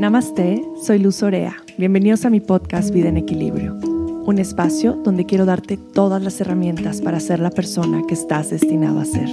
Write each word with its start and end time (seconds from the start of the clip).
Namaste, 0.00 0.64
soy 0.82 0.98
Luz 0.98 1.22
Orea. 1.22 1.58
Bienvenidos 1.76 2.24
a 2.24 2.30
mi 2.30 2.40
podcast 2.40 2.90
Vida 2.90 3.10
en 3.10 3.18
Equilibrio, 3.18 3.74
un 3.74 4.38
espacio 4.38 4.94
donde 4.94 5.26
quiero 5.26 5.44
darte 5.44 5.76
todas 5.76 6.22
las 6.22 6.40
herramientas 6.40 7.02
para 7.02 7.20
ser 7.20 7.38
la 7.38 7.50
persona 7.50 8.00
que 8.08 8.14
estás 8.14 8.48
destinado 8.48 8.98
a 8.98 9.04
ser. 9.04 9.28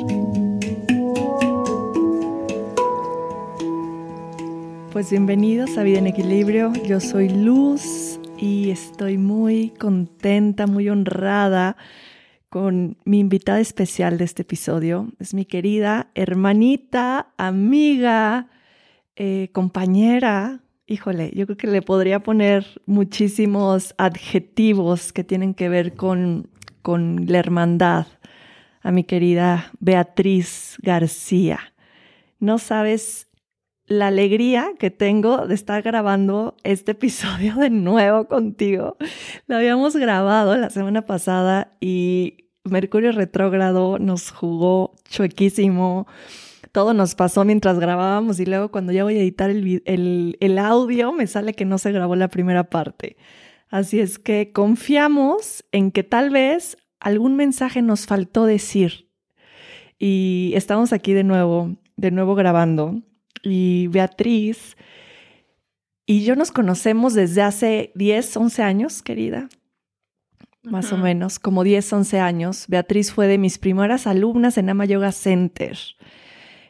Pues 4.92 5.10
bienvenidos 5.10 5.78
a 5.78 5.84
Vida 5.84 6.00
en 6.00 6.08
Equilibrio. 6.08 6.74
Yo 6.86 7.00
soy 7.00 7.30
Luz 7.30 8.20
y 8.38 8.70
estoy 8.70 9.18
muy 9.18 9.70
contenta, 9.80 10.68
muy 10.68 10.90
honrada 10.90 11.78
con 12.50 12.98
mi 13.06 13.20
invitada 13.20 13.62
especial 13.62 14.18
de 14.18 14.26
este 14.26 14.42
episodio. 14.42 15.14
Es 15.18 15.34
mi 15.34 15.46
querida 15.46 16.12
hermanita, 16.14 17.30
amiga, 17.38 18.50
eh, 19.18 19.50
compañera. 19.52 20.62
Híjole, 20.86 21.32
yo 21.36 21.46
creo 21.48 21.58
que 21.58 21.68
le 21.68 21.82
podría 21.82 22.22
poner 22.22 22.82
muchísimos 22.86 23.94
adjetivos 23.98 25.12
que 25.12 25.24
tienen 25.24 25.54
que 25.54 25.70
ver 25.70 25.96
con, 25.96 26.50
con 26.82 27.26
la 27.28 27.40
hermandad 27.40 28.06
a 28.82 28.92
mi 28.92 29.04
querida 29.04 29.72
Beatriz 29.80 30.78
García. 30.82 31.60
No 32.40 32.60
sabes 32.60 33.28
la 33.88 34.08
alegría 34.08 34.70
que 34.78 34.92
tengo 34.92 35.48
de 35.48 35.56
estar 35.56 35.82
grabando 35.82 36.56
este 36.64 36.92
episodio 36.92 37.56
de 37.56 37.72
nuevo 37.72 38.28
contigo. 38.28 38.98
Lo 39.48 39.56
habíamos 39.56 39.96
grabado 39.96 40.56
la 40.56 40.70
semana 40.70 41.06
pasada 41.06 41.76
y 41.82 42.52
Mercurio 42.64 43.12
retrógrado 43.14 43.98
nos 43.98 44.32
jugó 44.32 44.94
chuequísimo. 45.10 46.06
Todo 46.78 46.94
nos 46.94 47.16
pasó 47.16 47.44
mientras 47.44 47.80
grabábamos 47.80 48.40
y 48.40 48.46
luego 48.46 48.70
cuando 48.70 48.92
ya 48.92 49.04
voy 49.04 49.18
a 49.18 49.22
editar 49.22 49.50
el, 49.50 49.82
el, 49.86 50.38
el 50.40 50.58
audio 50.60 51.12
me 51.12 51.26
sale 51.26 51.56
que 51.56 51.66
no 51.66 51.80
se 51.80 51.92
grabó 51.92 52.16
la 52.16 52.28
primera 52.28 52.66
parte. 52.66 53.18
Así 53.68 54.00
es 54.00 54.20
que 54.20 54.52
confiamos 54.52 55.66
en 55.72 55.90
que 55.90 56.04
tal 56.04 56.30
vez 56.30 56.78
algún 57.00 57.36
mensaje 57.36 57.82
nos 57.82 58.06
faltó 58.06 58.46
decir. 58.46 59.10
Y 59.98 60.52
estamos 60.54 60.94
aquí 60.94 61.14
de 61.14 61.24
nuevo, 61.24 61.76
de 61.96 62.12
nuevo 62.12 62.36
grabando 62.36 63.02
y 63.42 63.88
Beatriz 63.88 64.78
y 66.06 66.26
yo 66.26 66.36
nos 66.36 66.52
conocemos 66.52 67.16
desde 67.16 67.42
hace 67.42 67.92
10, 67.96 68.38
11 68.38 68.62
años, 68.62 69.02
querida. 69.02 69.50
Más 70.62 70.94
o 70.94 70.98
menos, 70.98 71.40
como 71.40 71.64
10, 71.64 71.92
11 71.92 72.20
años. 72.20 72.66
Beatriz 72.68 73.12
fue 73.12 73.26
de 73.26 73.40
mis 73.40 73.58
primeras 73.58 74.06
alumnas 74.06 74.60
en 74.60 74.70
Ama 74.70 74.86
Yoga 74.86 75.12
Center. 75.12 75.76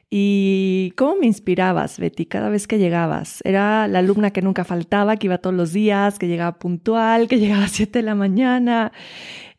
¿Y 0.09 0.93
cómo 0.95 1.17
me 1.17 1.25
inspirabas, 1.25 1.99
Betty, 1.99 2.25
cada 2.25 2.49
vez 2.49 2.65
que 2.65 2.77
llegabas? 2.77 3.41
Era 3.43 3.89
la 3.89 3.99
alumna 3.99 4.31
que 4.31 4.41
nunca 4.41 4.63
faltaba, 4.63 5.17
que 5.17 5.27
iba 5.27 5.37
todos 5.39 5.55
los 5.55 5.73
días, 5.73 6.17
que 6.17 6.27
llegaba 6.27 6.59
puntual, 6.59 7.27
que 7.27 7.39
llegaba 7.39 7.65
a 7.65 7.69
7 7.69 7.99
de 7.99 8.03
la 8.03 8.15
mañana. 8.15 8.93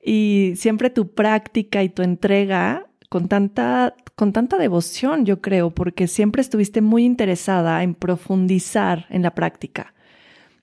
Y 0.02 0.54
siempre 0.56 0.88
tu 0.88 1.12
práctica 1.12 1.82
y 1.82 1.90
tu 1.90 2.02
entrega 2.02 2.86
con 3.10 3.28
tanta, 3.28 3.94
con 4.14 4.32
tanta 4.32 4.56
devoción, 4.56 5.26
yo 5.26 5.40
creo, 5.42 5.70
porque 5.70 6.06
siempre 6.06 6.40
estuviste 6.40 6.80
muy 6.80 7.04
interesada 7.04 7.82
en 7.82 7.94
profundizar 7.94 9.06
en 9.10 9.22
la 9.22 9.34
práctica. 9.34 9.94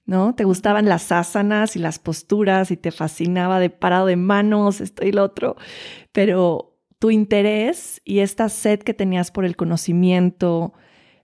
¿No? 0.07 0.35
Te 0.35 0.43
gustaban 0.43 0.85
las 0.85 1.11
asanas 1.11 1.75
y 1.75 1.79
las 1.79 1.97
posturas 1.97 2.69
y 2.69 2.77
te 2.77 2.91
fascinaba 2.91 3.59
de 3.59 3.71
parado 3.71 4.05
de 4.05 4.15
manos, 4.15 4.79
esto 4.79 5.03
y 5.03 5.11
lo 5.11 5.23
otro, 5.23 5.55
pero 6.11 6.74
tu 7.05 7.11
interés 7.11 8.01
y 8.03 8.21
esta 8.21 8.49
sed 8.49 8.79
que 8.79 8.95
tenías 8.95 9.29
por 9.29 9.45
el 9.45 9.55
conocimiento, 9.55 10.73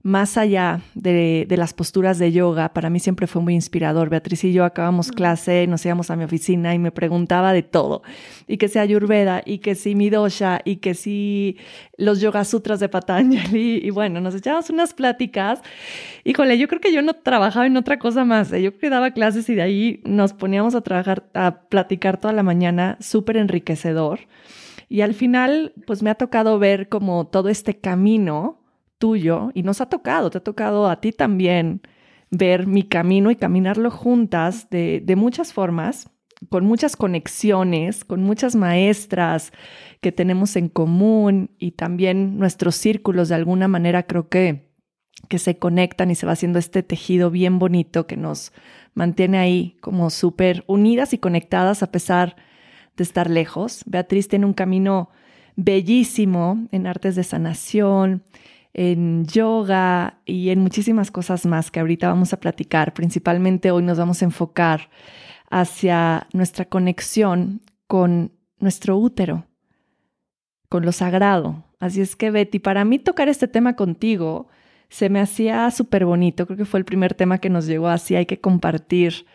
más 0.04 0.38
allá 0.38 0.82
de, 0.94 1.48
las 1.50 1.74
posturas 1.74 2.20
de 2.20 2.32
yoga, 2.32 2.72
para 2.72 2.92
mí 2.92 3.00
siempre 3.00 3.26
fue 3.26 3.42
muy 3.42 3.56
inspirador. 3.56 4.12
Beatriz 4.12 4.44
y 4.44 4.54
yo 4.54 4.64
acabamos 4.64 5.12
clase, 5.12 5.66
nos 5.66 5.84
íbamos 5.84 6.12
a 6.12 6.16
mi 6.16 6.24
oficina 6.24 6.76
y 6.76 6.78
me 6.78 6.92
preguntaba 6.92 7.52
de 7.52 7.64
todo. 7.64 8.04
Y 8.48 8.58
que 8.58 8.68
sea 8.68 8.84
Ayurveda, 8.84 9.42
y 9.44 9.58
que 9.58 9.74
si 9.74 9.96
mi 9.96 10.12
dosha, 10.12 10.62
y 10.66 10.76
que 10.76 10.94
si 10.94 11.58
los 11.98 12.22
Yoga 12.22 12.46
Sutras 12.46 12.80
de 12.80 12.88
Patanjali. 12.88 13.82
Y 13.84 13.90
bueno, 13.90 14.22
nos 14.22 14.36
echábamos 14.36 14.70
unas 14.70 14.94
pláticas. 14.94 15.64
Híjole, 16.26 16.60
yo 16.60 16.68
creo 16.68 16.80
que 16.80 16.94
yo 16.94 17.02
no 17.02 17.16
trabajaba 17.16 17.66
en 17.66 17.76
otra 17.76 17.98
cosa 17.98 18.24
más. 18.24 18.54
¿eh? 18.54 18.62
Yo 18.62 18.78
que 18.78 18.92
daba 18.92 19.10
clases 19.16 19.50
y 19.50 19.56
de 19.56 19.64
ahí 19.64 20.02
nos 20.06 20.34
poníamos 20.34 20.76
a 20.76 20.82
trabajar, 20.82 21.24
a 21.34 21.62
platicar 21.70 22.20
toda 22.20 22.36
la 22.36 22.44
mañana, 22.44 22.98
súper 23.00 23.38
enriquecedor. 23.38 24.20
Y 24.92 25.00
al 25.04 25.14
final, 25.14 25.74
pues 25.88 26.04
me 26.04 26.10
ha 26.10 26.16
tocado 26.16 26.60
ver 26.60 26.90
como 26.90 27.26
todo 27.26 27.48
este 27.48 27.80
camino 27.80 28.60
tuyo 28.98 29.50
y 29.54 29.64
nos 29.64 29.80
ha 29.80 29.86
tocado, 29.86 30.30
te 30.30 30.40
ha 30.40 30.44
tocado 30.44 30.90
a 30.90 31.00
ti 31.00 31.14
también 31.14 31.82
ver 32.30 32.68
mi 32.68 32.84
camino 32.84 33.32
y 33.32 33.38
caminarlo 33.38 33.90
juntas 33.90 34.70
de, 34.70 35.02
de 35.02 35.16
muchas 35.16 35.54
formas, 35.54 36.10
con 36.50 36.66
muchas 36.66 36.98
conexiones, 36.98 38.04
con 38.04 38.22
muchas 38.22 38.58
maestras 38.58 39.54
que 40.02 40.12
tenemos 40.12 40.58
en 40.58 40.68
común 40.68 41.52
y 41.58 41.72
también 41.72 42.38
nuestros 42.38 42.76
círculos 42.76 43.30
de 43.30 43.36
alguna 43.36 43.70
manera 43.70 44.04
creo 44.04 44.28
que, 44.28 44.74
que 45.30 45.40
se 45.40 45.58
conectan 45.58 46.12
y 46.12 46.16
se 46.16 46.26
va 46.26 46.34
haciendo 46.34 46.60
este 46.60 46.84
tejido 46.84 47.32
bien 47.32 47.60
bonito 47.60 48.08
que 48.08 48.18
nos 48.18 48.52
mantiene 48.94 49.38
ahí 49.38 49.78
como 49.80 50.10
súper 50.10 50.66
unidas 50.68 51.14
y 51.14 51.18
conectadas 51.18 51.82
a 51.82 51.94
pesar 51.94 52.36
de 52.98 53.04
estar 53.04 53.30
lejos. 53.30 53.84
Beatriz 53.86 54.28
tiene 54.28 54.46
un 54.46 54.54
camino 54.54 55.10
bellísimo 55.56 56.68
en 56.72 56.88
artes 56.88 57.16
de 57.16 57.24
sanación, 57.24 58.24
en 58.74 59.26
yoga 59.26 60.20
y 60.26 60.50
en 60.50 60.60
muchísimas 60.60 61.12
cosas 61.12 61.46
más 61.46 61.72
que 61.72 61.80
ahorita 61.80 62.08
vamos 62.08 62.34
a 62.34 62.40
platicar. 62.40 62.94
Principalmente 62.94 63.72
hoy 63.72 63.84
nos 63.84 63.98
vamos 63.98 64.22
a 64.22 64.26
enfocar 64.26 64.90
hacia 65.50 66.28
nuestra 66.34 66.66
conexión 66.66 67.62
con 67.88 68.32
nuestro 68.60 68.98
útero, 68.98 69.46
con 70.70 70.86
lo 70.86 70.92
sagrado. 70.92 71.66
Así 71.80 72.00
es 72.00 72.16
que 72.16 72.32
Betty, 72.32 72.60
para 72.60 72.86
mí 72.86 73.00
tocar 73.00 73.28
este 73.28 73.48
tema 73.48 73.76
contigo 73.76 74.48
se 74.88 75.10
me 75.10 75.20
hacía 75.20 75.70
súper 75.72 76.06
bonito. 76.06 76.46
Creo 76.46 76.58
que 76.58 76.66
fue 76.66 76.80
el 76.80 76.86
primer 76.86 77.14
tema 77.14 77.40
que 77.40 77.50
nos 77.50 77.66
llegó 77.66 77.88
así. 77.88 78.16
Hay 78.16 78.26
que 78.26 78.40
compartir 78.40 79.26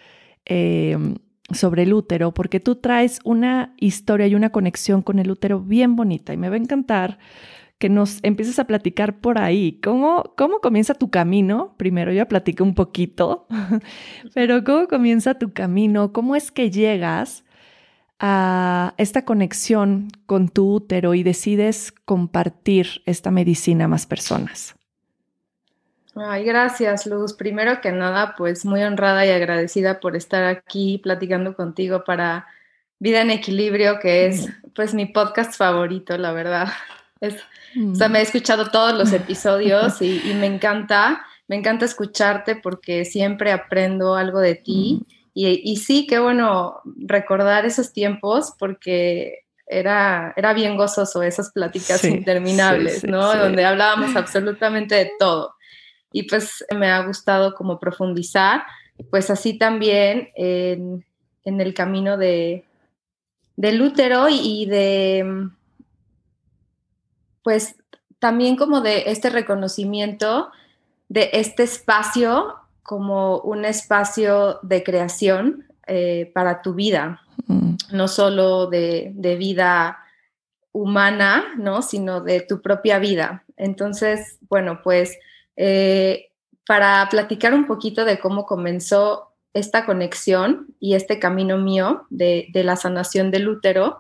em, 0.45 1.17
sobre 1.53 1.85
el 1.85 1.93
útero 1.93 2.33
porque 2.35 2.61
tú 2.61 2.77
traes 2.77 3.21
una 3.25 3.75
historia 3.79 4.27
y 4.27 4.35
una 4.35 4.51
conexión 4.51 5.03
con 5.03 5.19
el 5.19 5.31
útero 5.31 5.61
bien 5.61 5.97
bonita 5.97 6.33
y 6.33 6.37
me 6.37 6.49
va 6.49 6.55
a 6.55 6.59
encantar 6.59 7.19
que 7.79 7.89
nos 7.89 8.21
empieces 8.23 8.59
a 8.59 8.67
platicar 8.67 9.21
por 9.21 9.39
ahí. 9.39 9.79
¿Cómo, 9.83 10.33
cómo 10.37 10.61
comienza 10.61 10.95
tu 10.95 11.11
camino? 11.11 11.75
Primero 11.77 12.13
ya 12.13 12.27
platiqué 12.27 12.63
un 12.63 12.75
poquito, 12.75 13.47
pero 14.35 14.65
¿cómo 14.65 14.89
comienza 14.89 15.35
tu 15.35 15.53
camino? 15.53 16.13
¿Cómo 16.13 16.37
es 16.37 16.51
que 16.51 16.71
llegas 16.71 17.45
a 18.19 18.95
esta 18.97 19.25
conexión 19.27 20.09
con 20.25 20.49
tu 20.49 20.73
útero 20.73 21.15
y 21.15 21.23
decides 21.23 21.93
compartir 21.93 23.03
esta 23.05 23.31
medicina 23.31 23.85
a 23.85 23.89
más 23.89 24.07
personas? 24.07 24.76
Ay, 26.19 26.45
gracias, 26.45 27.07
Luz. 27.07 27.35
Primero 27.35 27.81
que 27.83 27.93
nada, 27.93 28.35
pues 28.37 28.65
muy 28.65 28.83
honrada 28.83 29.27
y 29.27 29.31
agradecida 29.31 30.01
por 30.01 30.17
estar 30.17 30.45
aquí 30.45 30.99
platicando 31.03 31.55
contigo 31.55 32.05
para 32.05 32.47
Vida 32.99 33.21
en 33.21 33.31
Equilibrio, 33.31 33.99
que 34.01 34.27
es 34.27 34.49
pues 34.75 34.95
mi 34.95 35.05
podcast 35.05 35.55
favorito, 35.55 36.17
la 36.17 36.33
verdad. 36.33 36.69
Es, 37.21 37.37
O 37.93 37.95
sea, 37.95 38.09
me 38.09 38.21
he 38.21 38.23
escuchado 38.23 38.71
todos 38.71 38.95
los 38.95 39.13
episodios 39.13 40.01
y, 40.01 40.33
me 40.41 40.47
encanta, 40.47 41.23
me 41.49 41.57
encanta 41.57 41.85
escucharte 41.85 42.57
porque 42.57 43.05
siempre 43.05 43.53
aprendo 43.53 44.15
algo 44.15 44.41
de 44.41 44.55
ti. 44.55 45.03
Y, 45.35 45.77
sí, 45.77 46.07
qué 46.07 46.19
bueno 46.19 46.81
recordar 46.97 47.67
esos 47.67 47.93
tiempos 47.93 48.55
porque 48.59 49.45
era, 49.67 50.33
era 50.35 50.55
bien 50.55 50.79
gozoso 50.79 51.23
esas 51.23 51.53
pláticas 51.53 52.03
interminables, 52.05 53.05
¿no? 53.05 53.37
Donde 53.37 53.67
hablábamos 53.67 54.17
absolutamente 54.17 54.95
de 54.95 55.11
todo. 55.19 55.56
Y 56.17 56.23
pues 56.23 56.65
me 56.75 56.91
ha 56.91 57.05
gustado 57.05 57.55
como 57.55 57.79
profundizar, 57.79 58.63
pues 59.11 59.29
así 59.29 59.59
también 59.59 60.31
en, 60.35 61.05
el 61.45 61.75
camino 61.75 62.17
de, 62.17 62.65
del 63.55 63.83
útero 63.83 64.27
y 64.31 64.65
de 64.65 65.51
pues 67.43 67.77
también 68.19 68.57
como 68.57 68.81
de 68.81 69.11
este 69.11 69.29
reconocimiento 69.29 70.51
de 71.11 71.29
este 71.35 71.65
espacio 71.65 72.55
como 72.83 73.41
un 73.41 73.67
espacio 73.67 74.59
de 74.63 74.83
creación 74.83 75.67
eh, 75.87 76.33
para 76.35 76.63
tu 76.63 76.73
vida, 76.73 77.21
mm. 77.47 77.75
no 77.93 78.09
solo 78.09 78.69
de, 78.69 79.13
vida 79.39 79.99
humana, 80.73 81.45
¿no? 81.59 81.83
sino 81.83 82.23
de 82.23 82.41
tu 82.41 82.63
propia 82.63 82.99
vida. 82.99 83.45
Entonces, 83.59 84.39
bueno, 84.49 84.81
pues 84.83 85.19
eh, 85.57 86.31
para 86.67 87.09
platicar 87.11 87.55
un 87.55 87.67
poquito 87.67 88.05
de 88.05 88.19
cómo 88.19 88.47
comenzó 88.47 89.33
esta 89.55 89.87
conexión 89.87 90.75
y 90.81 90.95
este 90.95 91.19
camino 91.19 91.59
mío 91.59 92.07
de, 92.11 92.49
de 92.53 92.65
la 92.65 92.77
sanación 92.77 93.31
del 93.31 93.49
útero, 93.49 93.99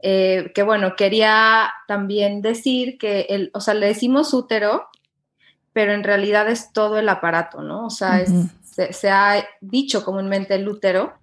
eh, 0.00 0.52
que 0.54 0.62
bueno, 0.62 0.96
quería 0.96 1.72
también 1.88 2.42
decir 2.42 2.98
que, 2.98 3.26
el, 3.28 3.50
o 3.54 3.60
sea, 3.60 3.74
le 3.74 3.86
decimos 3.86 4.32
útero 4.32 4.88
pero 5.74 5.92
en 5.92 6.04
realidad 6.04 6.48
es 6.48 6.72
todo 6.72 6.98
el 6.98 7.08
aparato, 7.08 7.60
¿no? 7.60 7.86
O 7.86 7.90
sea, 7.90 8.24
se, 8.62 9.10
ha 9.10 9.44
dicho 9.60 10.04
comúnmente 10.04 10.54
el 10.54 10.68
útero, 10.68 11.14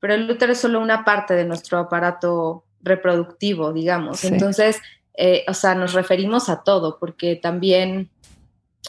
pero 0.00 0.14
el 0.14 0.28
útero 0.28 0.52
es 0.52 0.60
solo 0.60 0.80
una 0.80 1.04
parte 1.04 1.34
de 1.34 1.44
nuestro 1.44 1.78
aparato 1.78 2.64
reproductivo, 2.82 3.72
digamos. 3.72 4.24
Entonces, 4.24 4.82
eh, 5.16 5.44
o 5.46 5.54
sea, 5.54 5.76
nos 5.76 5.92
referimos 5.92 6.48
a 6.48 6.64
todo, 6.64 6.98
porque 6.98 7.36
también 7.36 8.10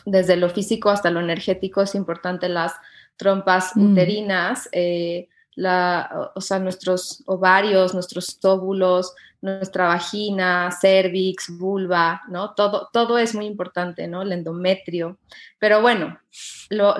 desde 0.06 0.36
lo 0.36 0.50
físico 0.50 0.90
hasta 0.90 1.12
lo 1.12 1.20
energético 1.20 1.82
es 1.82 1.96
importante 1.96 2.50
las 2.50 2.74
trompas 3.18 3.76
mm. 3.76 3.92
uterinas, 3.92 4.70
eh, 4.72 5.30
la, 5.56 6.32
o 6.36 6.42
sea, 6.42 6.60
nuestros 6.60 7.24
ovarios, 7.28 7.94
nuestros 7.94 8.38
óvulos, 8.44 9.14
nuestra 9.42 9.88
vagina, 9.88 10.70
cervix, 10.72 11.56
vulva, 11.58 12.24
¿no? 12.28 12.54
Todo, 12.56 12.90
todo 12.92 13.18
es 13.18 13.36
muy 13.36 13.46
importante, 13.46 14.08
¿no? 14.08 14.24
El 14.24 14.34
endometrio. 14.34 15.18
Pero 15.60 15.82
bueno, 15.82 16.20
lo, 16.70 16.96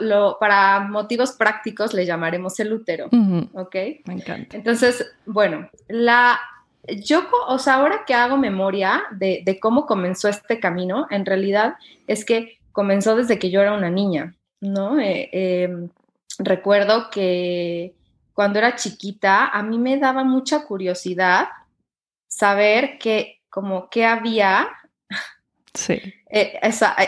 lo, 0.00 0.38
para 0.38 0.80
motivos 0.80 1.32
prácticos 1.32 1.92
le 1.92 2.06
llamaremos 2.06 2.58
el 2.60 2.72
útero, 2.72 3.06
¿ok? 3.52 3.74
Me 4.06 4.14
encanta. 4.14 4.56
Entonces, 4.56 5.04
bueno, 5.26 5.68
la, 5.88 6.38
yo, 6.96 7.28
o 7.46 7.58
sea, 7.58 7.74
ahora 7.74 8.04
que 8.06 8.14
hago 8.14 8.36
memoria 8.36 9.02
de, 9.12 9.42
de 9.44 9.60
cómo 9.60 9.86
comenzó 9.86 10.28
este 10.28 10.60
camino, 10.60 11.06
en 11.10 11.26
realidad 11.26 11.74
es 12.06 12.24
que 12.24 12.58
comenzó 12.72 13.16
desde 13.16 13.38
que 13.38 13.50
yo 13.50 13.60
era 13.60 13.74
una 13.74 13.90
niña, 13.90 14.34
¿no? 14.60 15.00
Eh, 15.00 15.30
em, 15.32 15.88
recuerdo 16.38 17.10
que 17.10 17.94
cuando 18.32 18.60
era 18.60 18.76
chiquita, 18.76 19.48
a 19.48 19.62
mí 19.64 19.78
me 19.78 19.98
daba 19.98 20.22
mucha 20.22 20.64
curiosidad 20.64 21.48
saber 22.28 22.98
que, 22.98 23.40
como, 23.50 23.90
qué 23.90 24.04
había 24.04 24.68
sí. 25.74 26.00
Eh, 26.30 26.60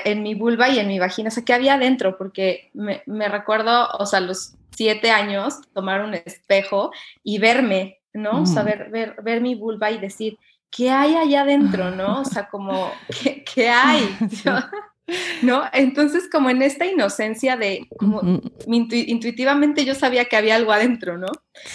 en 0.06 0.23
mi 0.25 0.35
vulva 0.35 0.71
y 0.71 0.81
en 0.81 0.88
mi 0.88 0.99
vagina, 0.99 1.29
o 1.29 1.31
sea, 1.31 1.44
qué 1.44 1.53
había 1.53 1.75
adentro, 1.75 2.19
porque 2.19 2.71
me, 2.75 3.29
recuerdo, 3.29 3.91
o 3.99 4.06
sea, 4.06 4.19
los 4.19 4.55
siete 4.75 5.12
años, 5.12 5.61
tomar 5.73 6.03
un 6.03 6.15
espejo 6.15 6.91
y 7.23 7.38
verme, 7.38 8.00
¿no? 8.12 8.42
O 8.42 8.46
sea, 8.46 8.62
ver, 8.62 8.90
ver, 8.90 9.40
mi 9.40 9.54
vulva 9.54 9.90
y 9.90 9.98
decir, 9.98 10.38
¿qué 10.70 10.90
hay 10.90 11.14
allá 11.14 11.42
adentro, 11.42 11.90
no? 11.90 12.20
O 12.20 12.24
sea, 12.24 12.48
como, 12.48 12.90
¿qué, 13.22 13.44
qué 13.44 13.68
hay? 13.68 14.16
¿No? 15.42 15.64
Entonces, 15.72 16.28
como 16.30 16.50
en 16.50 16.62
esta 16.62 16.86
inocencia 16.86 17.56
de, 17.56 17.88
como 17.98 18.20
intuitivamente 18.66 19.84
yo 19.84 19.94
sabía 19.94 20.26
que 20.26 20.36
había 20.36 20.54
algo 20.54 20.72
adentro, 20.72 21.18
¿no? 21.18 21.28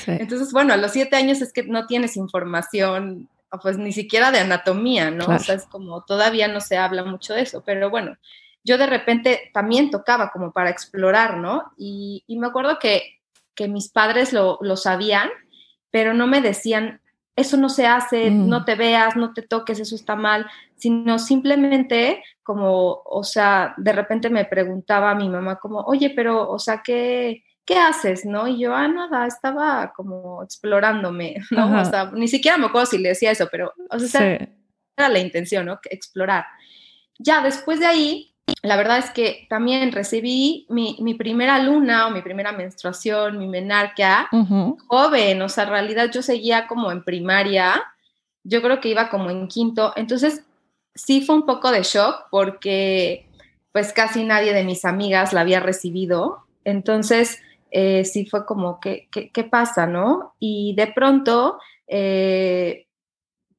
Entonces, 0.08 0.54
bueno, 0.54 0.74
a 0.74 0.78
los 0.78 0.92
siete 0.92 1.18
años 1.18 1.42
es 1.42 1.52
que 1.52 1.64
no 1.64 1.86
tienes 1.86 2.16
información, 2.16 3.30
pues 3.62 3.78
ni 3.78 3.92
siquiera 3.92 4.32
de 4.32 4.40
anatomía, 4.40 5.12
¿no? 5.12 5.26
O 5.28 5.40
sea, 5.40 5.56
es 5.56 5.66
como 5.66 6.04
todavía 6.04 6.48
no 6.48 6.62
se 6.62 6.78
habla 6.78 7.04
mucho 7.04 7.34
de 7.34 7.42
eso, 7.42 7.64
pero 7.66 7.90
bueno, 7.90 8.18
yo 8.64 8.78
de 8.78 8.88
repente 8.88 9.52
también 9.54 9.92
tocaba 9.92 10.32
como 10.32 10.52
para 10.52 10.70
explorar, 10.70 11.38
¿no? 11.38 11.72
Y, 11.78 12.24
me 12.28 12.48
acuerdo 12.48 12.80
que, 12.80 13.20
que 13.54 13.68
mis 13.68 13.90
padres 13.90 14.34
lo, 14.34 14.58
lo 14.62 14.76
sabían, 14.76 15.30
pero 15.92 16.14
no 16.14 16.28
me 16.28 16.42
decían 16.42 17.02
eso 17.36 17.58
no 17.58 17.70
se 17.70 17.86
hace, 17.86 18.32
mm. 18.32 18.48
no 18.48 18.64
te 18.64 18.76
veas, 18.76 19.16
no 19.16 19.34
te 19.34 19.42
toques, 19.42 19.80
eso 19.80 19.96
está 19.96 20.16
mal, 20.16 20.46
sino 20.78 21.20
simplemente 21.20 22.24
como, 22.44 23.02
o 23.04 23.24
sea, 23.24 23.74
de 23.78 23.92
repente 23.92 24.30
me 24.30 24.46
preguntaba 24.46 25.12
a 25.12 25.16
mi 25.16 25.28
mamá 25.28 25.58
como, 25.58 25.80
oye, 25.82 26.12
pero, 26.16 26.50
o 26.50 26.60
sea, 26.60 26.82
¿qué, 26.82 27.44
qué 27.66 27.78
haces? 27.78 28.26
¿No? 28.26 28.48
Y 28.48 28.60
yo, 28.60 28.74
ah, 28.74 28.88
nada, 28.88 29.28
estaba 29.28 29.92
como 29.94 30.44
explorándome, 30.44 31.36
¿no? 31.52 31.82
O 31.82 31.86
sea, 31.86 32.12
ni 32.14 32.28
siquiera 32.28 32.58
me 32.58 32.68
acuerdo 32.68 32.86
si 32.86 33.00
le 33.00 33.10
decía 33.10 33.32
eso, 33.32 33.48
pero, 33.52 33.74
o 33.90 34.00
sea, 34.00 34.36
era 34.98 35.10
la 35.10 35.20
intención, 35.20 35.66
¿no? 35.66 35.80
Explorar. 35.90 36.46
Ya 37.20 37.42
después 37.42 37.80
de 37.80 37.88
ahí, 37.88 38.35
la 38.66 38.78
verdad 38.78 38.98
es 38.98 39.12
que 39.12 39.46
también 39.50 39.92
recibí 39.92 40.66
mi, 40.70 41.14
primera 41.16 41.60
luna 41.60 42.08
o 42.08 42.12
mi 42.12 42.22
primera 42.22 42.52
menstruación, 42.52 43.38
mi 43.38 43.48
menarquia, 43.48 44.28
joven, 44.88 45.42
o 45.42 45.50
sea, 45.50 45.66
en 45.66 45.70
realidad 45.70 46.10
yo 46.12 46.22
seguía 46.22 46.68
como 46.68 46.92
en 46.92 47.04
primaria, 47.04 47.84
yo 48.44 48.62
creo 48.62 48.80
que 48.80 48.90
iba 48.90 49.10
como 49.10 49.30
en 49.30 49.48
quinto, 49.48 49.94
entonces 49.96 50.44
sí 50.94 51.22
fue 51.22 51.36
un 51.36 51.46
poco 51.46 51.72
de 51.72 51.84
shock 51.84 52.28
porque 52.32 53.28
pues 53.72 53.94
casi 53.94 54.24
nadie 54.24 54.54
de 54.54 54.64
mis 54.64 54.86
amigas 54.86 55.34
la 55.34 55.42
había 55.42 55.60
recibido, 55.60 56.46
entonces 56.64 57.42
eh, 57.72 58.06
sí 58.06 58.26
fue 58.26 58.46
como, 58.46 58.80
¿qué, 58.80 59.10
qué, 59.12 59.44
pasa, 59.44 59.86
no? 59.86 60.36
Y 60.40 60.74
de 60.76 60.88
pronto... 60.88 61.60
Eh, 61.88 62.82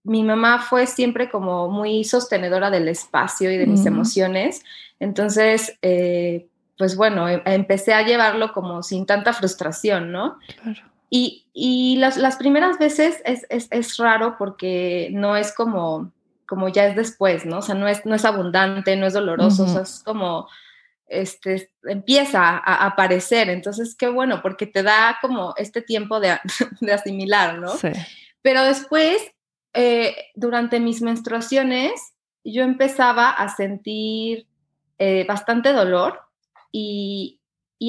mi 0.07 0.23
mamá 0.23 0.61
fue 0.61 0.87
siempre 0.87 1.29
como 1.29 1.69
muy 1.69 2.05
sostenedora 2.05 2.71
del 2.71 2.89
espacio 2.89 3.51
y 3.51 3.57
de 3.57 3.67
mis 3.67 3.85
emociones. 3.87 4.63
Entonces, 5.01 5.77
eh, 5.83 6.47
pues 6.79 6.97
bueno, 6.97 7.29
em, 7.29 7.43
empecé 7.45 7.93
a 7.93 8.03
llevarlo 8.03 8.53
como 8.53 8.83
sin 8.83 9.05
tanta 9.05 9.33
frustración, 9.33 10.13
¿no? 10.13 10.39
Claro. 10.63 10.81
Y, 11.11 11.97
las, 11.99 12.37
primeras 12.37 12.79
veces 12.79 13.23
es, 13.25 13.97
raro 13.97 14.37
porque 14.39 15.09
no 15.13 15.37
es 15.37 15.53
como, 15.53 16.13
como 16.47 16.69
ya 16.69 16.87
es 16.87 16.97
después, 16.97 17.47
¿no? 17.47 17.59
O 17.59 17.63
sea, 17.63 17.75
no 17.75 17.89
es, 17.89 18.05
no 18.05 18.15
es 18.15 18.25
abundante, 18.25 18.97
no 18.97 19.07
es 19.07 19.15
doloroso, 19.15 19.65
o 19.65 19.69
sea, 19.69 19.83
es 19.83 20.03
como, 20.05 20.49
este, 21.07 21.71
empieza 21.85 22.43
a, 22.43 22.87
aparecer. 22.87 23.49
Entonces, 23.49 23.95
qué 23.95 24.09
bueno, 24.09 24.43
porque 24.43 24.67
te 24.67 24.83
da 24.83 25.19
como 25.21 25.55
este 25.57 25.81
tiempo 25.81 26.21
de, 26.21 26.39
de 26.81 26.93
asimilar, 26.93 27.59
¿no? 27.59 27.71
Sí. 27.71 27.89
Pero 28.43 28.63
después 28.63 29.33
eh, 29.77 30.17
durante 30.35 30.81
mis 30.81 31.03
menstruaciones 31.03 32.15
yo 32.45 32.63
empezaba 32.63 33.31
a 33.31 33.49
sentir 33.49 34.47
eh, 34.99 35.25
bastante 35.29 35.73
dolor 35.73 36.21
y, 36.73 37.41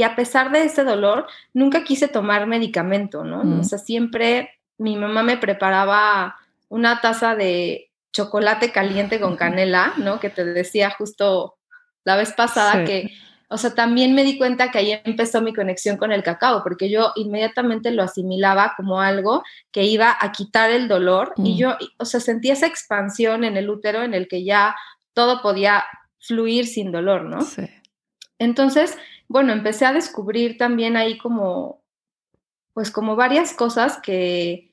a 0.04 0.16
pesar 0.16 0.52
de 0.52 0.64
ese 0.64 0.84
dolor, 0.84 1.28
nunca 1.54 1.84
quise 1.84 2.08
tomar 2.08 2.48
medicamento, 2.48 3.24
¿no? 3.24 3.60
O 3.60 3.64
sea, 3.64 3.78
siempre 3.78 4.52
mi 4.78 4.96
mamá 4.96 5.24
me 5.24 5.38
preparaba 5.38 6.36
una 6.70 7.02
taza 7.02 7.36
de 7.36 7.92
chocolate 8.12 8.72
caliente 8.72 9.20
con 9.20 9.36
canela, 9.38 9.94
¿no? 9.98 10.20
Que 10.20 10.30
te 10.30 10.44
decía 10.44 10.90
justo 10.92 11.58
la 12.04 12.16
vez 12.16 12.34
pasada 12.34 12.84
que 12.86 13.12
o 13.50 13.58
sea, 13.58 13.74
también 13.74 14.14
me 14.14 14.24
di 14.24 14.38
cuenta 14.38 14.72
que 14.72 14.80
ahí 14.80 15.02
empezó 15.06 15.42
mi 15.42 15.54
conexión 15.54 15.96
con 15.96 16.12
el 16.12 16.22
cacao, 16.22 16.64
porque 16.64 16.90
yo 16.90 17.14
inmediatamente 17.16 17.92
lo 17.92 18.04
asimilaba 18.04 18.74
como 18.76 19.00
algo 19.00 19.44
que 19.72 19.86
iba 19.86 20.18
a 20.20 20.32
quitar 20.34 20.70
el 20.70 20.90
dolor 20.90 21.34
y 21.38 21.54
mm. 21.54 21.58
yo, 21.58 21.78
o 21.98 22.06
sea, 22.06 22.20
sentía 22.20 22.54
esa 22.54 22.68
expansión 22.68 23.46
en 23.46 23.56
el 23.56 23.70
útero 23.70 24.04
en 24.04 24.14
el 24.14 24.28
que 24.28 24.44
ya 24.44 24.76
todo 25.14 25.42
podía 25.42 25.86
fluir 26.20 26.68
sin 26.68 26.92
dolor, 26.92 27.24
¿no? 27.24 27.42
Sí. 27.42 27.70
Entonces, 28.38 28.98
bueno, 29.30 29.54
empecé 29.54 29.86
a 29.86 29.94
descubrir 29.94 30.58
también 30.58 30.98
ahí 30.98 31.18
como, 31.18 31.82
pues 32.74 32.92
como 32.92 33.16
varias 33.16 33.54
cosas 33.54 33.98
que, 34.02 34.72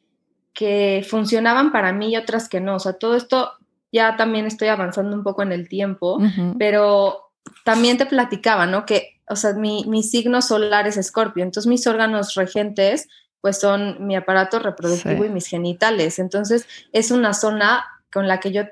que 0.52 1.06
funcionaban 1.08 1.70
para 1.70 1.92
mí 1.92 2.10
y 2.12 2.16
otras 2.16 2.48
que 2.48 2.60
no. 2.60 2.74
O 2.74 2.80
sea, 2.80 2.94
todo 2.94 3.14
esto 3.14 3.52
ya 3.92 4.16
también 4.16 4.46
estoy 4.46 4.68
avanzando 4.68 5.16
un 5.16 5.22
poco 5.22 5.42
en 5.42 5.52
el 5.52 5.68
tiempo, 5.68 6.18
pero 6.58 7.23
también 7.64 7.98
te 7.98 8.06
platicaba, 8.06 8.66
¿no? 8.66 8.86
Que, 8.86 9.20
o 9.28 9.36
sea, 9.36 9.54
mi, 9.54 10.02
signo 10.02 10.42
solar 10.42 10.86
es 10.86 10.96
escorpio, 10.96 11.42
entonces 11.42 11.68
mis 11.68 11.86
órganos 11.86 12.34
regentes 12.34 13.08
pues 13.40 13.60
son 13.60 14.06
mi 14.06 14.16
aparato 14.16 14.58
reproductivo 14.58 15.24
y 15.26 15.28
mis 15.28 15.46
genitales. 15.46 16.18
Entonces 16.18 16.66
es 16.92 17.10
una 17.10 17.34
zona 17.34 17.84
con 18.10 18.26
la 18.26 18.40
que 18.40 18.52
yo 18.52 18.62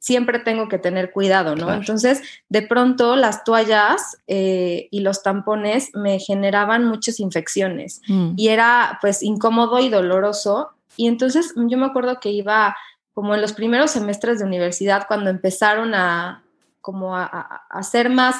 siempre 0.00 0.40
tengo 0.40 0.68
que 0.68 0.78
tener 0.78 1.12
cuidado, 1.12 1.54
¿no? 1.54 1.72
Entonces, 1.72 2.22
de 2.48 2.62
pronto 2.62 3.14
las 3.14 3.44
toallas 3.44 4.16
eh, 4.26 4.88
y 4.90 5.00
los 5.00 5.22
tampones 5.22 5.90
me 5.94 6.18
generaban 6.18 6.86
muchas 6.86 7.20
infecciones 7.20 8.00
mm. 8.08 8.32
y 8.36 8.48
era 8.48 8.98
pues 9.00 9.22
incómodo 9.22 9.78
y 9.78 9.90
doloroso. 9.90 10.70
Y 10.96 11.06
entonces 11.06 11.52
yo 11.54 11.78
me 11.78 11.86
acuerdo 11.86 12.18
que 12.18 12.30
iba 12.30 12.76
como 13.12 13.34
en 13.34 13.42
los 13.42 13.52
primeros 13.52 13.92
semestres 13.92 14.38
de 14.38 14.46
universidad 14.46 15.06
cuando 15.06 15.30
empezaron 15.30 15.94
a, 15.94 16.42
como 16.80 17.16
a, 17.16 17.62
ser 17.82 18.10
más 18.10 18.36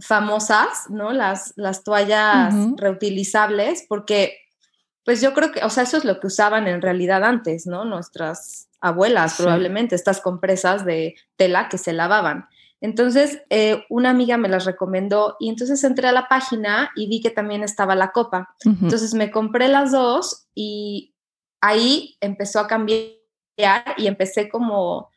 famosas, 0.00 0.90
¿no? 0.90 1.12
Las, 1.12 1.52
las 1.56 1.84
toallas 1.84 2.54
reutilizables, 2.76 3.84
porque 3.88 4.36
pues 5.04 5.20
yo 5.20 5.34
creo 5.34 5.52
que, 5.52 5.64
o 5.64 5.70
sea, 5.70 5.82
eso 5.82 5.96
es 5.96 6.04
lo 6.04 6.20
que 6.20 6.28
usaban 6.28 6.68
en 6.68 6.80
realidad 6.80 7.24
antes, 7.24 7.66
¿no? 7.66 7.84
Nuestras 7.84 8.68
abuelas 8.80 9.36
probablemente, 9.36 9.94
estas 9.94 10.20
compresas 10.20 10.84
de 10.84 11.14
tela 11.36 11.68
que 11.68 11.78
se 11.78 11.92
lavaban. 11.92 12.46
Entonces, 12.80 13.42
eh, 13.48 13.84
una 13.90 14.10
amiga 14.10 14.36
me 14.36 14.48
las 14.48 14.64
recomendó 14.64 15.36
y 15.38 15.48
entonces 15.48 15.84
entré 15.84 16.08
a 16.08 16.12
la 16.12 16.26
página 16.28 16.90
y 16.96 17.06
vi 17.08 17.20
que 17.20 17.30
también 17.30 17.62
estaba 17.62 17.94
la 17.94 18.10
copa. 18.10 18.56
Entonces 18.64 19.14
me 19.14 19.30
compré 19.30 19.68
las 19.68 19.92
dos 19.92 20.48
y 20.52 21.14
ahí 21.60 22.16
empezó 22.20 22.58
a 22.58 22.66
cambiar 22.66 23.14
y 23.96 24.08
empecé 24.08 24.48
como 24.48 25.11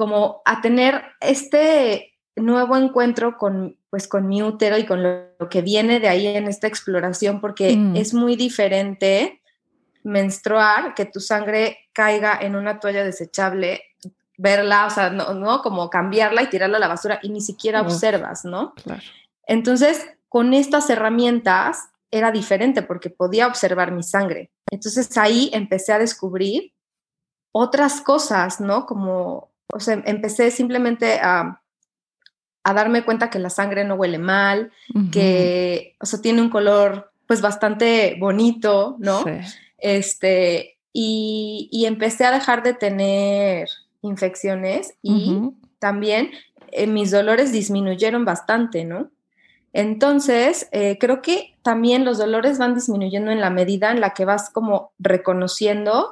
como 0.00 0.40
a 0.46 0.62
tener 0.62 1.02
este 1.20 2.14
nuevo 2.34 2.74
encuentro 2.78 3.36
con, 3.36 3.76
pues, 3.90 4.08
con 4.08 4.28
mi 4.28 4.42
útero 4.42 4.78
y 4.78 4.86
con 4.86 5.02
lo, 5.02 5.48
que 5.50 5.60
viene 5.60 6.00
de 6.00 6.08
ahí 6.08 6.26
en 6.26 6.48
esta 6.48 6.66
exploración, 6.66 7.42
porque 7.42 7.76
mm. 7.76 7.96
es 7.96 8.14
muy 8.14 8.34
diferente 8.34 9.42
menstruar, 10.02 10.94
que 10.94 11.04
tu 11.04 11.20
sangre 11.20 11.90
caiga 11.92 12.38
en 12.40 12.56
una 12.56 12.80
toalla 12.80 13.04
desechable 13.04 13.82
verla, 14.38 14.86
o 14.86 14.90
sea, 14.90 15.10
no, 15.10 15.34
no, 15.34 15.60
como 15.60 15.90
cambiarla 15.90 16.44
y 16.44 16.48
tirarla 16.48 16.78
a 16.78 16.80
la 16.80 16.88
basura 16.88 17.20
y 17.22 17.28
ni 17.28 17.42
siquiera 17.42 17.82
observas, 17.82 18.46
¿no? 18.46 18.72
Claro. 18.82 19.02
Entonces, 19.46 20.08
con 20.30 20.54
estas 20.54 20.88
herramientas 20.88 21.90
era 22.10 22.32
diferente 22.32 22.80
porque 22.80 23.10
podía 23.10 23.46
observar 23.46 23.92
mi 23.92 24.02
sangre. 24.02 24.50
Entonces 24.70 25.14
ahí 25.18 25.50
empecé 25.52 25.92
a 25.92 25.98
descubrir 25.98 26.72
otras 27.52 28.00
cosas, 28.00 28.62
¿no? 28.62 28.86
Como, 28.86 29.49
o 29.72 29.80
sea, 29.80 30.02
empecé 30.06 30.50
simplemente 30.50 31.20
a, 31.20 31.62
a 32.62 32.74
darme 32.74 33.04
cuenta 33.04 33.30
que 33.30 33.38
la 33.38 33.50
sangre 33.50 33.84
no 33.84 33.94
huele 33.94 34.18
mal, 34.18 34.72
que, 35.12 35.96
o 36.00 36.06
sea, 36.06 36.20
tiene 36.20 36.42
un 36.42 36.50
color 36.50 37.12
pues 37.26 37.40
bastante 37.40 38.16
bonito, 38.18 38.96
¿no? 38.98 39.24
Este, 39.78 40.78
y, 40.92 41.68
y, 41.70 41.86
empecé 41.86 42.24
a 42.24 42.32
dejar 42.32 42.62
de 42.62 42.74
tener 42.74 43.68
infecciones 44.02 44.94
y 45.02 45.38
también 45.78 46.30
eh, 46.72 46.86
mis 46.86 47.10
dolores 47.10 47.52
disminuyeron 47.52 48.24
bastante, 48.24 48.84
¿no? 48.84 49.10
Entonces, 49.72 50.68
eh, 50.72 50.98
creo 50.98 51.22
que 51.22 51.56
también 51.62 52.04
los 52.04 52.18
dolores 52.18 52.58
van 52.58 52.74
disminuyendo 52.74 53.30
en 53.30 53.40
la 53.40 53.50
medida 53.50 53.90
en 53.90 54.00
la 54.00 54.14
que 54.14 54.24
vas 54.24 54.50
como 54.50 54.92
reconociendo 54.98 56.10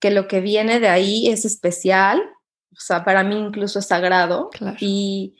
que 0.00 0.10
lo 0.10 0.26
que 0.28 0.40
viene 0.40 0.80
de 0.80 0.88
ahí 0.88 1.28
es 1.28 1.44
especial, 1.44 2.22
o 2.76 2.80
sea, 2.80 3.04
para 3.04 3.24
mí 3.24 3.38
incluso 3.38 3.78
es 3.78 3.86
sagrado. 3.86 4.50
Y, 4.80 5.34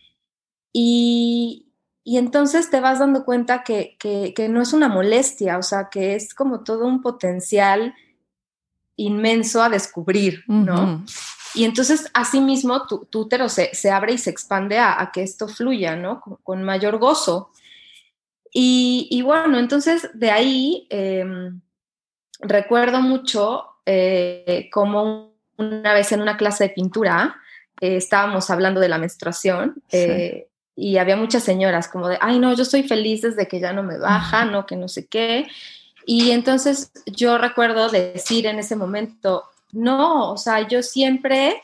y, 0.72 1.66
y, 2.02 2.16
entonces 2.16 2.70
te 2.70 2.80
vas 2.80 2.98
dando 2.98 3.26
cuenta 3.26 3.62
que, 3.62 3.96
que, 3.98 4.48
no 4.48 4.62
es 4.62 4.72
una 4.72 4.88
molestia, 4.88 5.58
o 5.58 5.62
sea, 5.62 5.90
que 5.90 6.14
es 6.14 6.32
como 6.32 6.64
todo 6.64 6.86
un 6.86 7.02
potencial 7.02 7.94
inmenso 8.96 9.62
a 9.62 9.68
descubrir, 9.68 10.44
¿no? 10.48 11.04
Y 11.54 11.64
entonces, 11.64 12.10
asimismo, 12.14 12.86
tu, 12.86 13.04
tu 13.04 13.20
útero 13.20 13.50
se, 13.50 13.74
se, 13.74 13.90
abre 13.90 14.14
y 14.14 14.18
se 14.18 14.30
expande 14.30 14.78
a, 14.78 15.10
que 15.12 15.22
esto 15.22 15.46
fluya, 15.46 15.94
¿no? 15.94 16.22
Con, 16.42 16.62
mayor 16.62 16.98
gozo. 16.98 17.50
Y, 18.50 19.08
y, 19.10 19.20
bueno, 19.20 19.58
entonces 19.58 20.08
de 20.14 20.30
ahí 20.30 20.86
em, 20.88 21.60
recuerdo 22.40 23.02
mucho 23.02 23.66
eh, 23.84 24.70
como 24.72 25.35
una 25.58 25.92
vez 25.92 26.12
en 26.12 26.22
una 26.22 26.36
clase 26.36 26.64
de 26.64 26.70
pintura 26.70 27.36
eh, 27.80 27.96
estábamos 27.96 28.50
hablando 28.50 28.80
de 28.80 28.88
la 28.88 28.98
menstruación 28.98 29.82
eh, 29.92 30.48
y 30.74 30.98
había 30.98 31.16
muchas 31.16 31.42
señoras 31.42 31.88
como 31.88 32.08
de, 32.08 32.18
ay 32.20 32.38
no, 32.38 32.54
yo 32.54 32.62
estoy 32.62 32.82
feliz 32.82 33.22
desde 33.22 33.48
que 33.48 33.60
ya 33.60 33.72
no 33.72 33.82
me 33.82 33.98
baja, 33.98 34.44
no, 34.44 34.66
que 34.66 34.76
no 34.76 34.88
sé 34.88 35.06
qué. 35.06 35.46
Y 36.04 36.30
entonces 36.30 36.92
yo 37.06 37.38
recuerdo 37.38 37.88
decir 37.88 38.46
en 38.46 38.58
ese 38.58 38.76
momento, 38.76 39.44
no, 39.72 40.32
o 40.32 40.36
sea, 40.36 40.68
yo 40.68 40.82
siempre, 40.82 41.62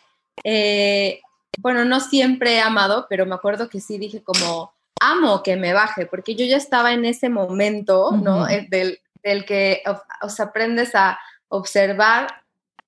bueno, 1.58 1.84
no 1.84 2.00
siempre 2.00 2.54
he 2.54 2.60
amado, 2.60 3.06
pero 3.08 3.24
me 3.24 3.34
acuerdo 3.34 3.68
que 3.68 3.80
sí 3.80 3.98
dije 3.98 4.22
como, 4.22 4.72
amo 5.00 5.42
que 5.42 5.56
me 5.56 5.72
baje, 5.72 6.06
porque 6.06 6.34
yo 6.34 6.44
ya 6.44 6.56
estaba 6.56 6.92
en 6.92 7.04
ese 7.04 7.28
momento, 7.28 8.12
¿no? 8.12 8.46
Del, 8.46 9.00
del 9.22 9.44
que, 9.44 9.82
o 10.22 10.28
sea, 10.28 10.46
aprendes 10.46 10.94
a 10.94 11.18
observar 11.48 12.41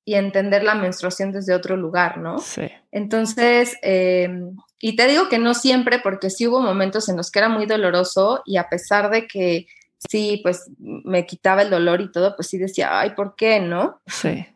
y 0.04 0.14
entender 0.14 0.62
la 0.62 0.75
menstruación 0.75 1.32
desde 1.32 1.54
otro 1.54 1.76
lugar, 1.76 2.18
¿no? 2.18 2.38
Sí. 2.38 2.70
Entonces, 2.92 3.76
em, 3.82 4.56
y 4.80 4.96
te 4.96 5.06
digo 5.06 5.28
que 5.28 5.38
no 5.38 5.54
siempre, 5.54 5.99
porque 5.99 6.30
sí 6.30 6.46
hubo 6.46 6.61
momentos 6.61 7.08
en 7.08 7.16
los 7.16 7.30
que 7.30 7.38
era 7.38 7.49
muy 7.49 7.66
doloroso 7.66 8.42
y 8.44 8.58
a 8.58 8.68
pesar 8.68 9.11
de 9.11 9.26
que 9.26 9.66
sí, 10.08 10.40
pues 10.42 10.70
me 10.78 11.25
quitaba 11.26 11.62
el 11.62 11.70
dolor 11.70 12.00
y 12.00 12.12
todo, 12.12 12.37
pues 12.37 12.49
sí 12.49 12.58
decía, 12.58 13.00
ay, 13.00 13.11
¿por 13.11 13.34
qué 13.37 13.61
no? 13.61 14.00
Sí. 14.06 14.46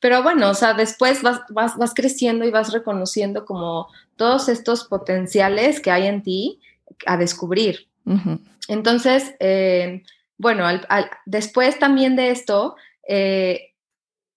Pero 0.00 0.22
bueno, 0.22 0.50
o 0.50 0.54
sea, 0.54 0.74
después 0.74 1.22
vas, 1.22 1.40
vas, 1.50 1.76
vas 1.76 1.94
creciendo 1.94 2.44
y 2.44 2.50
vas 2.50 2.72
reconociendo 2.72 3.44
como 3.44 3.88
todos 4.16 4.48
estos 4.48 4.84
potenciales 4.84 5.80
que 5.80 5.90
hay 5.90 6.06
en 6.06 6.22
ti 6.22 6.60
a 7.06 7.16
descubrir. 7.16 7.88
Entonces, 8.68 9.34
em, 9.40 10.02
bueno, 10.38 10.64
después 11.24 11.78
también 11.78 12.14
de 12.14 12.30
esto, 12.30 12.76
eh, 13.08 13.72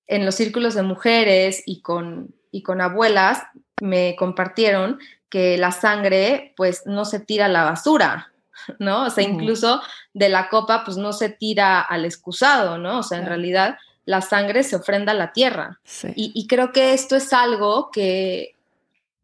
en 0.09 0.25
los 0.25 0.35
círculos 0.35 0.73
de 0.73 0.81
mujeres 0.81 1.63
y 1.65 1.81
con, 1.81 2.33
y 2.51 2.63
con 2.63 2.81
abuelas 2.81 3.43
me 3.79 4.15
compartieron 4.17 4.99
que 5.29 5.57
la 5.57 5.71
sangre 5.71 6.53
pues 6.57 6.81
no 6.85 7.05
se 7.05 7.19
tira 7.19 7.45
a 7.45 7.49
la 7.49 7.63
basura, 7.63 8.33
¿no? 8.79 9.05
O 9.05 9.09
sea, 9.11 9.23
incluso 9.23 9.81
de 10.13 10.29
la 10.29 10.49
copa 10.49 10.83
pues 10.83 10.97
no 10.97 11.13
se 11.13 11.29
tira 11.29 11.79
al 11.79 12.05
excusado, 12.05 12.79
¿no? 12.79 12.99
O 12.99 13.03
sea, 13.03 13.19
en 13.19 13.27
realidad 13.27 13.77
la 14.05 14.21
sangre 14.21 14.63
se 14.63 14.75
ofrenda 14.75 15.11
a 15.11 15.15
la 15.15 15.31
tierra. 15.31 15.79
Y, 16.15 16.47
creo 16.47 16.71
que 16.71 16.93
esto 16.93 17.15
es 17.15 17.31
algo 17.31 17.91
que 17.91 18.55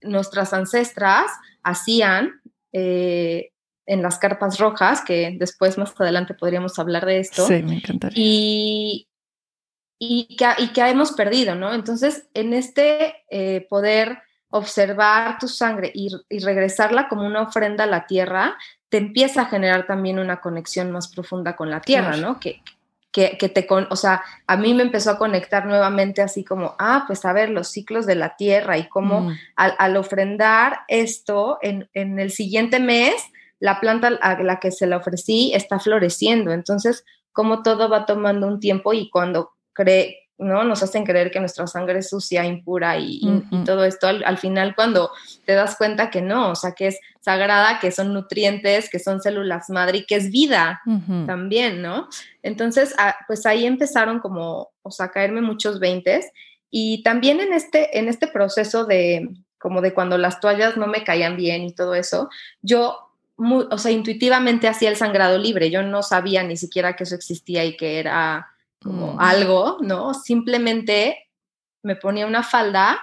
nuestras 0.03 0.53
ancestras 0.53 1.25
hacían 1.63 2.41
eh, 2.71 3.49
en 3.87 4.03
las 4.03 4.19
carpas 4.19 4.59
rojas, 4.59 5.01
que 5.01 5.35
después 5.39 5.79
más 5.79 5.99
adelante 5.99 6.35
podríamos 6.35 6.77
hablar 6.77 7.07
de 7.07 7.17
esto. 7.19 7.47
Sí, 7.47 7.63
me 7.63 7.77
encantaría. 7.77 8.15
Y, 8.15 9.07
y 9.99 10.35
que, 10.35 10.47
y 10.57 10.67
que 10.69 10.81
hemos 10.81 11.13
perdido, 11.13 11.55
¿no? 11.55 11.73
Entonces, 11.73 12.27
en 12.33 12.53
este 12.53 13.23
eh, 13.29 13.65
poder 13.69 14.19
observar 14.49 15.37
tu 15.39 15.47
sangre 15.47 15.91
y, 15.93 16.09
regresarla 16.39 17.07
como 17.07 17.25
una 17.25 17.41
ofrenda 17.41 17.83
a 17.85 17.87
la 17.87 18.07
tierra, 18.07 18.55
te 18.89 18.97
empieza 18.97 19.41
a 19.41 19.45
generar 19.45 19.85
también 19.85 20.19
una 20.19 20.39
conexión 20.39 20.91
más 20.91 21.09
profunda 21.13 21.55
con 21.55 21.69
la 21.69 21.81
tierra, 21.81 22.15
¿no? 22.17 22.39
Que, 22.39 22.61
que, 23.11 23.37
que, 23.37 23.49
te, 23.49 23.65
con, 23.65 23.87
o 23.89 23.95
sea, 23.95 24.23
a 24.47 24.57
mí 24.57 24.73
me 24.73 24.83
empezó 24.83 25.11
a 25.11 25.17
conectar 25.17 25.65
nuevamente 25.65 26.21
así 26.21 26.43
como, 26.43 26.75
ah, 26.79 27.03
pues 27.07 27.25
a 27.25 27.33
ver, 27.33 27.49
los 27.49 27.69
ciclos 27.69 28.05
de 28.05 28.15
la 28.15 28.35
tierra 28.35 28.77
y 28.77 28.87
cómo 28.87 29.21
mm. 29.21 29.37
al, 29.55 29.97
ofrendar 29.97 30.79
esto 30.87 31.57
en, 31.61 31.89
en, 31.93 32.19
el 32.19 32.31
siguiente 32.31 32.79
mes, 32.79 33.13
la 33.59 33.79
planta 33.79 34.07
a 34.21 34.41
la 34.41 34.59
que 34.59 34.71
se 34.71 34.85
la 34.85 34.97
ofrecí 34.97 35.53
está 35.53 35.79
floreciendo. 35.79 36.51
Entonces, 36.51 37.05
cómo 37.31 37.63
todo 37.63 37.89
va 37.89 38.05
tomando 38.05 38.47
un 38.47 38.59
tiempo 38.59 38.93
y 38.93 39.09
cuando 39.09 39.54
cree, 39.75 40.29
¿no? 40.39 40.63
Nos 40.63 40.81
hacen 40.81 41.05
creer 41.05 41.29
que 41.29 41.39
nuestra 41.39 41.67
sangre 41.67 41.99
es 41.99 42.09
sucia, 42.09 42.43
impura 42.43 42.97
y, 42.97 43.21
todo 43.65 43.85
esto. 43.85 44.07
Al, 44.07 44.37
final, 44.37 44.75
cuando 44.75 45.11
te 45.45 45.53
das 45.53 45.77
cuenta 45.77 46.09
que 46.09 46.21
no, 46.21 46.51
o 46.51 46.55
sea, 46.55 46.71
que 46.71 46.87
es 46.87 46.99
sagrada, 47.21 47.79
que 47.79 47.91
son 47.91 48.13
nutrientes, 48.13 48.89
que 48.89 48.99
son 48.99 49.21
células 49.21 49.69
madre 49.69 49.99
y 49.99 50.05
que 50.05 50.15
es 50.15 50.31
vida 50.31 50.81
también, 51.27 51.81
¿no? 51.81 52.09
Entonces, 52.41 52.95
ah, 52.97 53.15
pues 53.27 53.45
ahí 53.45 53.65
empezaron 53.65 54.19
como, 54.19 54.71
o 54.81 54.91
sea, 54.91 55.07
a 55.07 55.11
caerme 55.11 55.41
muchos 55.41 55.79
veintes. 55.79 56.31
Y 56.71 57.03
también 57.03 57.39
en 57.39 57.53
este, 57.53 57.97
en 57.97 58.09
este 58.09 58.27
proceso 58.27 58.85
de, 58.85 59.29
como 59.59 59.81
de 59.81 59.93
cuando 59.93 60.17
las 60.17 60.39
toallas 60.39 60.75
no 60.77 60.87
me 60.87 61.03
caían 61.03 61.37
bien 61.37 61.63
y 61.63 61.73
todo 61.73 61.95
eso, 61.95 62.29
yo 62.61 62.99
o 63.37 63.77
sea, 63.77 63.91
intuitivamente 63.91 64.67
hacía 64.67 64.89
el 64.89 64.95
sangrado 64.95 65.37
libre. 65.37 65.69
Yo 65.69 65.83
no 65.83 66.03
sabía 66.03 66.43
ni 66.43 66.55
siquiera 66.55 66.95
que 66.95 67.03
eso 67.03 67.15
existía 67.15 67.65
y 67.65 67.75
que 67.75 67.99
era 67.99 68.47
como 68.85 69.15
mm. 69.15 69.19
algo, 69.19 69.77
¿no? 69.81 70.13
Simplemente 70.13 71.27
me 71.81 71.95
ponía 71.95 72.27
una 72.27 72.43
falda 72.43 73.01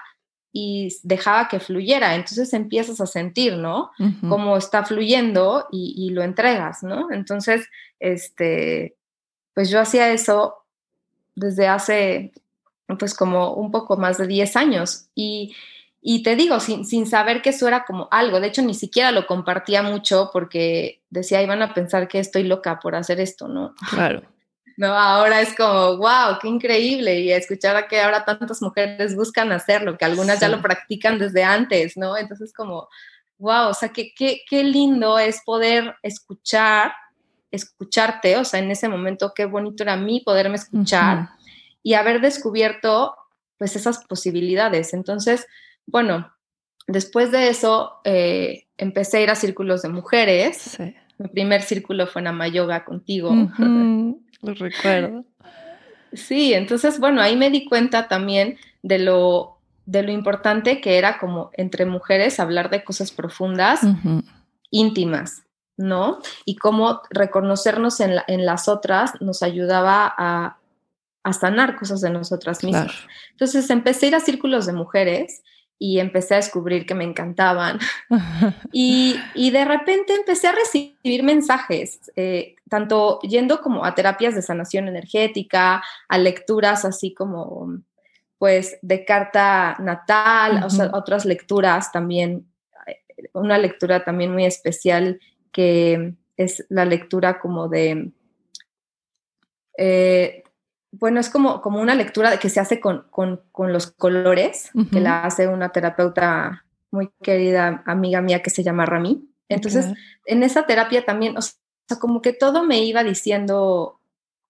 y 0.52 0.96
dejaba 1.02 1.48
que 1.48 1.58
fluyera. 1.58 2.14
Entonces 2.14 2.52
empiezas 2.52 3.00
a 3.00 3.06
sentir, 3.06 3.56
¿no? 3.56 3.90
Cómo 4.28 4.56
está 4.56 4.84
fluyendo 4.84 5.66
y, 5.72 6.10
lo 6.10 6.22
entregas, 6.22 6.84
¿no? 6.84 7.10
Entonces, 7.10 7.68
este, 7.98 8.94
pues 9.54 9.70
yo 9.70 9.80
hacía 9.80 10.12
eso 10.12 10.64
desde 11.34 11.66
hace, 11.66 12.32
pues 12.98 13.14
como 13.14 13.54
un 13.54 13.72
poco 13.72 13.96
más 13.96 14.18
de 14.18 14.28
10 14.28 14.56
años. 14.56 15.06
Y, 15.16 15.56
y 16.00 16.22
te 16.22 16.36
digo, 16.36 16.60
sin, 16.60 16.84
sin, 16.84 17.06
saber 17.06 17.42
que 17.42 17.50
eso 17.50 17.66
era 17.66 17.84
como 17.84 18.06
algo, 18.10 18.38
de 18.38 18.48
hecho 18.48 18.62
ni 18.62 18.74
siquiera 18.74 19.10
lo 19.10 19.26
compartía 19.26 19.82
mucho 19.82 20.30
porque 20.32 21.00
decía, 21.10 21.42
iban 21.42 21.62
a 21.62 21.74
pensar 21.74 22.06
que 22.08 22.18
estoy 22.18 22.44
loca 22.44 22.78
por 22.78 22.94
hacer 22.94 23.20
esto, 23.20 23.48
¿no? 23.48 23.74
Claro. 23.90 24.22
¿No? 24.76 24.86
Ahora 24.86 25.40
es 25.40 25.54
como, 25.54 25.96
wow, 25.96 26.38
qué 26.40 26.48
increíble. 26.48 27.20
Y 27.20 27.32
escuchar 27.32 27.76
a 27.76 27.88
que 27.88 28.00
ahora 28.00 28.24
tantas 28.24 28.62
mujeres 28.62 29.14
buscan 29.16 29.52
hacerlo, 29.52 29.96
que 29.96 30.04
algunas 30.04 30.40
ya 30.40 30.48
lo 30.48 30.62
practican 30.62 31.18
desde 31.18 31.44
antes, 31.44 31.96
¿no? 31.96 32.16
Entonces 32.16 32.52
como, 32.52 32.88
wow, 33.38 33.68
o 33.68 33.74
sea, 33.74 33.90
qué, 33.90 34.12
qué, 34.14 34.42
qué 34.48 34.64
lindo 34.64 35.18
es 35.18 35.42
poder 35.44 35.96
escuchar, 36.02 36.92
escucharte, 37.50 38.36
o 38.36 38.44
sea, 38.44 38.60
en 38.60 38.70
ese 38.70 38.88
momento 38.88 39.32
qué 39.34 39.44
bonito 39.44 39.82
era 39.82 39.94
a 39.94 39.96
mí 39.96 40.22
poderme 40.24 40.56
escuchar 40.56 41.28
y 41.82 41.94
haber 41.94 42.20
descubierto 42.20 43.16
pues 43.58 43.76
esas 43.76 44.04
posibilidades. 44.04 44.94
Entonces, 44.94 45.46
bueno, 45.86 46.32
después 46.86 47.30
de 47.30 47.48
eso 47.48 48.00
eh, 48.04 48.66
empecé 48.76 49.18
a 49.18 49.20
ir 49.22 49.30
a 49.30 49.34
círculos 49.34 49.82
de 49.82 49.88
mujeres. 49.88 50.78
Mi 51.18 51.28
primer 51.28 51.62
círculo 51.62 52.06
fue 52.06 52.22
en 52.22 52.28
Amayoga 52.28 52.84
contigo. 52.84 53.32
Lo 54.42 54.54
recuerdo. 54.54 55.24
Sí, 56.12 56.52
entonces, 56.52 56.98
bueno, 56.98 57.22
ahí 57.22 57.36
me 57.36 57.50
di 57.50 57.64
cuenta 57.64 58.08
también 58.08 58.58
de 58.82 58.98
lo, 58.98 59.58
de 59.86 60.02
lo 60.02 60.12
importante 60.12 60.80
que 60.80 60.98
era 60.98 61.18
como 61.18 61.50
entre 61.54 61.86
mujeres 61.86 62.38
hablar 62.38 62.68
de 62.68 62.84
cosas 62.84 63.12
profundas, 63.12 63.80
íntimas, 64.70 65.44
¿no? 65.76 66.18
Y 66.44 66.56
cómo 66.56 67.00
reconocernos 67.10 68.00
en, 68.00 68.16
en 68.26 68.44
las 68.44 68.68
otras 68.68 69.12
nos 69.20 69.42
ayudaba 69.42 70.12
a, 70.16 70.58
a, 71.22 71.32
sanar 71.32 71.76
cosas 71.76 72.00
de 72.00 72.10
nosotras 72.10 72.62
mismas. 72.62 72.92
Entonces 73.30 73.70
empecé 73.70 74.06
a 74.06 74.08
ir 74.10 74.14
a 74.16 74.20
círculos 74.20 74.66
de 74.66 74.74
mujeres 74.74 75.42
y 75.82 75.98
empecé 75.98 76.34
a 76.34 76.36
descubrir 76.36 76.86
que 76.86 76.94
me 76.94 77.02
encantaban. 77.02 77.80
y, 78.72 79.18
de 79.34 79.64
repente 79.64 80.14
empecé 80.14 80.46
a 80.46 80.52
recibir 80.52 81.24
mensajes, 81.24 82.12
eh, 82.14 82.54
tanto 82.70 83.18
yendo 83.22 83.60
como 83.60 83.84
a 83.84 83.92
terapias 83.92 84.36
de 84.36 84.42
sanación 84.42 84.86
energética, 84.86 85.82
a 86.08 86.18
lecturas 86.18 86.84
así 86.84 87.12
como 87.12 87.80
pues 88.38 88.78
de 88.80 89.04
carta 89.04 89.76
natal, 89.80 90.62
o 90.64 90.70
sea, 90.70 90.90
otras 90.94 91.24
lecturas 91.24 91.90
también, 91.90 92.46
eh, 92.86 93.00
una 93.32 93.58
lectura 93.58 94.04
también 94.04 94.32
muy 94.32 94.44
especial 94.44 95.18
que 95.50 96.14
es 96.36 96.64
la 96.68 96.84
lectura 96.84 97.40
como 97.40 97.68
de 97.68 98.12
eh, 99.76 100.44
bueno, 100.92 101.20
es 101.20 101.30
como, 101.30 101.62
como 101.62 101.80
una 101.80 101.94
lectura 101.94 102.38
que 102.38 102.50
se 102.50 102.60
hace 102.60 102.78
con, 102.78 103.06
los 103.56 103.90
colores, 103.92 104.70
que 104.92 105.00
la 105.00 105.24
hace 105.24 105.48
una 105.48 105.70
terapeuta 105.70 106.64
muy 106.90 107.10
querida 107.22 107.82
amiga 107.86 108.20
mía 108.20 108.42
que 108.42 108.50
se 108.50 108.62
llama 108.62 108.86
Rami. 108.86 109.26
Entonces, 109.48 109.86
en 110.26 110.42
esa 110.42 110.66
terapia 110.66 111.04
también, 111.04 111.36
o 111.36 111.42
sea, 111.42 111.98
como 111.98 112.20
que 112.20 112.32
todo 112.32 112.62
me 112.62 112.84
iba 112.84 113.02
diciendo, 113.02 114.00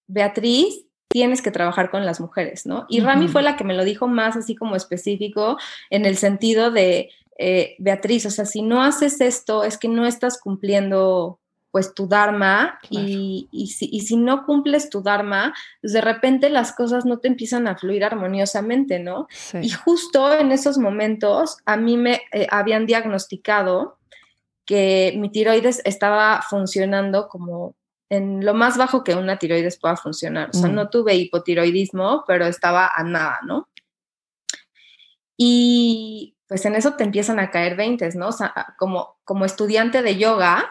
Beatriz, 0.08 0.84
tienes 1.08 1.42
que 1.42 1.50
trabajar 1.50 1.90
con 1.90 2.04
las 2.04 2.20
mujeres, 2.20 2.66
¿no? 2.66 2.86
Y 2.88 3.00
Rami 3.00 3.28
fue 3.28 3.42
la 3.42 3.56
que 3.56 3.64
me 3.64 3.74
lo 3.74 3.84
dijo 3.84 4.08
más 4.08 4.36
así 4.36 4.56
como 4.56 4.76
específico 4.76 5.58
en 5.90 6.06
el 6.06 6.16
sentido 6.16 6.70
de, 6.70 7.10
eh, 7.38 7.76
Beatriz, 7.78 8.26
o 8.26 8.30
sea, 8.30 8.44
si 8.44 8.62
no 8.62 8.82
haces 8.82 9.20
esto, 9.20 9.64
es 9.64 9.78
que 9.78 9.88
no 9.88 10.06
estás 10.06 10.38
cumpliendo 10.38 11.40
pues 11.72 11.94
tu 11.94 12.06
Dharma 12.06 12.78
y, 12.90 13.48
si, 13.66 14.16
no 14.16 14.44
cumples 14.44 14.90
tu 14.90 15.02
Dharma, 15.02 15.54
pues 15.80 15.94
de 15.94 16.02
repente 16.02 16.50
las 16.50 16.72
cosas 16.72 17.06
no 17.06 17.18
te 17.18 17.28
empiezan 17.28 17.66
a 17.66 17.76
fluir 17.76 18.04
armoniosamente, 18.04 18.98
¿no? 18.98 19.26
Y 19.54 19.70
justo 19.70 20.32
en 20.34 20.52
esos 20.52 20.76
momentos 20.76 21.56
a 21.64 21.78
mí 21.78 21.96
me 21.96 22.20
eh, 22.30 22.46
habían 22.50 22.84
diagnosticado 22.84 23.98
que 24.66 25.14
mi 25.16 25.30
tiroides 25.30 25.80
estaba 25.84 26.42
funcionando 26.42 27.26
como 27.28 27.74
en 28.10 28.44
lo 28.44 28.52
más 28.52 28.76
bajo 28.76 29.02
que 29.02 29.14
una 29.14 29.38
tiroides 29.38 29.78
pueda 29.78 29.96
funcionar. 29.96 30.50
O 30.50 30.52
sea, 30.52 30.68
mm. 30.68 30.74
no 30.74 30.90
tuve 30.90 31.14
hipotiroidismo, 31.14 32.24
pero 32.26 32.44
estaba 32.44 32.92
a 32.94 33.02
nada, 33.02 33.38
¿no? 33.46 33.70
Y 35.38 36.36
pues 36.46 36.66
en 36.66 36.74
eso 36.74 36.92
te 36.96 37.04
empiezan 37.04 37.40
a 37.40 37.50
caer 37.50 37.76
veintes, 37.76 38.14
¿no? 38.14 38.28
O 38.28 38.32
sea, 38.32 38.74
como, 38.78 39.16
como 39.24 39.46
estudiante 39.46 40.02
de 40.02 40.18
yoga, 40.18 40.68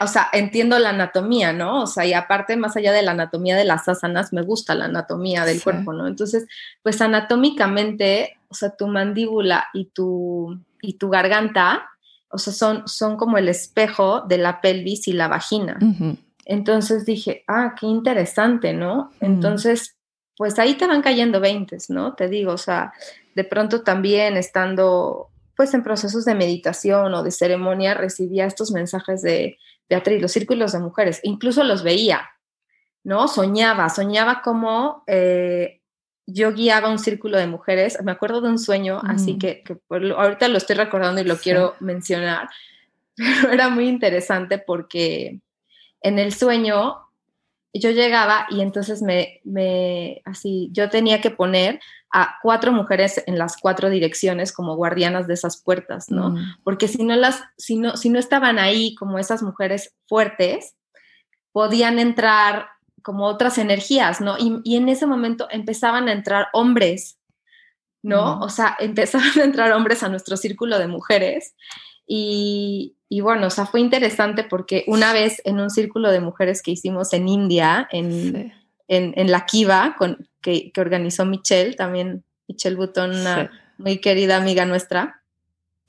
o 0.00 0.06
sea, 0.06 0.28
entiendo 0.32 0.78
la 0.78 0.90
anatomía, 0.90 1.52
¿no? 1.52 1.82
O 1.82 1.86
sea, 1.86 2.06
y 2.06 2.12
aparte, 2.12 2.56
más 2.56 2.76
allá 2.76 2.92
de 2.92 3.02
la 3.02 3.10
anatomía 3.10 3.56
de 3.56 3.64
las 3.64 3.88
asanas, 3.88 4.32
me 4.32 4.42
gusta 4.42 4.74
la 4.74 4.84
anatomía 4.84 5.44
del 5.44 5.62
cuerpo, 5.62 5.92
¿no? 5.92 6.06
Entonces, 6.06 6.46
pues 6.82 7.00
anatómicamente, 7.00 8.38
o 8.48 8.54
sea, 8.54 8.70
tu 8.70 8.86
mandíbula 8.86 9.66
y 9.74 9.86
tu, 9.86 10.60
y 10.80 10.94
tu 10.94 11.10
garganta, 11.10 11.88
o 12.28 12.38
sea, 12.38 12.52
son, 12.52 12.86
son 12.86 13.16
como 13.16 13.36
el 13.36 13.48
espejo 13.48 14.20
de 14.20 14.38
la 14.38 14.60
pelvis 14.60 15.08
y 15.08 15.12
la 15.12 15.28
vagina. 15.28 15.78
Entonces 16.44 17.04
dije, 17.04 17.44
ah, 17.48 17.74
qué 17.78 17.86
interesante, 17.86 18.72
¿no? 18.72 19.10
Mm. 19.20 19.24
Entonces, 19.24 19.96
pues 20.36 20.58
ahí 20.58 20.74
te 20.74 20.86
van 20.86 21.02
cayendo 21.02 21.40
veintes, 21.40 21.90
¿no? 21.90 22.14
Te 22.14 22.28
digo, 22.28 22.52
o 22.52 22.58
sea, 22.58 22.92
de 23.34 23.44
pronto 23.44 23.82
también 23.82 24.36
estando 24.36 25.31
pues 25.56 25.74
en 25.74 25.82
procesos 25.82 26.24
de 26.24 26.34
meditación 26.34 27.12
o 27.14 27.22
de 27.22 27.30
ceremonia 27.30 27.94
recibía 27.94 28.46
estos 28.46 28.70
mensajes 28.72 29.22
de 29.22 29.58
Beatriz, 29.88 30.22
los 30.22 30.32
círculos 30.32 30.72
de 30.72 30.78
mujeres, 30.78 31.20
incluso 31.22 31.64
los 31.64 31.82
veía, 31.82 32.30
¿no? 33.04 33.28
Soñaba, 33.28 33.88
soñaba 33.88 34.42
como 34.42 35.04
eh, 35.06 35.80
yo 36.26 36.52
guiaba 36.52 36.88
un 36.90 36.98
círculo 36.98 37.38
de 37.38 37.46
mujeres, 37.46 37.98
me 38.02 38.12
acuerdo 38.12 38.40
de 38.40 38.48
un 38.48 38.58
sueño, 38.58 39.00
así 39.06 39.38
que, 39.38 39.64
ahorita 39.90 40.48
lo 40.48 40.58
estoy 40.58 40.76
recordando 40.76 41.20
y 41.20 41.24
lo 41.24 41.36
quiero 41.36 41.74
mencionar, 41.80 42.48
pero 43.16 43.52
era 43.52 43.68
muy 43.68 43.88
interesante 43.88 44.58
porque 44.58 45.40
en 46.00 46.18
el 46.18 46.32
sueño 46.32 46.96
yo 47.74 47.90
llegaba 47.90 48.46
y 48.50 48.60
entonces 48.60 49.02
me, 49.02 49.40
me, 49.44 50.22
así, 50.24 50.68
yo 50.72 50.90
tenía 50.90 51.20
que 51.20 51.30
poner 51.30 51.80
a 52.12 52.36
cuatro 52.42 52.72
mujeres 52.72 53.22
en 53.26 53.38
las 53.38 53.56
cuatro 53.56 53.88
direcciones 53.88 54.52
como 54.52 54.76
guardianas 54.76 55.26
de 55.26 55.34
esas 55.34 55.62
puertas, 55.62 56.10
¿no? 56.10 56.30
Mm. 56.30 56.56
Porque 56.62 56.86
si 56.86 57.02
no 57.04 57.16
las, 57.16 57.42
si 57.56 57.76
no, 57.76 57.96
si 57.96 58.10
no 58.10 58.18
estaban 58.18 58.58
ahí 58.58 58.94
como 58.96 59.18
esas 59.18 59.42
mujeres 59.42 59.94
fuertes, 60.06 60.76
podían 61.52 61.98
entrar 61.98 62.66
como 63.02 63.24
otras 63.24 63.56
energías, 63.58 64.20
¿no? 64.20 64.36
Y, 64.38 64.76
en 64.76 64.88
ese 64.88 65.06
momento 65.06 65.48
empezaban 65.50 66.08
a 66.08 66.12
entrar 66.12 66.48
hombres, 66.52 67.18
¿no? 68.02 68.36
Mm. 68.36 68.42
O 68.42 68.48
sea, 68.50 68.76
empezaban 68.80 69.40
a 69.40 69.44
entrar 69.44 69.72
hombres 69.72 70.02
a 70.02 70.08
nuestro 70.10 70.36
círculo 70.36 70.78
de 70.78 70.88
mujeres. 70.88 71.54
Y, 72.06 72.94
bueno, 73.22 73.46
o 73.46 73.50
sea, 73.50 73.64
fue 73.64 73.80
interesante 73.80 74.44
porque 74.44 74.84
una 74.86 75.14
vez 75.14 75.40
en 75.44 75.60
un 75.60 75.70
círculo 75.70 76.10
de 76.10 76.20
mujeres 76.20 76.60
que 76.60 76.72
hicimos 76.72 77.14
en 77.14 77.26
India, 77.26 77.88
en, 77.90 78.52
en, 78.88 79.30
la 79.30 79.46
Kiva, 79.46 79.94
con, 79.96 80.28
que, 80.42 80.72
organizó 80.76 81.24
Michelle, 81.24 81.74
también 81.74 82.24
Michelle 82.48 82.76
Button, 82.76 83.10
una 83.12 83.50
muy 83.78 83.98
querida 83.98 84.36
amiga 84.36 84.66
nuestra. 84.66 85.22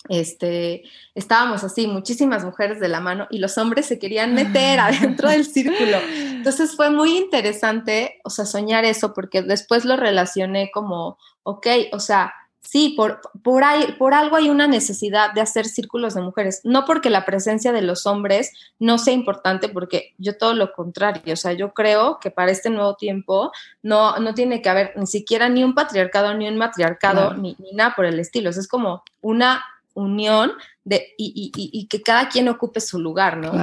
Este, 0.09 0.83
estábamos 1.15 1.63
así, 1.63 1.87
muchísimas 1.87 2.43
mujeres 2.43 2.81
de 2.81 2.89
la 2.89 2.99
mano 2.99 3.27
y 3.29 3.37
los 3.37 3.57
hombres 3.57 3.85
se 3.85 3.99
querían 3.99 4.33
meter 4.33 4.79
adentro 4.79 5.29
del 5.29 5.45
círculo. 5.53 5.97
Entonces 6.03 6.75
fue 6.75 6.89
muy 6.89 7.17
interesante, 7.17 8.19
o 8.23 8.29
sea, 8.29 8.45
soñar 8.45 8.83
eso 8.83 9.13
porque 9.13 9.41
después 9.41 9.85
lo 9.85 9.95
relacioné 9.95 10.71
como, 10.73 11.17
ok, 11.43 11.67
o 11.93 11.99
sea, 11.99 12.33
sí, 12.63 12.93
por, 12.95 13.21
por, 13.43 13.63
ahí, 13.63 13.93
por 13.99 14.13
algo 14.13 14.37
hay 14.37 14.49
una 14.49 14.67
necesidad 14.67 15.33
de 15.33 15.41
hacer 15.41 15.65
círculos 15.65 16.15
de 16.15 16.21
mujeres, 16.21 16.61
no 16.63 16.85
porque 16.85 17.09
la 17.09 17.25
presencia 17.25 17.71
de 17.71 17.81
los 17.81 18.05
hombres 18.05 18.51
no 18.79 18.97
sea 18.97 19.13
importante, 19.13 19.69
porque 19.69 20.13
yo 20.17 20.37
todo 20.37 20.53
lo 20.53 20.73
contrario, 20.73 21.33
o 21.33 21.37
sea, 21.37 21.53
yo 21.53 21.73
creo 21.73 22.19
que 22.19 22.31
para 22.31 22.51
este 22.51 22.69
nuevo 22.69 22.95
tiempo 22.95 23.51
no, 23.81 24.17
no 24.19 24.33
tiene 24.33 24.61
que 24.61 24.69
haber 24.69 24.93
ni 24.97 25.07
siquiera 25.07 25.49
ni 25.49 25.63
un 25.63 25.75
patriarcado, 25.75 26.33
ni 26.33 26.47
un 26.47 26.57
matriarcado, 26.57 27.33
ni, 27.35 27.55
nada 27.73 27.93
por 27.95 28.05
el 28.05 28.19
estilo, 28.19 28.49
es 28.49 28.67
como 28.67 29.03
una 29.21 29.63
unión 29.93 30.53
de, 30.83 31.13
y, 31.17 31.51
y, 31.55 31.87
que 31.87 32.01
cada 32.01 32.27
quien 32.27 32.49
ocupe 32.49 32.81
su 32.81 32.99
lugar, 32.99 33.37
¿no? 33.37 33.53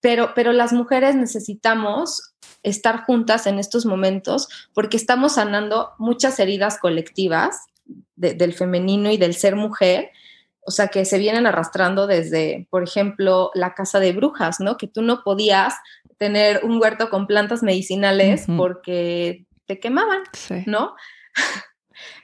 Pero, 0.00 0.32
pero 0.34 0.52
las 0.52 0.72
mujeres 0.72 1.16
necesitamos 1.16 2.34
estar 2.62 3.04
juntas 3.04 3.46
en 3.46 3.58
estos 3.58 3.86
momentos 3.86 4.48
porque 4.72 4.96
estamos 4.96 5.34
sanando 5.34 5.90
muchas 5.98 6.38
heridas 6.38 6.78
colectivas 6.78 7.66
del 8.16 8.52
femenino 8.52 9.10
y 9.10 9.16
del 9.16 9.34
ser 9.34 9.56
mujer, 9.56 10.10
o 10.60 10.70
sea, 10.70 10.88
que 10.88 11.04
se 11.04 11.18
vienen 11.18 11.46
arrastrando 11.46 12.06
desde, 12.06 12.66
por 12.70 12.82
ejemplo, 12.82 13.50
la 13.54 13.74
casa 13.74 14.00
de 14.00 14.12
brujas, 14.12 14.60
¿no? 14.60 14.76
Que 14.76 14.86
tú 14.86 15.02
no 15.02 15.22
podías 15.24 15.74
tener 16.18 16.60
un 16.64 16.80
huerto 16.80 17.08
con 17.08 17.26
plantas 17.26 17.62
medicinales 17.62 18.44
porque 18.56 19.46
te 19.66 19.78
quemaban, 19.80 20.22
¿no? 20.66 20.94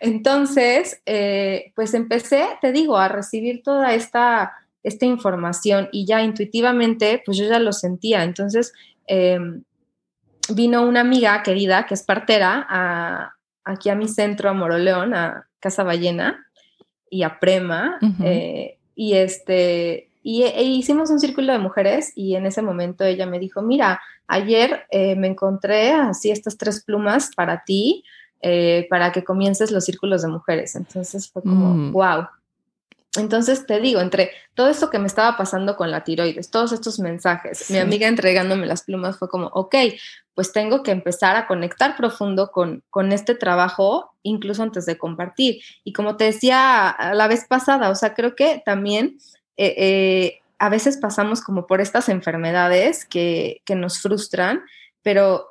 Entonces, 0.01 1.01
eh, 1.07 1.73
pues 1.75 1.95
empecé, 1.95 2.47
te 2.61 2.73
digo, 2.73 2.99
a 2.99 3.09
recibir 3.09 3.63
toda 3.63 3.95
esta, 3.95 4.53
esta 4.83 5.07
información 5.07 5.89
y 5.93 6.07
ya 6.07 6.23
intuitivamente, 6.23 7.23
pues 7.25 7.39
yo 7.39 7.47
ya 7.47 7.59
lo 7.59 7.73
sentía. 7.73 8.25
Entonces, 8.25 8.73
em, 9.07 9.63
vino 10.55 10.83
una 10.83 11.01
amiga 11.01 11.43
querida 11.43 11.87
que 11.87 11.95
es 11.95 12.03
partera 12.03 12.67
a, 12.69 13.35
aquí 13.65 13.89
a 13.89 13.95
mi 13.95 14.09
centro, 14.09 14.51
a 14.51 14.53
Moroleón, 14.53 15.15
a 15.15 15.49
Casa 15.65 15.83
Ballena 15.83 16.47
y 17.09 17.23
a 17.23 17.41
Prema. 17.41 17.99
Eh, 18.23 18.77
y 18.95 19.15
este, 19.15 20.11
y 20.23 20.43
e, 20.43 20.63
hicimos 20.63 21.09
un 21.09 21.19
círculo 21.19 21.55
de 21.55 21.59
mujeres 21.59 22.13
y 22.15 22.37
en 22.37 22.45
ese 22.45 22.61
momento 22.61 23.03
ella 23.05 23.25
me 23.25 23.39
dijo, 23.39 23.63
mira, 23.63 24.03
ayer 24.27 24.85
eh, 24.91 25.17
me 25.17 25.29
encontré 25.29 25.93
así 25.93 26.31
estas 26.31 26.59
tres 26.59 26.85
plumas 26.85 27.31
para 27.35 27.65
ti, 27.65 28.05
eh, 28.43 28.87
para 28.91 29.11
que 29.11 29.25
comiences 29.25 29.71
los 29.71 29.87
círculos 29.87 30.21
de 30.21 30.29
mujeres. 30.29 30.77
Entonces 30.77 31.31
fue 31.31 31.43
como, 31.43 31.93
wow, 31.93 32.23
mm. 32.23 32.29
Entonces 33.17 33.65
te 33.65 33.81
digo, 33.81 34.01
entre 34.01 34.33
todo 34.55 34.69
esto 34.69 34.91
que 34.91 34.99
me 34.99 35.07
estaba 35.07 35.37
pasando 35.37 35.77
con 35.77 35.91
la 35.91 36.03
tiroides, 36.03 36.51
todos 36.51 36.73
estos 36.73 36.99
mensajes, 36.99 37.71
mi 37.71 37.79
amiga 37.79 38.09
entregándome 38.09 38.67
las 38.67 38.83
plumas 38.83 39.19
fue 39.19 39.29
como, 39.29 39.47
ok, 39.47 39.75
pues 40.35 40.53
tengo 40.53 40.83
que 40.83 40.91
empezar 40.91 41.37
a 41.37 41.47
conectar 41.47 41.97
profundo 41.97 42.51
con, 42.51 42.83
con 42.91 43.13
este 43.13 43.35
trabajo, 43.35 44.15
incluso 44.23 44.63
antes 44.63 44.85
de 44.87 44.99
compartir. 44.99 45.63
Y 45.85 45.93
como 45.93 46.17
te 46.17 46.25
decía 46.25 46.97
la 47.15 47.29
vez 47.29 47.47
pasada, 47.47 47.91
o 47.91 47.95
sea, 47.95 48.15
creo 48.15 48.35
que 48.35 48.63
también 48.65 49.19
eh, 49.57 49.75
eh, 49.77 50.41
a 50.59 50.69
veces 50.69 50.97
pasamos 50.97 51.41
como 51.41 51.67
por 51.67 51.81
estas 51.81 52.09
enfermedades 52.09 53.05
que, 53.05 53.63
que 53.65 53.77
nos 53.77 54.01
frustran, 54.01 54.63
pero 55.03 55.47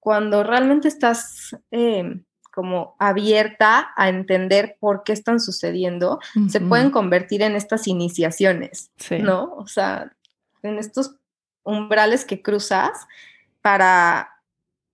cuando 0.00 0.42
realmente 0.42 0.88
estás... 0.88 1.56
Eh, 1.70 2.20
como 2.54 2.94
abierta 3.00 3.90
a 3.96 4.08
entender 4.08 4.76
por 4.78 5.02
qué 5.02 5.12
están 5.12 5.40
sucediendo, 5.40 6.20
se 6.48 6.60
pueden 6.60 6.92
convertir 6.92 7.42
en 7.42 7.56
estas 7.56 7.88
iniciaciones, 7.88 8.92
¿no? 9.10 9.52
O 9.56 9.66
sea, 9.66 10.12
en 10.62 10.78
estos 10.78 11.16
umbrales 11.64 12.24
que 12.24 12.42
cruzas 12.42 13.08
para 13.64 14.28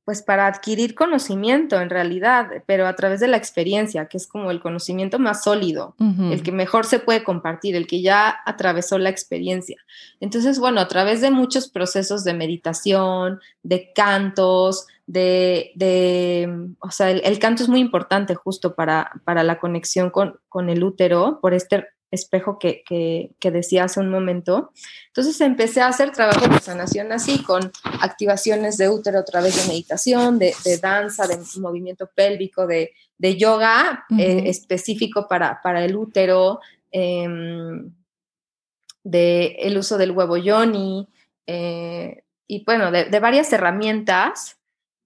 pues 0.05 0.23
para 0.23 0.47
adquirir 0.49 0.95
conocimiento 0.97 1.81
en 1.81 1.91
realidad, 1.91 2.49
pero 2.67 2.89
a 2.89 2.97
través 2.97 3.21
de 3.21 3.29
la 3.29 3.37
experiencia, 3.37 4.07
que 4.07 4.17
es 4.17 4.27
como 4.27 4.51
el 4.51 4.61
conocimiento 4.61 5.21
más 5.21 5.45
sólido, 5.45 5.95
el 5.99 6.43
que 6.43 6.51
mejor 6.51 6.85
se 6.85 6.99
puede 6.99 7.23
compartir, 7.23 7.77
el 7.77 7.87
que 7.87 8.03
ya 8.03 8.41
atravesó 8.45 8.99
la 8.99 9.09
experiencia. 9.09 9.77
Entonces, 10.19 10.59
bueno, 10.59 10.81
a 10.81 10.89
través 10.89 11.21
de 11.21 11.31
muchos 11.31 11.69
procesos 11.69 12.25
de 12.25 12.35
meditación, 12.35 13.39
de 13.63 13.93
cantos, 13.93 14.89
de, 15.07 15.71
de 15.77 16.49
o 16.81 16.91
sea, 16.91 17.11
el, 17.11 17.39
canto 17.39 17.63
es 17.63 17.69
muy 17.69 17.79
importante 17.79 18.35
justo 18.35 18.75
para, 18.75 19.13
para 19.23 19.45
la 19.45 19.61
conexión 19.61 20.11
con, 20.11 20.41
con 20.49 20.71
el 20.71 20.83
útero, 20.83 21.39
por 21.41 21.55
este 21.55 21.87
espejo 22.11 22.59
que, 22.59 22.83
que, 22.87 23.51
decía 23.51 23.85
hace 23.85 24.01
un 24.01 24.11
momento. 24.11 24.73
Entonces 25.09 25.41
empecé 25.41 25.81
a 25.81 25.89
hacer 25.89 26.11
trabajo 26.11 26.47
de 26.49 26.59
sanación 26.59 27.13
así, 27.13 27.43
con 27.43 27.71
activaciones 28.01 28.77
de 28.79 28.89
útero 28.89 29.21
a 29.21 29.25
través 29.25 29.57
de 29.57 29.69
meditación, 29.69 30.39
de, 30.39 30.55
danza, 30.81 31.27
de 31.27 31.39
movimiento 31.61 32.09
pélvico, 32.15 32.67
de, 32.67 32.93
yoga 33.37 34.07
eh, 34.19 34.45
específico 34.47 35.27
para, 35.29 35.61
para, 35.63 35.85
el 35.85 35.95
útero, 35.95 36.61
em, 36.91 37.93
de 39.05 39.57
el 39.61 39.79
uso 39.79 39.97
del 39.99 40.11
huevo 40.11 40.37
yoni, 40.37 41.09
eh, 41.47 42.25
y 42.47 42.65
bueno, 42.65 42.91
de, 42.91 43.05
de 43.05 43.21
varias 43.21 43.53
herramientas 43.53 44.60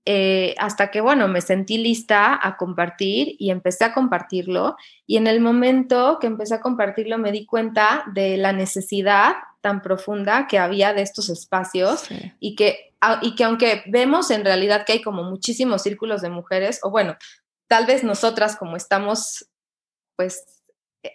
eh, 0.07 0.55
hasta 0.59 0.91
que, 0.91 1.01
bueno, 1.01 1.29
me 1.29 1.41
sentí 1.41 1.79
lista 1.79 2.39
a 2.43 2.57
compartir 2.57 3.37
y 3.39 3.51
empecé 3.51 3.85
a 3.85 3.95
compartirlo. 3.95 4.77
Y 5.07 5.17
en 5.17 5.27
el 5.27 5.41
momento 5.41 6.19
que 6.21 6.27
empecé 6.27 6.55
a 6.55 6.61
compartirlo 6.61 7.17
me 7.19 7.33
di 7.33 7.47
cuenta 7.47 8.05
de 8.13 8.37
la 8.37 8.53
necesidad 8.53 9.35
tan 9.63 9.81
profunda 9.81 10.47
que 10.47 10.59
había 10.59 10.93
de 10.93 11.01
estos 11.01 11.31
espacios 11.31 12.05
y, 12.39 12.55
que, 12.55 12.93
y 13.23 13.35
que 13.35 13.45
aunque 13.45 13.83
vemos 13.87 14.31
en 14.31 14.45
realidad 14.45 14.85
que 14.85 14.93
hay 14.93 15.03
como 15.03 15.23
muchísimos 15.23 15.83
círculos 15.83 16.21
de 16.21 16.29
mujeres, 16.29 16.81
o 16.83 16.91
bueno, 16.91 17.17
tal 17.67 17.87
vez 17.87 18.05
nosotras 18.05 18.57
como 18.57 18.77
estamos 18.77 19.49
pues 20.17 20.63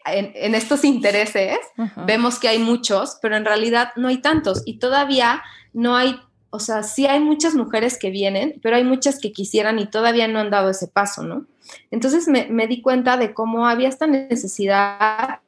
en, 0.06 0.56
estos 0.56 0.84
intereses, 0.84 1.58
vemos 2.06 2.40
que 2.40 2.48
hay 2.48 2.60
muchos, 2.60 3.18
pero 3.22 3.36
en 3.38 3.46
realidad 3.46 3.90
no 3.96 4.08
hay 4.08 4.18
tantos. 4.18 4.62
Y 4.66 4.80
todavía 4.80 5.42
no 5.74 5.96
hay 5.96 6.20
o 6.52 6.60
sea, 6.60 6.84
sí 6.84 7.06
hay 7.06 7.20
muchas 7.20 7.56
mujeres 7.56 7.98
que 8.00 8.10
vienen, 8.10 8.60
pero 8.62 8.76
hay 8.76 8.84
muchas 8.84 9.20
que 9.20 9.32
quisieran 9.32 9.80
y 9.80 9.88
todavía 9.88 10.28
no 10.28 10.40
han 10.40 10.50
dado 10.50 10.70
ese 10.70 10.88
paso, 10.88 11.24
¿no? 11.24 11.46
Entonces 11.92 12.28
me, 12.28 12.68
di 12.68 12.82
cuenta 12.82 13.18
de 13.18 13.34
cómo 13.34 13.68
había 13.68 13.90
esta 13.90 14.08
necesidad 14.08 15.42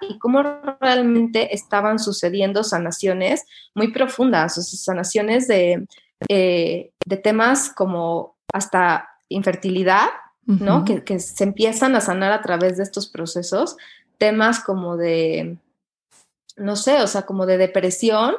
y 0.00 0.18
cómo 0.18 0.42
realmente 0.80 1.54
estaban 1.54 1.98
sucediendo 1.98 2.62
sanaciones 2.62 3.44
muy 3.74 3.92
profundas, 3.92 4.58
o 4.58 4.62
sea, 4.62 4.78
sanaciones 4.78 5.48
de, 5.48 5.86
eh, 6.28 6.90
de 7.04 7.16
temas 7.16 7.72
como 7.72 8.36
hasta 8.52 9.08
infertilidad, 9.28 10.08
¿no? 10.44 10.84
que, 10.84 11.04
que, 11.04 11.18
se 11.20 11.44
empiezan 11.44 11.94
a 11.96 12.00
sanar 12.00 12.32
a 12.32 12.42
través 12.42 12.76
de 12.76 12.82
estos 12.82 13.08
procesos, 13.08 13.76
temas 14.18 14.60
como 14.60 14.96
de, 14.96 15.56
no 16.56 16.76
sé, 16.76 17.00
o 17.00 17.06
sea, 17.06 17.22
como 17.22 17.46
de 17.46 17.58
depresión, 17.58 18.34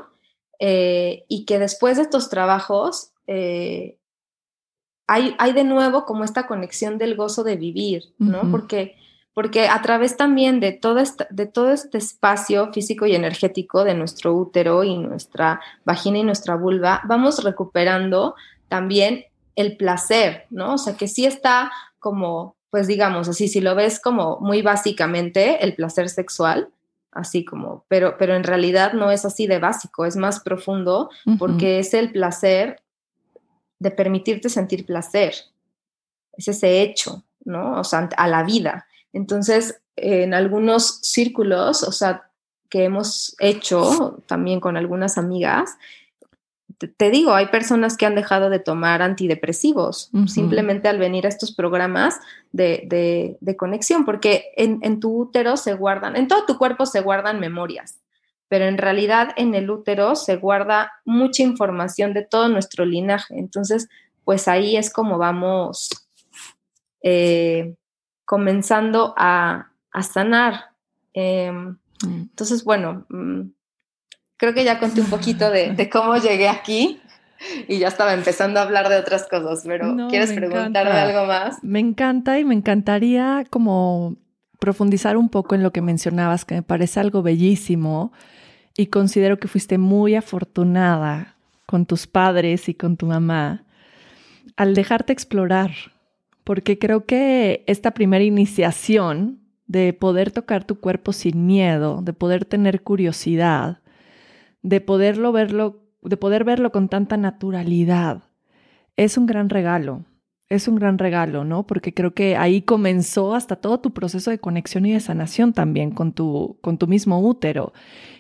eh, 0.59 1.25
y 1.27 1.45
que 1.45 1.59
después 1.59 1.97
de 1.97 2.03
estos 2.03 2.29
trabajos 2.29 3.11
eh, 3.27 3.97
hay, 5.07 5.35
hay, 5.37 5.53
de 5.53 5.63
nuevo 5.63 6.05
como 6.05 6.23
esta 6.23 6.47
conexión 6.47 6.97
del 6.97 7.15
gozo 7.15 7.43
de 7.43 7.57
vivir, 7.57 8.13
¿no? 8.17 8.49
porque, 8.49 8.95
porque 9.33 9.67
a 9.67 9.81
través 9.81 10.15
también 10.15 10.59
de 10.59 10.71
todo, 10.71 10.99
este, 10.99 11.27
de 11.29 11.45
todo 11.45 11.71
este 11.71 11.97
espacio 11.97 12.71
físico 12.71 13.05
y 13.05 13.15
energético 13.15 13.83
de 13.83 13.95
nuestro 13.95 14.33
útero 14.33 14.83
y 14.83 14.97
nuestra 14.97 15.59
vagina 15.83 16.19
y 16.19 16.23
nuestra 16.23 16.55
vulva, 16.55 17.01
vamos 17.05 17.43
recuperando 17.43 18.35
también 18.69 19.25
el 19.55 19.77
placer, 19.77 20.45
¿no? 20.49 20.75
O 20.75 20.77
sea, 20.77 20.95
que 20.95 21.07
sí 21.07 21.25
está 21.25 21.71
como, 21.99 22.55
pues 22.69 22.87
digamos 22.87 23.27
así, 23.27 23.47
si 23.47 23.61
lo 23.61 23.75
ves 23.75 23.99
como 23.99 24.39
muy 24.39 24.61
básicamente 24.61 25.63
el 25.63 25.75
placer 25.75 26.09
sexual, 26.09 26.69
así 27.15 27.45
como, 27.45 27.85
pero, 27.87 28.17
pero 28.17 28.35
en 28.35 28.43
realidad 28.43 28.93
no 28.93 29.11
es 29.11 29.25
así 29.25 29.47
de 29.47 29.59
básico, 29.59 30.05
es 30.05 30.15
más 30.15 30.39
profundo 30.39 31.09
porque 31.39 31.79
es 31.79 31.93
el 31.93 32.11
placer 32.11 32.81
de 33.79 33.91
permitirte 33.91 34.49
sentir 34.49 34.85
placer, 34.85 35.33
es 36.33 36.47
ese 36.47 36.81
hecho, 36.81 37.23
¿no? 37.43 37.79
O 37.79 37.83
sea, 37.83 38.09
a 38.17 38.27
la 38.27 38.43
vida. 38.43 38.87
Entonces, 39.11 39.81
en 39.95 40.33
algunos 40.33 40.99
círculos, 41.01 41.83
o 41.83 41.91
sea, 41.91 42.29
que 42.69 42.85
hemos 42.85 43.35
hecho 43.39 44.23
también 44.25 44.59
con 44.59 44.77
algunas 44.77 45.17
amigas, 45.17 45.77
te, 46.87 47.09
digo, 47.09 47.33
hay 47.33 47.47
personas 47.47 47.97
que 47.97 48.05
han 48.05 48.15
dejado 48.15 48.49
de 48.49 48.59
tomar 48.59 49.01
antidepresivos 49.01 50.11
simplemente 50.27 50.87
al 50.87 50.97
venir 50.97 51.25
a 51.25 51.29
estos 51.29 51.53
programas 51.53 52.19
de, 52.51 53.37
conexión, 53.57 54.05
porque 54.05 54.51
en, 54.55 54.99
tu 54.99 55.21
útero 55.21 55.57
se 55.57 55.73
guardan, 55.73 56.15
en 56.15 56.27
todo 56.27 56.45
tu 56.45 56.57
cuerpo 56.57 56.85
se 56.85 57.01
guardan 57.01 57.39
memorias, 57.39 57.99
pero 58.47 58.65
en 58.65 58.77
realidad 58.77 59.29
en 59.35 59.55
el 59.55 59.69
útero 59.69 60.15
se 60.15 60.37
guarda 60.37 60.91
mucha 61.05 61.43
información 61.43 62.13
de 62.13 62.23
todo 62.23 62.49
nuestro 62.49 62.85
linaje. 62.85 63.37
Entonces, 63.37 63.89
pues 64.23 64.47
ahí 64.47 64.77
es 64.77 64.91
como 64.91 65.17
vamos 65.17 65.89
eh, 67.01 67.75
comenzando 68.25 69.13
a, 69.17 69.69
sanar. 70.01 70.71
Em, 71.13 71.77
mm. 72.03 72.21
entonces, 72.29 72.63
bueno, 72.63 73.05
mm, 73.09 73.41
creo 74.43 74.53
que 74.53 74.65
ya 74.65 74.77
conté 74.77 74.99
un 74.99 75.07
poquito 75.07 75.49
de, 75.49 75.89
cómo 75.89 76.17
llegué 76.17 76.49
aquí 76.49 76.99
y 77.69 77.79
ya 77.79 77.87
estaba 77.87 78.13
empezando 78.13 78.59
a 78.59 78.63
hablar 78.63 78.89
de 78.89 78.97
otras 78.97 79.25
cosas, 79.25 79.63
pero 79.65 79.95
¿quieres 80.09 80.33
preguntarme 80.33 80.91
algo 80.91 81.25
más? 81.25 81.63
Me 81.63 81.79
encanta 81.79 82.37
y 82.37 82.43
me 82.43 82.53
encantaría 82.53 83.45
como 83.49 84.17
profundizar 84.59 85.15
un 85.15 85.29
poco 85.29 85.55
en 85.55 85.63
lo 85.63 85.71
que 85.71 85.81
mencionabas, 85.81 86.43
que 86.43 86.55
me 86.55 86.61
parece 86.61 86.99
algo 86.99 87.21
bellísimo 87.21 88.11
y 88.75 88.87
considero 88.87 89.39
que 89.39 89.47
fuiste 89.47 89.77
muy 89.77 90.13
afortunada 90.13 91.37
con 91.65 91.85
tus 91.85 92.05
padres 92.05 92.67
y 92.67 92.73
con 92.73 92.97
tu 92.97 93.05
mamá 93.05 93.63
al 94.57 94.75
dejarte 94.75 95.13
explorar, 95.13 95.71
porque 96.43 96.77
creo 96.77 97.05
que 97.05 97.63
esta 97.65 97.91
primera 97.91 98.25
iniciación 98.25 99.39
de 99.67 99.93
poder 99.93 100.31
tocar 100.31 100.65
tu 100.65 100.81
cuerpo 100.81 101.13
sin 101.13 101.45
miedo, 101.45 102.01
de 102.01 102.11
poder 102.11 102.43
tener 102.43 102.81
curiosidad, 102.81 103.79
de 104.63 104.81
poderlo 104.81 105.31
verlo, 105.31 105.83
de 106.01 106.17
poder 106.17 106.43
verlo 106.43 106.71
con 106.71 106.89
tanta 106.89 107.17
naturalidad, 107.17 108.23
es 108.97 109.17
un 109.17 109.25
gran 109.25 109.49
regalo. 109.49 110.05
Es 110.49 110.67
un 110.67 110.75
gran 110.75 110.99
regalo, 110.99 111.45
¿no? 111.45 111.65
Porque 111.65 111.95
creo 111.95 112.13
que 112.13 112.35
ahí 112.35 112.61
comenzó 112.61 113.33
hasta 113.33 113.55
todo 113.55 113.79
tu 113.79 113.91
proceso 113.91 114.29
de 114.29 114.37
conexión 114.37 114.85
y 114.85 114.91
de 114.91 114.99
sanación 114.99 115.51
también 115.51 115.89
con 115.89 116.11
tu, 116.13 116.59
con 116.61 116.77
tu 116.77 116.85
mismo 116.85 117.19
útero. 117.21 117.73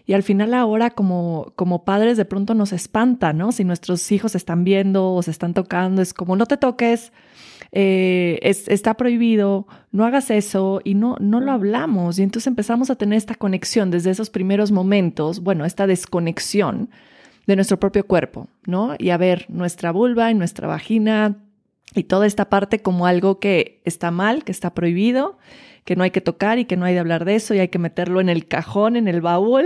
Y 0.05 0.13
al 0.13 0.23
final 0.23 0.55
ahora 0.55 0.89
como, 0.89 1.53
como 1.55 1.85
padres 1.85 2.17
de 2.17 2.25
pronto 2.25 2.55
nos 2.55 2.73
espanta, 2.73 3.33
¿no? 3.33 3.51
Si 3.51 3.63
nuestros 3.63 4.11
hijos 4.11 4.33
están 4.33 4.63
viendo 4.63 5.11
o 5.13 5.21
se 5.21 5.29
están 5.29 5.53
tocando, 5.53 6.01
es 6.01 6.13
como 6.13 6.35
no 6.35 6.47
te 6.47 6.57
toques, 6.57 7.11
eh, 7.75 8.39
está 8.43 8.93
prohibido, 8.93 9.65
no 9.91 10.05
hagas 10.05 10.29
eso 10.29 10.79
y 10.83 10.93
no, 10.93 11.17
no 11.19 11.39
lo 11.39 11.51
hablamos. 11.51 12.19
Y 12.19 12.23
entonces 12.23 12.45
empezamos 12.45 12.91
a 12.91 12.95
tener 12.95 13.17
esta 13.17 13.33
conexión 13.33 13.89
desde 13.89 14.11
esos 14.11 14.29
primeros 14.29 14.71
momentos, 14.71 15.39
bueno, 15.39 15.65
esta 15.65 15.87
desconexión 15.87 16.91
de 17.47 17.55
nuestro 17.55 17.79
propio 17.79 18.05
cuerpo, 18.05 18.47
¿no? 18.67 18.95
Y 18.99 19.09
a 19.09 19.17
ver 19.17 19.47
nuestra 19.49 19.91
vulva 19.91 20.29
y 20.29 20.35
nuestra 20.35 20.67
vagina 20.67 21.37
y 21.95 22.03
toda 22.03 22.27
esta 22.27 22.47
parte 22.47 22.79
como 22.79 23.07
algo 23.07 23.39
que 23.39 23.81
está 23.85 24.11
mal, 24.11 24.43
que 24.43 24.51
está 24.51 24.75
prohibido, 24.75 25.39
que 25.83 25.95
no 25.95 26.03
hay 26.03 26.11
que 26.11 26.21
tocar 26.21 26.59
y 26.59 26.65
que 26.65 26.77
no 26.77 26.85
hay 26.85 26.93
de 26.93 26.99
hablar 26.99 27.25
de 27.25 27.35
eso 27.35 27.55
y 27.55 27.59
hay 27.59 27.69
que 27.69 27.79
meterlo 27.79 28.21
en 28.21 28.29
el 28.29 28.47
cajón, 28.47 28.95
en 28.95 29.07
el 29.07 29.19
baúl 29.19 29.65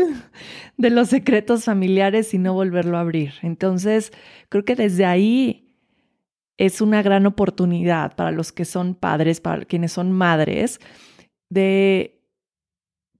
de 0.77 0.89
los 0.91 1.09
secretos 1.09 1.65
familiares 1.65 2.33
y 2.33 2.37
no 2.37 2.53
volverlo 2.53 2.97
a 2.97 3.01
abrir. 3.01 3.33
Entonces, 3.41 4.13
creo 4.47 4.63
que 4.63 4.75
desde 4.75 5.05
ahí 5.05 5.66
es 6.57 6.81
una 6.81 7.01
gran 7.01 7.25
oportunidad 7.25 8.15
para 8.15 8.31
los 8.31 8.51
que 8.51 8.65
son 8.65 8.95
padres, 8.95 9.41
para 9.41 9.65
quienes 9.65 9.91
son 9.91 10.11
madres, 10.11 10.79
de 11.49 12.17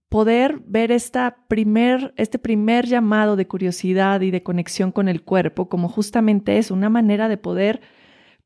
poder 0.08 0.60
ver 0.66 0.90
esta 0.90 1.46
primer, 1.48 2.14
este 2.16 2.38
primer 2.38 2.86
llamado 2.86 3.36
de 3.36 3.46
curiosidad 3.46 4.20
y 4.22 4.30
de 4.30 4.42
conexión 4.42 4.90
con 4.90 5.08
el 5.08 5.22
cuerpo 5.22 5.68
como 5.68 5.88
justamente 5.88 6.58
es 6.58 6.70
una 6.70 6.88
manera 6.88 7.28
de 7.28 7.36
poder 7.36 7.80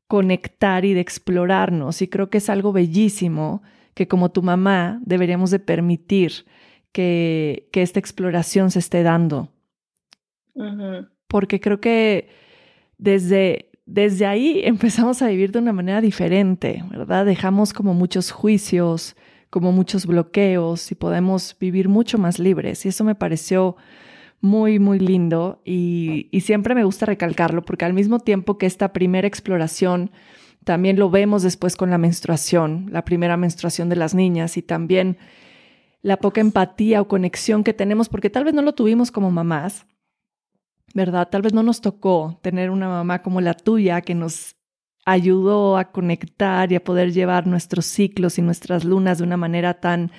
conectar 0.07 0.85
y 0.85 0.93
de 0.93 0.99
explorarnos. 0.99 2.01
Y 2.01 2.07
creo 2.07 2.29
que 2.29 2.37
es 2.39 2.49
algo 2.49 2.73
bellísimo 2.73 3.63
que 3.93 4.07
como 4.07 4.31
tu 4.31 4.43
mamá 4.43 4.99
deberíamos 5.03 5.51
de 5.51 5.59
permitir 5.59 6.45
que, 6.91 7.69
que 7.71 7.81
esta 7.81 7.99
exploración 7.99 8.69
se 8.69 8.79
esté 8.79 9.01
dando. 9.03 9.49
Porque 11.27 11.59
creo 11.59 11.79
que 11.79 12.29
desde 12.97 13.71
desde 13.85 14.25
ahí 14.25 14.61
empezamos 14.63 15.21
a 15.21 15.27
vivir 15.27 15.51
de 15.51 15.59
una 15.59 15.73
manera 15.73 16.01
diferente, 16.01 16.83
¿verdad? 16.89 17.25
Dejamos 17.25 17.73
como 17.73 17.93
muchos 17.93 18.31
juicios, 18.31 19.15
como 19.49 19.71
muchos 19.71 20.05
bloqueos 20.05 20.91
y 20.91 20.95
podemos 20.95 21.55
vivir 21.59 21.89
mucho 21.89 22.17
más 22.17 22.39
libres. 22.39 22.85
Y 22.85 22.89
eso 22.89 23.03
me 23.03 23.15
pareció 23.15 23.75
muy, 24.41 24.79
muy 24.79 24.99
lindo 24.99 25.61
y, 25.63 26.27
y, 26.31 26.41
siempre 26.41 26.75
me 26.75 26.83
gusta 26.83 27.05
recalcarlo 27.05 27.61
porque 27.61 27.85
al 27.85 27.93
mismo 27.93 28.19
tiempo 28.19 28.57
que 28.57 28.65
esta 28.65 28.91
primera 28.91 29.25
exploración, 29.25 30.11
también 30.65 30.97
lo 30.97 31.09
vemos 31.09 31.43
después 31.43 31.75
con 31.75 31.89
la 31.89 31.97
menstruación, 31.97 32.87
la 32.91 33.05
primera 33.05 33.37
menstruación 33.37 33.89
de 33.89 33.95
las 33.95 34.13
niñas 34.13 34.57
y 34.57 34.61
también 34.61 35.17
la 36.01 36.17
poca 36.17 36.41
empatía 36.41 37.01
o 37.01 37.07
conexión 37.07 37.63
que 37.63 37.73
tenemos 37.73 38.09
porque 38.09 38.29
tal 38.29 38.43
vez 38.43 38.53
no 38.53 38.61
lo 38.61 38.73
tuvimos 38.73 39.11
como 39.11 39.31
mamás, 39.31 39.85
¿verdad? 40.93 41.29
Tal 41.29 41.41
vez 41.41 41.53
no 41.53 41.63
nos 41.63 41.81
tocó 41.81 42.39
tener 42.41 42.69
una 42.69 42.87
mamá 42.87 43.21
como 43.21 43.41
la 43.41 43.53
tuya 43.53 44.01
que 44.01 44.15
nos 44.15 44.55
ayudó 45.05 45.77
a 45.77 45.91
conectar 45.91 46.71
y 46.71 46.75
a 46.75 46.83
poder 46.83 47.11
llevar 47.11 47.47
nuestros 47.47 47.85
ciclos 47.85 48.37
y 48.37 48.41
nuestras 48.41 48.85
lunas 48.85 49.17
de 49.17 49.25
una 49.25 49.37
manera 49.37 49.75
tan, 49.75 50.11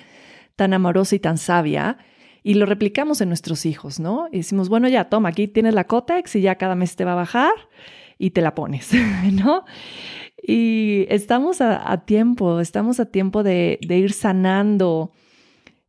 tan 0.55 0.73
amorosa 0.73 1.15
y 1.15 1.19
tan 1.19 1.37
sabia. 1.37 1.97
Y 2.43 2.53
lo 2.53 2.67
replicamos 2.67 3.21
en 3.21 3.29
nuestros 3.29 3.65
hijos, 3.65 3.99
¿no? 3.99 4.27
Y 4.31 4.37
decimos, 4.37 4.69
bueno, 4.69 4.87
ya, 4.87 5.09
toma, 5.09 5.29
aquí 5.29 5.47
tienes 5.47 5.73
la 5.73 5.85
Cotex 5.85 6.35
y 6.35 6.41
ya 6.41 6.55
cada 6.55 6.75
mes 6.75 6.95
te 6.95 7.03
va 7.03 7.13
a 7.13 7.15
bajar 7.15 7.53
y 8.19 8.31
te 8.31 8.41
la 8.41 8.53
pones, 8.53 8.91
¿no? 9.31 9.65
Y 10.47 11.07
estamos 11.09 11.59
a, 11.61 12.05
tiempo, 12.05 12.59
estamos 12.59 12.99
a 12.99 13.05
tiempo 13.05 13.41
de, 13.41 13.79
ir 13.81 14.13
sanando 14.13 15.11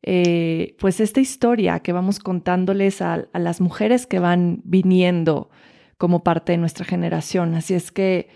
eh, 0.03 0.77
pues 0.79 1.01
esta 1.01 1.21
historia 1.21 1.81
que 1.81 1.93
vamos 1.93 2.19
contándoles 2.19 3.03
a, 3.03 3.27
a 3.33 3.39
las 3.39 3.61
mujeres 3.61 4.07
que 4.07 4.19
van 4.19 4.61
viniendo 4.65 5.51
como 5.99 6.23
parte 6.23 6.53
de 6.53 6.59
nuestra 6.59 6.85
generación. 6.85 7.55
Así 7.55 7.75
es 7.75 7.91
que 7.91 8.29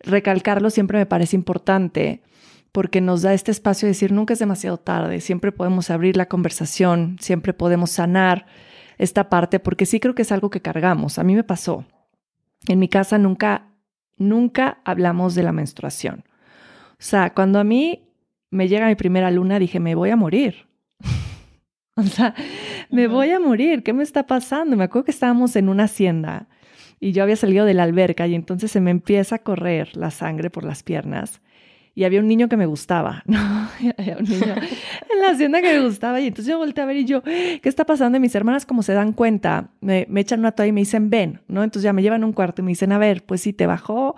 recalcarlo 0.00 0.70
siempre 0.70 0.98
me 0.98 1.06
parece 1.06 1.36
importante 1.36 2.22
porque 2.72 3.00
nos 3.00 3.22
da 3.22 3.34
este 3.34 3.50
espacio 3.50 3.86
de 3.86 3.90
decir 3.90 4.12
nunca 4.12 4.34
es 4.34 4.38
demasiado 4.38 4.76
tarde, 4.76 5.20
siempre 5.20 5.52
podemos 5.52 5.90
abrir 5.90 6.16
la 6.16 6.26
conversación, 6.26 7.16
siempre 7.18 7.52
podemos 7.52 7.90
sanar 7.90 8.46
esta 8.98 9.28
parte, 9.28 9.60
porque 9.60 9.86
sí 9.86 10.00
creo 10.00 10.14
que 10.14 10.22
es 10.22 10.32
algo 10.32 10.50
que 10.50 10.60
cargamos. 10.60 11.18
A 11.18 11.24
mí 11.24 11.34
me 11.34 11.44
pasó. 11.44 11.86
En 12.66 12.78
mi 12.78 12.88
casa 12.88 13.16
nunca, 13.16 13.72
nunca 14.16 14.80
hablamos 14.84 15.34
de 15.34 15.44
la 15.44 15.52
menstruación. 15.52 16.24
O 16.92 17.02
sea, 17.02 17.32
cuando 17.32 17.60
a 17.60 17.64
mí 17.64 18.12
me 18.50 18.68
llega 18.68 18.88
mi 18.88 18.96
primera 18.96 19.30
luna, 19.30 19.58
dije, 19.58 19.78
me 19.78 19.94
voy 19.94 20.10
a 20.10 20.16
morir. 20.16 20.67
o 22.02 22.02
sea, 22.04 22.34
me 22.90 23.08
voy 23.08 23.30
a 23.30 23.40
morir. 23.40 23.82
¿Qué 23.82 23.92
me 23.92 24.02
está 24.02 24.26
pasando? 24.26 24.76
Me 24.76 24.84
acuerdo 24.84 25.06
que 25.06 25.10
estábamos 25.10 25.56
en 25.56 25.68
una 25.68 25.84
hacienda 25.84 26.46
y 27.00 27.12
yo 27.12 27.22
había 27.22 27.36
salido 27.36 27.64
de 27.64 27.74
la 27.74 27.82
alberca 27.82 28.26
y 28.26 28.34
entonces 28.34 28.70
se 28.70 28.80
me 28.80 28.90
empieza 28.90 29.36
a 29.36 29.38
correr 29.38 29.96
la 29.96 30.10
sangre 30.10 30.50
por 30.50 30.64
las 30.64 30.82
piernas 30.82 31.40
y 31.94 32.04
había 32.04 32.20
un 32.20 32.28
niño 32.28 32.48
que 32.48 32.56
me 32.56 32.66
gustaba, 32.66 33.24
¿no? 33.26 33.38
había 33.98 34.16
un 34.16 34.24
niño 34.24 34.54
en 35.12 35.20
la 35.20 35.30
hacienda 35.30 35.60
que 35.60 35.72
me 35.72 35.84
gustaba 35.84 36.20
y 36.20 36.28
entonces 36.28 36.52
yo 36.52 36.58
volteé 36.58 36.84
a 36.84 36.86
ver 36.86 36.96
y 36.98 37.04
yo, 37.04 37.22
¿qué 37.22 37.60
está 37.64 37.84
pasando? 37.84 38.18
Y 38.18 38.20
mis 38.20 38.34
hermanas 38.36 38.66
como 38.66 38.84
se 38.84 38.94
dan 38.94 39.12
cuenta, 39.12 39.70
me, 39.80 40.06
echan 40.14 40.40
una 40.40 40.52
toalla 40.52 40.68
y 40.68 40.72
me 40.72 40.82
dicen, 40.82 41.10
ven, 41.10 41.40
¿no? 41.48 41.64
Entonces 41.64 41.82
ya 41.82 41.92
me 41.92 42.02
llevan 42.02 42.22
a 42.22 42.26
un 42.26 42.32
cuarto 42.32 42.62
y 42.62 42.64
me 42.64 42.70
dicen, 42.70 42.92
a 42.92 42.98
ver, 42.98 43.24
pues 43.24 43.40
si 43.40 43.52
te 43.52 43.66
bajó, 43.66 44.14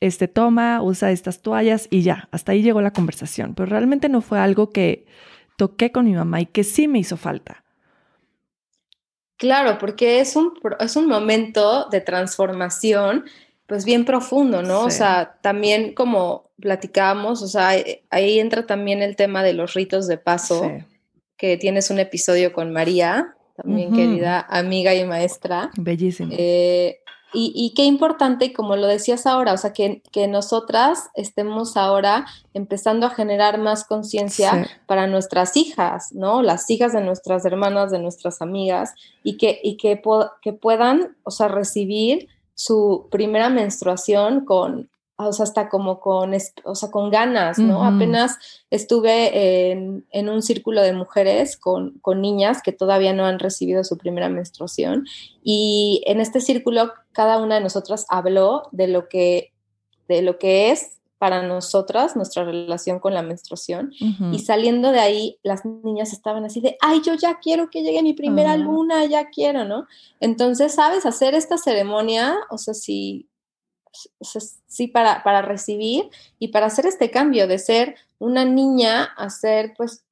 este, 0.00 0.28
toma, 0.28 0.82
usa 0.82 1.10
estas 1.10 1.40
toallas 1.40 1.88
y 1.90 2.02
ya, 2.02 2.28
hasta 2.30 2.52
ahí 2.52 2.62
llegó 2.62 2.82
la 2.82 2.92
conversación, 2.92 3.54
pero 3.54 3.66
realmente 3.66 4.10
no 4.10 4.20
fue 4.20 4.38
algo 4.38 4.70
que 4.70 5.06
toqué 5.56 5.92
con 5.92 6.04
mi 6.04 6.12
mamá 6.12 6.40
y 6.40 6.46
que 6.46 6.64
sí 6.64 6.88
me 6.88 6.98
hizo 6.98 7.16
falta. 7.16 7.64
Claro, 9.36 9.78
porque 9.78 10.20
es 10.20 10.36
un, 10.36 10.54
es 10.80 10.96
un 10.96 11.06
momento 11.06 11.88
de 11.90 12.00
transformación, 12.00 13.24
pues 13.66 13.84
bien 13.84 14.04
profundo, 14.04 14.62
¿no? 14.62 14.84
O 14.84 14.90
sea, 14.90 15.38
también 15.42 15.94
como 15.94 16.50
platicábamos, 16.60 17.42
o 17.42 17.48
sea, 17.48 17.70
ahí 18.10 18.38
entra 18.38 18.66
también 18.66 19.02
el 19.02 19.16
tema 19.16 19.42
de 19.42 19.52
los 19.52 19.74
ritos 19.74 20.06
de 20.06 20.18
paso, 20.18 20.70
que 21.36 21.56
tienes 21.56 21.90
un 21.90 21.98
episodio 21.98 22.52
con 22.52 22.72
María, 22.72 23.34
también 23.56 23.92
querida 23.92 24.40
amiga 24.40 24.94
y 24.94 25.04
maestra. 25.04 25.70
Bellísimo. 25.76 26.32
Eh, 26.36 27.00
y, 27.34 27.72
qué 27.74 27.84
importante, 27.84 28.52
como 28.52 28.76
lo 28.76 28.86
decías 28.86 29.26
ahora, 29.26 29.52
o 29.52 29.56
sea, 29.56 29.72
que, 29.72 30.02
que 30.12 30.28
nosotras 30.28 31.10
estemos 31.14 31.76
ahora 31.76 32.26
empezando 32.54 33.06
a 33.06 33.10
generar 33.10 33.58
más 33.58 33.84
conciencia 33.84 34.68
para 34.86 35.06
nuestras 35.06 35.56
hijas, 35.56 36.12
¿no? 36.12 36.42
Las 36.42 36.70
hijas 36.70 36.92
de 36.92 37.02
nuestras 37.02 37.44
hermanas, 37.44 37.90
de 37.90 37.98
nuestras 37.98 38.40
amigas, 38.40 38.94
y 39.22 39.36
que, 39.36 39.60
y 39.62 39.76
que, 39.76 40.00
que 40.40 40.52
puedan, 40.52 41.16
o 41.24 41.30
sea, 41.30 41.48
recibir 41.48 42.28
su 42.54 43.08
primera 43.10 43.48
menstruación 43.48 44.44
con, 44.44 44.88
o 45.16 45.32
sea, 45.32 45.44
hasta 45.44 45.68
como 45.68 46.00
con, 46.00 46.32
o 46.64 46.74
sea, 46.74 46.90
con 46.90 47.10
ganas, 47.10 47.58
¿no? 47.58 47.84
Apenas 47.84 48.38
estuve 48.70 49.70
en, 49.70 50.04
en, 50.10 50.28
un 50.28 50.42
círculo 50.42 50.82
de 50.82 50.92
mujeres 50.92 51.56
con, 51.56 51.98
con, 52.00 52.20
niñas 52.20 52.62
que 52.62 52.72
todavía 52.72 53.12
no 53.12 53.24
han 53.24 53.38
recibido 53.38 53.84
su 53.84 53.96
primera 53.96 54.28
menstruación 54.28 55.06
y 55.42 56.02
en 56.06 56.20
este 56.20 56.40
círculo 56.40 56.92
cada 57.12 57.38
una 57.38 57.56
de 57.56 57.60
nosotras 57.60 58.06
habló 58.08 58.68
de 58.72 58.88
lo 58.88 59.08
que, 59.08 59.52
de 60.08 60.22
lo 60.22 60.38
que 60.38 60.72
es 60.72 60.98
para 61.18 61.42
nosotras 61.42 62.16
nuestra 62.16 62.44
relación 62.44 62.98
con 62.98 63.14
la 63.14 63.22
menstruación 63.22 63.92
y 64.32 64.40
saliendo 64.40 64.90
de 64.90 64.98
ahí 64.98 65.38
las 65.42 65.64
niñas 65.64 66.12
estaban 66.12 66.44
así 66.44 66.60
de, 66.60 66.76
ay, 66.82 67.00
yo 67.02 67.14
ya 67.14 67.38
quiero 67.38 67.70
que 67.70 67.82
llegue 67.82 68.02
mi 68.02 68.12
primera 68.12 68.56
luna, 68.58 69.06
ya 69.06 69.30
quiero, 69.30 69.64
¿no? 69.64 69.86
Entonces, 70.20 70.74
¿sabes? 70.74 71.06
Hacer 71.06 71.34
esta 71.34 71.56
ceremonia, 71.56 72.36
o 72.50 72.58
sea, 72.58 72.74
sí 72.74 73.26
sí, 74.20 74.88
para, 74.88 75.22
para 75.22 75.42
recibir 75.42 76.10
y 76.38 76.48
para 76.48 76.66
hacer 76.66 76.86
este 76.86 77.10
cambio 77.10 77.46
de 77.46 77.58
ser 77.58 77.96
una 78.18 78.44
niña 78.44 79.04
a 79.04 79.30
ser 79.30 79.74
pues 79.76 80.04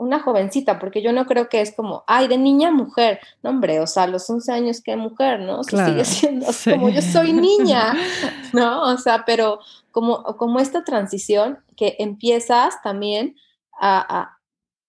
una 0.00 0.18
jovencita, 0.18 0.78
porque 0.78 1.02
yo 1.02 1.12
no 1.12 1.26
creo 1.26 1.50
que 1.50 1.60
es 1.60 1.74
como, 1.74 2.04
ay, 2.06 2.26
de 2.26 2.38
niña 2.38 2.68
a 2.68 2.72
mujer, 2.72 3.20
no 3.42 3.50
hombre, 3.50 3.80
o 3.80 3.86
sea, 3.86 4.04
a 4.04 4.06
los 4.06 4.28
11 4.30 4.50
años 4.50 4.80
que 4.80 4.96
mujer, 4.96 5.40
¿no? 5.40 5.62
sigue 5.62 6.06
siendo 6.06 6.46
como 6.64 6.88
yo 6.88 7.02
soy 7.02 7.34
niña, 7.34 7.94
¿no? 8.54 8.82
O 8.82 8.96
sea, 8.96 9.24
pero 9.26 9.60
como, 9.90 10.24
como 10.38 10.58
esta 10.58 10.84
transición 10.84 11.58
que 11.76 11.96
empiezas 11.98 12.80
también 12.82 13.36
a, 13.78 14.20
a, 14.20 14.38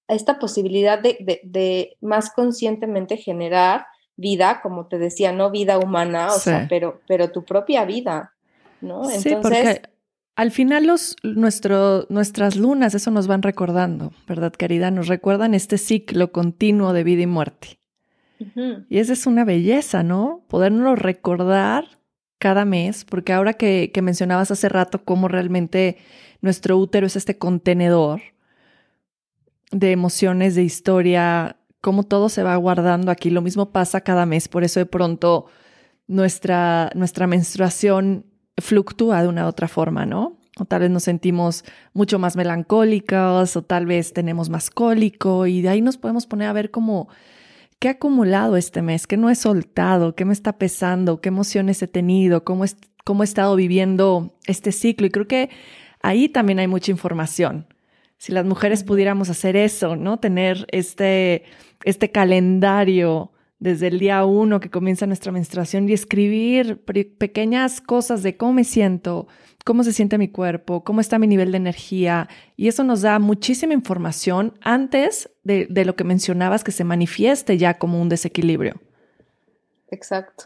esta 0.08 0.40
posibilidad 0.40 0.98
de, 0.98 1.18
de, 1.20 1.42
de, 1.44 1.98
más 2.00 2.32
conscientemente 2.32 3.18
generar 3.18 3.88
vida, 4.22 4.62
como 4.62 4.86
te 4.86 4.98
decía, 4.98 5.34
no 5.34 5.52
vida 5.52 5.78
humana, 5.78 6.28
o 6.34 6.40
sea, 6.40 6.68
pero, 6.70 7.02
pero 7.08 7.32
tu 7.32 7.44
propia 7.44 7.84
vida, 7.84 8.34
¿no? 8.80 9.04
Entonces, 9.04 9.24
sí, 9.24 9.38
porque 9.42 9.82
al 10.36 10.52
final 10.52 10.88
los, 10.88 11.18
nuestro, 11.24 12.06
nuestras 12.10 12.56
lunas, 12.56 12.96
eso 12.96 13.12
nos 13.12 13.28
van 13.28 13.42
recordando, 13.42 14.14
¿verdad, 14.28 14.54
querida? 14.54 14.90
Nos 14.90 15.08
recuerdan 15.08 15.54
este 15.54 15.78
ciclo 15.78 16.32
continuo 16.32 16.94
de 16.94 17.04
vida 17.04 17.24
y 17.24 17.28
muerte. 17.28 17.80
Y 18.90 18.98
esa 18.98 19.14
es 19.14 19.28
una 19.28 19.46
belleza, 19.46 20.02
¿no? 20.02 20.44
Podernos 20.48 20.98
recordar 20.98 22.00
cada 22.40 22.66
mes, 22.66 23.06
porque 23.06 23.34
ahora 23.34 23.54
que, 23.54 23.92
que 23.94 24.02
mencionabas 24.02 24.50
hace 24.50 24.68
rato 24.68 25.04
cómo 25.04 25.28
realmente 25.28 25.98
nuestro 26.42 26.76
útero 26.78 27.06
es 27.06 27.16
este 27.16 27.38
contenedor 27.38 28.22
de 29.72 29.92
emociones, 29.92 30.56
de 30.56 30.64
historia, 30.64 31.58
cómo 31.82 32.04
todo 32.04 32.30
se 32.30 32.44
va 32.44 32.56
guardando 32.56 33.12
aquí. 33.12 33.30
Lo 33.30 33.42
mismo 33.42 33.72
pasa 33.72 34.02
cada 34.02 34.26
mes, 34.26 34.48
por 34.48 34.64
eso 34.64 34.80
de 34.80 34.86
pronto 34.86 35.48
nuestra, 36.08 36.92
nuestra 36.96 37.28
menstruación 37.28 38.26
fluctúa 38.58 39.22
de 39.24 39.28
una 39.28 39.46
u 39.46 39.48
otra 39.50 39.68
forma, 39.68 40.06
¿no? 40.06 40.38
O 40.60 40.66
tal 40.66 40.82
vez 40.82 40.92
nos 40.92 41.04
sentimos 41.04 41.64
mucho 41.94 42.20
más 42.20 42.36
melancólicos 42.36 43.56
o 43.56 43.62
tal 43.64 43.86
vez 43.86 44.14
tenemos 44.14 44.50
más 44.50 44.70
cólico 44.70 45.48
y 45.48 45.62
de 45.62 45.70
ahí 45.70 45.82
nos 45.82 45.98
podemos 45.98 46.28
poner 46.28 46.50
a 46.50 46.54
ver 46.54 46.72
cómo 46.72 47.08
qué 47.82 47.88
ha 47.88 47.92
acumulado 47.92 48.58
este 48.58 48.84
mes, 48.84 49.08
qué 49.08 49.18
no 49.18 49.32
he 49.32 49.36
soltado, 49.36 50.14
qué 50.14 50.24
me 50.24 50.34
está 50.34 50.60
pesando, 50.60 51.20
qué 51.20 51.30
emociones 51.30 51.82
he 51.82 51.88
tenido, 51.88 52.44
cómo, 52.44 52.64
es, 52.64 52.78
cómo 53.04 53.24
he 53.24 53.26
estado 53.26 53.56
viviendo 53.56 54.38
este 54.46 54.72
ciclo. 54.72 55.08
Y 55.08 55.10
creo 55.10 55.28
que 55.28 55.50
ahí 56.04 56.30
también 56.30 56.60
hay 56.60 56.68
mucha 56.68 56.92
información. 56.92 57.66
Si 58.22 58.32
las 58.32 58.46
mujeres 58.46 58.84
pudiéramos 58.84 59.32
hacer 59.32 59.56
eso, 59.56 59.96
¿no? 59.96 60.20
Tener 60.20 60.68
este, 60.70 61.44
este 61.84 62.12
calendario 62.12 63.32
desde 63.58 63.88
el 63.88 63.98
día 63.98 64.24
uno 64.26 64.60
que 64.60 64.70
comienza 64.70 65.08
nuestra 65.08 65.32
menstruación 65.32 65.90
y 65.90 65.94
escribir 65.94 66.84
pequeñas 67.18 67.82
cosas 67.82 68.22
de 68.22 68.38
cómo 68.38 68.54
me 68.54 68.64
siento, 68.64 69.28
cómo 69.66 69.84
se 69.84 69.92
siente 69.92 70.20
mi 70.20 70.28
cuerpo, 70.28 70.84
cómo 70.84 71.02
está 71.02 71.18
mi 71.18 71.26
nivel 71.26 71.50
de 71.50 71.58
energía. 71.58 72.30
Y 72.56 72.68
eso 72.68 72.84
nos 72.84 73.02
da 73.02 73.18
muchísima 73.18 73.74
información 73.74 74.54
antes 74.62 75.32
de, 75.44 75.66
lo 75.84 75.96
que 75.96 76.04
mencionabas 76.04 76.64
que 76.64 76.72
se 76.72 76.84
manifieste 76.84 77.58
ya 77.58 77.80
como 77.80 78.00
un 78.00 78.10
desequilibrio. 78.10 78.80
Exacto. 79.90 80.44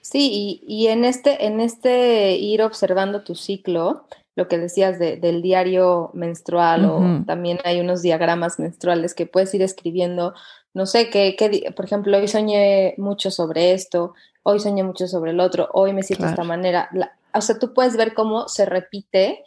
Sí, 0.00 0.60
y, 0.66 0.88
en, 0.88 1.04
este, 1.04 1.46
en 1.46 1.60
este 1.60 2.38
ir 2.38 2.60
observando 2.60 3.22
tu 3.22 3.36
ciclo, 3.36 4.08
lo 4.38 4.46
que 4.46 4.56
decías 4.56 5.00
del 5.00 5.42
diario 5.42 6.12
menstrual 6.14 6.84
o 6.84 7.24
también 7.26 7.58
hay 7.64 7.80
unos 7.80 8.02
diagramas 8.02 8.60
menstruales 8.60 9.12
que 9.12 9.26
puedes 9.26 9.52
ir 9.52 9.62
escribiendo, 9.62 10.32
no 10.74 10.86
sé, 10.86 11.10
que, 11.10 11.34
por 11.74 11.84
ejemplo, 11.84 12.16
hoy 12.16 12.28
soñé 12.28 12.94
mucho 12.98 13.32
sobre 13.32 13.72
esto, 13.72 14.14
hoy 14.44 14.60
soñé 14.60 14.84
mucho 14.84 15.08
sobre 15.08 15.32
el 15.32 15.40
otro, 15.40 15.68
hoy 15.72 15.92
me 15.92 16.04
siento 16.04 16.24
de 16.24 16.30
esta 16.30 16.44
manera. 16.44 16.88
o 17.34 17.40
sea, 17.40 17.58
tú 17.58 17.74
puedes 17.74 17.96
ver 17.96 18.14
cómo 18.14 18.46
se 18.46 18.64
repite, 18.64 19.42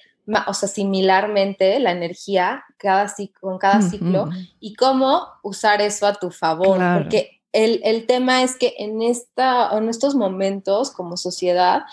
o 0.45 0.53
sea, 0.53 0.67
similarmente 0.67 1.79
la 1.79 1.93
energía 1.93 2.65
cada, 2.75 3.09
con 3.39 3.59
cada 3.59 3.81
ciclo 3.81 4.29
y 4.59 4.73
cómo 4.73 5.25
usar 5.41 5.79
eso 5.79 6.05
a 6.05 6.15
tu 6.15 6.31
favor, 6.31 6.79
porque 6.97 7.39
el, 7.53 8.05
tema 8.07 8.43
es 8.43 8.57
que 8.57 8.75
en, 8.77 9.01
esta, 9.01 9.69
en 9.77 9.87
estos 9.87 10.15
momentos 10.15 10.91
como 10.91 11.15
sociedad 11.15 11.83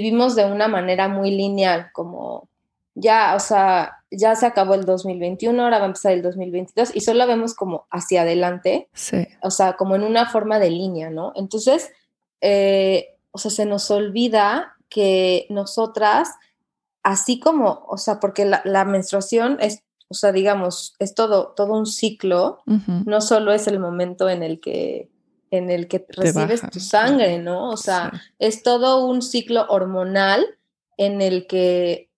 vivimos 0.00 0.34
de 0.34 0.44
una 0.44 0.66
manera 0.66 1.06
muy 1.06 1.30
lineal, 1.30 1.90
como 1.92 2.48
ya, 2.94 3.34
o 3.36 3.40
sea, 3.40 4.02
ya 4.10 4.34
se 4.34 4.46
acabó 4.46 4.74
el 4.74 4.84
2021, 4.84 5.62
ahora 5.62 5.78
va 5.78 5.84
a 5.84 5.88
empezar 5.88 6.12
el 6.12 6.22
2022 6.22 6.94
y 6.94 7.00
solo 7.00 7.26
vemos 7.26 7.54
como 7.54 7.86
hacia 7.90 8.22
adelante, 8.22 8.88
sí. 8.92 9.26
o 9.42 9.50
sea, 9.50 9.74
como 9.74 9.94
en 9.94 10.02
una 10.02 10.28
forma 10.28 10.58
de 10.58 10.70
línea, 10.70 11.10
¿no? 11.10 11.32
Entonces, 11.36 11.92
eh, 12.40 13.16
o 13.30 13.38
sea, 13.38 13.50
se 13.50 13.66
nos 13.66 13.90
olvida 13.90 14.76
que 14.88 15.46
nosotras, 15.48 16.30
así 17.02 17.38
como, 17.38 17.84
o 17.88 17.96
sea, 17.96 18.18
porque 18.18 18.44
la, 18.44 18.84
menstruación 18.84 19.58
es, 19.60 19.82
o 20.08 20.14
sea, 20.14 20.32
digamos, 20.32 20.94
es 20.98 21.14
todo, 21.14 21.52
todo 21.56 21.72
un 21.74 21.86
ciclo, 21.86 22.62
no 22.66 23.20
solo 23.20 23.52
es 23.52 23.66
el 23.66 23.78
momento 23.78 24.28
en 24.28 24.42
el 24.42 24.60
que 24.60 25.08
en 25.56 25.70
el 25.70 25.88
que 25.88 26.04
recibes 26.08 26.62
tu 26.70 26.80
sangre, 26.80 27.38
¿no? 27.38 27.70
O 27.70 27.76
sea, 27.76 28.12
es 28.38 28.62
todo 28.62 29.06
un 29.06 29.22
ciclo 29.22 29.66
hormonal 29.68 30.44
en 30.96 31.20
el 31.20 31.46
que 31.46 32.10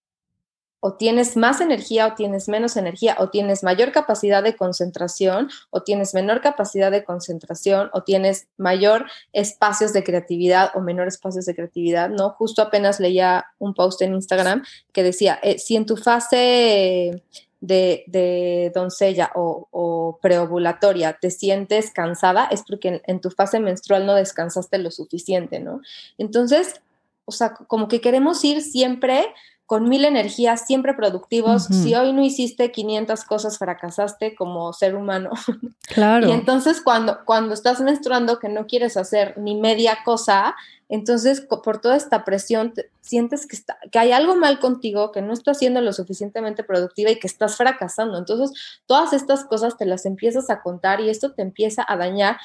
o 0.86 0.94
tienes 0.94 1.36
más 1.36 1.60
energía 1.60 2.06
o 2.06 2.14
tienes 2.14 2.48
menos 2.48 2.76
energía, 2.76 3.16
o 3.18 3.28
tienes 3.28 3.64
mayor 3.64 3.90
capacidad 3.90 4.42
de 4.42 4.54
concentración 4.54 5.48
o 5.70 5.82
tienes 5.82 6.14
menor 6.14 6.40
capacidad 6.40 6.92
de 6.92 7.02
concentración, 7.02 7.90
o 7.92 8.04
tienes 8.04 8.46
mayor 8.56 9.06
espacios 9.32 9.92
de 9.92 10.04
creatividad 10.04 10.70
o 10.74 10.80
menor 10.80 11.08
espacios 11.08 11.44
de 11.46 11.56
creatividad, 11.56 12.08
¿no? 12.10 12.30
Justo 12.30 12.62
apenas 12.62 13.00
leía 13.00 13.46
un 13.58 13.74
post 13.74 14.00
en 14.02 14.14
Instagram 14.14 14.64
que 14.92 15.02
decía, 15.02 15.40
eh, 15.42 15.58
si 15.58 15.74
en 15.74 15.86
tu 15.86 15.96
fase 15.96 17.24
de, 17.60 18.70
doncella 18.74 19.32
o, 19.34 20.18
preovulatoria 20.22 21.18
te 21.20 21.30
sientes 21.30 21.90
cansada, 21.90 22.48
es 22.50 22.62
porque 22.66 22.88
en, 22.88 23.02
en 23.06 23.20
tu 23.20 23.30
fase 23.30 23.60
menstrual 23.60 24.06
no 24.06 24.14
descansaste 24.14 24.78
lo 24.78 24.90
suficiente, 24.90 25.60
¿no? 25.60 25.80
Entonces, 26.18 26.80
o 27.24 27.32
sea, 27.32 27.54
como 27.54 27.88
que 27.88 28.00
queremos 28.00 28.44
ir 28.44 28.62
siempre 28.62 29.26
con 29.66 29.88
mil 29.88 30.04
energías, 30.04 30.64
siempre 30.64 30.94
productivos. 30.94 31.64
Si 31.64 31.92
hoy 31.94 32.12
no 32.12 32.22
hiciste 32.22 32.70
500 32.70 33.24
cosas, 33.24 33.58
fracasaste 33.58 34.36
como 34.36 34.72
ser 34.72 34.94
humano. 34.94 35.30
Claro. 35.88 36.28
y 36.28 36.32
entonces 36.32 36.80
cuando, 36.82 37.20
cuando 37.24 37.54
estás 37.54 37.80
menstruando 37.80 38.40
que 38.40 38.48
no 38.48 38.66
quieres 38.66 38.96
hacer 38.96 39.38
ni 39.38 39.54
media 39.54 39.98
cosa, 40.04 40.56
entonces 40.88 41.40
por 41.40 41.80
toda 41.80 41.96
esta 41.96 42.24
presión 42.24 42.72
sientes 43.00 43.46
que, 43.46 43.56
está, 43.56 43.78
que 43.90 43.98
hay 43.98 44.12
algo 44.12 44.36
mal 44.36 44.60
contigo, 44.60 45.10
que 45.10 45.22
no 45.22 45.32
estás 45.32 45.58
siendo 45.58 45.80
lo 45.80 45.92
suficientemente 45.92 46.62
productiva 46.62 47.10
y 47.10 47.18
que 47.18 47.26
estás 47.26 47.56
fracasando. 47.56 48.18
Entonces 48.18 48.80
todas 48.86 49.12
estas 49.12 49.44
cosas 49.44 49.76
te 49.76 49.86
las 49.86 50.06
empiezas 50.06 50.48
a 50.50 50.62
contar 50.62 51.00
y 51.00 51.10
esto 51.10 51.32
te 51.32 51.42
empieza 51.42 51.84
a 51.86 51.96
dañar 51.96 52.36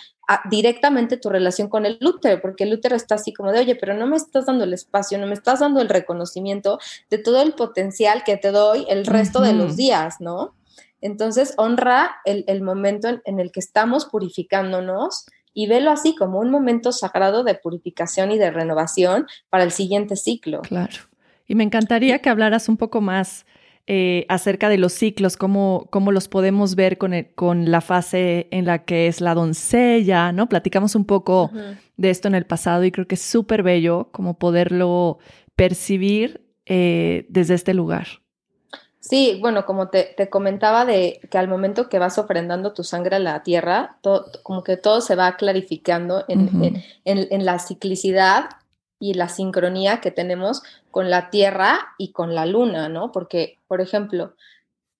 directamente 0.49 1.17
tu 1.17 1.29
relación 1.29 1.67
con 1.67 1.85
el 1.85 1.99
útero, 2.01 2.41
porque 2.41 2.63
el 2.63 2.73
útero 2.73 2.95
está 2.95 3.15
así 3.15 3.33
como 3.33 3.51
de, 3.51 3.59
oye, 3.59 3.75
pero 3.75 3.93
no 3.93 4.07
me 4.07 4.15
estás 4.15 4.45
dando 4.45 4.63
el 4.63 4.73
espacio, 4.73 5.17
no 5.17 5.27
me 5.27 5.33
estás 5.33 5.59
dando 5.59 5.81
el 5.81 5.89
reconocimiento 5.89 6.79
de 7.09 7.17
todo 7.17 7.41
el 7.41 7.53
potencial 7.53 8.23
que 8.23 8.37
te 8.37 8.51
doy 8.51 8.85
el 8.89 9.05
resto 9.05 9.41
de 9.41 9.53
los 9.53 9.75
días, 9.75 10.21
¿no? 10.21 10.55
Entonces, 11.01 11.55
honra 11.57 12.17
el, 12.25 12.61
momento 12.61 13.09
en, 13.25 13.39
el 13.39 13.51
que 13.51 13.59
estamos 13.59 14.05
purificándonos 14.05 15.25
y 15.53 15.67
velo 15.67 15.91
así 15.91 16.15
como 16.15 16.39
un 16.39 16.49
momento 16.49 16.91
sagrado 16.91 17.43
de 17.43 17.55
purificación 17.55 18.31
y 18.31 18.37
de 18.37 18.51
renovación 18.51 19.25
para 19.49 19.63
el 19.63 19.71
siguiente 19.71 20.15
ciclo. 20.15 20.61
Claro. 20.61 20.93
Y 21.47 21.55
me 21.55 21.63
encantaría 21.63 22.19
que 22.19 22.29
hablaras 22.29 22.69
un 22.69 22.77
poco 22.77 23.01
más 23.01 23.45
eh, 23.87 24.25
acerca 24.29 24.69
de 24.69 24.77
los 24.77 24.93
ciclos, 24.93 25.35
cómo, 25.35 25.87
cómo 25.89 26.11
los 26.11 26.27
podemos 26.27 26.75
ver 26.75 26.97
con, 26.97 27.13
con, 27.35 27.71
la 27.71 27.81
fase 27.81 28.47
en 28.51 28.65
la 28.65 28.85
que 28.85 29.07
es 29.07 29.19
la 29.21 29.33
doncella, 29.33 30.31
¿no? 30.31 30.47
Platicamos 30.47 30.95
un 30.95 31.03
poco 31.03 31.51
de 31.97 32.09
esto 32.09 32.27
en 32.27 32.35
el 32.35 32.45
pasado 32.45 32.85
y 32.85 32.91
creo 32.91 33.07
que 33.07 33.15
es 33.15 33.21
súper 33.21 33.63
bello 33.63 34.09
como 34.11 34.37
poderlo 34.37 35.17
percibir 35.55 36.47
eh, 36.65 37.25
desde 37.29 37.55
este 37.55 37.73
lugar. 37.73 38.07
Sí, 39.01 39.37
bueno, 39.41 39.65
como 39.65 39.89
te, 39.89 40.15
comentaba 40.29 40.85
de 40.85 41.19
que 41.29 41.37
al 41.37 41.49
momento 41.49 41.89
que 41.89 41.99
vas 41.99 42.17
ofrendando 42.17 42.71
tu 42.71 42.83
sangre 42.83 43.17
a 43.17 43.19
la 43.19 43.43
tierra, 43.43 43.97
como 44.43 44.63
que 44.63 44.77
todo 44.77 45.01
se 45.01 45.15
va 45.15 45.35
clarificando 45.35 46.23
en, 46.29 46.81
en 47.03 47.45
la 47.45 47.59
ciclicidad 47.59 48.51
y 49.01 49.15
la 49.15 49.27
sincronía 49.27 49.99
que 49.99 50.11
tenemos 50.11 50.61
con 50.91 51.09
la 51.09 51.31
Tierra 51.31 51.95
y 51.97 52.11
con 52.11 52.35
la 52.35 52.45
Luna, 52.45 52.87
¿no? 52.87 53.11
Porque, 53.11 53.57
por 53.67 53.81
ejemplo, 53.81 54.35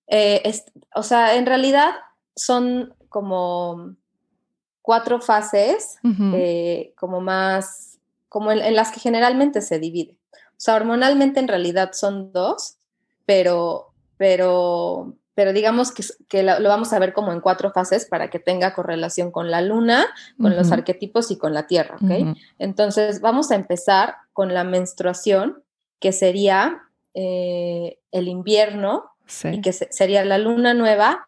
eh, 0.08 0.42
o 0.94 1.04
sea, 1.04 1.36
en 1.36 1.46
realidad 1.46 1.92
son 2.34 2.94
como 3.08 3.94
cuatro 4.82 5.20
fases, 5.20 5.98
eh, 6.34 6.92
como 6.96 7.20
más, 7.20 8.00
como 8.28 8.50
en, 8.50 8.74
las 8.74 8.90
que 8.90 8.98
generalmente 8.98 9.62
se 9.62 9.78
divide. 9.78 10.16
O 10.32 10.60
sea, 10.64 10.74
hormonalmente 10.74 11.38
en 11.38 11.46
realidad 11.46 11.92
son 11.92 12.32
dos, 12.32 12.78
pero, 13.24 13.91
pero 14.22 15.16
pero 15.34 15.52
digamos 15.52 15.90
que, 16.28 16.42
lo, 16.44 16.62
vamos 16.62 16.92
a 16.92 16.98
ver 17.00 17.12
como 17.12 17.32
en 17.32 17.40
cuatro 17.40 17.72
fases 17.72 18.06
para 18.06 18.30
que 18.30 18.38
tenga 18.38 18.72
correlación 18.72 19.32
con 19.32 19.50
la 19.50 19.60
luna, 19.62 20.06
con 20.40 20.54
los 20.54 20.70
arquetipos 20.70 21.32
y 21.32 21.38
con 21.38 21.54
la 21.54 21.66
tierra, 21.66 21.96
¿ok? 21.96 22.36
Entonces 22.60 23.20
vamos 23.20 23.50
a 23.50 23.56
empezar 23.56 24.14
con 24.32 24.54
la 24.54 24.62
menstruación, 24.62 25.64
que 25.98 26.12
sería 26.12 26.82
eh, 27.14 27.98
el 28.12 28.28
invierno, 28.28 29.10
y 29.50 29.60
que 29.60 29.72
sería 29.72 30.24
la 30.24 30.38
luna 30.38 30.74
nueva, 30.74 31.26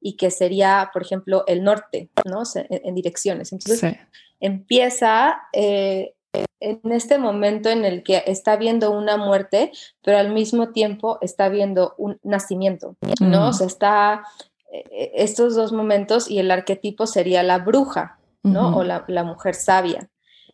y 0.00 0.16
que 0.16 0.32
sería, 0.32 0.90
por 0.92 1.02
ejemplo, 1.02 1.44
el 1.46 1.62
norte, 1.62 2.10
¿no? 2.24 2.42
en, 2.54 2.94
direcciones. 2.96 3.52
Entonces 3.52 3.94
empieza 4.40 5.42
eh, 5.52 6.14
en 6.60 6.80
este 6.92 7.18
momento 7.18 7.70
en 7.70 7.84
el 7.84 8.02
que 8.02 8.22
está 8.26 8.56
viendo 8.56 8.90
una 8.90 9.16
muerte, 9.16 9.72
pero 10.02 10.18
al 10.18 10.32
mismo 10.32 10.68
tiempo 10.70 11.18
está 11.22 11.48
viendo 11.48 11.94
un 11.96 12.18
nacimiento, 12.22 12.96
¿no? 13.20 13.48
O 13.48 13.52
sea, 13.52 13.66
está 13.66 14.24
eh, 14.72 15.12
estos 15.14 15.56
dos 15.56 15.72
momentos 15.72 16.30
y 16.30 16.38
el 16.38 16.50
arquetipo 16.50 17.06
sería 17.06 17.42
la 17.42 17.58
bruja, 17.58 18.18
¿no? 18.42 18.76
O 18.76 18.84
la, 18.84 19.24
mujer 19.24 19.54
sabia. 19.54 20.08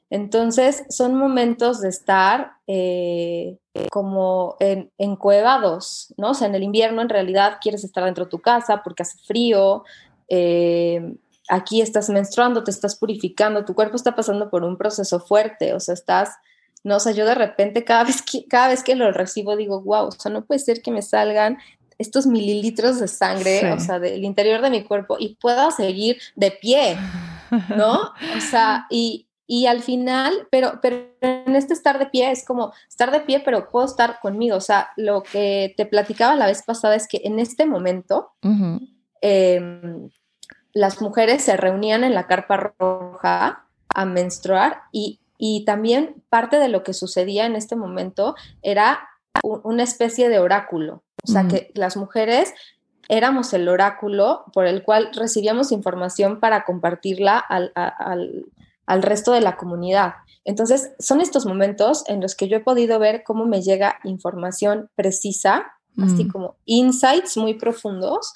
Entonces, 0.09 0.85
son 0.89 1.17
momentos 1.17 1.81
de 1.81 1.89
estar 1.89 2.53
eh, 2.69 3.59
como 3.91 4.57
en, 4.61 4.93
encuevados, 4.99 6.15
¿no? 6.17 6.31
O 6.31 6.35
sea, 6.35 6.47
en 6.47 6.55
el 6.55 6.62
invierno 6.62 7.03
en 7.03 7.09
realidad 7.09 7.59
quieres 7.61 7.83
estar 7.83 8.05
dentro 8.05 8.25
de 8.25 8.31
tu 8.31 8.39
casa 8.39 8.83
porque 8.85 9.03
hace 9.03 9.19
frío, 9.27 9.85
eh, 10.29 11.15
aquí 11.48 11.80
estás 11.80 12.09
menstruando, 12.09 12.64
te 12.64 12.70
estás 12.70 12.96
purificando, 12.96 13.64
tu 13.64 13.74
cuerpo 13.74 13.96
está 13.96 14.14
pasando 14.14 14.50
por 14.50 14.64
un 14.64 14.76
proceso 14.76 15.20
fuerte, 15.20 15.74
o 15.74 15.80
sea, 15.80 15.94
estás, 15.94 16.30
no, 16.85 16.96
o 16.96 17.00
sea, 17.00 17.12
yo 17.12 17.24
de 17.24 17.35
repente 17.35 17.85
cada 17.85 18.04
vez 18.04 18.22
que, 18.22 18.46
cada 18.46 18.68
vez 18.68 18.82
que 18.82 18.94
lo 18.94 19.11
recibo 19.12 19.56
digo, 19.56 19.80
wow, 19.82 20.09
o 20.09 20.12
sea, 20.12 20.30
no 20.32 20.44
puede 20.44 20.61
ser 20.61 20.82
que 20.82 20.90
me 20.90 21.02
salgan 21.02 21.59
estos 21.98 22.26
mililitros 22.26 23.00
de 23.00 23.09
sangre, 23.09 23.72
o 23.72 23.80
sea, 23.80 23.98
del 23.98 24.24
interior 24.24 24.61
de 24.61 24.70
mi 24.70 24.85
cuerpo 24.85 25.16
y 25.18 25.37
pueda 25.37 25.70
seguir 25.70 26.18
de 26.35 26.50
pie, 26.50 26.96
¿no? 27.74 28.12
O 28.37 28.40
sea, 28.40 28.87
y, 28.90 29.26
y 29.46 29.66
al 29.66 29.82
final, 29.82 30.48
pero, 30.50 30.80
pero 30.82 31.06
en 31.20 31.56
este 31.56 31.72
estar 31.72 31.98
de 31.98 32.06
pie 32.06 32.30
es 32.30 32.44
como 32.44 32.72
estar 32.88 33.11
de 33.12 33.20
pie, 33.20 33.40
pero 33.40 33.68
puedo 33.68 33.87
estar 33.87 34.20
conmigo. 34.20 34.56
O 34.56 34.61
sea, 34.61 34.90
lo 34.96 35.22
que 35.22 35.72
te 35.76 35.87
platicaba 35.87 36.37
la 36.37 36.46
vez 36.46 36.62
pasada 36.64 36.96
es 36.96 37.09
que 37.09 37.22
en 37.24 37.38
este 37.38 37.64
momento, 37.64 38.32
las 40.77 41.01
mujeres 41.01 41.43
se 41.43 41.57
reunían 41.57 42.05
en 42.05 42.12
la 42.12 42.27
carpa 42.27 42.75
roja 42.79 43.65
a 43.89 44.05
menstruar 44.05 44.83
y, 44.93 45.21
también 45.65 46.23
parte 46.29 46.59
de 46.59 46.69
lo 46.69 46.83
que 46.83 46.93
sucedía 46.93 47.47
en 47.47 47.57
este 47.57 47.77
momento 47.77 48.35
era 48.61 49.09
una 49.43 49.83
especie 49.83 50.29
de 50.29 50.39
oráculo. 50.39 51.03
O 51.25 51.33
sea, 51.33 51.49
que 51.49 51.71
las 51.75 51.97
mujeres 51.97 52.53
éramos 53.09 53.55
el 53.55 53.69
oráculo 53.69 54.45
por 54.53 54.67
el 54.67 54.83
cual 54.83 55.09
recibíamos 55.15 55.73
información 55.73 56.41
para 56.41 56.65
compartirla 56.65 57.39
al, 57.39 57.73
al, 57.75 59.03
resto 59.03 59.33
de 59.33 59.41
la 59.41 59.57
comunidad. 59.57 60.16
Entonces, 60.45 60.93
son 60.99 61.22
estos 61.22 61.47
momentos 61.47 62.05
en 62.07 62.20
los 62.20 62.35
que 62.35 62.49
yo 62.49 62.59
he 62.59 62.61
podido 62.61 62.99
ver 62.99 63.24
cómo 63.24 63.47
me 63.47 63.62
llega 63.62 63.99
información 64.05 64.91
precisa, 64.95 65.72
así 66.03 66.27
mm. 66.27 66.29
como 66.29 66.57
insights 66.66 67.39
muy 67.39 67.55
profundos 67.55 68.35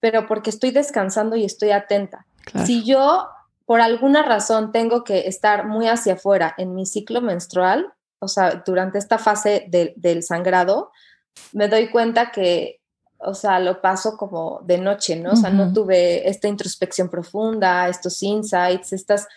pero 0.00 0.26
porque 0.26 0.50
estoy 0.50 0.70
descansando 0.70 1.36
y 1.36 1.44
estoy 1.44 1.70
atenta. 1.70 2.26
Si 2.64 2.84
yo 2.84 3.28
por 3.66 3.80
alguna 3.80 4.22
razón 4.22 4.72
tengo 4.72 5.04
que 5.04 5.28
estar 5.28 5.66
muy 5.66 5.86
hacia 5.86 6.14
afuera 6.14 6.54
en 6.58 6.74
mi 6.74 6.86
ciclo 6.86 7.20
menstrual, 7.20 7.92
o 8.18 8.28
sea, 8.28 8.62
durante 8.66 8.98
esta 8.98 9.18
fase 9.18 9.66
del 9.68 10.22
sangrado, 10.22 10.90
me 11.52 11.68
doy 11.68 11.90
cuenta 11.90 12.32
que, 12.32 12.80
o 13.18 13.34
sea, 13.34 13.60
lo 13.60 13.80
paso 13.80 14.16
como 14.16 14.60
de 14.64 14.78
noche, 14.78 15.16
¿no? 15.16 15.32
O 15.32 15.36
sea, 15.36 15.50
no 15.50 15.72
tuve 15.72 16.28
esta 16.28 16.48
introspección 16.48 17.08
profunda, 17.08 17.88
estos 17.88 18.22
insights, 18.22 18.92
estas, 18.92 19.28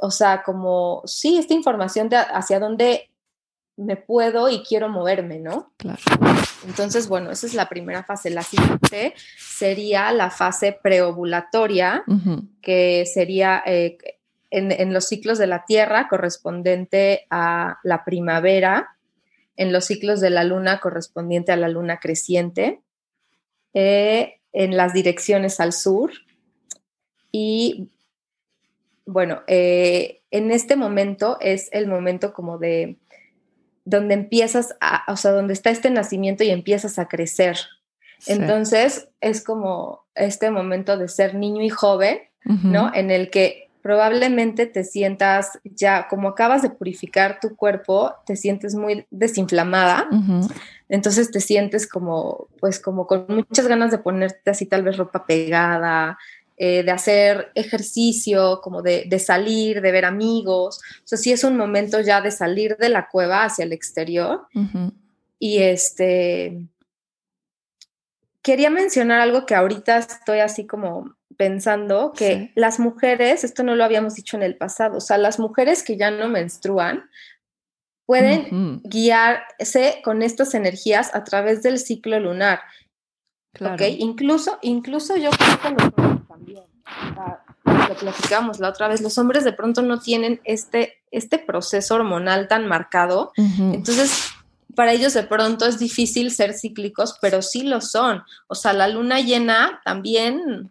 o 0.00 0.10
sea, 0.10 0.42
como, 0.42 1.02
sí, 1.04 1.38
esta 1.38 1.54
información 1.54 2.08
de 2.08 2.16
hacia 2.16 2.60
dónde 2.60 3.10
me 3.76 3.96
puedo 3.96 4.48
y 4.48 4.62
quiero 4.62 4.88
moverme, 4.88 5.38
¿no? 5.38 5.72
Claro. 5.76 6.00
Entonces, 6.66 7.08
bueno, 7.08 7.30
esa 7.30 7.46
es 7.46 7.54
la 7.54 7.68
primera 7.68 8.04
fase. 8.04 8.30
La 8.30 8.42
siguiente 8.42 9.14
sería 9.38 10.12
la 10.12 10.30
fase 10.30 10.78
preovulatoria, 10.80 12.04
que 12.60 13.04
sería 13.06 13.62
eh, 13.66 13.98
en, 14.50 14.92
los 14.92 15.06
ciclos 15.06 15.38
de 15.38 15.46
la 15.46 15.64
Tierra 15.64 16.08
correspondiente 16.08 17.26
a 17.30 17.78
la 17.82 18.04
primavera, 18.04 18.96
en 19.56 19.72
los 19.72 19.86
ciclos 19.86 20.20
de 20.20 20.30
la 20.30 20.44
Luna 20.44 20.80
correspondiente 20.80 21.52
a 21.52 21.56
la 21.56 21.68
Luna 21.68 21.98
creciente, 21.98 22.80
eh, 23.74 24.40
en 24.52 24.76
las 24.76 24.92
direcciones 24.92 25.58
al 25.60 25.72
sur. 25.72 26.12
Y 27.30 27.90
bueno, 29.06 29.42
eh, 29.46 30.22
en 30.30 30.50
este 30.50 30.76
momento 30.76 31.38
es 31.40 31.68
el 31.72 31.86
momento 31.86 32.32
como 32.32 32.58
de 32.58 32.98
donde 33.84 34.14
empiezas 34.14 34.74
a, 34.80 35.04
o 35.10 35.16
sea, 35.16 35.32
donde 35.32 35.52
está 35.52 35.70
este 35.70 35.90
nacimiento 35.90 36.44
y 36.44 36.50
empiezas 36.50 36.98
a 36.98 37.08
crecer. 37.08 37.58
Entonces 38.26 39.08
es 39.20 39.42
como 39.42 40.04
este 40.14 40.50
momento 40.50 40.96
de 40.96 41.08
ser 41.08 41.34
niño 41.34 41.62
y 41.62 41.68
joven, 41.70 42.18
¿no? 42.44 42.92
En 42.94 43.10
el 43.10 43.30
que 43.30 43.68
probablemente 43.82 44.66
te 44.66 44.84
sientas 44.84 45.58
ya, 45.64 46.06
como 46.08 46.28
acabas 46.28 46.62
de 46.62 46.70
purificar 46.70 47.40
tu 47.40 47.56
cuerpo, 47.56 48.14
te 48.24 48.36
sientes 48.36 48.76
muy 48.76 49.06
desinflamada. 49.10 50.08
Entonces 50.88 51.32
te 51.32 51.40
sientes 51.40 51.88
como, 51.88 52.46
pues 52.60 52.78
como 52.78 53.06
con 53.08 53.26
muchas 53.28 53.66
ganas 53.66 53.90
de 53.90 53.98
ponerte 53.98 54.50
así 54.50 54.66
tal 54.66 54.84
vez 54.84 54.96
ropa 54.96 55.26
pegada, 55.26 56.16
eh, 56.64 56.84
de 56.84 56.92
hacer 56.92 57.50
ejercicio, 57.56 58.60
como 58.62 58.82
de, 58.82 59.18
salir, 59.18 59.80
de 59.80 59.90
ver 59.90 60.04
amigos. 60.04 60.80
O 60.98 61.08
sea, 61.08 61.18
sí 61.18 61.32
es 61.32 61.42
un 61.42 61.56
momento 61.56 62.00
ya 62.00 62.20
de 62.20 62.30
salir 62.30 62.76
de 62.76 62.88
la 62.88 63.08
cueva 63.08 63.42
hacia 63.42 63.64
el 63.64 63.72
exterior. 63.72 64.46
Y 65.40 65.58
este, 65.58 66.68
quería 68.42 68.70
mencionar 68.70 69.18
algo 69.18 69.44
que 69.44 69.56
ahorita 69.56 69.98
estoy 69.98 70.38
así 70.38 70.64
como 70.64 71.16
pensando, 71.36 72.12
que 72.12 72.52
las 72.54 72.78
mujeres, 72.78 73.42
esto 73.42 73.64
no 73.64 73.74
lo 73.74 73.82
habíamos 73.82 74.14
dicho 74.14 74.36
en 74.36 74.44
el 74.44 74.56
pasado, 74.56 74.98
o 74.98 75.00
sea, 75.00 75.18
las 75.18 75.40
mujeres 75.40 75.82
que 75.82 75.96
ya 75.96 76.12
no 76.12 76.28
menstruan 76.28 77.10
pueden 78.06 78.80
guiarse 78.84 80.00
con 80.04 80.22
estas 80.22 80.54
energías 80.54 81.12
a 81.12 81.24
través 81.24 81.64
del 81.64 81.80
ciclo 81.80 82.20
lunar. 82.20 82.60
Claro. 83.52 83.84
Incluso, 83.86 84.58
incluso 84.62 85.16
yo 85.16 85.30
creo 85.30 85.60
que 85.60 85.70
los 85.70 85.82
hombres 85.96 86.28
también. 86.28 86.62
lo 87.64 87.94
platicamos 87.94 88.60
la 88.60 88.70
otra 88.70 88.88
vez, 88.88 89.00
los 89.00 89.18
hombres 89.18 89.44
de 89.44 89.52
pronto 89.52 89.82
no 89.82 90.00
tienen 90.00 90.40
este, 90.44 91.02
este 91.10 91.38
proceso 91.38 91.94
hormonal 91.94 92.48
tan 92.48 92.66
marcado. 92.66 93.32
Entonces, 93.36 94.30
para 94.74 94.92
ellos 94.92 95.12
de 95.14 95.24
pronto 95.24 95.66
es 95.66 95.78
difícil 95.78 96.30
ser 96.30 96.54
cíclicos, 96.54 97.18
pero 97.20 97.42
sí 97.42 97.62
lo 97.62 97.80
son. 97.80 98.22
O 98.48 98.54
sea, 98.54 98.72
la 98.72 98.88
luna 98.88 99.20
llena 99.20 99.80
también 99.84 100.70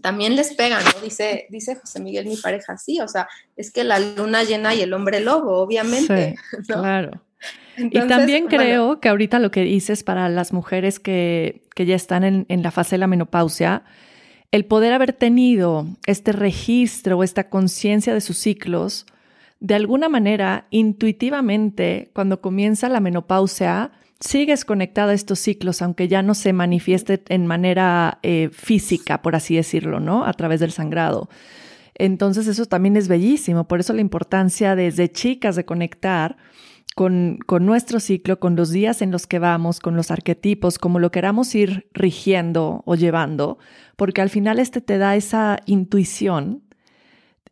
también 0.00 0.36
les 0.36 0.54
pega, 0.54 0.80
¿no? 0.80 1.00
Dice, 1.02 1.46
dice 1.50 1.76
José 1.76 2.00
Miguel, 2.00 2.24
mi 2.24 2.36
pareja, 2.36 2.78
sí, 2.78 2.98
o 3.02 3.08
sea, 3.08 3.28
es 3.56 3.70
que 3.70 3.84
la 3.84 3.98
luna 3.98 4.42
llena 4.42 4.74
y 4.74 4.80
el 4.80 4.94
hombre 4.94 5.20
lobo, 5.20 5.58
obviamente. 5.58 6.34
Claro 6.66 7.20
y 7.76 8.00
también 8.06 8.46
creo 8.46 9.00
que 9.00 9.08
ahorita 9.08 9.38
lo 9.38 9.50
que 9.50 9.62
dices 9.62 10.02
para 10.02 10.28
las 10.28 10.52
mujeres 10.52 11.00
que, 11.00 11.62
que 11.74 11.86
ya 11.86 11.96
están 11.96 12.24
en, 12.24 12.46
en, 12.48 12.62
la 12.62 12.70
fase 12.70 12.96
de 12.96 13.00
la 13.00 13.06
menopausia, 13.06 13.84
el 14.50 14.64
poder 14.64 14.92
haber 14.92 15.12
tenido 15.12 15.86
este 16.06 16.32
registro, 16.32 17.22
esta 17.22 17.48
conciencia 17.48 18.12
de 18.12 18.20
sus 18.20 18.36
ciclos, 18.36 19.06
de 19.60 19.74
alguna 19.74 20.08
manera, 20.08 20.66
intuitivamente, 20.70 22.10
cuando 22.14 22.40
comienza 22.40 22.88
la 22.88 23.00
menopausia, 23.00 23.92
sigues 24.22 24.64
conectada 24.64 25.12
a 25.12 25.14
estos 25.14 25.38
ciclos, 25.38 25.82
aunque 25.82 26.08
ya 26.08 26.22
no 26.22 26.34
se 26.34 26.52
manifieste 26.52 27.22
en 27.28 27.46
manera 27.46 28.18
eh, 28.22 28.50
física, 28.52 29.22
por 29.22 29.34
así 29.34 29.56
decirlo, 29.56 30.00
¿no? 30.00 30.24
A 30.24 30.32
través 30.32 30.60
del 30.60 30.72
sangrado. 30.72 31.28
Entonces 31.94 32.46
eso 32.46 32.66
también 32.66 32.96
es 32.96 33.08
bellísimo, 33.08 33.68
por 33.68 33.80
eso 33.80 33.92
la 33.92 34.00
importancia 34.00 34.74
desde 34.74 35.10
chicas 35.10 35.56
de 35.56 35.64
conectar 35.64 36.36
con, 36.94 37.38
nuestro 37.60 38.00
ciclo, 38.00 38.38
con 38.38 38.56
los 38.56 38.70
días 38.70 39.02
en 39.02 39.10
los 39.10 39.26
que 39.26 39.38
vamos, 39.38 39.80
con 39.80 39.96
los 39.96 40.10
arquetipos, 40.10 40.78
como 40.78 40.98
lo 40.98 41.10
queramos 41.10 41.54
ir 41.54 41.88
rigiendo 41.92 42.82
o 42.84 42.94
llevando, 42.94 43.58
porque 43.96 44.20
al 44.20 44.30
final 44.30 44.58
este 44.58 44.80
te 44.80 44.98
da 44.98 45.16
esa 45.16 45.58
intuición 45.66 46.62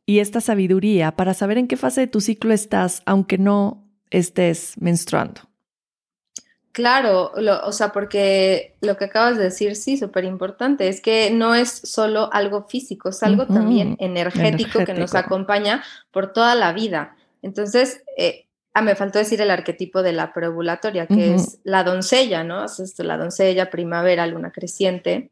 y 0.04 0.18
esta 0.18 0.40
sabiduría 0.40 1.16
para 1.16 1.34
saber 1.34 1.58
en 1.58 1.68
qué 1.68 1.76
fase 1.76 2.02
de 2.02 2.06
tu 2.06 2.20
ciclo 2.20 2.52
estás, 2.52 3.02
aunque 3.06 3.38
no 3.38 3.86
estés 4.10 4.74
menstruando. 4.78 5.42
Claro, 6.72 7.32
o 7.64 7.72
sea, 7.72 7.92
porque 7.92 8.76
lo 8.80 8.96
que 8.96 9.06
acabas 9.06 9.36
de 9.36 9.44
decir, 9.44 9.74
sí, 9.74 9.96
súper 9.96 10.24
importante, 10.24 10.88
es 10.88 11.00
que 11.00 11.30
no 11.32 11.54
es 11.54 11.68
solo 11.68 12.32
algo 12.32 12.68
físico, 12.68 13.08
es 13.08 13.22
algo 13.24 13.46
también 13.46 13.96
energético, 13.98 14.84
que 14.84 14.94
nos 14.94 15.16
acompaña 15.16 15.82
por 16.12 16.32
toda 16.32 16.54
la 16.54 16.72
vida. 16.72 17.16
Entonces, 17.42 18.04
eh, 18.16 18.46
Ah, 18.72 18.82
me 18.82 18.94
faltó 18.94 19.18
decir 19.18 19.40
el 19.40 19.50
arquetipo 19.50 20.02
de 20.02 20.12
la 20.12 20.32
preovulatoria, 20.32 21.06
que 21.06 21.34
es 21.34 21.58
la 21.64 21.82
doncella, 21.82 22.44
¿no? 22.44 22.64
Es 22.64 22.98
la 22.98 23.16
doncella, 23.16 23.68
primavera, 23.70 24.26
luna 24.26 24.52
creciente 24.52 25.30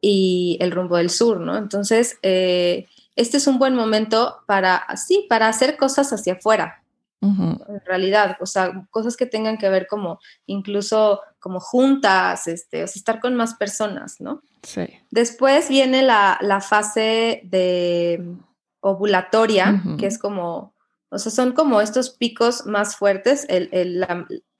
y 0.00 0.58
el 0.60 0.72
rumbo 0.72 0.96
del 0.96 1.10
sur, 1.10 1.38
¿no? 1.38 1.56
Entonces, 1.56 2.18
eh, 2.22 2.88
este 3.14 3.36
es 3.36 3.46
un 3.46 3.58
buen 3.58 3.76
momento 3.76 4.38
para, 4.46 4.84
sí, 4.96 5.26
para 5.28 5.46
hacer 5.46 5.76
cosas 5.76 6.12
hacia 6.12 6.34
afuera, 6.34 6.82
en 7.22 7.82
realidad, 7.84 8.38
o 8.40 8.46
sea, 8.46 8.86
cosas 8.88 9.14
que 9.14 9.26
tengan 9.26 9.58
que 9.58 9.68
ver 9.68 9.86
como 9.86 10.20
incluso 10.46 11.20
como 11.38 11.60
juntas, 11.60 12.46
este, 12.46 12.82
o 12.82 12.86
sea, 12.86 12.98
estar 12.98 13.20
con 13.20 13.34
más 13.34 13.54
personas, 13.54 14.20
¿no? 14.20 14.42
Sí. 14.62 14.88
Después 15.10 15.68
viene 15.68 16.02
la, 16.02 16.38
la 16.40 16.62
fase 16.62 17.42
de 17.44 18.36
ovulatoria, 18.80 19.82
que 19.98 20.06
es 20.06 20.18
como 20.18 20.72
o 21.10 21.18
sea, 21.18 21.32
son 21.32 21.52
como 21.52 21.80
estos 21.80 22.10
picos 22.10 22.66
más 22.66 22.96
fuertes, 22.96 23.44
el, 23.48 23.68
el 23.72 24.06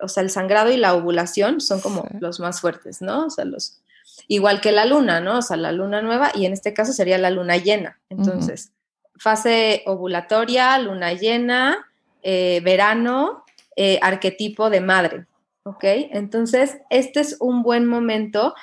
o 0.01 0.09
sea, 0.09 0.22
el 0.22 0.30
sangrado 0.30 0.72
y 0.72 0.76
la 0.76 0.94
ovulación 0.94 1.61
son 1.61 1.80
como 1.80 2.07
los 2.18 2.40
más 2.40 2.61
fuertes, 2.61 3.01
¿no? 3.01 3.26
O 3.26 3.30
sea, 3.30 3.44
los, 3.44 3.80
igual 4.26 4.61
que 4.61 4.72
la 4.72 4.84
luna, 4.84 5.20
¿no? 5.20 5.38
O 5.38 5.42
sea, 5.42 5.57
la 5.57 5.70
luna 5.70 6.03
nueva 6.03 6.32
y 6.34 6.46
en 6.46 6.53
este 6.53 6.74
caso 6.74 6.92
sería 6.92 7.18
la 7.18 7.30
luna 7.30 7.57
llena. 7.57 8.01
Entonces, 8.09 8.72
fase 9.16 9.82
ovulatoria, 9.86 10.76
luna 10.78 11.12
llena, 11.12 11.86
eh, 12.22 12.61
verano, 12.64 13.44
eh, 13.76 14.01
arquetipo 14.03 14.70
de 14.70 14.80
madre, 14.80 15.26
¿ok? 15.62 15.84
Entonces, 15.84 16.78
este 16.90 17.20
es 17.20 17.36
un 17.38 17.62
buen 17.62 17.86
momento 17.86 18.55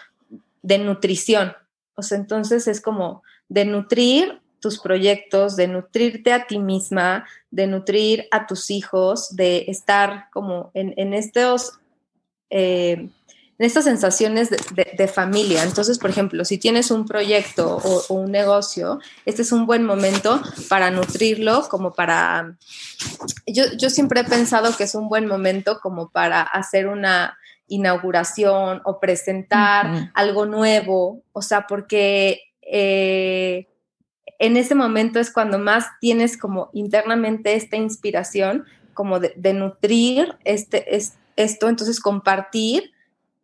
de 0.62 0.78
nutrición. 0.78 1.54
O 1.96 2.02
sea, 2.02 2.18
entonces 2.18 2.68
es 2.68 2.82
como 2.82 3.24
de 3.48 3.64
nutrir 3.64 4.42
tus 4.68 4.80
proyectos, 4.80 5.56
de 5.56 5.70
nutrirte 5.70 6.34
a 6.34 6.46
ti 6.46 6.60
misma, 6.60 7.26
de 7.52 7.68
nutrir 7.68 8.28
a 8.32 8.48
tus 8.48 8.70
hijos, 8.70 9.34
de 9.34 9.64
estar 9.70 10.26
como 10.34 10.72
en, 10.74 11.14
estos... 11.14 11.80
Eh, 12.50 13.10
en 13.60 13.66
estas 13.66 13.86
sensaciones 13.86 14.50
de, 14.52 15.08
familia. 15.08 15.64
Entonces, 15.64 15.98
por 15.98 16.10
ejemplo, 16.10 16.44
si 16.44 16.58
tienes 16.58 16.92
un 16.92 17.06
proyecto 17.06 17.78
o, 17.78 18.14
un 18.14 18.30
negocio, 18.30 19.00
este 19.26 19.42
es 19.42 19.52
un 19.52 19.66
buen 19.66 19.84
momento 19.84 20.42
para 20.70 20.92
nutrirlo, 20.92 21.68
como 21.70 21.94
para... 21.94 22.58
Yo, 23.48 23.64
yo 23.78 23.90
siempre 23.90 24.20
he 24.20 24.26
pensado 24.26 24.76
que 24.76 24.84
es 24.84 24.96
un 24.96 25.08
buen 25.08 25.28
momento 25.28 25.80
como 25.82 26.10
para 26.10 26.42
hacer 26.42 26.88
una 26.88 27.38
inauguración 27.70 28.82
o 28.84 29.00
presentar 29.00 30.12
algo 30.14 30.46
nuevo, 30.46 31.24
o 31.32 31.42
sea, 31.42 31.68
porque 31.68 32.42
eh, 32.62 33.66
en 34.40 34.58
ese 34.58 34.76
momento 34.76 35.20
es 35.20 35.32
cuando 35.32 35.60
más 35.60 35.86
tienes 36.00 36.38
como 36.38 36.70
internamente 36.74 37.56
esta 37.56 37.76
inspiración, 37.76 38.66
como 38.94 39.20
de, 39.20 39.54
nutrir 39.54 40.36
este, 40.44 40.96
es, 40.96 41.18
esto, 41.36 41.70
entonces 41.70 42.00
compartir 42.00 42.92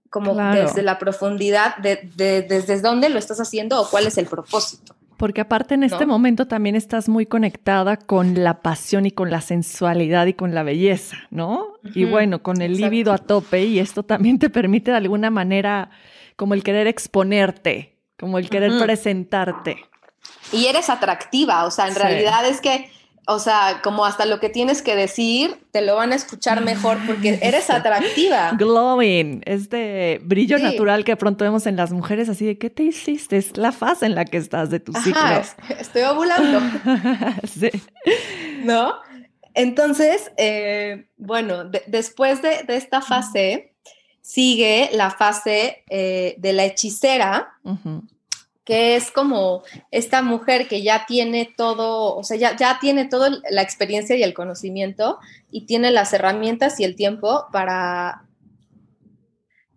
como 0.10 0.36
desde 0.36 0.84
la 0.84 1.00
profundidad 1.00 1.78
de, 1.78 2.10
desde 2.16 2.82
dónde 2.82 3.10
lo 3.10 3.18
estás 3.18 3.40
haciendo 3.40 3.82
o 3.82 3.90
cuál 3.90 4.06
es 4.06 4.18
el 4.20 4.28
propósito. 4.28 4.96
Porque 5.18 5.42
aparte 5.42 5.74
en 5.74 5.84
este 5.84 6.06
momento 6.06 6.48
también 6.48 6.76
estás 6.76 7.08
muy 7.08 7.26
conectada 7.26 7.98
con 7.98 8.44
la 8.44 8.62
pasión 8.62 9.06
y 9.06 9.12
con 9.12 9.32
la 9.32 9.42
sensualidad 9.42 10.26
y 10.28 10.34
con 10.34 10.54
la 10.54 10.64
belleza, 10.64 11.18
¿no? 11.32 11.74
y 11.96 12.06
bueno, 12.06 12.44
con 12.44 12.62
el 12.62 12.78
líbido 12.78 13.14
a 13.14 13.18
tope 13.18 13.64
y 13.64 13.80
esto 13.80 14.04
también 14.04 14.38
te 14.38 14.50
permite 14.50 14.92
de 14.92 14.98
alguna 14.98 15.32
manera 15.32 15.90
como 16.36 16.54
el 16.54 16.64
querer 16.64 16.88
exponerte, 16.88 17.98
como 18.18 18.38
el 18.38 18.50
querer 18.50 18.72
presentarte 18.80 19.78
y 20.52 20.68
eres 20.68 20.90
atractiva, 20.90 21.66
o 21.66 21.72
sea, 21.72 21.88
en 21.88 21.96
realidad 21.96 22.46
es 22.46 22.62
que, 22.62 22.92
o 23.26 23.40
sea, 23.40 23.82
como 23.84 24.06
hasta 24.06 24.26
lo 24.26 24.40
que 24.40 24.50
tienes 24.50 24.82
que 24.82 24.96
decir, 24.96 25.66
te 25.72 25.82
lo 25.82 25.96
van 25.96 26.12
a 26.12 26.16
escuchar 26.16 26.64
mejor 26.64 26.98
porque 27.08 27.40
eres 27.42 27.70
atractiva. 27.70 28.52
Glowing, 28.58 29.42
este 29.46 30.20
brillo 30.24 30.60
natural 30.60 31.04
que 31.04 31.16
pronto 31.16 31.44
vemos 31.44 31.66
en 31.66 31.76
las 31.76 31.92
mujeres, 31.92 32.30
así 32.30 32.46
de, 32.46 32.58
¿qué 32.58 32.70
te 32.70 32.84
hiciste? 32.84 33.38
Es 33.38 33.58
la 33.58 33.72
fase 33.72 34.06
en 34.06 34.16
la 34.16 34.26
que 34.26 34.38
estás 34.38 34.70
de 34.70 34.80
tus 34.80 34.96
ciclos. 35.04 35.56
Estoy 35.80 36.04
ovulando. 36.04 36.60
sí. 37.48 37.72
¿No? 38.64 38.94
Entonces, 39.56 40.32
eh, 40.38 41.06
bueno, 41.18 41.66
después 41.88 42.42
de, 42.42 42.66
esta 42.68 43.02
fase, 43.02 43.74
sigue 44.22 44.90
la 44.94 45.12
fase 45.12 45.84
eh, 45.90 46.36
de 46.38 46.54
la 46.54 46.66
hechicera, 46.66 47.54
que 48.64 48.96
es 48.96 49.12
como 49.12 49.64
esta 49.92 50.22
mujer 50.22 50.68
que 50.68 50.82
ya 50.82 51.06
tiene 51.06 51.54
todo, 51.58 52.16
o 52.16 52.24
sea, 52.24 52.38
ya, 52.38 52.56
ya 52.56 52.80
tiene 52.80 53.06
toda 53.06 53.30
la 53.50 53.62
experiencia 53.62 54.16
y 54.16 54.24
el 54.24 54.34
conocimiento 54.34 55.20
y 55.52 55.66
tiene 55.66 55.92
las 55.92 56.14
herramientas 56.14 56.80
y 56.80 56.84
el 56.84 56.96
tiempo 56.96 57.46
para 57.52 58.24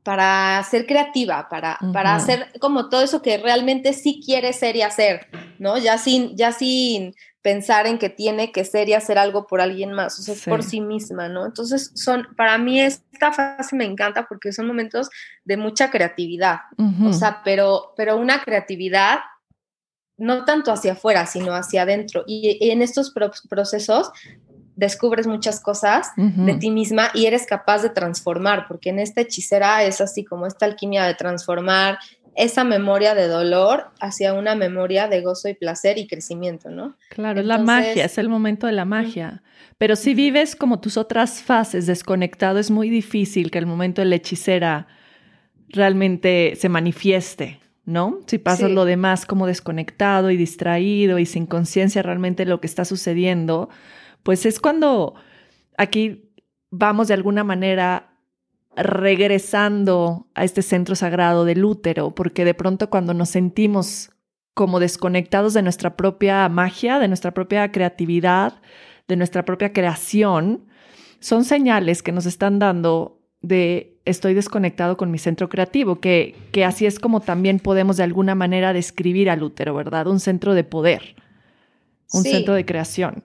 para 0.06 0.62
ser 0.62 0.86
creativa, 0.86 1.48
para, 1.48 1.80
para 1.92 2.14
hacer 2.14 2.52
como 2.60 2.88
todo 2.88 3.02
eso 3.02 3.22
que 3.22 3.38
realmente 3.38 3.92
sí 3.92 4.22
quiere 4.24 4.52
ser 4.52 4.76
y 4.76 4.82
hacer, 4.82 5.26
¿no? 5.58 5.78
Ya 5.78 5.98
sin, 5.98 6.36
ya 6.36 6.52
sin 6.52 7.12
pensar 7.46 7.86
en 7.86 7.98
que 7.98 8.10
tiene 8.10 8.50
que 8.50 8.64
ser 8.64 8.88
y 8.88 8.94
hacer 8.94 9.18
algo 9.18 9.46
por 9.46 9.60
alguien 9.60 9.92
más, 9.92 10.18
o 10.18 10.22
sea, 10.22 10.34
por 10.52 10.64
sí 10.64 10.80
misma, 10.80 11.28
¿no? 11.28 11.46
Entonces, 11.46 11.92
son, 11.94 12.26
para 12.36 12.58
mí 12.58 12.80
esta 12.80 13.30
fase 13.30 13.76
me 13.76 13.84
encanta 13.84 14.26
porque 14.28 14.50
son 14.50 14.66
momentos 14.66 15.10
de 15.44 15.56
mucha 15.56 15.88
creatividad, 15.92 16.56
o 17.04 17.12
sea, 17.12 17.42
pero, 17.44 17.94
pero 17.96 18.16
una 18.16 18.42
creatividad 18.42 19.20
no 20.18 20.44
tanto 20.44 20.72
hacia 20.72 20.94
afuera, 20.94 21.24
sino 21.26 21.54
hacia 21.54 21.82
adentro. 21.82 22.24
Y, 22.26 22.58
en 22.68 22.82
estos 22.82 23.14
procesos 23.48 24.10
descubres 24.74 25.28
muchas 25.28 25.60
cosas 25.60 26.10
de 26.16 26.54
ti 26.54 26.72
misma 26.72 27.10
y 27.14 27.26
eres 27.26 27.46
capaz 27.46 27.80
de 27.80 27.90
transformar, 27.90 28.66
porque 28.66 28.90
en 28.90 28.98
esta 28.98 29.20
hechicera 29.20 29.84
es 29.84 30.00
así 30.00 30.24
como 30.24 30.46
esta 30.46 30.66
alquimia 30.66 31.04
de 31.04 31.14
transformar 31.14 31.98
esa 32.36 32.64
memoria 32.64 33.14
de 33.14 33.28
dolor 33.28 33.90
hacia 33.98 34.34
una 34.34 34.54
memoria 34.54 35.08
de 35.08 35.22
gozo 35.22 35.48
y 35.48 35.54
placer 35.54 35.96
y 35.96 36.06
crecimiento, 36.06 36.70
¿no? 36.70 36.96
Claro, 37.08 37.40
es 37.40 37.46
la 37.46 37.58
magia, 37.58 38.04
es 38.04 38.18
el 38.18 38.28
momento 38.28 38.66
de 38.66 38.74
la 38.74 38.84
magia. 38.84 39.42
Pero 39.78 39.96
si 39.96 40.14
vives 40.14 40.54
como 40.54 40.80
tus 40.80 40.98
otras 40.98 41.42
fases 41.42 41.86
desconectado, 41.86 42.58
es 42.58 42.70
muy 42.70 42.90
difícil 42.90 43.50
que 43.50 43.58
el 43.58 43.66
momento 43.66 44.02
de 44.02 44.06
la 44.06 44.16
hechicera 44.16 44.86
realmente 45.68 46.54
se 46.56 46.68
manifieste, 46.68 47.60
¿no? 47.86 48.20
Si 48.26 48.38
pasas 48.38 48.70
lo 48.70 48.84
demás 48.84 49.24
como 49.24 49.46
desconectado 49.46 50.30
y 50.30 50.36
distraído 50.36 51.18
y 51.18 51.24
sin 51.24 51.46
conciencia 51.46 52.02
realmente 52.02 52.44
de 52.44 52.50
lo 52.50 52.60
que 52.60 52.66
está 52.66 52.84
sucediendo, 52.84 53.70
pues 54.22 54.44
es 54.44 54.60
cuando 54.60 55.14
aquí 55.78 56.30
vamos 56.70 57.08
de 57.08 57.14
alguna 57.14 57.44
manera 57.44 58.15
regresando 58.76 60.26
a 60.34 60.44
este 60.44 60.62
centro 60.62 60.94
sagrado 60.94 61.44
del 61.44 61.64
útero, 61.64 62.14
porque 62.14 62.44
de 62.44 62.54
pronto 62.54 62.90
cuando 62.90 63.14
nos 63.14 63.30
sentimos 63.30 64.10
como 64.54 64.80
desconectados 64.80 65.54
de 65.54 65.62
nuestra 65.62 65.96
propia 65.96 66.48
magia, 66.48 66.98
de 66.98 67.08
nuestra 67.08 67.32
propia 67.32 67.72
creatividad, 67.72 68.60
de 69.08 69.16
nuestra 69.16 69.44
propia 69.44 69.72
creación, 69.72 70.66
son 71.20 71.44
señales 71.44 72.02
que 72.02 72.12
nos 72.12 72.26
están 72.26 72.58
dando 72.58 73.20
de 73.40 73.98
estoy 74.04 74.34
desconectado 74.34 74.96
con 74.96 75.10
mi 75.10 75.18
centro 75.18 75.48
creativo, 75.48 76.00
que, 76.00 76.36
que 76.52 76.64
así 76.64 76.86
es 76.86 76.98
como 76.98 77.20
también 77.20 77.58
podemos 77.58 77.96
de 77.96 78.04
alguna 78.04 78.34
manera 78.34 78.72
describir 78.72 79.30
al 79.30 79.42
útero, 79.42 79.74
¿verdad? 79.74 80.06
Un 80.06 80.20
centro 80.20 80.54
de 80.54 80.64
poder, 80.64 81.16
un 82.12 82.22
centro 82.22 82.54
de 82.54 82.64
creación. 82.64 83.24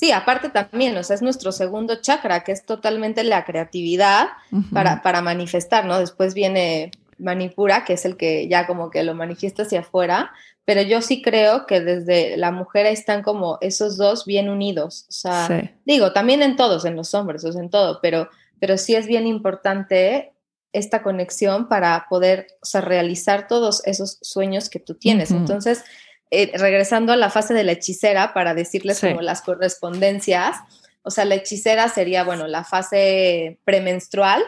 Sí, 0.00 0.12
aparte 0.12 0.48
también, 0.48 0.96
o 0.96 1.02
sea, 1.02 1.14
es 1.14 1.20
nuestro 1.20 1.52
segundo 1.52 1.96
chakra, 1.96 2.42
que 2.42 2.52
es 2.52 2.64
totalmente 2.64 3.22
la 3.22 3.44
creatividad 3.44 4.28
para, 4.72 5.02
para 5.02 5.20
manifestar, 5.20 5.84
¿no? 5.84 5.98
Después 5.98 6.32
viene 6.32 6.90
Manipura, 7.18 7.84
que 7.84 7.92
es 7.92 8.06
el 8.06 8.16
que 8.16 8.48
ya 8.48 8.66
como 8.66 8.90
que 8.90 9.02
lo 9.02 9.14
manifiesta 9.14 9.64
hacia 9.64 9.80
afuera, 9.80 10.32
pero 10.64 10.80
yo 10.80 11.02
sí 11.02 11.20
creo 11.20 11.66
que 11.66 11.82
desde 11.82 12.38
la 12.38 12.50
mujer 12.50 12.86
están 12.86 13.22
como 13.22 13.58
esos 13.60 13.98
dos 13.98 14.24
bien 14.24 14.48
unidos, 14.48 15.04
o 15.10 15.12
sea, 15.12 15.70
digo, 15.84 16.14
también 16.14 16.40
en 16.40 16.56
todos, 16.56 16.86
en 16.86 16.96
los 16.96 17.12
hombres, 17.12 17.44
o 17.44 17.52
sea, 17.52 17.60
en 17.60 17.68
todo, 17.68 17.98
pero, 18.00 18.30
pero 18.58 18.78
sí 18.78 18.94
es 18.94 19.06
bien 19.06 19.26
importante 19.26 20.32
esta 20.72 21.02
conexión 21.02 21.68
para 21.68 22.06
poder, 22.08 22.46
o 22.62 22.64
sea, 22.64 22.80
realizar 22.80 23.48
todos 23.48 23.82
esos 23.84 24.16
sueños 24.22 24.70
que 24.70 24.80
tú 24.80 24.94
tienes. 24.94 25.30
Entonces, 25.30 25.84
eh, 26.30 26.52
regresando 26.56 27.12
a 27.12 27.16
la 27.16 27.30
fase 27.30 27.54
de 27.54 27.64
la 27.64 27.72
hechicera 27.72 28.32
para 28.32 28.54
decirles 28.54 29.00
como 29.00 29.20
las 29.20 29.42
correspondencias, 29.42 30.56
o 31.02 31.10
sea, 31.10 31.24
la 31.24 31.36
hechicera 31.36 31.88
sería, 31.88 32.24
bueno, 32.24 32.46
la 32.46 32.64
fase 32.64 33.58
premenstrual 33.64 34.42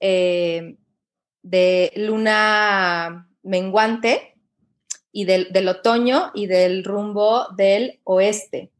eh, 0.00 0.76
de 1.42 1.92
luna 1.96 3.28
menguante 3.42 4.34
y 5.12 5.24
del, 5.24 5.68
otoño 5.68 6.30
y 6.34 6.46
del 6.46 6.84
rumbo 6.84 7.48
del 7.56 8.00
oeste, 8.04 8.70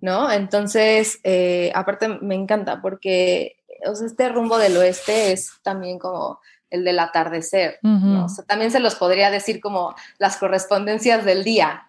¿no? 0.00 0.30
Entonces, 0.32 1.20
eh, 1.24 1.70
aparte 1.74 2.08
me 2.08 2.34
encanta 2.34 2.80
porque 2.80 3.62
o 3.86 3.94
sea, 3.94 4.06
este 4.06 4.28
rumbo 4.28 4.58
del 4.58 4.76
oeste 4.76 5.32
es 5.32 5.52
también 5.62 5.98
como 5.98 6.40
el 6.72 6.84
del 6.84 6.98
atardecer, 6.98 7.78
¿no? 7.82 8.24
O 8.24 8.28
sea, 8.28 8.44
también 8.44 8.70
se 8.70 8.80
los 8.80 8.94
podría 8.94 9.30
decir 9.30 9.60
como 9.60 9.94
las 10.18 10.38
correspondencias 10.38 11.24
del 11.24 11.44
día, 11.44 11.86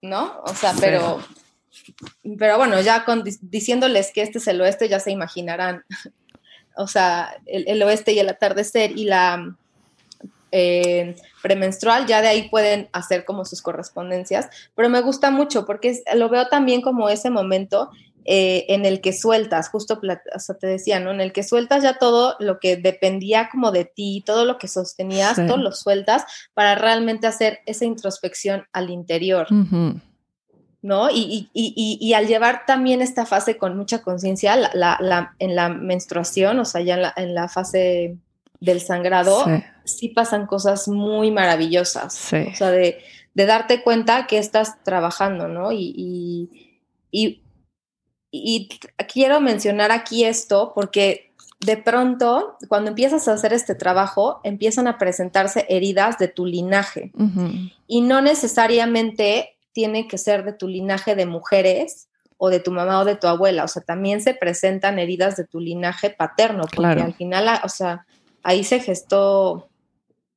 ¿no? 0.00 0.40
O 0.44 0.54
sea, 0.54 0.72
pero, 0.80 1.20
pero 2.38 2.56
bueno, 2.56 2.80
ya 2.80 3.04
con, 3.04 3.22
diciéndoles 3.42 4.12
que 4.12 4.22
este 4.22 4.38
es 4.38 4.46
el 4.48 4.62
oeste, 4.62 4.88
ya 4.88 4.98
se 4.98 5.10
imaginarán, 5.10 5.84
o 6.76 6.86
sea, 6.86 7.36
el, 7.44 7.82
oeste 7.82 8.12
y 8.12 8.18
el 8.18 8.30
atardecer 8.30 8.92
y 8.92 9.04
la 9.04 9.54
eh, 10.50 11.14
premenstrual, 11.42 12.06
ya 12.06 12.22
de 12.22 12.28
ahí 12.28 12.48
pueden 12.48 12.88
hacer 12.92 13.26
como 13.26 13.44
sus 13.44 13.60
correspondencias, 13.60 14.48
pero 14.74 14.88
me 14.88 15.02
gusta 15.02 15.30
mucho 15.30 15.66
porque 15.66 16.02
lo 16.14 16.30
veo 16.30 16.48
también 16.48 16.80
como 16.80 17.10
ese 17.10 17.28
momento 17.28 17.90
eh, 18.26 18.64
en 18.68 18.86
el 18.86 19.02
que 19.02 19.12
sueltas, 19.12 19.68
justo 19.68 20.00
o 20.00 20.54
te 20.54 20.66
decía, 20.66 20.98
¿no? 20.98 21.10
En 21.10 21.20
el 21.20 21.32
que 21.32 21.42
sueltas 21.42 21.82
ya 21.82 21.98
todo 21.98 22.36
lo 22.38 22.58
que 22.58 22.78
dependía 22.78 23.50
como 23.50 23.70
de 23.70 23.84
ti, 23.84 24.22
todo 24.24 24.46
lo 24.46 24.56
que 24.56 24.66
sostenías, 24.66 25.36
todo 25.46 25.58
lo 25.58 25.72
sueltas 25.72 26.24
para 26.54 26.74
realmente 26.74 27.26
hacer 27.26 27.58
esa 27.66 27.84
introspección 27.84 28.64
al 28.72 28.88
interior. 28.88 29.48
¿No? 30.80 31.08
Y, 31.10 32.12
al 32.14 32.26
llevar 32.26 32.64
también 32.66 33.02
esta 33.02 33.26
fase 33.26 33.58
con 33.58 33.76
mucha 33.76 34.00
conciencia, 34.00 34.56
la, 34.56 35.34
en 35.38 35.54
la 35.54 35.68
menstruación, 35.68 36.58
o 36.58 36.64
sea, 36.64 36.80
ya 36.80 37.12
en 37.16 37.34
la, 37.34 37.48
fase 37.48 38.16
del 38.58 38.80
sangrado, 38.80 39.44
sí. 39.84 40.08
pasan 40.08 40.46
cosas 40.46 40.88
muy 40.88 41.30
maravillosas. 41.30 42.32
O 42.32 42.54
sea, 42.54 42.70
de, 42.70 43.02
de, 43.34 43.46
darte 43.46 43.82
cuenta 43.82 44.26
que 44.26 44.38
estás 44.38 44.82
trabajando, 44.82 45.48
¿no? 45.48 45.72
y, 45.72 46.80
y 47.10 47.43
quiero 49.12 49.40
mencionar 49.40 49.92
aquí 49.92 50.24
esto 50.24 50.72
porque 50.74 51.32
de 51.60 51.76
pronto, 51.76 52.56
cuando 52.68 52.90
empiezas 52.90 53.26
a 53.26 53.32
hacer 53.32 53.52
este 53.52 53.74
trabajo, 53.74 54.40
empiezan 54.44 54.86
a 54.86 54.98
presentarse 54.98 55.66
heridas 55.68 56.18
de 56.18 56.28
tu 56.28 56.44
linaje. 56.44 57.10
Y 57.86 58.02
no 58.02 58.20
necesariamente 58.20 59.56
tiene 59.72 60.06
que 60.06 60.18
ser 60.18 60.44
de 60.44 60.52
tu 60.52 60.68
linaje 60.68 61.14
de 61.14 61.26
mujeres 61.26 62.08
o 62.36 62.50
de 62.50 62.60
tu 62.60 62.70
mamá 62.70 63.00
o 63.00 63.04
de 63.04 63.16
tu 63.16 63.26
abuela. 63.26 63.64
O 63.64 63.68
sea, 63.68 63.82
también 63.82 64.20
se 64.20 64.34
presentan 64.34 64.98
heridas 64.98 65.36
de 65.36 65.44
tu 65.44 65.60
linaje 65.60 66.10
paterno, 66.10 66.64
porque 66.74 67.02
al 67.02 67.14
final, 67.14 67.60
o 67.64 67.68
sea, 67.68 68.06
ahí 68.42 68.62
se 68.62 68.80
gestó 68.80 69.68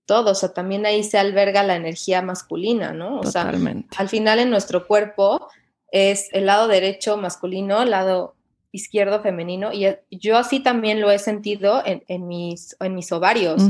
todo. 0.06 0.32
O 0.32 0.36
sea, 0.36 0.54
también 0.54 0.86
ahí 0.86 1.04
se 1.04 1.18
alberga 1.18 1.64
la 1.64 1.76
energía 1.76 2.22
masculina, 2.22 2.94
¿no? 2.94 3.20
O 3.20 3.26
sea, 3.26 3.52
al 3.98 4.10
final 4.10 4.40
en 4.40 4.50
nuestro 4.50 4.88
cuerpo 4.88 5.50
es 5.92 6.30
el 6.34 6.46
lado 6.46 6.68
derecho 6.68 7.18
masculino, 7.18 7.82
el 7.82 7.92
lado 7.92 8.36
izquierdo 8.72 9.22
femenino, 9.22 9.72
y 9.74 9.88
yo 10.12 10.38
así 10.38 10.60
también 10.60 11.02
lo 11.02 11.10
he 11.10 11.20
sentido 11.20 11.82
en, 11.86 12.28
mis, 12.28 12.76
en 12.80 12.96
mis 12.96 13.12
ovarios. 13.12 13.62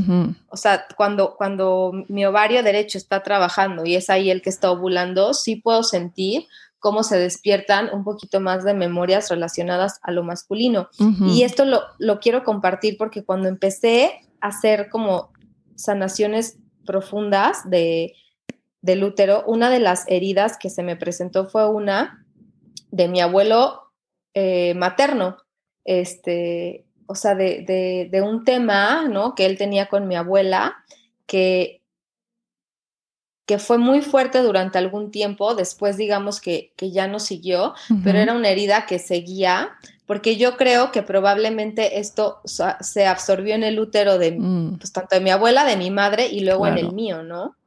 O 0.50 0.56
sea, 0.56 0.86
cuando, 0.96 1.36
cuando 1.36 1.92
mi 2.08 2.26
ovario 2.26 2.62
derecho 2.62 2.98
está 2.98 3.22
trabajando 3.22 3.86
y 3.86 3.94
es 3.94 4.10
ahí 4.10 4.30
el 4.30 4.42
que 4.42 4.50
está 4.50 4.70
ovulando, 4.70 5.34
sí 5.34 5.56
puedo 5.56 5.82
sentir 5.82 6.46
cómo 6.78 7.02
se 7.02 7.18
despiertan 7.18 7.90
un 7.92 8.04
poquito 8.04 8.40
más 8.40 8.64
de 8.64 8.74
memorias 8.74 9.30
relacionadas 9.30 9.98
a 10.02 10.12
lo 10.12 10.22
masculino. 10.24 10.88
Y 11.26 11.42
esto 11.42 11.64
lo, 11.64 11.82
lo 11.98 12.20
quiero 12.20 12.44
compartir 12.44 12.96
porque 12.98 13.24
cuando 13.24 13.48
empecé 13.48 14.20
a 14.40 14.48
hacer 14.48 14.88
como 14.90 15.30
sanaciones 15.74 16.58
profundas 16.84 17.68
de 17.70 18.14
del 18.88 19.04
útero, 19.04 19.44
una 19.46 19.68
de 19.68 19.80
las 19.80 20.04
heridas 20.08 20.56
que 20.56 20.70
se 20.70 20.82
me 20.82 20.96
presentó 20.96 21.46
fue 21.46 21.68
una 21.68 22.24
de 22.90 23.06
mi 23.06 23.20
abuelo 23.20 23.92
eh, 24.32 24.72
materno, 24.74 25.36
este, 25.84 26.86
o 27.06 27.14
sea, 27.14 27.34
de, 27.34 28.08
de, 28.10 28.22
un 28.22 28.44
tema, 28.44 29.06
¿no? 29.06 29.34
Que 29.34 29.44
él 29.44 29.58
tenía 29.58 29.88
con 29.88 30.08
mi 30.08 30.16
abuela, 30.16 30.76
que, 31.26 31.82
que 33.44 33.58
fue 33.58 33.76
muy 33.76 34.00
fuerte 34.00 34.40
durante 34.40 34.78
algún 34.78 35.10
tiempo, 35.10 35.54
después 35.54 35.98
digamos 35.98 36.40
que, 36.40 36.72
que 36.76 36.90
ya 36.90 37.08
no 37.08 37.20
siguió, 37.20 37.74
pero 38.02 38.18
era 38.18 38.32
una 38.32 38.48
herida 38.48 38.86
que 38.86 38.98
seguía, 38.98 39.72
porque 40.06 40.38
yo 40.38 40.56
creo 40.56 40.92
que 40.92 41.02
probablemente 41.02 41.98
esto 41.98 42.40
se 42.80 43.06
absorbió 43.06 43.54
en 43.54 43.64
el 43.64 43.78
útero 43.78 44.16
de, 44.16 44.32
mm. 44.32 44.78
pues, 44.78 44.92
tanto 44.94 45.14
de 45.14 45.20
mi 45.20 45.28
abuela, 45.28 45.66
de 45.66 45.76
mi 45.76 45.90
madre 45.90 46.28
y 46.28 46.40
luego 46.40 46.66
en 46.66 46.78
el 46.78 46.92
mío, 46.92 47.22
¿no? 47.22 47.57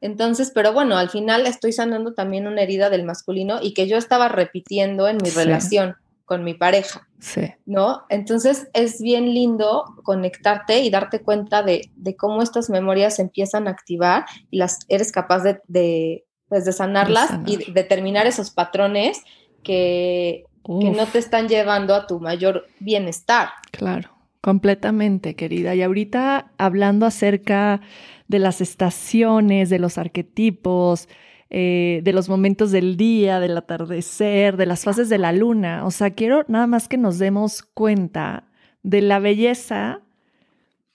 Entonces, 0.00 0.52
pero 0.54 0.72
bueno, 0.72 0.98
al 0.98 1.10
final 1.10 1.46
estoy 1.46 1.72
sanando 1.72 2.14
también 2.14 2.46
una 2.46 2.62
herida 2.62 2.90
del 2.90 3.04
masculino 3.04 3.58
y 3.62 3.74
que 3.74 3.88
yo 3.88 3.96
estaba 3.96 4.28
repitiendo 4.28 5.08
en 5.08 5.18
mi 5.22 5.30
relación 5.30 5.96
con 6.26 6.44
mi 6.44 6.54
pareja. 6.54 7.08
Sí. 7.18 7.52
¿No? 7.64 8.02
Entonces 8.10 8.68
es 8.74 9.00
bien 9.00 9.32
lindo 9.32 9.84
conectarte 10.02 10.80
y 10.80 10.90
darte 10.90 11.22
cuenta 11.22 11.62
de, 11.62 11.88
cómo 12.18 12.42
estas 12.42 12.68
memorias 12.68 13.18
empiezan 13.18 13.68
a 13.68 13.70
activar 13.70 14.26
y 14.50 14.58
las 14.58 14.80
eres 14.88 15.12
capaz 15.12 15.42
de, 15.42 15.60
de, 15.68 16.24
pues, 16.48 16.64
de 16.64 16.72
sanarlas 16.72 17.30
y 17.46 17.72
determinar 17.72 18.26
esos 18.26 18.50
patrones 18.50 19.22
que, 19.62 20.44
que 20.66 20.90
no 20.90 21.06
te 21.06 21.18
están 21.18 21.48
llevando 21.48 21.94
a 21.94 22.06
tu 22.06 22.20
mayor 22.20 22.66
bienestar. 22.80 23.50
Claro, 23.70 24.10
completamente, 24.40 25.36
querida. 25.36 25.74
Y 25.74 25.82
ahorita 25.82 26.52
hablando 26.58 27.06
acerca 27.06 27.80
de 28.28 28.38
las 28.38 28.60
estaciones, 28.60 29.70
de 29.70 29.78
los 29.78 29.98
arquetipos, 29.98 31.08
eh, 31.48 32.00
de 32.02 32.12
los 32.12 32.28
momentos 32.28 32.72
del 32.72 32.96
día, 32.96 33.38
del 33.38 33.56
atardecer, 33.56 34.56
de 34.56 34.66
las 34.66 34.84
fases 34.84 35.08
de 35.08 35.18
la 35.18 35.32
luna. 35.32 35.84
O 35.84 35.90
sea, 35.90 36.10
quiero 36.10 36.44
nada 36.48 36.66
más 36.66 36.88
que 36.88 36.98
nos 36.98 37.18
demos 37.18 37.62
cuenta 37.62 38.48
de 38.82 39.00
la 39.00 39.18
belleza 39.18 40.00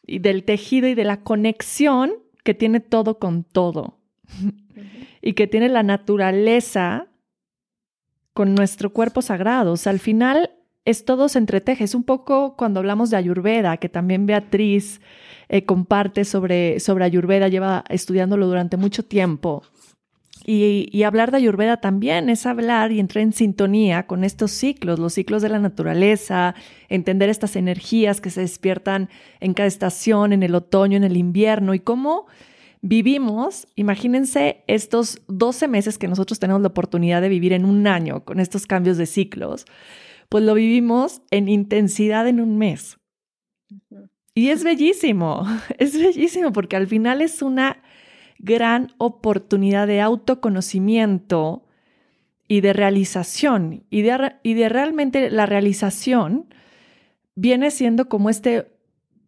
y 0.06 0.20
del 0.20 0.44
tejido 0.44 0.88
y 0.88 0.94
de 0.96 1.06
la 1.06 1.22
conexión 1.22 2.12
que 2.44 2.54
tiene 2.54 2.80
todo 2.80 3.18
con 3.20 3.44
todo. 3.44 3.98
y 5.22 5.34
que 5.34 5.48
tiene 5.48 5.70
la 5.70 5.84
naturaleza 5.84 7.08
con 8.34 8.56
nuestro 8.56 8.92
cuerpo 8.92 9.22
sagrado. 9.22 9.74
O 9.74 9.78
sea, 9.78 9.92
al 9.92 10.00
final 10.00 10.52
es 10.86 11.06
todo 11.06 11.30
se 11.30 11.40
entreteje. 11.40 11.84
Es 11.84 11.96
un 11.96 12.04
poco 12.04 12.56
cuando 12.58 12.80
hablamos 12.80 13.10
de 13.10 13.18
Ayurveda, 13.18 13.78
que 13.78 13.90
también 13.90 14.26
Beatriz 14.26 15.02
eh, 15.54 15.66
comparte 15.66 16.24
sobre, 16.24 16.80
sobre 16.80 17.04
Ayurveda, 17.04 17.50
lleva 17.50 17.84
estudiándolo 17.90 18.48
durante 18.48 18.78
mucho 18.78 19.04
tiempo. 19.04 19.64
Y, 20.46 21.04
hablar 21.04 21.30
de 21.30 21.38
Ayurveda 21.38 21.76
también 21.82 22.30
es 22.30 22.46
hablar 22.46 22.94
y 22.94 23.02
entrar 23.02 23.22
en 23.22 23.34
sintonía 23.34 24.08
con 24.08 24.24
estos 24.24 24.52
ciclos, 24.52 24.98
los 24.98 25.14
ciclos 25.14 25.42
de 25.42 25.50
la 25.50 25.60
naturaleza, 25.60 26.56
entender 26.88 27.28
estas 27.28 27.58
energías 27.58 28.22
que 28.22 28.30
se 28.30 28.40
despiertan 28.40 29.10
en 29.42 29.54
cada 29.54 29.68
estación, 29.68 30.32
en 30.32 30.42
el 30.42 30.56
otoño, 30.56 30.96
en 30.96 31.04
el 31.04 31.18
invierno 31.18 31.74
y 31.74 31.80
cómo 31.80 32.28
vivimos, 32.82 33.68
imagínense 33.76 34.64
estos 34.68 35.22
12 35.28 35.68
meses 35.68 35.98
que 35.98 36.08
nosotros 36.08 36.40
tenemos 36.40 36.62
la 36.62 36.70
oportunidad 36.70 37.22
de 37.22 37.28
vivir 37.28 37.52
en 37.52 37.66
un 37.66 37.88
año 37.88 38.24
con 38.24 38.40
estos 38.40 38.66
cambios 38.66 38.96
de 38.96 39.06
ciclos, 39.06 39.66
pues 40.30 40.46
lo 40.46 40.54
vivimos 40.54 41.22
en 41.30 41.50
intensidad 41.50 42.26
en 42.30 42.40
un 42.40 42.58
mes. 42.58 42.98
Y 44.34 44.50
es 44.50 44.64
bellísimo, 44.64 45.46
es 45.78 45.98
bellísimo 45.98 46.52
porque 46.52 46.76
al 46.76 46.88
final 46.88 47.22
es 47.22 47.42
una 47.42 47.82
gran 48.40 48.94
oportunidad 48.98 49.88
de 49.88 50.02
autoconocimiento 50.02 51.64
y 52.48 52.62
de 52.62 52.74
realización. 52.74 53.84
Y 53.90 54.02
de, 54.02 54.34
y 54.44 54.54
de 54.56 54.70
realmente 54.70 55.30
la 55.30 55.46
realización 55.46 56.54
viene 57.36 57.72
siendo 57.72 58.10
como 58.10 58.30
este 58.30 58.72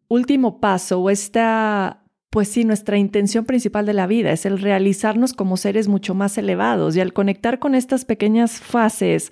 último 0.08 0.60
paso 0.60 1.00
o 1.00 1.10
esta, 1.10 2.04
pues 2.30 2.50
sí, 2.50 2.66
nuestra 2.66 2.98
intención 2.98 3.46
principal 3.46 3.86
de 3.86 3.94
la 3.94 4.08
vida, 4.08 4.32
es 4.32 4.46
el 4.46 4.60
realizarnos 4.60 5.34
como 5.34 5.58
seres 5.58 5.88
mucho 5.88 6.14
más 6.14 6.38
elevados 6.38 6.96
y 6.96 7.02
al 7.02 7.14
conectar 7.14 7.60
con 7.60 7.76
estas 7.76 8.06
pequeñas 8.06 8.60
fases 8.60 9.32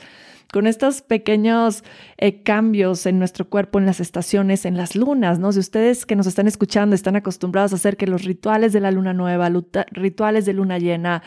con 0.52 0.68
estos 0.68 1.02
pequeños 1.02 1.84
eh, 2.18 2.44
cambios 2.44 3.06
en 3.06 3.20
nuestro 3.20 3.50
cuerpo, 3.50 3.80
en 3.80 3.86
las 3.86 4.00
estaciones, 4.00 4.66
en 4.66 4.78
las 4.78 4.96
lunas, 4.96 5.40
¿no? 5.40 5.52
Si 5.52 5.60
ustedes 5.60 6.06
que 6.06 6.16
nos 6.16 6.28
están 6.28 6.48
escuchando 6.48 6.96
están 6.96 7.16
acostumbrados 7.16 7.72
a 7.72 7.76
hacer 7.76 7.98
que 7.98 8.08
los 8.08 8.24
rituales 8.24 8.74
de 8.74 8.82
la 8.82 8.92
luna 8.92 9.14
nueva, 9.14 9.50
rituales 9.92 10.46
de 10.46 10.54
luna 10.54 10.78
llena, 10.78 11.24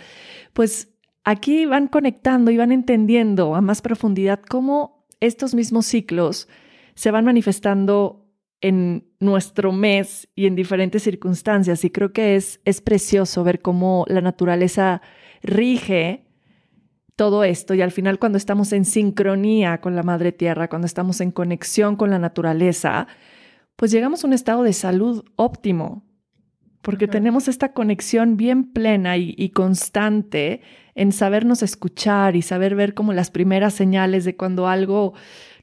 pues 0.53 0.95
aquí 1.25 1.65
van 1.65 1.89
conectando 1.89 2.51
y 2.51 2.59
van 2.59 2.71
entendiendo 2.71 3.55
a 3.55 3.61
más 3.61 3.81
profundidad 3.81 4.41
cómo 4.41 5.07
estos 5.21 5.55
mismos 5.55 5.87
ciclos 5.87 6.49
se 6.95 7.11
van 7.11 7.25
manifestando 7.25 8.25
en 8.61 9.09
nuestro 9.21 9.73
mes 9.73 10.29
y 10.35 10.47
en 10.47 10.55
diferentes 10.55 11.03
circunstancias. 11.03 11.85
Y 11.85 11.91
creo 11.91 12.13
que 12.13 12.37
es, 12.37 12.61
es 12.65 12.81
precioso 12.81 13.43
ver 13.43 13.61
cómo 13.61 14.05
la 14.09 14.21
naturaleza 14.21 15.03
rige 15.43 16.24
todo 17.17 17.45
esto 17.45 17.75
y 17.75 17.83
al 17.83 17.93
final 17.93 18.19
cuando 18.19 18.39
estamos 18.39 18.73
en 18.73 18.85
sincronía 18.85 19.81
con 19.81 19.95
la 19.95 20.03
madre 20.03 20.33
tierra, 20.33 20.69
cuando 20.69 20.87
estamos 20.87 21.21
en 21.21 21.31
conexión 21.31 21.97
con 21.97 22.11
la 22.11 22.19
naturaleza, 22.19 23.07
pues 23.77 23.91
llegamos 23.91 24.25
a 24.25 24.27
un 24.27 24.33
estado 24.33 24.63
de 24.63 24.73
salud 24.73 25.25
óptimo, 25.37 26.05
porque 26.83 27.09
tenemos 27.09 27.49
esta 27.49 27.73
conexión 27.73 28.37
bien 28.37 28.73
plena 28.73 29.17
y, 29.17 29.49
constante 29.51 30.61
en 30.95 31.13
sabernos 31.13 31.63
escuchar 31.63 32.37
y 32.37 32.43
saber 32.43 32.75
ver 32.75 32.93
como 32.93 33.15
las 33.15 33.31
primeras 33.31 33.73
señales 33.73 34.25
de 34.25 34.37
cuando 34.37 34.69
algo 34.69 35.15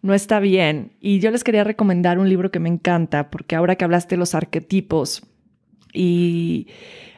no 0.02 0.16
está 0.16 0.40
bien. 0.40 0.94
Y 1.00 1.20
yo 1.20 1.30
les 1.30 1.44
quería 1.44 1.64
recomendar 1.64 2.18
un 2.18 2.28
libro 2.28 2.50
que 2.50 2.60
me 2.60 2.70
encanta, 2.70 3.30
porque 3.30 3.56
ahora 3.56 3.76
que 3.76 3.86
hablaste 3.86 4.16
de 4.16 4.20
los 4.20 4.34
arquetipos, 4.34 5.22
y 5.94 6.68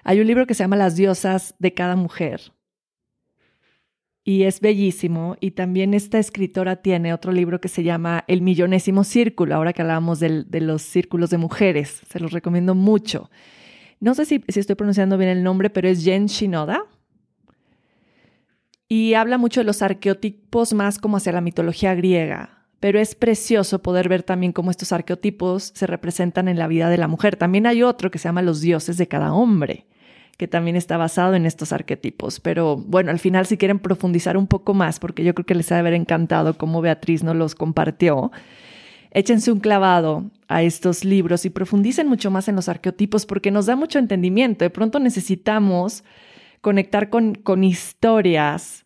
hay 0.03 0.19
un 0.19 0.27
libro 0.27 0.47
que 0.47 0.53
se 0.53 0.63
llama 0.63 0.75
Las 0.75 0.97
diosas 0.97 1.55
de 1.59 1.73
cada 1.73 1.95
mujer 1.95 2.51
y 4.23 4.43
es 4.43 4.61
bellísimo. 4.61 5.35
Y 5.39 5.51
también 5.51 5.93
esta 5.93 6.19
escritora 6.19 6.77
tiene 6.77 7.13
otro 7.13 7.31
libro 7.31 7.59
que 7.59 7.67
se 7.67 7.83
llama 7.83 8.23
El 8.27 8.41
Millonésimo 8.41 9.03
Círculo, 9.03 9.55
ahora 9.55 9.73
que 9.73 9.81
hablábamos 9.81 10.19
de 10.19 10.61
los 10.61 10.81
círculos 10.81 11.29
de 11.29 11.37
mujeres. 11.37 12.01
Se 12.09 12.19
los 12.19 12.31
recomiendo 12.31 12.75
mucho. 12.75 13.29
No 13.99 14.13
sé 14.15 14.25
si, 14.25 14.43
si 14.47 14.59
estoy 14.59 14.75
pronunciando 14.75 15.17
bien 15.17 15.29
el 15.29 15.43
nombre, 15.43 15.69
pero 15.69 15.87
es 15.87 16.03
Jen 16.03 16.27
Shinoda. 16.27 16.85
Y 18.87 19.13
habla 19.15 19.37
mucho 19.37 19.61
de 19.61 19.65
los 19.65 19.81
arqueotipos 19.81 20.73
más 20.73 20.99
como 20.99 21.17
hacia 21.17 21.31
la 21.31 21.41
mitología 21.41 21.95
griega. 21.95 22.67
Pero 22.79 22.99
es 22.99 23.15
precioso 23.15 23.81
poder 23.81 24.09
ver 24.09 24.23
también 24.23 24.51
cómo 24.51 24.69
estos 24.69 24.91
arqueotipos 24.91 25.71
se 25.73 25.87
representan 25.87 26.49
en 26.49 26.59
la 26.59 26.67
vida 26.67 26.89
de 26.89 26.97
la 26.97 27.07
mujer. 27.07 27.37
También 27.37 27.65
hay 27.65 27.81
otro 27.81 28.11
que 28.11 28.19
se 28.19 28.27
llama 28.27 28.41
Los 28.41 28.59
dioses 28.59 28.97
de 28.97 29.07
cada 29.07 29.33
hombre 29.33 29.87
que 30.37 30.47
también 30.47 30.75
está 30.75 30.97
basado 30.97 31.35
en 31.35 31.45
estos 31.45 31.71
arquetipos. 31.71 32.39
Pero 32.39 32.77
bueno, 32.77 33.11
al 33.11 33.19
final 33.19 33.45
si 33.45 33.57
quieren 33.57 33.79
profundizar 33.79 34.37
un 34.37 34.47
poco 34.47 34.73
más, 34.73 34.99
porque 34.99 35.23
yo 35.23 35.33
creo 35.33 35.45
que 35.45 35.55
les 35.55 35.71
ha 35.71 35.75
de 35.75 35.81
haber 35.81 35.93
encantado 35.93 36.57
cómo 36.57 36.81
Beatriz 36.81 37.23
nos 37.23 37.35
los 37.35 37.55
compartió, 37.55 38.31
échense 39.11 39.51
un 39.51 39.59
clavado 39.59 40.31
a 40.47 40.63
estos 40.63 41.05
libros 41.05 41.45
y 41.45 41.49
profundicen 41.49 42.07
mucho 42.07 42.31
más 42.31 42.47
en 42.47 42.55
los 42.55 42.67
arquetipos 42.67 43.25
porque 43.25 43.51
nos 43.51 43.67
da 43.67 43.75
mucho 43.75 43.99
entendimiento. 43.99 44.65
De 44.65 44.69
pronto 44.69 44.99
necesitamos 44.99 46.03
conectar 46.61 47.09
con, 47.09 47.35
con 47.35 47.63
historias 47.63 48.85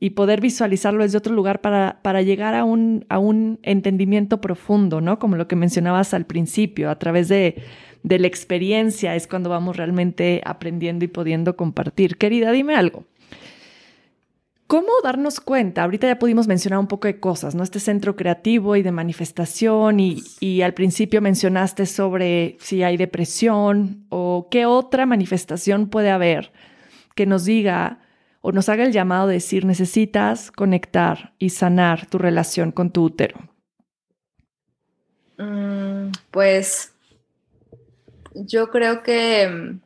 y 0.00 0.10
poder 0.10 0.40
visualizarlo 0.40 1.02
desde 1.02 1.18
otro 1.18 1.34
lugar 1.34 1.60
para, 1.60 2.00
para 2.02 2.22
llegar 2.22 2.54
a 2.54 2.64
un, 2.64 3.04
a 3.08 3.18
un 3.18 3.58
entendimiento 3.62 4.40
profundo, 4.40 5.00
¿no? 5.00 5.18
Como 5.18 5.36
lo 5.36 5.48
que 5.48 5.56
mencionabas 5.56 6.14
al 6.14 6.24
principio, 6.24 6.90
a 6.90 6.98
través 6.98 7.28
de 7.28 7.62
de 8.02 8.18
la 8.18 8.26
experiencia 8.26 9.14
es 9.14 9.26
cuando 9.26 9.50
vamos 9.50 9.76
realmente 9.76 10.40
aprendiendo 10.44 11.04
y 11.04 11.08
pudiendo 11.08 11.56
compartir. 11.56 12.16
Querida, 12.16 12.52
dime 12.52 12.74
algo. 12.74 13.04
¿Cómo 14.66 14.88
darnos 15.02 15.40
cuenta? 15.40 15.82
Ahorita 15.82 16.06
ya 16.06 16.18
pudimos 16.18 16.46
mencionar 16.46 16.78
un 16.78 16.88
poco 16.88 17.08
de 17.08 17.20
cosas, 17.20 17.54
¿no? 17.54 17.62
Este 17.62 17.80
centro 17.80 18.16
creativo 18.16 18.76
y 18.76 18.82
de 18.82 18.92
manifestación 18.92 19.98
y, 19.98 20.22
y, 20.40 20.60
al 20.60 20.74
principio 20.74 21.22
mencionaste 21.22 21.86
sobre 21.86 22.58
si 22.60 22.82
hay 22.82 22.98
depresión 22.98 24.04
o 24.10 24.48
qué 24.50 24.66
otra 24.66 25.06
manifestación 25.06 25.88
puede 25.88 26.10
haber 26.10 26.52
que 27.14 27.24
nos 27.24 27.46
diga 27.46 28.00
o 28.42 28.52
nos 28.52 28.68
haga 28.68 28.84
el 28.84 28.92
llamado 28.92 29.28
de 29.28 29.34
decir 29.34 29.64
necesitas 29.64 30.50
conectar 30.50 31.32
y 31.38 31.50
sanar 31.50 32.06
tu 32.06 32.18
relación 32.18 32.70
con 32.70 32.90
tu 32.90 33.04
útero. 33.04 33.38
Mm, 35.38 36.10
pues 36.30 36.92
yo 38.46 38.70
creo 38.70 39.02
que 39.02 39.78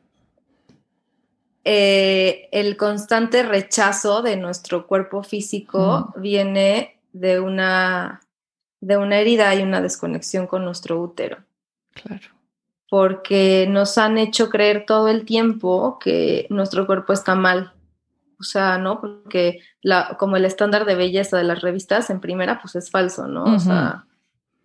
eh, 1.64 2.48
el 2.50 2.76
constante 2.76 3.42
rechazo 3.42 4.22
de 4.22 4.36
nuestro 4.36 4.86
cuerpo 4.86 5.22
físico 5.22 6.12
viene 6.16 7.00
de 7.12 7.38
una, 7.38 8.20
de 8.80 8.96
una 8.96 9.18
herida 9.18 9.55
y 9.55 9.62
una 9.62 9.80
desconexión 9.80 10.46
con 10.46 10.64
nuestro 10.64 11.00
útero. 11.00 11.38
Claro. 11.92 12.28
Porque 12.90 13.66
nos 13.68 13.96
han 13.96 14.18
hecho 14.18 14.50
creer 14.50 14.84
todo 14.86 15.09
el 15.09 15.24
tiempo 15.24 15.98
que 15.98 16.46
nuestro 16.50 16.86
cuerpo 16.86 17.12
está 17.12 17.34
mal. 17.34 17.72
O 18.40 18.44
sea, 18.44 18.76
¿no? 18.76 19.00
Porque 19.00 19.61
la, 19.82 20.16
como 20.18 20.36
el 20.36 20.44
estándar 20.44 20.84
de 20.84 20.96
belleza 20.96 21.38
de 21.38 21.44
las 21.44 21.62
revistas 21.62 22.11
en 22.11 22.20
primera, 22.20 22.61
pues 22.61 22.74
es 22.74 22.90
falso, 22.90 23.28
¿no? 23.28 23.44
O 23.44 23.59
sea, 23.61 24.05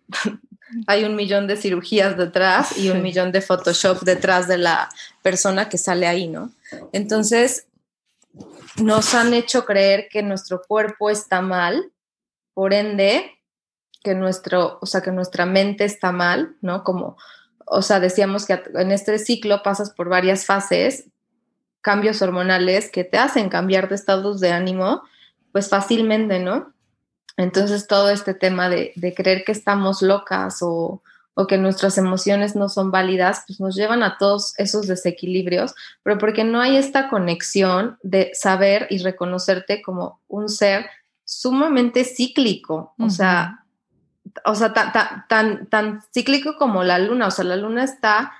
hay 0.86 1.04
un 1.04 1.16
millón 1.16 1.46
de 1.46 1.56
cirugías 1.56 2.16
detrás 2.16 2.76
y 2.78 2.90
un 2.90 3.02
millón 3.02 3.32
de 3.32 3.40
Photoshop 3.40 4.00
detrás 4.02 4.48
de 4.48 4.58
la 4.58 4.88
persona 5.22 5.68
que 5.68 5.78
sale 5.78 6.06
ahí, 6.06 6.28
¿no? 6.28 6.50
Entonces, 6.92 7.66
nos 8.82 9.14
han 9.14 9.34
hecho 9.34 9.64
creer 9.64 10.08
que 10.10 10.22
nuestro 10.22 10.62
cuerpo 10.62 11.10
está 11.10 11.40
mal, 11.40 11.92
por 12.54 12.74
ende, 12.74 13.38
que 14.02 14.14
nuestro, 14.14 14.78
o 14.80 14.86
sea, 14.86 15.00
que 15.00 15.10
nuestra 15.10 15.46
mente 15.46 15.84
está 15.84 16.12
mal, 16.12 16.56
¿no? 16.60 16.84
Como, 16.84 17.16
o 17.66 17.82
sea, 17.82 18.00
decíamos 18.00 18.46
que 18.46 18.62
en 18.74 18.92
este 18.92 19.18
ciclo 19.18 19.62
pasas 19.62 19.90
por 19.90 20.08
varias 20.08 20.46
fases, 20.46 21.06
cambios 21.80 22.22
hormonales 22.22 22.90
que 22.90 23.04
te 23.04 23.18
hacen 23.18 23.48
cambiar 23.48 23.88
de 23.88 23.94
estados 23.94 24.40
de 24.40 24.52
ánimo, 24.52 25.02
pues 25.52 25.68
fácilmente, 25.68 26.38
¿no? 26.38 26.72
Entonces 27.38 27.86
todo 27.86 28.10
este 28.10 28.34
tema 28.34 28.68
de, 28.68 28.92
creer 29.16 29.44
que 29.44 29.52
estamos 29.52 30.02
locas 30.02 30.58
o, 30.60 31.02
o, 31.34 31.46
que 31.46 31.56
nuestras 31.56 31.96
emociones 31.96 32.56
no 32.56 32.68
son 32.68 32.90
válidas, 32.90 33.44
pues 33.46 33.60
nos 33.60 33.76
llevan 33.76 34.02
a 34.02 34.18
todos 34.18 34.54
esos 34.58 34.88
desequilibrios, 34.88 35.72
pero 36.02 36.18
porque 36.18 36.42
no 36.42 36.60
hay 36.60 36.76
esta 36.76 37.08
conexión 37.08 37.96
de 38.02 38.32
saber 38.34 38.88
y 38.90 38.98
reconocerte 38.98 39.82
como 39.82 40.20
un 40.26 40.48
ser 40.48 40.86
sumamente 41.24 42.04
cíclico, 42.04 42.94
o 42.98 43.08
sea, 43.08 43.64
o 44.44 44.56
sea, 44.56 44.72
tan, 44.72 45.28
tan, 45.28 45.66
tan, 45.68 46.02
cíclico 46.12 46.56
como 46.56 46.82
la 46.82 46.98
luna, 46.98 47.28
o 47.28 47.30
sea, 47.30 47.44
la 47.44 47.56
luna 47.56 47.84
está 47.84 48.32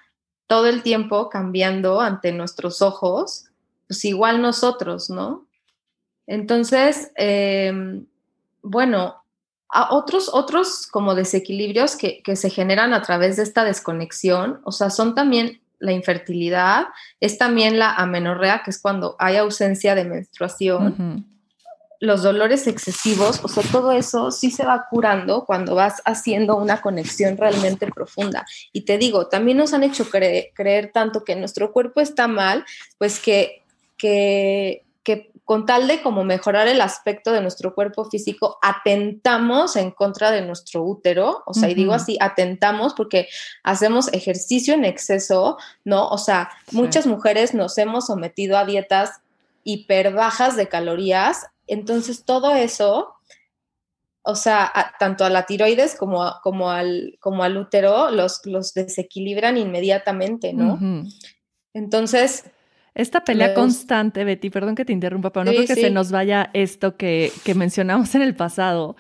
todo 0.49 0.67
el 0.67 0.83
tiempo 0.83 1.29
cambiando 1.29 2.01
ante 2.01 2.33
nuestros 2.33 2.83
ojos, 2.83 3.45
pues 3.87 4.05
igual 4.05 4.43
nosotros, 4.43 5.09
¿no? 5.09 5.47
Entonces, 6.27 7.13
em, 7.15 8.07
bueno, 8.69 9.23
a 9.71 9.95
otros, 9.95 10.31
otros 10.33 10.87
como 10.87 11.15
desequilibrios 11.15 11.97
que, 11.97 12.23
se 12.37 12.51
generan 12.51 12.95
a 12.95 13.03
través 13.03 13.37
de 13.37 13.43
esta 13.43 13.65
desconexión, 13.65 14.61
o 14.65 14.73
sea, 14.73 14.91
son 14.91 15.15
también 15.15 15.61
la 15.79 15.93
infertilidad, 15.93 16.87
es 17.21 17.39
también 17.39 17.79
la 17.79 17.95
amenorrea, 17.95 18.63
que 18.65 18.71
es 18.71 18.81
cuando 18.81 19.17
hay 19.19 19.37
ausencia 19.37 19.95
de 19.95 20.05
menstruación, 20.05 21.27
los 22.01 22.23
dolores 22.23 22.67
excesivos, 22.67 23.41
o 23.43 23.49
sea, 23.49 23.63
todo 23.71 23.93
eso 23.93 24.31
sí 24.31 24.51
se 24.51 24.65
va 24.65 24.87
curando 24.89 25.45
cuando 25.45 25.75
vas 25.75 26.01
haciendo 26.05 26.57
una 26.57 26.81
conexión 26.81 27.37
realmente 27.37 27.89
profunda. 27.89 28.47
Y 28.73 28.83
te 28.83 28.99
digo, 28.99 29.29
también 29.29 29.59
nos 29.59 29.75
han 29.75 29.83
hecho 29.83 30.09
creer 30.09 30.91
tanto 30.93 31.25
que 31.25 31.37
nuestro 31.37 31.73
cuerpo 31.73 32.01
está 32.01 32.29
mal, 32.29 32.65
pues 32.99 33.19
que, 33.21 33.65
que 33.97 34.85
con 35.49 35.65
tal 35.65 35.89
de 35.89 36.03
como 36.03 36.25
mejorar 36.25 36.69
el 36.69 36.83
aspecto 36.83 37.33
de 37.33 37.41
nuestro 37.41 37.75
cuerpo 37.75 38.05
físico, 38.05 38.59
atentamos 38.61 39.77
en 39.77 39.93
contra 39.93 40.31
de 40.31 40.43
nuestro 40.43 40.83
útero, 40.83 41.43
o 41.47 41.55
sea, 41.55 41.71
y 41.71 41.75
digo 41.75 41.95
así, 41.95 42.19
atentamos 42.21 42.93
porque 42.93 43.29
hacemos 43.63 44.13
ejercicio 44.13 44.75
en 44.75 44.85
exceso, 44.85 45.57
¿no? 45.85 46.07
O 46.11 46.19
sea, 46.19 46.51
muchas 46.71 47.07
mujeres 47.07 47.55
nos 47.55 47.79
hemos 47.79 48.09
sometido 48.09 48.59
a 48.59 48.67
dietas 48.67 49.23
hiper 49.65 50.13
bajas 50.13 50.55
de 50.55 50.69
calorías, 50.69 51.47
entonces 51.67 52.27
todo 52.27 52.55
eso, 52.55 53.15
o 54.21 54.35
sea, 54.35 54.71
tanto 54.99 55.25
a 55.25 55.31
la 55.31 55.47
tiroides 55.47 55.97
como, 55.97 56.31
como, 56.43 56.71
al, 56.71 57.17
como 57.21 57.43
al 57.43 57.57
útero, 57.57 58.11
los, 58.11 58.45
los 58.45 58.75
desequilibran 58.75 59.57
inmediatamente, 59.57 60.53
¿no? 60.53 60.79
Entonces, 61.73 62.45
esta 62.99 63.23
pelea 63.23 63.55
constante, 63.55 64.25
Betty, 64.25 64.51
perdón 64.51 64.75
que 64.75 64.85
te 64.85 64.93
interrumpa, 64.93 65.31
pero 65.33 65.45
no 65.45 65.53
creo 65.53 65.67
que 65.67 65.77
se 65.77 65.91
nos 65.91 66.11
vaya 66.11 66.51
esto 66.53 66.97
que, 66.97 67.31
que 67.45 67.55
mencionamos 67.55 68.13
en 68.17 68.23
el 68.23 68.35
pasado, 68.35 68.97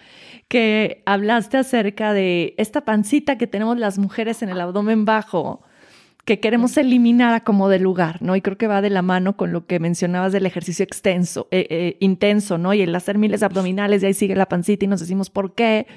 que 0.46 1.03
hablaste 1.05 1.57
acerca 1.57 2.12
de 2.12 2.55
esta 2.59 2.82
pancita 2.82 3.36
que 3.38 3.49
tenemos 3.49 3.76
las 3.76 3.99
mujeres 3.99 4.40
en 4.42 4.51
el 4.51 4.61
abdomen 4.61 5.05
bajo, 5.05 5.62
que 6.24 6.38
queremos 6.38 6.76
eliminar 6.76 7.34
a 7.34 7.40
como 7.40 7.68
de 7.68 7.80
lugar, 7.80 8.22
¿no? 8.22 8.36
Y 8.36 8.40
creo 8.40 8.57
que 8.57 8.68
va 8.68 8.82
de 8.82 8.90
la 8.90 9.03
mano 9.03 9.36
con 9.36 9.51
lo 9.51 9.66
que 9.66 9.80
mencionabas 9.80 10.32
del 10.32 10.46
ejercicio 10.46 10.84
extenso, 10.84 11.49
eh, 11.51 11.66
eh, 11.68 11.96
intenso, 11.99 12.57
¿no? 12.57 12.74
Y 12.74 12.82
el 12.82 12.94
hacer 12.94 13.18
miles 13.18 13.40
de 13.40 13.46
abdominales 13.46 14.05
y 14.05 14.07
ahí 14.07 14.14
sigue 14.14 14.36
la 14.36 14.46
pancita 14.46 14.84
y 14.84 14.88
nos 14.88 15.01
decimos, 15.01 15.28
¿por 15.28 15.57
qué? 15.57 15.88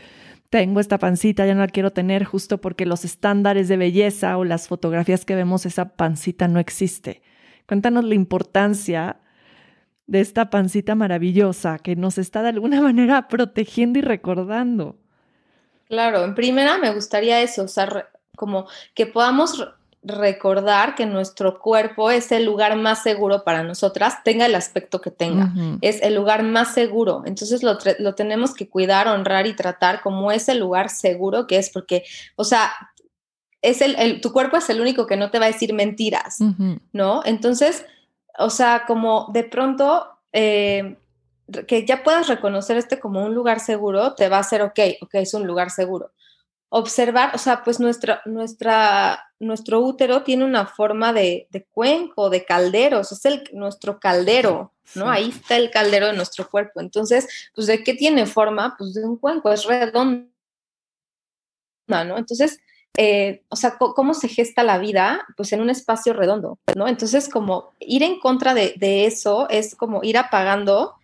Tengo 0.49 0.79
esta 0.79 0.97
pancita, 0.97 1.45
ya 1.45 1.53
no 1.53 1.59
la 1.59 1.67
quiero 1.67 1.91
tener 1.91 2.23
justo 2.23 2.59
porque 2.59 2.87
los 2.87 3.05
estándares 3.05 3.67
de 3.67 3.77
belleza 3.77 4.39
o 4.39 4.43
las 4.43 4.67
fotografías 4.67 5.23
que 5.23 5.35
vemos, 5.35 5.67
esa 5.67 5.89
pancita 5.89 6.47
no 6.47 6.59
existe. 6.59 7.21
Cuéntanos 7.72 8.03
la 8.03 8.15
importancia 8.15 9.15
de 10.05 10.19
esta 10.19 10.49
pancita 10.49 10.93
maravillosa 10.93 11.80
que 11.80 11.95
nos 11.95 12.17
está 12.17 12.41
de 12.41 12.49
alguna 12.49 12.82
manera 12.82 13.30
protegiendo 13.30 13.97
y 13.97 14.01
recordando. 14.01 14.97
Claro, 15.88 16.26
en 16.26 16.36
primera 16.36 16.78
me 16.80 16.93
gustaría 16.93 17.41
eso, 17.41 17.63
o 17.63 17.67
sea, 17.69 18.09
como 18.36 18.67
que 18.93 19.05
podamos 19.05 19.65
recordar 20.03 20.95
que 20.95 21.05
nuestro 21.05 21.59
cuerpo 21.59 22.11
es 22.11 22.34
el 22.34 22.43
lugar 22.43 22.76
más 22.76 23.03
seguro 23.03 23.45
para 23.45 23.63
nosotras, 23.63 24.22
tenga 24.26 24.47
el 24.47 24.55
aspecto 24.55 24.99
que 24.99 25.11
tenga, 25.11 25.53
es 25.80 26.01
el 26.01 26.15
lugar 26.15 26.43
más 26.43 26.74
seguro. 26.74 27.24
Entonces 27.26 27.63
lo, 27.63 27.78
lo, 27.99 28.15
tenemos 28.15 28.53
que 28.53 28.67
cuidar, 28.67 29.07
honrar 29.07 29.47
y 29.47 29.55
tratar 29.55 30.01
como 30.01 30.34
ese 30.34 30.55
lugar 30.55 30.89
seguro 30.89 31.47
que 31.47 31.57
es, 31.57 31.69
porque, 31.69 32.03
o 32.36 32.43
sea, 32.43 32.72
es 33.62 33.82
el, 33.82 34.22
tu 34.22 34.32
cuerpo 34.32 34.57
es 34.57 34.70
el 34.70 34.82
único 34.82 35.05
que 35.05 35.18
no 35.18 35.30
te 35.30 35.39
va 35.39 35.45
a 35.45 35.51
decir 35.51 35.74
mentiras, 35.74 36.39
¿no? 36.91 37.22
Entonces, 37.26 37.86
o 38.38 38.49
sea, 38.49 38.86
como 38.88 39.30
de 39.34 39.43
pronto 39.43 40.07
eh, 40.34 40.97
que 41.68 41.86
ya 41.86 42.03
puedas 42.03 42.28
reconocer 42.28 42.78
este 42.78 42.99
como 42.99 43.24
un 43.24 43.36
lugar 43.36 43.59
seguro, 43.59 44.16
te 44.16 44.30
va 44.30 44.38
a 44.38 44.41
hacer, 44.41 44.62
ok, 44.62 44.80
ok, 45.01 45.16
es 45.16 45.34
un 45.34 45.45
lugar 45.45 45.70
seguro. 45.70 46.12
Observar, 46.70 47.36
o 47.36 47.38
sea, 47.38 47.64
pues 47.64 47.80
nuestra, 47.82 48.22
nuestra, 48.26 49.26
nuestro 49.39 49.82
útero 49.82 50.24
tiene 50.24 50.45
una 50.45 50.66
forma 50.66 51.12
de, 51.12 51.47
de 51.49 51.66
cuenco, 51.66 52.30
de 52.30 52.45
calderos, 52.45 53.12
es 53.12 53.26
el, 53.26 53.43
nuestro 53.51 53.99
caldero, 53.99 54.74
¿no? 54.95 55.09
Ahí 55.09 55.30
está 55.30 55.57
el 55.57 55.70
caldero 55.70 56.07
de 56.07 56.14
nuestro 56.14 56.49
cuerpo. 56.49 56.80
Entonces, 56.80 57.28
pues, 57.53 57.68
¿de 57.68 57.84
qué 57.84 57.93
tiene 57.93 58.26
forma? 58.26 58.76
Pues 58.78 58.93
de 58.93 59.03
un 59.03 59.18
cuenco, 59.18 59.51
es 59.51 59.66
redondo, 59.66 60.30
¿no? 61.88 62.18
Entonces, 62.18 62.59
eh, 62.97 63.43
o 63.47 63.55
sea, 63.55 63.77
cómo 63.77 64.13
se 64.13 64.27
gesta 64.27 64.63
la 64.63 64.77
vida, 64.77 65.25
pues 65.37 65.53
en 65.53 65.61
un 65.61 65.69
espacio 65.69 66.13
redondo, 66.13 66.59
¿no? 66.75 66.87
Entonces, 66.87 67.29
como 67.29 67.71
ir 67.79 68.03
en 68.03 68.19
contra 68.19 68.53
de, 68.53 69.05
eso 69.05 69.47
es 69.49 69.75
como 69.75 70.03
ir 70.03 70.17
apagando 70.17 70.95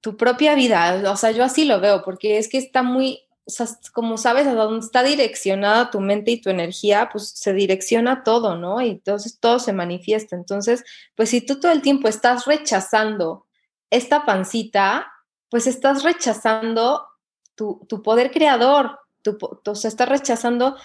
tu 0.00 0.16
propia 0.16 0.54
vida, 0.54 1.10
o 1.10 1.16
sea, 1.16 1.30
yo 1.30 1.44
así 1.44 1.64
lo 1.64 1.80
veo, 1.80 2.02
porque 2.04 2.38
es 2.38 2.48
que 2.48 2.58
está 2.58 2.82
muy, 2.82 3.20
o 3.44 3.50
sea, 3.50 3.66
como 3.92 4.16
sabes 4.18 4.46
a 4.46 4.54
dónde 4.54 4.84
está 4.84 5.02
direccionada 5.02 5.90
tu 5.90 6.00
mente 6.00 6.30
y 6.30 6.40
tu 6.40 6.50
energía, 6.50 7.08
pues 7.10 7.28
se 7.30 7.52
direcciona 7.54 8.22
todo, 8.22 8.56
¿no? 8.56 8.80
Y 8.80 8.90
entonces 8.90 9.38
todo 9.40 9.58
se 9.58 9.72
manifiesta. 9.72 10.36
Entonces, 10.36 10.84
pues 11.16 11.30
si 11.30 11.40
tú 11.40 11.58
todo 11.58 11.72
el 11.72 11.82
tiempo 11.82 12.08
estás 12.08 12.44
rechazando 12.44 13.46
esta 13.90 14.24
pancita, 14.24 15.12
pues 15.48 15.66
estás 15.66 16.04
rechazando 16.04 17.06
tu, 17.54 17.84
tu 17.88 18.02
poder 18.02 18.30
creador, 18.30 19.01
tu, 19.22 19.38
o 19.40 19.74
sea, 19.74 19.88
estás 19.88 20.08
rechazando 20.08 20.76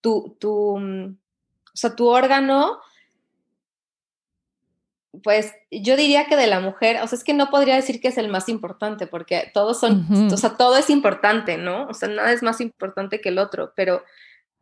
tu, 0.00 0.36
tu, 0.38 0.78
mm, 0.78 1.16
o 1.74 1.76
sea, 1.76 1.96
tu 1.96 2.08
órgano, 2.08 2.80
pues 5.22 5.52
yo 5.70 5.96
diría 5.96 6.26
que 6.26 6.36
de 6.36 6.46
la 6.46 6.60
mujer, 6.60 7.00
o 7.02 7.06
sea, 7.06 7.16
es 7.16 7.24
que 7.24 7.34
no 7.34 7.50
podría 7.50 7.76
decir 7.76 8.00
que 8.00 8.08
es 8.08 8.18
el 8.18 8.28
más 8.28 8.48
importante, 8.48 9.06
porque 9.06 9.50
todos 9.54 9.78
son, 9.78 10.06
o 10.32 10.36
sea, 10.36 10.56
todo 10.56 10.76
es 10.76 10.90
importante, 10.90 11.56
¿no? 11.56 11.86
O 11.86 11.94
sea, 11.94 12.08
nada 12.08 12.32
es 12.32 12.42
más 12.42 12.60
importante 12.60 13.20
que 13.20 13.28
el 13.28 13.38
otro, 13.38 13.72
pero, 13.76 14.04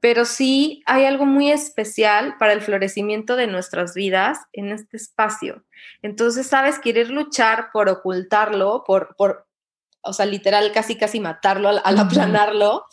pero 0.00 0.24
sí 0.24 0.82
hay 0.86 1.06
algo 1.06 1.26
muy 1.26 1.50
especial 1.50 2.36
para 2.38 2.52
el 2.52 2.60
florecimiento 2.60 3.36
de 3.36 3.46
nuestras 3.46 3.94
vidas 3.94 4.38
en 4.52 4.70
este 4.70 4.96
espacio. 4.96 5.64
Entonces, 6.02 6.46
sabes, 6.46 6.78
querer 6.78 7.10
luchar 7.10 7.70
por 7.72 7.88
ocultarlo, 7.88 8.84
por, 8.86 9.16
por 9.16 9.46
o 10.02 10.12
sea, 10.12 10.26
literal, 10.26 10.72
casi, 10.72 10.96
casi 10.96 11.20
matarlo, 11.20 11.68
al, 11.68 11.98
aplanarlo 11.98 12.86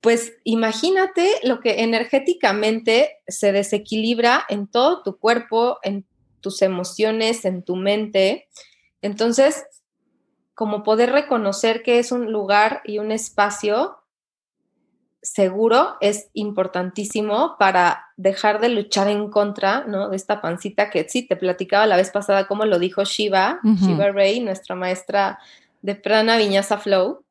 pues 0.00 0.32
imagínate 0.44 1.36
lo 1.42 1.60
que 1.60 1.82
energéticamente 1.82 3.18
se 3.28 3.52
desequilibra 3.52 4.44
en 4.48 4.66
todo 4.66 5.02
tu 5.02 5.18
cuerpo, 5.18 5.78
en 5.82 6.06
tus 6.40 6.62
emociones, 6.62 7.44
en 7.44 7.62
tu 7.62 7.76
mente. 7.76 8.48
Entonces, 9.02 9.64
como 10.54 10.82
poder 10.82 11.10
reconocer 11.12 11.82
que 11.82 11.98
es 11.98 12.12
un 12.12 12.32
lugar 12.32 12.80
y 12.84 12.98
un 12.98 13.12
espacio 13.12 13.98
seguro 15.22 15.96
es 16.00 16.30
importantísimo 16.32 17.56
para 17.58 18.06
dejar 18.16 18.60
de 18.60 18.70
luchar 18.70 19.08
en 19.08 19.30
contra 19.30 19.84
¿no? 19.84 20.08
de 20.08 20.16
esta 20.16 20.40
pancita 20.40 20.88
que 20.88 21.06
sí, 21.08 21.26
te 21.26 21.36
platicaba 21.36 21.86
la 21.86 21.96
vez 21.96 22.10
pasada 22.10 22.46
como 22.46 22.64
lo 22.64 22.78
dijo 22.78 23.04
Shiva, 23.04 23.60
Shiva 23.62 24.12
Ray, 24.12 24.40
nuestra 24.40 24.74
maestra 24.74 25.38
de 25.82 25.94
Prana 25.94 26.38
Viñasa 26.38 26.78
Flow, 26.78 27.24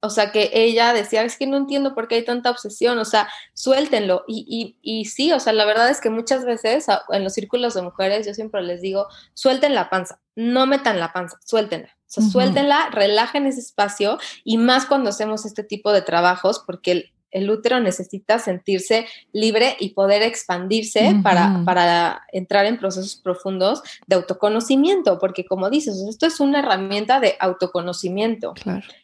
o 0.00 0.10
sea, 0.10 0.30
que 0.30 0.50
ella 0.52 0.92
decía, 0.92 1.22
es 1.22 1.36
que 1.36 1.46
no 1.46 1.56
entiendo 1.56 1.94
por 1.94 2.06
qué 2.06 2.16
hay 2.16 2.24
tanta 2.24 2.50
obsesión, 2.50 2.98
o 2.98 3.04
sea, 3.04 3.28
suéltenlo. 3.54 4.24
Y, 4.28 4.76
y, 4.82 5.04
sí, 5.06 5.32
o 5.32 5.40
sea, 5.40 5.52
la 5.52 5.64
verdad 5.64 5.88
es 5.90 6.00
que 6.00 6.10
muchas 6.10 6.44
veces 6.44 6.86
en 7.10 7.24
los 7.24 7.32
círculos 7.32 7.74
de 7.74 7.82
mujeres 7.82 8.26
yo 8.26 8.34
siempre 8.34 8.62
les 8.62 8.80
digo, 8.80 9.06
suelten 9.34 9.74
la 9.74 9.90
panza, 9.90 10.20
no 10.34 10.66
metan 10.66 11.00
la 11.00 11.12
panza, 11.12 11.38
suéltenla. 11.44 11.88
O 11.88 12.08
sea, 12.08 12.22
suéltenla, 12.24 12.90
relajen 12.92 13.46
ese 13.46 13.60
espacio 13.60 14.18
y 14.44 14.58
más 14.58 14.86
cuando 14.86 15.10
hacemos 15.10 15.44
este 15.44 15.64
tipo 15.64 15.92
de 15.92 16.02
trabajos, 16.02 16.62
porque 16.64 17.12
el, 17.30 17.50
útero 17.50 17.80
necesita 17.80 18.38
sentirse 18.38 19.06
libre 19.32 19.76
y 19.78 19.90
poder 19.90 20.22
expandirse 20.22 21.16
para, 21.22 21.62
para, 21.64 22.22
entrar 22.32 22.66
en 22.66 22.78
procesos 22.78 23.16
profundos 23.16 23.82
de 24.06 24.16
autoconocimiento, 24.16 25.18
porque 25.18 25.44
como 25.44 25.70
dices, 25.70 26.04
esto 26.08 26.26
es 26.26 26.40
una 26.40 26.60
herramienta 26.60 27.20
de 27.20 27.36
autoconocimiento. 27.40 28.54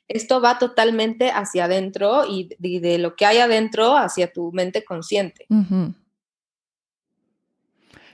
Esto 0.09 0.41
va 0.41 0.59
totalmente 0.59 1.31
hacia 1.31 1.65
adentro 1.65 2.25
y, 2.29 2.51
de 2.59 2.99
lo 2.99 3.17
que 3.17 3.27
hay 3.27 3.39
adentro 3.39 3.97
hacia 3.97 4.33
tu 4.33 4.53
mente 4.53 4.85
consciente. 4.85 5.47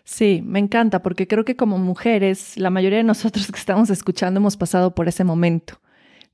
Sí, 0.09 0.43
me 0.43 0.59
encanta 0.59 1.03
porque 1.03 1.29
creo 1.29 1.45
que 1.45 1.55
como 1.55 1.77
mujeres, 1.77 2.57
la 2.57 2.71
mayoría 2.71 2.97
de 2.97 3.05
nosotros 3.05 3.47
que 3.53 3.59
estamos 3.59 3.91
escuchando 3.91 4.41
hemos 4.41 4.57
pasado 4.57 4.95
por 4.95 5.07
ese 5.07 5.23
momento, 5.23 5.83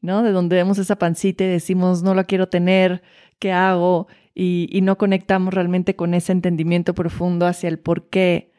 ¿no? 0.01 0.23
De 0.23 0.31
donde 0.31 0.55
vemos 0.55 0.79
esa 0.79 0.95
pancita 0.95 1.43
y 1.43 1.49
decimos, 1.49 2.01
no 2.01 2.15
la 2.15 2.23
quiero 2.23 2.49
tener, 2.49 3.03
¿qué 3.39 3.53
hago? 3.53 4.09
Y, 4.35 4.81
no 4.83 4.99
conectamos 4.99 5.55
realmente 5.55 5.97
con 5.97 6.15
ese 6.15 6.33
entendimiento 6.33 6.95
profundo 6.95 7.47
hacia 7.47 7.69
el 7.69 7.79
por 7.79 8.09
qué 8.09 8.51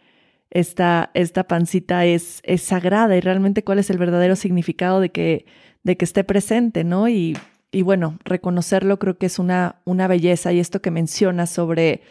esta, 0.49 1.11
esta 1.13 1.45
pancita 1.45 2.05
es, 2.05 2.41
es 2.43 2.61
sagrada 2.61 3.17
y 3.17 3.21
realmente 3.21 3.63
cuál 3.63 3.79
es 3.79 3.89
el 3.89 3.97
verdadero 3.97 4.35
significado 4.35 5.01
de 5.01 5.09
que, 5.11 5.45
de 5.83 5.97
que 5.97 6.05
esté 6.05 6.23
presente, 6.23 6.83
¿no? 6.83 7.09
Y, 7.09 7.37
y 7.71 7.81
bueno, 7.81 8.17
reconocerlo 8.23 8.99
creo 8.99 9.17
que 9.17 9.25
es 9.25 9.37
una, 9.37 9.81
una 9.83 10.07
belleza 10.07 10.53
y 10.53 10.59
esto 10.59 10.81
que 10.81 10.91
mencionas 10.91 11.49
sobre 11.49 12.01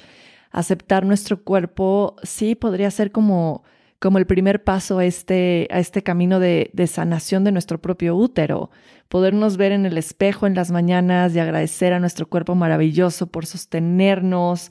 aceptar 0.54 1.04
nuestro 1.04 1.42
cuerpo, 1.42 2.16
sí 2.22 2.54
podría 2.54 2.90
ser 2.90 3.10
como, 3.10 3.64
como 3.98 4.18
el 4.18 4.26
primer 4.26 4.62
paso 4.62 4.98
a 4.98 5.04
este, 5.04 5.66
a 5.70 5.80
este 5.80 6.02
camino 6.02 6.38
de, 6.38 6.70
de, 6.74 6.86
sanación 6.86 7.42
de 7.42 7.52
nuestro 7.52 7.80
propio 7.80 8.14
útero. 8.14 8.70
Podernos 9.08 9.56
ver 9.56 9.72
en 9.72 9.86
el 9.86 9.98
espejo 9.98 10.46
en 10.46 10.54
las 10.54 10.70
mañanas 10.70 11.34
y 11.34 11.38
agradecer 11.38 11.92
a 11.92 12.00
nuestro 12.00 12.26
cuerpo 12.26 12.54
maravilloso 12.54 13.28
por 13.28 13.46
sostenernos, 13.46 14.70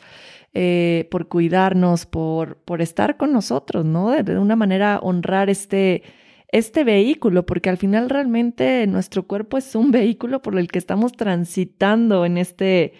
eh, 0.53 1.07
por 1.09 1.27
cuidarnos, 1.27 2.05
por, 2.05 2.57
por 2.57 2.81
estar 2.81 3.17
con 3.17 3.31
nosotros, 3.31 3.85
¿no? 3.85 4.11
De, 4.11 4.37
una 4.37 4.55
manera 4.55 4.99
honrar 5.01 5.49
este, 5.49 6.03
este 6.49 6.83
vehículo, 6.83 7.45
porque 7.45 7.69
al 7.69 7.77
final 7.77 8.09
realmente 8.09 8.85
nuestro 8.87 9.25
cuerpo 9.25 9.57
es 9.57 9.75
un 9.75 9.91
vehículo 9.91 10.41
por 10.41 10.57
el 10.59 10.67
que 10.67 10.79
estamos 10.79 11.13
transitando 11.13 12.25
en 12.25 12.37
este 12.37 12.93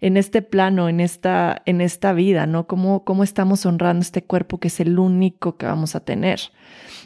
en 0.00 0.16
este 0.16 0.42
plano, 0.42 0.88
en 0.88 1.00
esta, 1.00 1.62
en 1.66 1.80
esta 1.80 2.12
vida, 2.12 2.46
¿no? 2.46 2.66
¿Cómo, 2.66 3.04
¿Cómo 3.04 3.22
estamos 3.22 3.66
honrando 3.66 4.00
este 4.00 4.24
cuerpo 4.24 4.58
que 4.58 4.68
es 4.68 4.80
el 4.80 4.98
único 4.98 5.56
que 5.56 5.66
vamos 5.66 5.94
a 5.94 6.00
tener? 6.00 6.40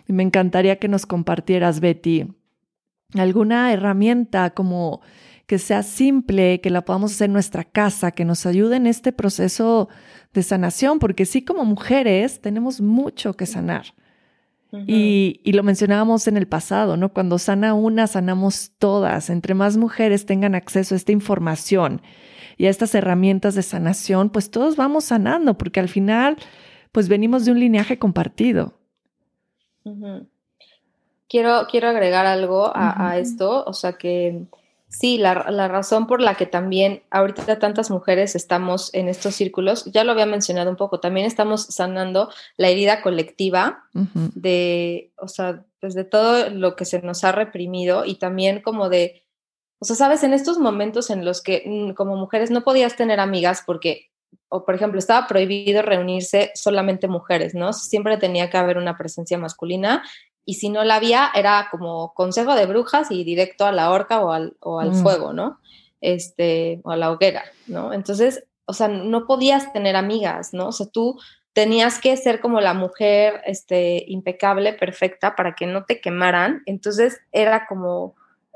Y 0.06 0.12
me 0.12 0.22
encantaría 0.22 0.78
que 0.78 0.88
nos 0.88 1.06
compartieras, 1.06 1.80
Betty, 1.80 2.28
alguna 3.20 3.72
herramienta 3.72 4.50
como 4.50 5.00
que 5.46 5.58
sea 5.58 5.82
simple, 5.82 6.60
que 6.60 6.70
la 6.70 6.84
podamos 6.84 7.12
hacer 7.12 7.26
en 7.26 7.34
nuestra 7.34 7.64
casa, 7.64 8.12
que 8.12 8.24
nos 8.24 8.46
ayude 8.46 8.76
en 8.76 8.86
este 8.86 9.12
proceso 9.12 9.88
de 10.32 10.42
sanación, 10.42 10.98
porque 10.98 11.26
sí 11.26 11.44
como 11.44 11.64
mujeres 11.64 12.40
tenemos 12.40 12.80
mucho 12.80 13.34
que 13.34 13.46
sanar. 13.46 13.94
y, 14.88 15.40
y, 15.44 15.52
lo 15.52 15.62
mencionábamos 15.62 16.26
en 16.26 16.36
el 16.36 16.48
pasado, 16.48 16.96
¿no? 16.96 17.12
Cuando 17.12 17.38
sana 17.38 17.74
una, 17.74 18.08
sanamos 18.08 18.72
todas. 18.78 19.30
Entre 19.30 19.54
más 19.54 19.76
mujeres 19.76 20.26
tengan 20.26 20.56
acceso 20.56 20.94
a 20.94 20.98
esta 20.98 21.12
información 21.12 22.02
y 22.56 22.66
a 22.66 22.70
estas 22.70 22.92
herramientas 22.96 23.54
de 23.54 23.62
sanación, 23.62 24.30
pues 24.30 24.50
todos 24.50 24.74
vamos 24.74 25.04
sanando, 25.04 25.56
porque 25.56 25.78
al 25.78 25.88
final, 25.88 26.38
pues 26.90 27.08
venimos 27.08 27.44
de 27.44 27.52
un 27.52 27.60
linaje 27.60 28.00
compartido. 28.00 28.74
Quiero, 31.34 31.66
quiero 31.68 31.88
agregar 31.88 32.26
algo 32.26 32.70
a, 32.72 33.18
esto, 33.18 33.64
o 33.66 33.72
sea 33.72 33.94
que 33.94 34.44
sí, 34.86 35.18
la, 35.18 35.34
razón 35.34 36.06
por 36.06 36.20
la 36.20 36.36
que 36.36 36.46
también 36.46 37.02
ahorita 37.10 37.58
tantas 37.58 37.90
mujeres 37.90 38.36
estamos 38.36 38.94
en 38.94 39.08
estos 39.08 39.34
círculos, 39.34 39.84
ya 39.86 40.04
lo 40.04 40.12
había 40.12 40.26
mencionado 40.26 40.70
un 40.70 40.76
poco, 40.76 41.00
también 41.00 41.26
estamos 41.26 41.62
sanando 41.62 42.30
la 42.56 42.68
herida 42.68 43.02
colectiva 43.02 43.82
de, 43.92 45.10
o 45.16 45.26
sea, 45.26 45.64
pues 45.80 45.94
de 45.94 46.04
todo 46.04 46.50
lo 46.50 46.76
que 46.76 46.84
se 46.84 47.02
nos 47.02 47.24
ha 47.24 47.32
reprimido 47.32 48.04
y 48.04 48.14
también 48.14 48.62
como 48.62 48.88
de 48.88 49.24
o 49.80 49.84
sea, 49.84 49.96
sabes, 49.96 50.22
en 50.22 50.34
estos 50.34 50.58
momentos 50.58 51.10
en 51.10 51.24
los 51.24 51.42
que 51.42 51.64
mm, 51.66 51.94
como 51.94 52.16
mujeres 52.16 52.52
no 52.52 52.62
podías 52.62 52.94
tener 52.94 53.18
amigas 53.18 53.64
porque, 53.66 54.12
o 54.48 54.64
por 54.64 54.76
ejemplo, 54.76 55.00
estaba 55.00 55.26
prohibido 55.26 55.82
reunirse 55.82 56.52
solamente 56.54 57.08
mujeres, 57.08 57.56
¿no? 57.56 57.72
Siempre 57.72 58.16
tenía 58.18 58.48
que 58.48 58.56
haber 58.56 58.78
una 58.78 58.96
presencia 58.96 59.36
masculina 59.36 60.04
y 60.44 60.54
si 60.54 60.68
no 60.68 60.84
la 60.84 60.96
había 60.96 61.30
era 61.34 61.68
como 61.70 62.12
consejo 62.14 62.54
de 62.54 62.66
brujas 62.66 63.10
y 63.10 63.24
directo 63.24 63.64
a 63.64 63.72
la 63.72 63.90
horca 63.90 64.22
o 64.22 64.32
al, 64.32 64.56
o 64.60 64.80
al 64.80 64.90
mm. 64.90 65.02
fuego, 65.02 65.32
¿no? 65.32 65.58
Este, 66.00 66.80
o 66.84 66.90
a 66.90 66.96
la 66.96 67.10
hoguera, 67.10 67.44
¿no? 67.66 67.92
Entonces, 67.92 68.44
o 68.66 68.72
sea, 68.72 68.88
no 68.88 69.26
podías 69.26 69.72
tener 69.72 69.96
amigas, 69.96 70.52
¿no? 70.52 70.68
O 70.68 70.72
sea, 70.72 70.86
tú 70.86 71.18
tenías 71.52 72.00
que 72.00 72.16
ser 72.16 72.40
como 72.40 72.60
la 72.60 72.74
mujer 72.74 73.40
este, 73.46 74.04
impecable, 74.08 74.72
perfecta, 74.72 75.34
para 75.36 75.54
que 75.54 75.66
no 75.66 75.84
te 75.84 76.00
quemaran. 76.00 76.62
Entonces 76.66 77.20
era 77.32 77.66
como 77.66 78.14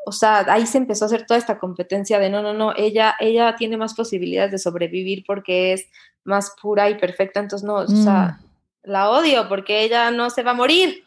o 0.09 0.13
sea, 0.13 0.47
ahí 0.49 0.67
se 0.67 0.79
empezó 0.79 1.05
a 1.05 1.07
hacer 1.07 1.27
toda 1.27 1.37
esta 1.37 1.59
competencia 1.59 2.19
de 2.19 2.31
no, 2.31 2.41
no, 2.41 2.55
no, 2.55 2.73
ella, 2.77 3.15
ella 3.21 3.57
tiene 3.57 3.77
más 3.77 3.93
posibilidades 3.93 4.51
de 4.51 4.59
sobrevivir 4.59 5.23
porque 5.27 5.75
es 5.75 5.85
más 6.25 6.55
pura 6.63 6.89
y 6.89 6.95
perfecta, 6.95 7.41
entonces 7.41 7.67
no, 7.67 7.75
o 7.75 7.87
sea, 7.87 8.39
mm. 8.41 8.48
La 8.89 9.11
odio 9.11 9.49
porque 9.49 9.83
ella 9.83 10.11
no 10.11 10.31
se 10.31 10.43
va 10.43 10.53
a 10.53 10.55
morir 10.55 11.05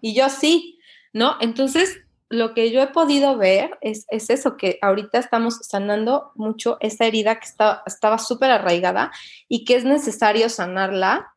y 0.00 0.14
yo 0.14 0.28
sí, 0.28 0.78
¿no? 1.12 1.36
Entonces, 1.40 1.98
lo 2.28 2.54
que 2.54 2.70
yo 2.70 2.80
he 2.80 2.86
podido 2.86 3.36
ver 3.36 3.76
es, 3.82 4.06
es 4.08 4.30
eso, 4.30 4.56
que 4.56 4.78
ahorita 4.80 5.18
estamos 5.18 5.58
sanando 5.62 6.32
mucho 6.34 6.78
esa 6.80 7.04
herida 7.04 7.38
que 7.38 7.46
estaba 7.86 8.18
súper 8.18 8.50
arraigada 8.50 9.12
y 9.48 9.64
que 9.64 9.76
es 9.76 9.84
necesario 9.84 10.48
sanarla 10.48 11.32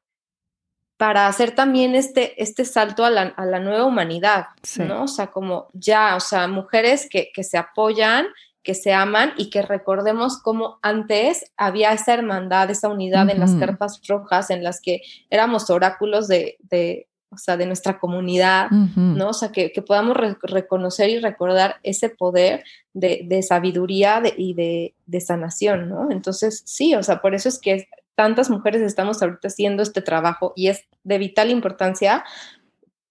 para 0.97 1.27
hacer 1.27 1.51
también 1.51 1.95
este, 1.95 2.41
este 2.41 2.63
salto 2.63 3.03
a 3.03 3.09
la, 3.09 3.33
a 3.35 3.45
la 3.45 3.59
nueva 3.59 3.83
humanidad, 3.85 4.47
¿no? 4.77 5.03
O 5.03 5.07
sea, 5.07 5.27
como 5.27 5.67
ya, 5.73 6.15
o 6.15 6.21
sea, 6.21 6.47
mujeres 6.47 7.07
que, 7.09 7.31
que, 7.33 7.43
se 7.43 7.57
apoyan, 7.57 8.27
que 8.65 8.73
se 8.73 8.91
aman 8.91 9.31
y 9.37 9.49
que 9.49 9.61
recordemos 9.61 10.41
cómo 10.41 10.79
antes 10.81 11.51
había 11.55 11.93
esa 11.93 12.13
hermandad, 12.13 12.69
esa 12.69 12.89
unidad 12.89 13.29
en 13.29 13.39
las 13.39 13.53
carpas 13.55 14.01
rojas 14.07 14.49
en 14.49 14.63
las 14.63 14.81
que 14.81 15.01
éramos 15.29 15.69
oráculos 15.69 16.27
de, 16.27 16.57
de 16.63 17.07
o 17.29 17.37
sea, 17.37 17.57
de 17.57 17.65
nuestra 17.65 17.99
comunidad, 17.99 18.69
¿no? 18.71 19.29
O 19.29 19.33
sea, 19.33 19.51
que, 19.51 19.71
que 19.71 19.81
podamos 19.81 20.17
reconocer 20.41 21.09
y 21.09 21.19
recordar 21.19 21.77
ese 21.83 22.09
poder 22.09 22.63
de, 22.93 23.21
de 23.25 23.43
sabiduría 23.43 24.21
y 24.37 24.53
de, 24.53 24.95
de, 25.05 25.21
sanación, 25.21 25.89
¿no? 25.89 26.11
Entonces, 26.11 26.63
sí, 26.65 26.95
o 26.95 27.03
sea, 27.03 27.21
por 27.21 27.35
eso 27.35 27.49
es 27.49 27.59
que 27.59 27.87
tantas 28.15 28.49
mujeres 28.49 28.81
estamos 28.81 29.21
ahorita 29.21 29.49
haciendo 29.49 29.83
este 29.83 30.01
trabajo 30.01 30.53
y 30.55 30.67
es 30.67 30.85
de 31.03 31.17
vital 31.17 31.51
importancia 31.51 32.23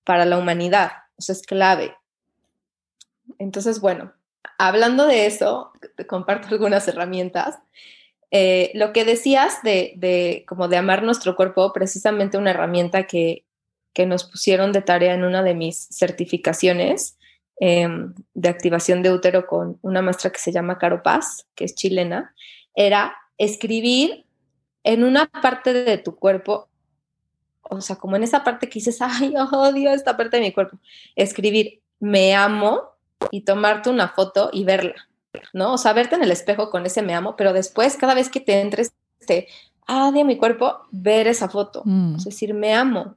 para 0.05 0.25
la 0.25 0.39
humanidad, 0.39 0.93
o 1.17 1.23
sea, 1.23 1.35
es 1.35 1.43
clave. 1.43 1.95
Entonces, 3.39 3.81
bueno, 3.81 4.13
hablando 4.59 5.07
de 5.07 5.27
eso, 5.27 5.73
te 5.97 6.07
comparto 6.07 6.49
algunas 6.49 6.87
herramientas. 6.89 7.59
Eh, 8.31 8.71
lo 8.75 8.93
que 8.93 9.05
decías 9.05 9.63
de, 9.63 10.45
como 10.49 10.69
de 10.69 10.77
amar 10.77 11.03
nuestro 11.03 11.37
cuerpo, 11.37 11.73
precisamente 11.73 12.39
una 12.39 12.51
herramienta 12.51 13.07
que, 13.07 13.45
que 13.93 14.07
nos 14.07 14.25
pusieron 14.25 14.73
de 14.73 14.83
tarea 14.83 15.15
en 15.15 15.25
una 15.25 15.43
de 15.43 15.55
mis 15.55 15.89
certificaciones 15.91 17.17
em, 17.61 18.13
de 18.35 18.49
activación 18.49 19.03
de 19.03 19.13
útero 19.13 19.47
con 19.47 19.79
una 19.83 20.03
maestra 20.03 20.31
que 20.31 20.41
se 20.41 20.53
llama 20.53 20.79
Caro 20.79 21.03
Paz, 21.03 21.47
que 21.55 21.65
es 21.65 21.75
chilena, 21.75 22.35
era 22.75 23.17
escribir 23.39 24.25
en 24.83 25.05
una 25.05 25.27
parte 25.27 25.73
de 25.73 25.99
tu 25.99 26.17
cuerpo, 26.17 26.69
o 27.63 27.81
sea, 27.81 27.97
como 27.97 28.17
en 28.17 28.25
esa 28.25 28.43
parte 28.43 28.69
que 28.69 28.81
dices, 28.81 28.99
ay, 29.01 29.33
odio 29.53 29.91
esta 29.93 30.17
parte 30.17 30.39
de 30.39 30.43
mi 30.43 30.53
cuerpo, 30.53 30.79
escribir, 31.15 31.81
me 32.01 32.35
amo 32.35 32.94
y 33.31 33.43
tomarte 33.43 33.91
una 33.91 34.09
foto 34.09 34.51
y 34.53 34.65
verla, 34.65 34.95
¿no? 35.53 35.75
O 35.75 35.79
sea, 35.79 35.93
verte 35.93 36.17
en 36.17 36.23
el 36.23 36.31
espejo 36.31 36.71
con 36.71 36.87
ese 36.87 37.03
me 37.03 37.15
amo, 37.15 37.37
pero 37.37 37.53
después, 37.53 37.97
cada 37.97 38.15
vez 38.15 38.29
que 38.29 38.41
te 38.41 38.61
entres, 38.61 38.93
este, 39.21 39.49
ah, 39.87 40.11
de 40.13 40.25
mi 40.25 40.37
cuerpo, 40.37 40.81
ver 40.91 41.27
esa 41.27 41.49
foto, 41.49 41.83
mm. 41.85 42.17
es 42.17 42.25
decir, 42.25 42.55
me 42.55 42.75
amo, 42.75 43.17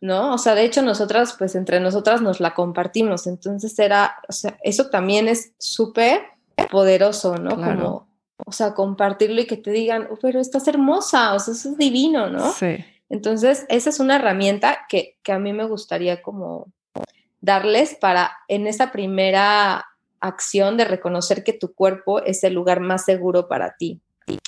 ¿no? 0.00 0.34
O 0.34 0.38
sea, 0.38 0.54
de 0.54 0.64
hecho, 0.64 0.82
nosotras, 0.82 1.34
pues 1.38 1.54
entre 1.54 1.80
nosotras 1.80 2.20
nos 2.22 2.40
la 2.40 2.54
compartimos, 2.54 3.26
entonces 3.26 3.78
era, 3.78 4.16
o 4.28 4.32
sea, 4.32 4.58
eso 4.62 4.90
también 4.90 5.28
es 5.28 5.52
súper 5.58 6.22
poderoso, 6.70 7.36
¿no? 7.36 7.56
Como 7.56 8.14
o 8.46 8.52
sea, 8.52 8.74
compartirlo 8.74 9.40
y 9.40 9.46
que 9.46 9.56
te 9.56 9.70
digan, 9.70 10.08
oh, 10.10 10.18
pero 10.20 10.40
estás 10.40 10.66
hermosa, 10.68 11.34
o 11.34 11.38
sea, 11.38 11.54
eso 11.54 11.70
es 11.70 11.78
divino, 11.78 12.28
¿no? 12.28 12.52
Sí. 12.52 12.84
Entonces, 13.08 13.64
esa 13.68 13.90
es 13.90 14.00
una 14.00 14.16
herramienta 14.16 14.86
que, 14.88 15.18
a 15.28 15.38
mí 15.38 15.52
me 15.52 15.64
gustaría 15.64 16.22
como 16.22 16.66
darles 17.44 17.94
para 17.94 18.38
en 18.48 18.66
esa 18.66 18.90
primera 18.90 19.84
acción 20.20 20.78
de 20.78 20.86
reconocer 20.86 21.44
que 21.44 21.52
tu 21.52 21.74
cuerpo 21.74 22.22
es 22.22 22.42
el 22.42 22.54
lugar 22.54 22.80
más 22.80 23.04
seguro 23.04 23.48
para 23.48 23.76
ti, 23.76 24.00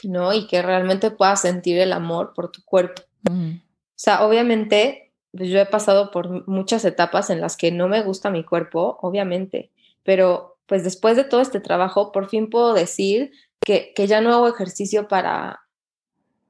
¿no? 0.02 0.32
Y 0.32 0.46
que 0.46 0.62
realmente 0.62 1.10
puedas 1.10 1.42
sentir 1.42 1.78
el 1.78 1.92
amor 1.92 2.32
por 2.34 2.50
tu 2.50 2.62
cuerpo. 2.64 3.02
Mm. 3.30 3.56
O 3.56 3.98
sea, 3.98 4.24
obviamente, 4.24 5.12
pues, 5.30 5.50
yo 5.50 5.58
he 5.58 5.66
pasado 5.66 6.10
por 6.10 6.48
muchas 6.48 6.86
etapas 6.86 7.28
en 7.28 7.42
las 7.42 7.58
que 7.58 7.70
no 7.70 7.86
me 7.86 8.02
gusta 8.02 8.30
mi 8.30 8.44
cuerpo, 8.44 8.98
obviamente, 9.02 9.70
pero 10.02 10.56
pues 10.64 10.82
después 10.82 11.16
de 11.16 11.24
todo 11.24 11.42
este 11.42 11.60
trabajo, 11.60 12.12
por 12.12 12.28
fin 12.30 12.48
puedo 12.48 12.72
decir 12.72 13.30
que, 13.60 13.92
ya 14.08 14.22
no 14.22 14.32
hago 14.32 14.48
ejercicio 14.48 15.06
para, 15.06 15.60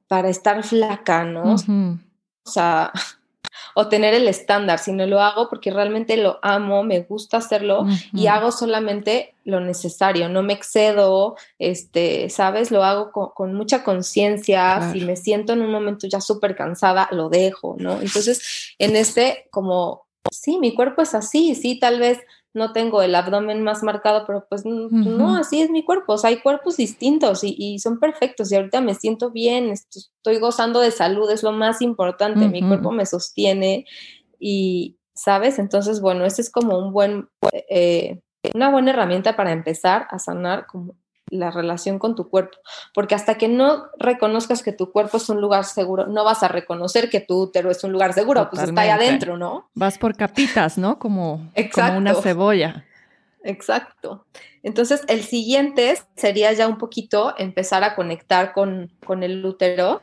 para 0.07 0.29
estar 0.29 0.63
flaca, 0.63 1.25
¿no? 1.25 1.55
O 1.55 2.49
sea, 2.49 2.93
o 3.73 3.87
tener 3.87 4.13
el 4.13 4.27
estándar, 4.27 4.79
sino 4.79 5.05
lo 5.05 5.21
hago 5.21 5.49
porque 5.49 5.71
realmente 5.71 6.17
lo 6.17 6.39
amo, 6.41 6.83
me 6.83 7.01
gusta 7.01 7.37
hacerlo 7.37 7.85
y 8.13 8.27
hago 8.27 8.51
solamente 8.51 9.35
lo 9.43 9.61
necesario, 9.61 10.27
no 10.27 10.43
me 10.43 10.53
excedo, 10.53 11.37
este, 11.57 12.29
¿sabes? 12.29 12.69
Lo 12.69 12.83
hago 12.83 13.11
con, 13.11 13.53
mucha 13.53 13.83
conciencia, 13.83 14.91
si 14.91 15.01
me 15.01 15.15
siento 15.15 15.53
en 15.53 15.61
un 15.61 15.71
momento 15.71 16.05
ya 16.07 16.19
súper 16.19 16.55
cansada, 16.55 17.07
lo 17.11 17.29
dejo, 17.29 17.75
¿no? 17.79 18.01
Entonces, 18.01 18.75
en 18.77 18.95
este, 18.95 19.47
como, 19.49 20.05
sí, 20.31 20.57
mi 20.59 20.75
cuerpo 20.75 21.01
es 21.01 21.15
así, 21.15 21.55
sí, 21.55 21.79
tal 21.79 21.99
vez 21.99 22.19
no 22.53 22.73
tengo 22.73 23.01
el 23.01 23.13
abdomen 23.13 23.63
más 23.63 23.83
marcado, 23.83 24.25
pero 24.25 24.47
pues 24.49 24.65
no, 24.65 25.35
así 25.35 25.61
es 25.61 25.69
mi 25.69 25.83
cuerpo. 25.83 26.13
O 26.13 26.17
sea, 26.17 26.29
hay 26.29 26.37
cuerpos 26.37 26.77
distintos 26.77 27.41
y, 27.43 27.79
son 27.79 27.99
perfectos 27.99 28.51
y 28.51 28.55
ahorita 28.55 28.81
me 28.81 28.95
siento 28.95 29.31
bien, 29.31 29.69
estoy 29.69 30.39
gozando 30.39 30.79
de 30.79 30.91
salud, 30.91 31.29
es 31.29 31.43
lo 31.43 31.51
más 31.51 31.81
importante, 31.81 32.47
mi 32.47 32.61
cuerpo 32.61 32.91
me 32.91 33.05
sostiene 33.05 33.85
y, 34.39 34.97
¿sabes? 35.13 35.59
Entonces, 35.59 36.01
bueno, 36.01 36.25
ese 36.25 36.41
es 36.41 36.49
como 36.49 36.77
un 36.79 36.91
buen, 36.91 37.29
eh, 37.69 38.21
una 38.53 38.71
buena 38.71 38.91
herramienta 38.91 39.35
para 39.35 39.51
empezar 39.51 40.07
a 40.09 40.19
sanar 40.19 40.65
como 40.67 40.95
la 41.29 41.51
relación 41.51 41.99
con 41.99 42.15
tu 42.15 42.29
cuerpo, 42.29 42.57
porque 42.93 43.15
hasta 43.15 43.37
que 43.37 43.47
no 43.47 43.87
reconozcas 43.99 44.63
que 44.63 44.71
tu 44.71 44.91
cuerpo 44.91 45.17
es 45.17 45.29
un 45.29 45.41
lugar 45.41 45.65
seguro, 45.65 46.07
no 46.07 46.23
vas 46.23 46.43
a 46.43 46.47
reconocer 46.47 47.09
que 47.09 47.19
tu 47.19 47.41
útero 47.41 47.69
es 47.69 47.83
un 47.83 47.91
lugar 47.91 48.13
seguro, 48.13 48.49
pues 48.49 48.63
está 48.63 48.81
ahí 48.81 48.89
adentro, 48.89 49.37
¿no? 49.37 49.69
Vas 49.73 49.97
por 49.97 50.15
capitas, 50.15 50.77
¿no? 50.77 50.99
Como, 50.99 51.51
como 51.73 51.97
una 51.97 52.13
cebolla. 52.15 52.85
Exacto. 53.43 54.25
Entonces, 54.63 55.03
el 55.07 55.23
siguiente 55.23 55.97
sería 56.15 56.51
ya 56.53 56.67
un 56.67 56.77
poquito 56.77 57.33
empezar 57.37 57.83
a 57.83 57.95
conectar 57.95 58.53
con, 58.53 58.91
con 59.05 59.23
el 59.23 59.45
útero. 59.45 60.01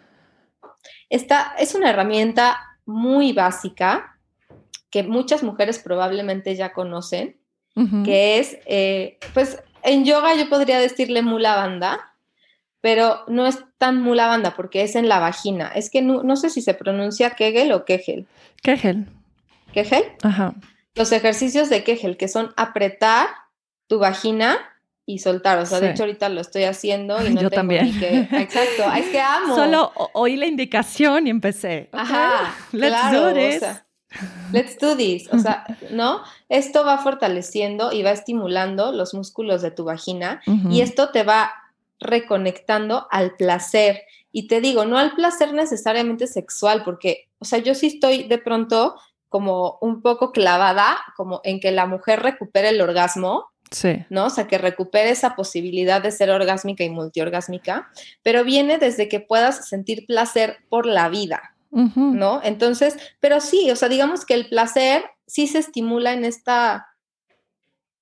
Esta 1.11 1.55
es 1.59 1.75
una 1.75 1.91
herramienta 1.91 2.59
muy 2.87 3.33
básica 3.33 4.19
que 4.91 5.03
muchas 5.03 5.43
mujeres 5.43 5.79
probablemente 5.79 6.55
ya 6.55 6.73
conocen, 6.73 7.37
que 8.05 8.39
es, 8.39 8.57
eh, 8.67 9.19
pues, 9.35 9.61
en 9.85 10.05
yoga 10.05 10.35
yo 10.35 10.49
podría 10.49 10.79
decirle 10.79 11.23
mula 11.23 11.57
banda, 11.57 12.15
pero 12.81 13.25
no 13.29 13.47
es 13.47 13.59
tan 13.79 14.03
mula 14.03 14.27
banda 14.27 14.55
porque 14.57 14.83
es 14.83 14.97
en 14.97 15.09
la 15.09 15.19
vagina. 15.19 15.69
Es 15.75 15.91
que 15.91 16.03
no, 16.03 16.37
sé 16.37 16.51
si 16.51 16.61
se 16.61 16.75
pronuncia 16.75 17.31
Kegel 17.31 17.73
o 17.73 17.85
Kegel. 17.85 18.27
Kegel. 18.63 19.07
¿Kegel? 19.73 20.05
Ajá. 20.23 20.55
Los 20.95 21.13
ejercicios 21.13 21.71
de 21.71 21.85
Kegel, 21.85 22.17
que 22.17 22.29
son 22.29 22.53
apretar 22.57 23.29
tu 23.87 23.99
vagina 23.99 24.59
y 25.07 25.19
soltar. 25.19 25.59
O 25.59 25.67
sea, 25.67 25.81
de 25.81 25.91
hecho 25.91 26.05
ahorita 26.05 26.29
lo 26.29 26.41
estoy 26.41 26.65
haciendo 26.65 27.25
y 27.25 27.35
no 27.35 27.43
Yo 27.43 27.51
también. 27.51 27.87
Exacto, 28.33 28.93
es 28.97 29.07
que 29.07 29.21
amo. 29.21 29.55
Solo 29.57 29.93
oí 30.13 30.37
la 30.37 30.47
indicación 30.47 31.27
y 31.27 31.31
empecé. 31.31 31.89
Ajá, 31.93 32.55
let's 32.73 33.13
do 33.13 33.35
this. 33.35 33.63
Let's 34.53 34.79
do 34.79 34.97
this. 34.97 35.29
O 35.33 35.39
sea, 35.39 35.65
¿no? 35.91 36.23
Esto 36.49 36.85
va 36.85 36.99
fortaleciendo 36.99 37.93
y 37.93 38.03
va 38.03 38.11
estimulando 38.11 38.93
los 38.93 39.15
músculos 39.15 39.63
de 39.63 39.71
tu 39.71 39.85
vagina 39.85 40.41
y 40.71 40.81
esto 40.81 41.11
te 41.11 41.23
va 41.23 41.53
reconectando 42.01 43.07
al 43.11 43.35
placer. 43.37 44.03
Y 44.33 44.49
te 44.49 44.61
digo, 44.61 44.85
no 44.85 44.99
al 44.99 45.15
placer 45.15 45.53
necesariamente 45.53 46.27
sexual, 46.27 46.83
porque, 46.85 47.29
o 47.39 47.45
sea, 47.45 47.61
yo 47.61 47.75
sí 47.75 47.87
estoy 47.87 48.25
de 48.25 48.39
pronto 48.39 48.97
como 49.29 49.79
un 49.81 50.03
poco 50.03 50.33
clavada, 50.33 50.97
como 51.17 51.41
en 51.45 51.61
que 51.61 51.73
la 51.73 51.87
mujer 51.87 52.23
recupere 52.23 52.71
el 52.71 52.81
orgasmo, 52.81 53.51
Sí. 53.71 54.05
¿No? 54.09 54.27
O 54.27 54.31
sea, 54.31 54.47
que 54.47 54.59
recupere 54.59 55.11
esa 55.11 55.35
posibilidad 55.35 56.01
de 56.01 56.13
ser 56.13 56.31
orgásmica 56.31 56.85
y 56.85 56.91
multiorgásmica, 56.91 57.91
pero 58.23 58.45
viene 58.45 58.79
desde 58.79 59.09
que 59.09 59.19
puedas 59.19 59.69
sentir 59.69 60.07
placer 60.07 60.59
por 60.69 60.87
la 60.87 61.09
vida, 61.09 61.54
¿no? 61.75 62.41
Entonces, 62.43 62.97
pero 63.21 63.41
sí, 63.41 63.71
o 63.71 63.77
sea, 63.77 63.89
digamos 63.89 64.25
que 64.25 64.35
el 64.35 64.49
placer 64.49 65.05
sí 65.27 65.47
se 65.47 65.59
estimula 65.59 66.13
en 66.13 66.25
esta, 66.25 66.87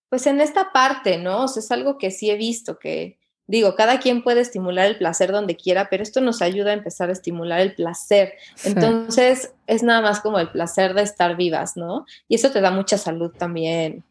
pues 0.08 0.26
en 0.26 0.40
esta 0.40 0.72
parte, 0.72 1.16
¿no? 1.18 1.44
O 1.44 1.48
sea, 1.48 1.60
es 1.60 1.70
algo 1.72 1.96
que 1.96 2.10
sí 2.10 2.30
he 2.30 2.36
visto 2.36 2.78
que, 2.78 3.18
digo, 3.46 3.74
cada 3.74 3.98
quien 3.98 4.22
puede 4.22 4.40
estimular 4.40 4.86
el 4.86 4.98
placer 4.98 5.32
donde 5.32 5.56
quiera, 5.56 5.88
pero 5.90 6.02
esto 6.02 6.20
nos 6.20 6.42
ayuda 6.42 6.70
a 6.70 6.74
empezar 6.74 7.08
a 7.08 7.12
estimular 7.12 7.60
el 7.60 7.74
placer. 7.74 8.34
Entonces, 8.64 9.54
es 9.66 9.82
nada 9.82 10.02
más 10.02 10.20
como 10.20 10.38
el 10.38 10.50
placer 10.50 10.94
de 10.94 11.02
estar 11.02 11.36
vivas, 11.36 11.76
¿no? 11.76 12.04
Y 12.28 12.34
eso 12.34 12.50
te 12.50 12.60
da 12.60 12.70
mucha 12.70 12.98
salud 12.98 13.30
también. 13.30 14.04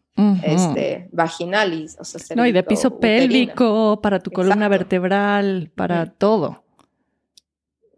Este, 0.43 1.09
vaginal 1.11 1.73
y, 1.73 1.85
o 1.97 2.03
sea, 2.03 2.35
no, 2.35 2.45
y 2.45 2.51
de 2.51 2.61
piso 2.61 2.99
pélvico, 2.99 4.01
para 4.01 4.19
tu 4.19 4.29
columna 4.29 4.67
vertebral, 4.67 5.71
para 5.73 6.05
todo. 6.05 6.63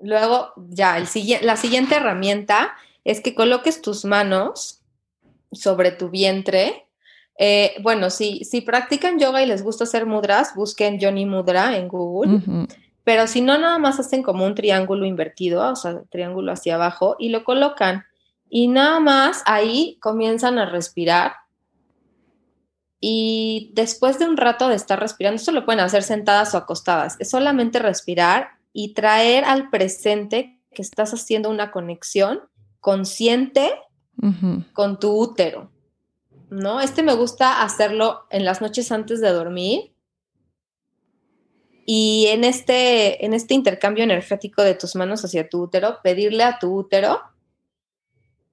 Luego, 0.03 0.53
ya, 0.69 0.97
el, 0.97 1.07
la 1.41 1.55
siguiente 1.55 1.95
herramienta 1.95 2.73
es 3.03 3.21
que 3.21 3.33
coloques 3.33 3.81
tus 3.81 4.05
manos 4.05 4.81
sobre 5.51 5.91
tu 5.91 6.09
vientre. 6.09 6.87
Eh, 7.39 7.75
bueno, 7.81 8.09
si, 8.09 8.43
si 8.43 8.61
practican 8.61 9.17
yoga 9.17 9.41
y 9.41 9.45
les 9.45 9.63
gusta 9.63 9.85
hacer 9.85 10.05
mudras, 10.05 10.55
busquen 10.55 10.99
Johnny 11.01 11.25
Mudra 11.25 11.77
en 11.77 11.87
Google. 11.87 12.67
Pero 13.03 13.27
si 13.27 13.41
no, 13.41 13.57
nada 13.57 13.79
más 13.79 13.99
hacen 13.99 14.23
como 14.23 14.45
un 14.45 14.55
triángulo 14.55 15.05
invertido, 15.05 15.71
o 15.71 15.75
sea, 15.75 16.03
triángulo 16.09 16.51
hacia 16.51 16.75
abajo, 16.75 17.15
y 17.17 17.29
lo 17.29 17.43
colocan. 17.43 18.05
Y 18.49 18.67
nada 18.67 18.99
más 18.99 19.41
ahí 19.45 19.97
comienzan 20.01 20.59
a 20.59 20.69
respirar. 20.69 21.33
Y 22.99 23.71
después 23.73 24.19
de 24.19 24.25
un 24.25 24.37
rato 24.37 24.69
de 24.69 24.75
estar 24.75 24.99
respirando, 24.99 25.35
esto 25.35 25.51
lo 25.51 25.65
pueden 25.65 25.81
hacer 25.81 26.03
sentadas 26.03 26.53
o 26.53 26.57
acostadas, 26.57 27.17
es 27.19 27.29
solamente 27.29 27.79
respirar 27.79 28.62
y 28.73 28.93
traer 28.93 29.45
al 29.45 29.69
presente 29.69 30.59
que 30.73 30.81
estás 30.81 31.13
haciendo 31.13 31.49
una 31.49 31.71
conexión 31.71 32.41
consciente 32.79 33.71
con 34.73 34.99
tu 34.99 35.17
útero, 35.17 35.71
¿no? 36.49 36.81
Este 36.81 37.03
me 37.03 37.13
gusta 37.13 37.63
hacerlo 37.63 38.25
en 38.29 38.45
las 38.45 38.61
noches 38.61 38.91
antes 38.91 39.19
de 39.21 39.29
dormir 39.29 39.93
y 41.85 42.27
en 42.29 42.43
este, 42.43 43.25
en 43.25 43.33
este 43.33 43.53
intercambio 43.53 44.03
energético 44.03 44.61
de 44.63 44.75
tus 44.75 44.95
manos 44.95 45.25
hacia 45.25 45.49
tu 45.49 45.63
útero, 45.63 45.99
pedirle 46.03 46.43
a 46.43 46.59
tu 46.59 46.73
útero 46.73 47.21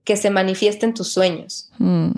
que 0.03 0.16
se 0.16 0.31
manifieste 0.31 0.87
en 0.87 0.95
tus 0.95 1.12
sueños. 1.12 1.71
Mm. 1.79 2.12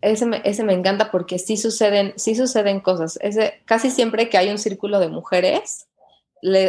Ese, 0.00 0.26
me, 0.26 0.40
ese, 0.44 0.62
me, 0.62 0.74
encanta 0.74 1.10
porque 1.10 1.40
sí 1.40 1.56
suceden, 1.56 2.12
sí 2.16 2.36
suceden 2.36 2.78
cosas. 2.80 3.18
Ese, 3.20 3.54
casi 3.64 3.90
siempre 3.90 4.28
que 4.28 4.38
hay 4.38 4.50
un 4.50 4.58
círculo 4.58 5.00
de 5.00 5.08
mujeres, 5.08 5.87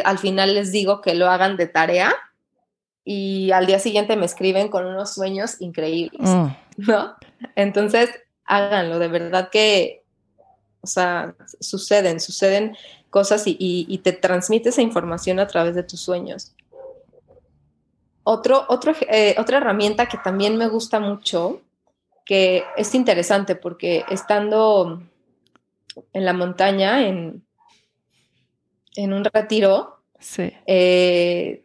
al 0.04 0.18
final 0.18 0.54
les 0.54 0.72
digo 0.72 1.00
que 1.00 1.14
lo 1.14 1.28
hagan 1.28 1.56
de 1.56 1.66
tarea 1.66 2.14
y 3.04 3.50
al 3.52 3.66
día 3.66 3.78
siguiente 3.78 4.16
me 4.16 4.26
escriben 4.26 4.68
con 4.68 4.86
unos 4.86 5.14
sueños 5.14 5.60
increíbles, 5.60 6.20
mm. 6.20 6.46
¿no? 6.76 7.14
Entonces, 7.56 8.10
háganlo, 8.44 8.98
de 8.98 9.08
verdad 9.08 9.48
que, 9.50 10.04
o 10.80 10.86
sea, 10.86 11.34
suceden, 11.60 12.20
suceden 12.20 12.76
cosas 13.10 13.42
y, 13.46 13.98
te 14.04 14.12
transmite 14.12 14.68
esa 14.68 14.82
información 14.82 15.40
a 15.40 15.46
través 15.46 15.74
de 15.74 15.82
tus 15.82 16.00
sueños. 16.00 16.52
Otro, 18.22 18.64
otro, 18.68 18.92
eh, 19.08 19.34
otra 19.38 19.58
herramienta 19.58 20.06
que 20.06 20.18
también 20.18 20.56
me 20.56 20.68
gusta 20.68 21.00
mucho, 21.00 21.62
que 22.24 22.64
es 22.76 22.94
interesante 22.94 23.56
porque 23.56 24.04
estando 24.08 25.02
en 26.12 26.24
la 26.24 26.32
montaña, 26.32 27.06
en, 27.06 27.44
en 28.96 29.12
un 29.12 29.24
retiro, 29.24 30.02
sí. 30.18 30.52
Eh, 30.66 31.64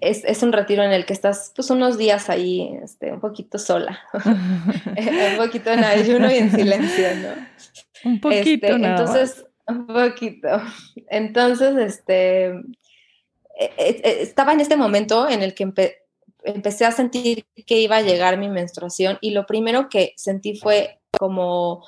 es, 0.00 0.42
un 0.42 0.52
retiro 0.52 0.82
en 0.82 0.92
el 0.92 1.06
que 1.06 1.12
estás 1.12 1.52
pues 1.54 1.70
unos 1.70 1.96
días 1.98 2.28
ahí, 2.28 2.78
este, 2.82 3.12
un 3.12 3.20
poquito 3.20 3.58
sola, 3.58 4.00
un 4.24 5.36
poquito 5.36 5.70
en 5.70 5.84
ayuno 5.84 6.30
y 6.30 6.36
en 6.36 6.50
silencio, 6.50 7.08
¿no? 7.16 8.10
Un 8.10 8.20
poquito, 8.20 8.66
este, 8.66 8.86
Entonces, 8.86 9.46
un 9.66 9.86
poquito. 9.86 10.48
Entonces, 11.08 11.76
este, 11.76 12.46
e, 12.46 13.72
e, 13.78 14.00
e, 14.04 14.22
estaba 14.22 14.52
en 14.52 14.60
este 14.60 14.76
momento 14.76 15.28
en 15.28 15.42
el 15.42 15.54
que 15.54 15.72
empecé 16.44 16.84
a 16.84 16.92
sentir 16.92 17.46
que 17.66 17.78
iba 17.78 17.96
a 17.96 18.02
llegar 18.02 18.36
mi 18.36 18.48
menstruación 18.48 19.18
y 19.20 19.30
lo 19.30 19.46
primero 19.46 19.88
que 19.88 20.12
sentí 20.16 20.56
fue 20.56 21.00
como 21.18 21.84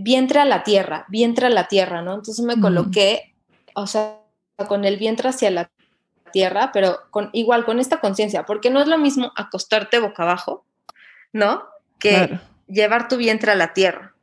vientre 0.00 0.40
a 0.40 0.44
la 0.44 0.62
tierra, 0.62 1.06
vientre 1.08 1.46
a 1.46 1.50
la 1.50 1.68
tierra, 1.68 2.02
¿no? 2.02 2.14
Entonces 2.14 2.44
me 2.44 2.60
coloqué, 2.60 3.34
o 3.74 3.86
sea, 3.86 4.20
con 4.68 4.84
el 4.84 4.96
vientre 4.96 5.28
hacia 5.28 5.50
la 5.50 5.70
tierra, 6.32 6.70
pero 6.72 6.98
con, 7.10 7.30
igual 7.32 7.64
con 7.64 7.80
esta 7.80 8.00
conciencia, 8.00 8.44
porque 8.46 8.70
no 8.70 8.80
es 8.80 8.88
lo 8.88 8.98
mismo 8.98 9.32
acostarte 9.36 9.98
boca 9.98 10.22
abajo, 10.22 10.64
¿no? 11.32 11.64
Que 11.98 12.38
llevar 12.66 13.08
tu 13.08 13.16
vientre 13.16 13.52
a 13.52 13.56
la 13.56 13.72
tierra. 13.72 14.14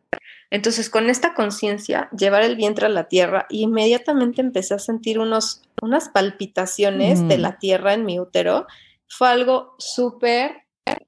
Entonces, 0.49 0.89
con 0.89 1.09
esta 1.09 1.33
conciencia, 1.33 2.09
llevar 2.17 2.43
el 2.43 2.55
vientre 2.55 2.85
a 2.85 2.89
la 2.89 3.09
tierra, 3.09 3.45
y 3.49 3.63
inmediatamente 3.63 4.41
empecé 4.41 4.73
a 4.75 4.79
sentir 4.79 5.19
unos, 5.19 5.61
unas 5.81 6.09
palpitaciones 6.09 7.27
de 7.27 7.37
mm. 7.37 7.41
la 7.41 7.57
tierra 7.59 7.93
en 7.93 8.05
mi 8.05 8.19
útero. 8.19 8.65
Fue 9.09 9.27
algo 9.27 9.75
súper 9.77 10.63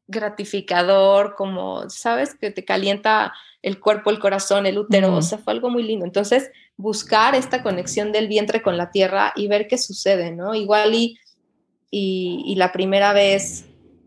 gratificador, 0.08 1.36
como, 1.36 1.90
¿sabes? 1.90 2.36
Que 2.36 2.52
te 2.52 2.66
calienta 2.66 3.34
el 3.62 3.80
cuerpo, 3.80 4.10
el 4.10 4.20
corazón, 4.20 4.66
el 4.66 4.78
útero, 4.78 5.16
o 5.16 5.22
sea, 5.22 5.38
fue 5.38 5.54
algo 5.54 5.70
muy 5.70 5.84
lindo. 5.84 6.06
Entonces, 6.06 6.52
buscar 6.80 7.36
esta 7.36 7.62
conexión 7.62 8.14
del 8.14 8.30
vientre 8.30 8.62
con 8.62 8.78
la 8.78 8.90
tierra 8.90 9.34
y 9.36 9.50
ver 9.50 9.68
qué 9.68 9.78
sucede, 9.78 10.32
¿no? 10.32 10.56
Igual 10.56 10.96
y, 10.96 11.20
y, 11.92 12.56
la 12.56 12.72
primera 12.72 13.12
vez 13.12 13.66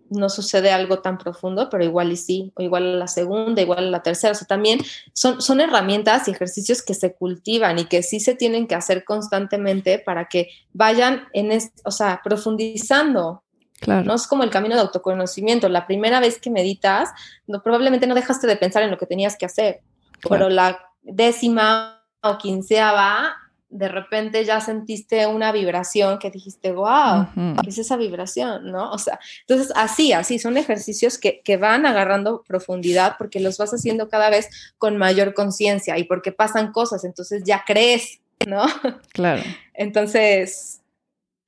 no 0.08 0.30
sucede 0.30 0.70
algo 0.70 1.00
tan 1.00 1.18
profundo, 1.18 1.68
pero 1.68 1.84
igual 1.84 2.10
y 2.12 2.16
sí, 2.16 2.50
o 2.54 2.62
igual 2.62 2.94
a 2.94 2.96
la 2.96 3.08
segunda, 3.08 3.60
igual 3.60 3.80
a 3.80 3.90
la 3.90 4.02
tercera. 4.02 4.32
O 4.32 4.34
sea, 4.34 4.46
también 4.46 4.80
son, 5.12 5.42
son 5.42 5.60
herramientas 5.60 6.26
y 6.28 6.30
ejercicios 6.30 6.80
que 6.80 6.94
se 6.94 7.12
cultivan 7.12 7.78
y 7.78 7.84
que 7.84 8.02
sí 8.02 8.20
se 8.20 8.34
tienen 8.34 8.66
que 8.66 8.74
hacer 8.74 9.04
constantemente 9.04 9.98
para 9.98 10.28
que 10.28 10.48
vayan 10.72 11.24
en, 11.34 11.50
o 11.84 11.90
sea, 11.90 12.22
profundizando. 12.24 13.42
Claro. 13.80 14.06
No 14.06 14.14
es 14.14 14.26
como 14.26 14.44
el 14.44 14.50
camino 14.50 14.76
de 14.76 14.80
autoconocimiento. 14.80 15.68
La 15.68 15.86
primera 15.86 16.20
vez 16.20 16.38
que 16.38 16.48
meditas, 16.48 17.10
no, 17.46 17.62
probablemente 17.62 18.06
no 18.06 18.14
dejaste 18.14 18.46
de 18.46 18.56
pensar 18.56 18.82
en 18.82 18.90
lo 18.90 18.96
que 18.96 19.06
tenías 19.06 19.36
que 19.36 19.44
hacer, 19.44 19.82
pero 20.26 20.48
la 20.48 20.78
décima 21.02 22.01
o 22.22 22.38
quinceava 22.38 23.36
de 23.72 23.88
repente 23.88 24.44
ya 24.44 24.60
sentiste 24.60 25.26
una 25.26 25.50
vibración 25.50 26.18
que 26.18 26.30
dijiste, 26.30 26.72
wow, 26.72 27.26
¿qué 27.62 27.70
es 27.70 27.78
esa 27.78 27.96
vibración? 27.96 28.70
¿No? 28.70 28.90
O 28.92 28.98
sea, 28.98 29.18
entonces 29.40 29.72
así, 29.74 30.12
así, 30.12 30.38
son 30.38 30.58
ejercicios 30.58 31.16
que, 31.16 31.40
que 31.40 31.56
van 31.56 31.86
agarrando 31.86 32.42
profundidad 32.46 33.16
porque 33.16 33.40
los 33.40 33.56
vas 33.56 33.72
haciendo 33.72 34.10
cada 34.10 34.28
vez 34.28 34.74
con 34.76 34.98
mayor 34.98 35.32
conciencia 35.32 35.96
y 35.96 36.04
porque 36.04 36.32
pasan 36.32 36.70
cosas, 36.70 37.04
entonces 37.04 37.44
ya 37.44 37.64
crees, 37.66 38.20
¿no? 38.46 38.66
Claro. 39.14 39.42
Entonces, 39.72 40.82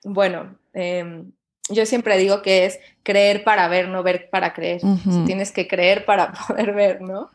bueno, 0.02 0.56
em, 0.72 1.30
yo 1.68 1.84
siempre 1.84 2.16
digo 2.16 2.40
que 2.40 2.64
es 2.64 2.80
creer 3.02 3.44
para 3.44 3.68
ver, 3.68 3.88
no 3.88 4.02
ver 4.02 4.30
para 4.30 4.54
creer. 4.54 4.80
tienes 5.26 5.52
que 5.52 5.68
creer 5.68 6.06
para 6.06 6.32
poder 6.48 6.72
ver, 6.72 7.02
¿no? 7.02 7.30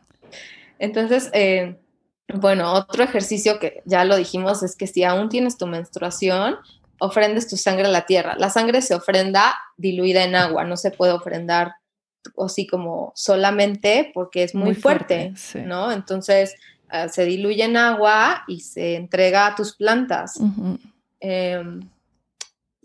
Entonces, 0.80 1.30
eh, 1.32 1.76
bueno, 2.34 2.72
otro 2.72 3.04
ejercicio 3.04 3.58
que 3.58 3.82
ya 3.84 4.04
lo 4.04 4.16
dijimos 4.16 4.62
es 4.62 4.76
que 4.76 4.86
si 4.86 5.04
aún 5.04 5.28
tienes 5.28 5.56
tu 5.56 5.66
menstruación, 5.66 6.56
ofrendes 6.98 7.48
tu 7.48 7.56
sangre 7.56 7.86
a 7.86 7.90
la 7.90 8.06
tierra. 8.06 8.36
La 8.38 8.50
sangre 8.50 8.82
se 8.82 8.94
ofrenda 8.94 9.54
diluida 9.76 10.24
en 10.24 10.36
agua, 10.36 10.64
no 10.64 10.76
se 10.76 10.90
puede 10.90 11.12
ofrendar 11.12 11.74
así 12.38 12.66
como 12.66 13.12
solamente 13.16 14.10
porque 14.12 14.42
es 14.42 14.54
muy, 14.54 14.74
fuerte, 14.74 15.32
¿no? 15.64 15.90
Entonces 15.90 16.54
ah, 16.90 17.08
se 17.08 17.24
diluye 17.24 17.64
en 17.64 17.76
agua 17.76 18.44
y 18.46 18.60
se 18.60 18.96
entrega 18.96 19.46
a 19.46 19.54
tus 19.54 19.74
plantas. 19.74 20.38
Em, 21.20 21.88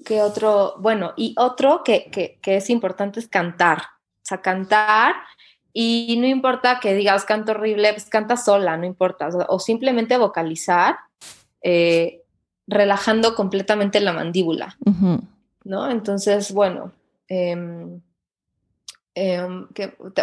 ¿Qué 0.05 0.21
otro? 0.21 0.75
Bueno, 0.79 1.13
y 1.17 1.35
otro 1.37 1.83
que, 1.83 2.09
que, 2.11 2.39
que 2.41 2.57
es 2.57 2.69
importante 2.69 3.19
es 3.19 3.27
cantar. 3.27 3.79
O 3.79 4.27
sea, 4.27 4.41
cantar 4.41 5.15
y 5.77 6.15
no 6.21 6.25
importa 6.25 6.79
que 6.79 6.95
digas 6.95 7.25
canto 7.25 7.51
horrible, 7.51 7.91
pues 7.91 8.05
canta 8.05 8.37
sola, 8.37 8.77
no 8.77 8.85
importa. 8.85 9.27
O, 9.49 9.59
simplemente 9.59 10.17
vocalizar, 10.17 10.95
eh, 11.61 12.21
relajando 12.65 13.35
completamente 13.35 13.99
la 13.99 14.13
mandíbula, 14.13 14.77
¿no? 15.65 15.91
Entonces, 15.91 16.53
bueno, 16.53 16.93
em, 17.27 17.99
em, 19.15 19.67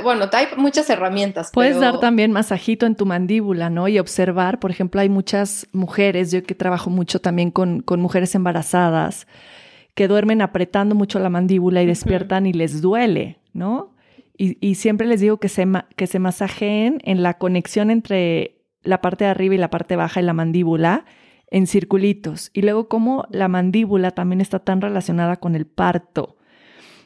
bueno, 0.02 0.24
hay 0.32 0.46
muchas 0.56 0.88
herramientas. 0.88 1.50
Puedes 1.52 1.78
dar 1.78 2.00
también 2.00 2.32
masajito 2.32 2.86
en 2.86 2.96
tu 2.96 3.04
mandíbula, 3.04 3.68
¿no? 3.68 3.88
Y 3.88 3.98
observar, 3.98 4.58
por 4.58 4.70
ejemplo, 4.70 5.02
hay 5.02 5.10
muchas 5.10 5.68
mujeres, 5.72 6.30
yo 6.32 6.42
que 6.42 6.54
trabajo 6.54 6.88
mucho 6.88 7.20
también 7.20 7.50
con, 7.50 7.82
con 7.82 8.00
mujeres 8.00 8.34
embarazadas, 8.34 9.26
que 9.94 10.08
duermen 10.08 10.40
apretando 10.40 10.94
mucho 10.94 11.18
la 11.18 11.28
mandíbula 11.28 11.82
y 11.82 11.86
despiertan 11.86 12.46
y 12.46 12.54
les 12.54 12.80
duele, 12.80 13.38
¿no? 13.52 13.91
Y, 14.44 14.74
siempre 14.74 15.06
les 15.06 15.20
digo 15.20 15.36
que 15.36 15.48
se, 15.48 15.68
que 15.94 16.08
se 16.08 16.18
masajeen 16.18 16.98
en 17.04 17.22
la 17.22 17.34
conexión 17.34 17.92
entre 17.92 18.56
la 18.82 19.00
parte 19.00 19.22
de 19.22 19.30
arriba 19.30 19.54
y 19.54 19.58
la 19.58 19.70
parte 19.70 19.94
baja 19.94 20.18
de 20.18 20.26
la 20.26 20.32
mandíbula 20.32 21.04
en 21.48 21.68
circulitos. 21.68 22.50
Y 22.52 22.62
luego 22.62 22.88
cómo 22.88 23.24
la 23.30 23.46
mandíbula 23.46 24.10
también 24.10 24.40
está 24.40 24.58
tan 24.58 24.80
relacionada 24.80 25.36
con 25.36 25.54
el 25.54 25.66
parto. 25.66 26.38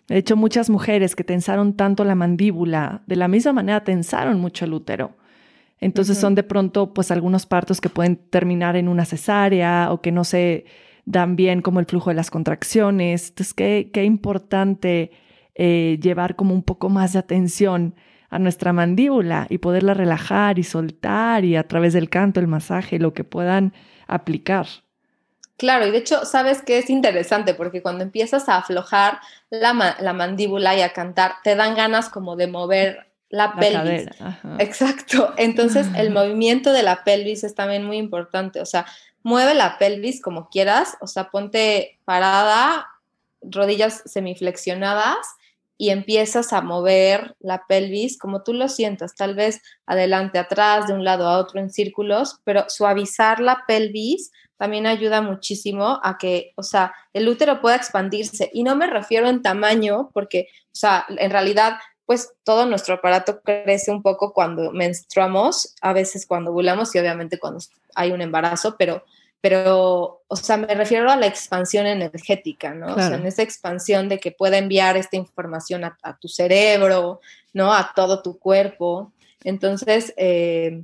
De 0.08 0.16
hecho, 0.16 0.34
muchas 0.34 0.70
mujeres 0.70 1.14
que 1.14 1.24
tensaron 1.24 1.74
tanto 1.74 2.04
la 2.04 2.14
mandíbula, 2.14 3.02
de 3.06 3.16
la 3.16 3.28
misma 3.28 3.52
manera 3.52 3.84
tensaron 3.84 4.40
mucho 4.40 4.64
el 4.64 4.72
útero. 4.72 5.18
Entonces 5.78 6.16
son 6.16 6.34
de 6.34 6.42
pronto 6.42 6.94
pues 6.94 7.10
algunos 7.10 7.44
partos 7.44 7.82
que 7.82 7.90
pueden 7.90 8.16
terminar 8.16 8.76
en 8.76 8.88
una 8.88 9.04
cesárea 9.04 9.92
o 9.92 10.00
que 10.00 10.10
no 10.10 10.24
se 10.24 10.64
dan 11.04 11.36
bien 11.36 11.60
como 11.60 11.80
el 11.80 11.86
flujo 11.86 12.08
de 12.08 12.16
las 12.16 12.30
contracciones. 12.30 13.28
Entonces, 13.28 13.52
qué, 13.52 13.90
qué 13.92 14.04
importante 14.04 15.10
eh, 15.58 15.98
llevar 16.02 16.36
como 16.36 16.52
un 16.52 16.62
poco 16.62 16.90
más 16.90 17.14
de 17.14 17.18
atención 17.18 17.94
a 18.28 18.38
nuestra 18.38 18.74
mandíbula 18.74 19.46
y 19.48 19.56
poderla 19.56 19.94
relajar 19.94 20.58
y 20.58 20.64
soltar 20.64 21.46
y 21.46 21.56
a 21.56 21.66
través 21.66 21.94
del 21.94 22.10
canto, 22.10 22.40
el 22.40 22.46
masaje, 22.46 22.98
lo 22.98 23.14
que 23.14 23.24
puedan 23.24 23.72
aplicar. 24.06 24.66
Claro, 25.56 25.86
y 25.86 25.90
de 25.90 25.98
hecho, 25.98 26.26
sabes 26.26 26.60
que 26.60 26.76
es 26.76 26.90
interesante 26.90 27.54
porque 27.54 27.80
cuando 27.80 28.04
empiezas 28.04 28.50
a 28.50 28.56
aflojar 28.56 29.20
la, 29.48 29.72
mandíbula 30.12 30.76
y 30.76 30.82
a 30.82 30.92
cantar, 30.92 31.36
te 31.42 31.54
dan 31.54 31.74
ganas 31.74 32.10
como 32.10 32.36
de 32.36 32.48
mover 32.48 33.06
la, 33.30 33.54
pelvis. 33.54 34.08
Exacto. 34.58 35.32
Entonces, 35.38 35.88
el 35.96 36.10
movimiento 36.12 36.74
de 36.74 36.82
la 36.82 37.04
pelvis 37.04 37.44
es 37.44 37.54
también 37.54 37.84
muy 37.86 37.96
importante. 37.96 38.60
O 38.60 38.66
sea, 38.66 38.84
mueve 39.22 39.54
la 39.54 39.78
pelvis 39.78 40.20
como 40.20 40.50
quieras. 40.50 40.98
O 41.00 41.06
sea, 41.06 41.30
ponte 41.30 41.98
parada, 42.04 42.86
rodillas 43.40 44.02
semiflexionadas 44.04 45.16
y 45.78 45.90
empiezas 45.90 46.52
a 46.52 46.62
mover 46.62 47.36
la 47.40 47.66
pelvis 47.66 48.18
como 48.18 48.42
tú 48.42 48.54
lo 48.54 48.68
sientas, 48.68 49.14
tal 49.14 49.34
vez 49.34 49.60
adelante, 49.86 50.38
atrás, 50.38 50.86
de 50.86 50.94
un 50.94 51.04
lado 51.04 51.28
a 51.28 51.38
otro 51.38 51.60
en 51.60 51.70
círculos, 51.70 52.40
pero 52.44 52.64
suavizar 52.68 53.40
la 53.40 53.64
pelvis 53.66 54.30
también 54.56 54.86
ayuda 54.86 55.20
muchísimo 55.20 56.00
a 56.02 56.16
que, 56.18 56.52
o 56.56 56.62
sea, 56.62 56.94
el 57.12 57.28
útero 57.28 57.60
pueda 57.60 57.76
expandirse. 57.76 58.50
Y 58.54 58.62
no 58.62 58.74
me 58.74 58.86
refiero 58.86 59.28
en 59.28 59.42
tamaño, 59.42 60.10
porque, 60.14 60.48
o 60.66 60.74
sea, 60.74 61.04
en 61.08 61.30
realidad, 61.30 61.74
pues 62.06 62.32
todo 62.42 62.64
nuestro 62.64 62.94
aparato 62.94 63.40
crece 63.42 63.90
un 63.90 64.02
poco 64.02 64.32
cuando 64.32 64.72
menstruamos, 64.72 65.74
a 65.82 65.92
veces 65.92 66.26
cuando 66.26 66.52
ovulamos 66.52 66.94
y 66.94 66.98
obviamente 66.98 67.38
cuando 67.38 67.60
hay 67.94 68.12
un 68.12 68.22
embarazo, 68.22 68.76
pero 68.78 69.04
pero, 69.40 70.22
o 70.26 70.36
sea, 70.36 70.56
me 70.56 70.74
refiero 70.74 71.10
a 71.10 71.16
la 71.16 71.26
expansión 71.26 71.86
energética, 71.86 72.74
¿no? 72.74 72.94
O 72.94 72.94
sea, 72.94 73.14
en 73.14 73.26
esa 73.26 73.42
expansión 73.42 74.08
de 74.08 74.18
que 74.18 74.32
pueda 74.32 74.58
enviar 74.58 74.96
esta 74.96 75.16
información 75.16 75.84
a, 75.84 76.18
tu 76.20 76.28
cerebro, 76.28 77.20
¿no? 77.52 77.72
A 77.72 77.92
todo 77.94 78.22
tu 78.22 78.38
cuerpo. 78.38 79.12
Entonces, 79.44 80.14
eh, 80.16 80.82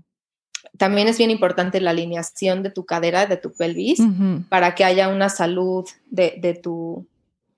también 0.79 1.09
es 1.09 1.19
bien 1.19 1.31
importante 1.31 1.81
la 1.81 1.91
alineación 1.91 2.63
de 2.63 2.71
tu 2.71 2.87
cadera, 2.87 3.27
de 3.27 3.37
tu 3.37 3.53
pelvis, 3.53 4.01
para 4.49 4.75
que 4.75 4.85
haya 4.85 5.09
una 5.09 5.29
salud 5.29 5.89
de, 6.07 6.61
tu, 6.63 7.07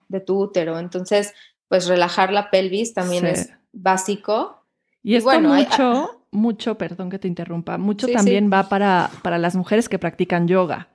de 0.08 0.20
tu 0.20 0.38
útero. 0.40 0.78
Entonces, 0.78 1.34
pues 1.68 1.86
relajar 1.86 2.32
la 2.32 2.50
pelvis 2.50 2.94
también 2.94 3.26
es 3.26 3.50
básico. 3.72 4.64
Y, 5.02 5.20
bueno, 5.20 5.54
mucho, 5.54 6.23
mucho, 6.34 6.76
perdón 6.76 7.10
que 7.10 7.18
te 7.18 7.28
interrumpa, 7.28 7.78
mucho 7.78 8.06
también 8.08 8.50
va 8.52 8.68
para, 8.68 9.10
para 9.22 9.38
las 9.38 9.56
mujeres 9.56 9.88
que 9.88 9.98
practican 9.98 10.48
yoga. 10.48 10.88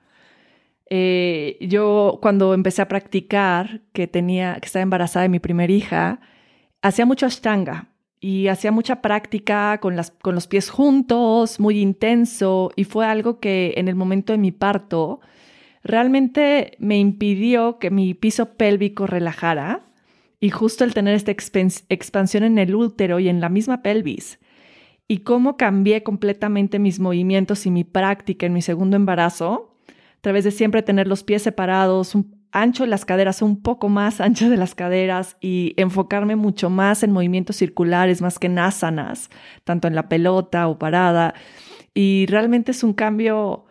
Eh, 0.92 1.56
yo 1.60 2.18
cuando 2.20 2.52
empecé 2.52 2.82
a 2.82 2.88
practicar, 2.88 3.80
que 3.92 4.08
tenía, 4.08 4.58
que 4.60 4.66
estaba 4.66 4.82
embarazada 4.82 5.22
de 5.22 5.28
mi 5.28 5.38
primera 5.38 5.72
hija, 5.72 6.20
hacía 6.82 7.06
mucho 7.06 7.26
ashtanga 7.26 7.88
y 8.20 8.48
hacía 8.48 8.72
mucha 8.72 9.00
práctica 9.00 9.78
con, 9.80 9.96
las, 9.96 10.10
con 10.10 10.34
los 10.34 10.46
pies 10.46 10.68
juntos, 10.68 11.60
muy 11.60 11.80
intenso, 11.80 12.72
y 12.76 12.84
fue 12.84 13.06
algo 13.06 13.38
que 13.38 13.74
en 13.76 13.88
el 13.88 13.94
momento 13.94 14.32
de 14.32 14.38
mi 14.38 14.50
parto 14.50 15.20
realmente 15.82 16.76
me 16.78 16.98
impidió 16.98 17.78
que 17.78 17.90
mi 17.90 18.12
piso 18.14 18.54
pélvico 18.54 19.06
relajara 19.06 19.82
y 20.40 20.50
justo 20.50 20.84
el 20.84 20.92
tener 20.92 21.14
esta 21.14 21.30
expansión 21.30 22.42
en 22.42 22.58
el 22.58 22.74
útero 22.74 23.20
y 23.20 23.28
en 23.28 23.40
la 23.40 23.48
misma 23.48 23.82
pelvis 23.82 24.38
y 25.10 25.18
cómo 25.18 25.56
cambié 25.56 26.04
completamente 26.04 26.78
mis 26.78 27.00
movimientos 27.00 27.66
y 27.66 27.72
mi 27.72 27.82
práctica 27.82 28.46
en 28.46 28.52
mi 28.52 28.62
segundo 28.62 28.94
embarazo 28.94 29.74
a 29.88 30.20
través 30.20 30.44
de 30.44 30.52
siempre 30.52 30.84
tener 30.84 31.08
los 31.08 31.24
pies 31.24 31.42
separados, 31.42 32.14
un 32.14 32.46
ancho 32.52 32.84
de 32.84 32.90
las 32.90 33.04
caderas, 33.04 33.42
un 33.42 33.60
poco 33.60 33.88
más 33.88 34.20
ancho 34.20 34.48
de 34.48 34.56
las 34.56 34.76
caderas 34.76 35.36
y 35.40 35.74
enfocarme 35.76 36.36
mucho 36.36 36.70
más 36.70 37.02
en 37.02 37.10
movimientos 37.10 37.56
circulares, 37.56 38.22
más 38.22 38.38
que 38.38 38.46
en 38.46 38.58
tanto 39.64 39.88
en 39.88 39.96
la 39.96 40.08
pelota 40.08 40.68
o 40.68 40.78
parada. 40.78 41.34
Y 41.92 42.26
realmente 42.26 42.70
es 42.70 42.84
un 42.84 42.92
cambio 42.92 43.64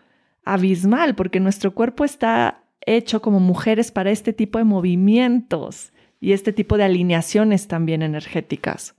abismal 0.43 1.15
porque 1.15 1.39
nuestro 1.39 1.73
cuerpo 1.73 2.03
está 2.03 2.65
hecho 2.81 3.21
como 3.21 3.39
mujeres 3.39 3.93
para 3.93 4.11
este 4.11 4.33
tipo 4.33 4.57
de 4.57 4.65
movimientos 4.65 5.93
y 6.19 6.33
este 6.33 6.51
tipo 6.51 6.75
de 6.75 6.83
alineaciones 6.83 7.69
también 7.69 8.01
energéticas. 8.01 8.97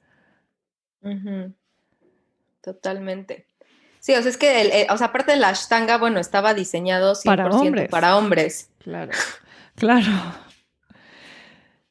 Totalmente. 2.61 3.47
Sí, 4.01 4.15
o 4.15 4.23
sea, 4.23 4.31
es 4.31 4.37
que, 4.37 4.61
el, 4.63 4.91
o 4.91 4.97
sea, 4.97 5.09
aparte 5.09 5.33
de 5.33 5.39
la 5.39 5.51
ashtanga, 5.51 5.99
bueno, 5.99 6.21
estaba 6.21 6.55
diseñado 6.55 7.15
100% 7.15 7.25
para 7.25 7.51
hombres. 7.51 7.91
Para 7.91 8.17
hombres. 8.17 8.71
Claro, 8.79 9.13
claro. 9.75 10.11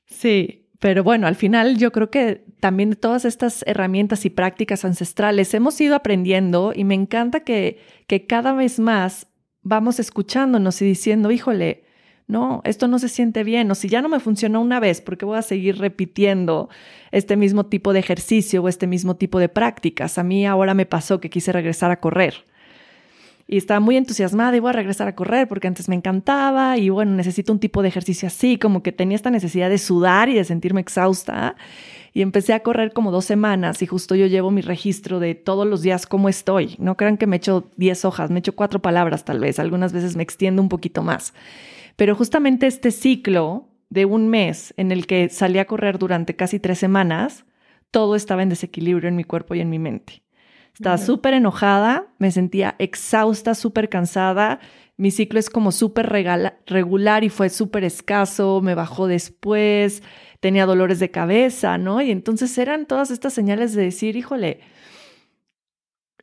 Sí, 0.05 0.69
pero 0.79 1.03
bueno, 1.03 1.27
al 1.27 1.35
final 1.35 1.77
yo 1.77 1.91
creo 1.91 2.09
que 2.09 2.45
también 2.59 2.95
todas 2.95 3.25
estas 3.25 3.63
herramientas 3.67 4.25
y 4.25 4.29
prácticas 4.29 4.85
ancestrales 4.85 5.53
hemos 5.53 5.79
ido 5.79 5.95
aprendiendo 5.95 6.73
y 6.75 6.83
me 6.83 6.95
encanta 6.95 7.41
que, 7.41 7.79
que 8.07 8.25
cada 8.25 8.53
vez 8.53 8.79
más 8.79 9.27
vamos 9.61 9.99
escuchándonos 9.99 10.81
y 10.81 10.85
diciendo, 10.85 11.31
híjole, 11.31 11.83
no, 12.29 12.61
esto 12.63 12.87
no 12.87 12.97
se 12.99 13.09
siente 13.09 13.43
bien, 13.43 13.69
o 13.69 13.75
si 13.75 13.89
ya 13.89 14.01
no 14.01 14.07
me 14.07 14.21
funcionó 14.21 14.61
una 14.61 14.79
vez, 14.79 15.01
¿por 15.01 15.17
qué 15.17 15.25
voy 15.25 15.37
a 15.37 15.41
seguir 15.41 15.79
repitiendo 15.79 16.69
este 17.11 17.35
mismo 17.35 17.65
tipo 17.65 17.91
de 17.91 17.99
ejercicio 17.99 18.63
o 18.63 18.69
este 18.69 18.87
mismo 18.87 19.17
tipo 19.17 19.39
de 19.39 19.49
prácticas? 19.49 20.17
A 20.17 20.23
mí 20.23 20.45
ahora 20.45 20.73
me 20.73 20.85
pasó 20.85 21.19
que 21.19 21.29
quise 21.29 21.51
regresar 21.51 21.91
a 21.91 21.99
correr 21.99 22.45
y 23.51 23.57
estaba 23.57 23.79
muy 23.79 23.97
entusiasmada 23.97 24.55
y 24.55 24.59
voy 24.59 24.69
a 24.69 24.73
regresar 24.73 25.07
a 25.07 25.15
correr 25.15 25.47
porque 25.47 25.67
antes 25.67 25.89
me 25.89 25.95
encantaba 25.95 26.77
y 26.77 26.89
bueno, 26.89 27.13
necesito 27.13 27.51
un 27.51 27.57
tipo 27.57 27.81
de 27.81 27.87
ejercicio 27.87 28.27
así, 28.27 28.59
como 28.59 28.83
que 28.83 28.91
tenía 28.91 29.15
esta 29.15 29.31
necesidad 29.31 29.71
de 29.71 29.79
sudar 29.79 30.29
y 30.29 30.35
de 30.35 30.43
sentirme 30.43 30.81
exhausta. 30.81 31.55
Y 32.13 32.21
empecé 32.21 32.53
a 32.53 32.59
correr 32.59 32.93
como 32.93 33.09
dos 33.09 33.25
semanas 33.25 33.81
y 33.81 33.87
justo 33.87 34.13
yo 34.13 34.27
llevo 34.27 34.51
mi 34.51 34.61
registro 34.61 35.19
de 35.19 35.33
todos 35.33 35.65
los 35.65 35.81
días 35.81 36.05
cómo 36.05 36.29
estoy. 36.29 36.75
No 36.77 36.95
crean 36.95 37.17
que 37.17 37.25
me 37.25 37.37
echo 37.37 37.67
10 37.77 38.05
hojas, 38.05 38.29
me 38.29 38.37
echo 38.37 38.55
cuatro 38.55 38.83
palabras 38.83 39.25
tal 39.25 39.39
vez, 39.39 39.57
algunas 39.57 39.93
veces 39.93 40.15
me 40.15 40.21
extiendo 40.21 40.61
un 40.61 40.69
poquito 40.69 41.01
más. 41.01 41.33
Pero 41.99 42.15
justamente 42.15 42.65
este 42.65 42.91
ciclo 42.91 43.67
de 43.89 44.05
un 44.05 44.29
mes 44.29 44.73
en 44.77 44.93
el 44.93 45.05
que 45.05 45.27
salí 45.27 45.59
a 45.59 45.65
correr 45.65 45.99
durante 45.99 46.33
casi 46.33 46.57
tres 46.57 46.79
semanas, 46.79 47.43
todo 47.91 48.15
estaba 48.15 48.41
en 48.41 48.47
desequilibrio 48.47 49.09
en 49.09 49.17
mi 49.17 49.25
cuerpo 49.25 49.53
y 49.53 49.59
en 49.59 49.69
mi 49.69 49.79
mente. 49.79 50.23
Estaba 50.73 50.97
súper 50.97 51.33
enojada, 51.33 52.07
me 52.17 52.31
sentía 52.31 52.75
exhausta, 52.79 53.53
súper 53.53 53.89
cansada. 53.89 54.61
Mi 54.95 55.11
ciclo 55.11 55.39
es 55.39 55.49
como 55.49 55.73
súper 55.73 56.07
regular 56.07 57.23
y 57.25 57.29
fue 57.29 57.49
súper 57.49 57.83
escaso, 57.83 58.61
me 58.61 58.75
bajó 58.75 59.07
después, 59.07 60.01
tenía 60.39 60.65
dolores 60.65 60.99
de 60.99 61.11
cabeza, 61.11 61.77
¿no? 61.77 61.99
Y 62.01 62.11
entonces 62.11 62.57
eran 62.57 62.85
todas 62.85 63.11
estas 63.11 63.33
señales 63.33 63.73
de 63.75 63.83
decir, 63.83 64.15
híjole, 64.15 64.61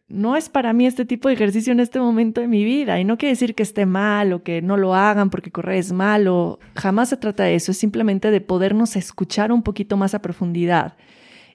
no 0.09 0.37
es 0.37 0.49
para 0.49 0.73
mí 0.73 0.87
este 0.87 1.05
tipo 1.05 1.29
de 1.29 1.35
ejercicio 1.35 1.73
en 1.73 1.81
este 1.81 1.99
momento 1.99 2.41
de 2.41 2.49
mi 2.49 2.65
vida. 2.65 3.01
Y 3.01 3.05
no 3.05 3.19
quiere 3.19 3.33
decir 3.33 3.55
que 3.55 3.63
esté 3.63 3.87
mal 3.87 4.33
o 4.33 4.43
que 4.43 4.63
no 4.63 4.77
lo 4.77 4.95
hagan 4.95 5.31
porque 5.31 5.51
correr 5.51 5.79
es 5.79 5.93
malo. 5.93 6.61
Jamás 6.77 7.09
se 7.09 7.17
trata 7.17 7.43
de 7.45 7.57
eso. 7.57 7.73
Es 7.73 7.79
simplemente 7.79 8.31
de 8.31 8.41
podernos 8.41 8.95
escuchar 8.97 9.51
un 9.51 9.63
poquito 9.63 9.97
más 9.97 10.15
a 10.15 10.23
profundidad 10.23 10.97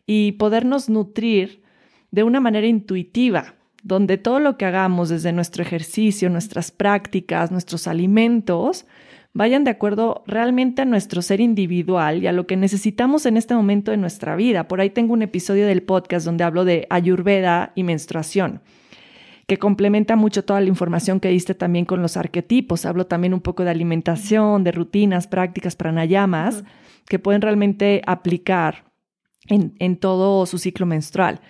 y 0.06 0.34
podernos 0.34 0.90
nutrir 0.90 1.62
de 2.12 2.24
una 2.24 2.42
manera 2.42 2.68
intuitiva, 2.68 3.56
donde 3.84 4.18
todo 4.18 4.40
lo 4.40 4.58
que 4.58 4.66
hagamos 4.66 5.08
desde 5.08 5.32
nuestro 5.32 5.64
ejercicio, 5.64 6.30
nuestras 6.30 6.72
prácticas, 6.72 7.52
nuestros 7.52 7.88
alimentos, 7.88 8.86
vayan 9.34 9.64
de 9.64 9.72
acuerdo 9.72 10.24
realmente 10.28 10.82
a 10.82 10.86
nuestro 10.86 11.22
ser 11.22 11.40
individual 11.40 12.24
y 12.24 12.28
a 12.28 12.32
lo 12.32 12.48
que 12.48 12.58
necesitamos 12.58 13.26
en 13.26 13.38
este 13.38 13.56
momento 13.56 13.92
de 13.92 13.98
nuestra 13.98 14.36
vida. 14.36 14.68
Por 14.68 14.82
ahí 14.82 14.90
tengo 14.90 15.14
un 15.14 15.22
episodio 15.22 15.68
del 15.68 15.84
podcast 15.84 16.26
donde 16.26 16.44
hablo 16.44 16.66
de 16.66 16.88
ayurveda 16.90 17.72
y 17.76 17.84
menstruación 17.84 18.62
que 19.52 19.60
complementa 19.60 20.16
mucho 20.16 20.46
toda 20.46 20.62
la 20.62 20.70
información 20.70 21.20
que 21.20 21.28
diste 21.28 21.54
también 21.56 21.84
con 21.84 22.02
los 22.02 22.16
arquetipos. 22.16 22.86
Hablo 22.86 23.08
también 23.08 23.34
un 23.34 23.42
poco 23.42 23.66
de 23.66 23.70
alimentación, 23.70 24.64
de 24.64 24.72
rutinas, 24.72 25.28
prácticas, 25.28 25.76
pranayamas, 25.76 26.64
que 27.06 27.20
pueden 27.20 27.42
realmente 27.42 28.02
aplicar 28.08 28.86
en, 29.48 29.76
en 29.80 29.98
todo 29.98 30.46
su 30.46 30.58
ciclo 30.58 30.86
menstrual. 30.86 31.42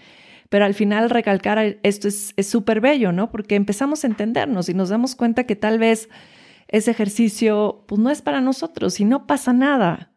Pero 0.49 0.65
al 0.65 0.73
final 0.73 1.11
recalcar 1.11 1.77
esto 1.83 2.07
es 2.07 2.33
súper 2.41 2.81
bello, 2.81 3.11
¿no? 3.11 3.29
Porque 3.29 3.53
empezamos 3.53 4.03
a 4.03 4.07
entendernos 4.07 4.67
y 4.67 4.73
nos 4.73 4.89
damos 4.89 5.15
cuenta 5.15 5.43
que 5.43 5.55
tal 5.55 5.77
vez 5.77 6.09
ese 6.71 6.91
ejercicio 6.91 7.83
pues 7.87 7.99
no 7.99 8.09
es 8.09 8.21
para 8.21 8.41
nosotros 8.41 8.99
y 8.99 9.05
no 9.05 9.27
pasa 9.27 9.53
nada. 9.53 10.11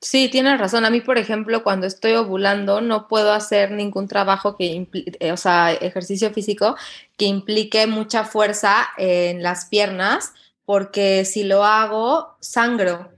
Sí, 0.00 0.28
tienes 0.28 0.60
razón. 0.60 0.84
A 0.84 0.90
mí, 0.90 1.00
por 1.00 1.16
ejemplo, 1.16 1.64
cuando 1.64 1.86
estoy 1.86 2.12
ovulando, 2.12 2.82
no 2.82 3.08
puedo 3.08 3.32
hacer 3.32 3.70
ningún 3.70 4.06
trabajo 4.06 4.54
que 4.54 4.86
eh, 4.92 5.32
o 5.32 5.36
sea, 5.38 5.72
ejercicio 5.72 6.30
físico 6.30 6.76
que 7.16 7.24
implique 7.24 7.86
mucha 7.86 8.24
fuerza 8.24 8.88
en 8.98 9.42
las 9.42 9.64
piernas, 9.64 10.34
porque 10.66 11.24
si 11.24 11.44
lo 11.44 11.64
hago, 11.64 12.36
sangro 12.40 13.14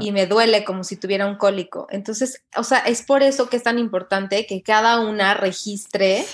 y 0.00 0.10
me 0.10 0.26
duele 0.26 0.64
como 0.64 0.82
si 0.82 0.96
tuviera 0.96 1.26
un 1.26 1.36
cólico. 1.36 1.86
Entonces, 1.90 2.42
o 2.56 2.64
sea, 2.64 2.78
es 2.78 3.02
por 3.02 3.22
eso 3.22 3.48
que 3.48 3.56
es 3.56 3.62
tan 3.62 3.78
importante 3.78 4.46
que 4.46 4.62
cada 4.62 5.00
una 5.00 5.34
registre 5.34 6.24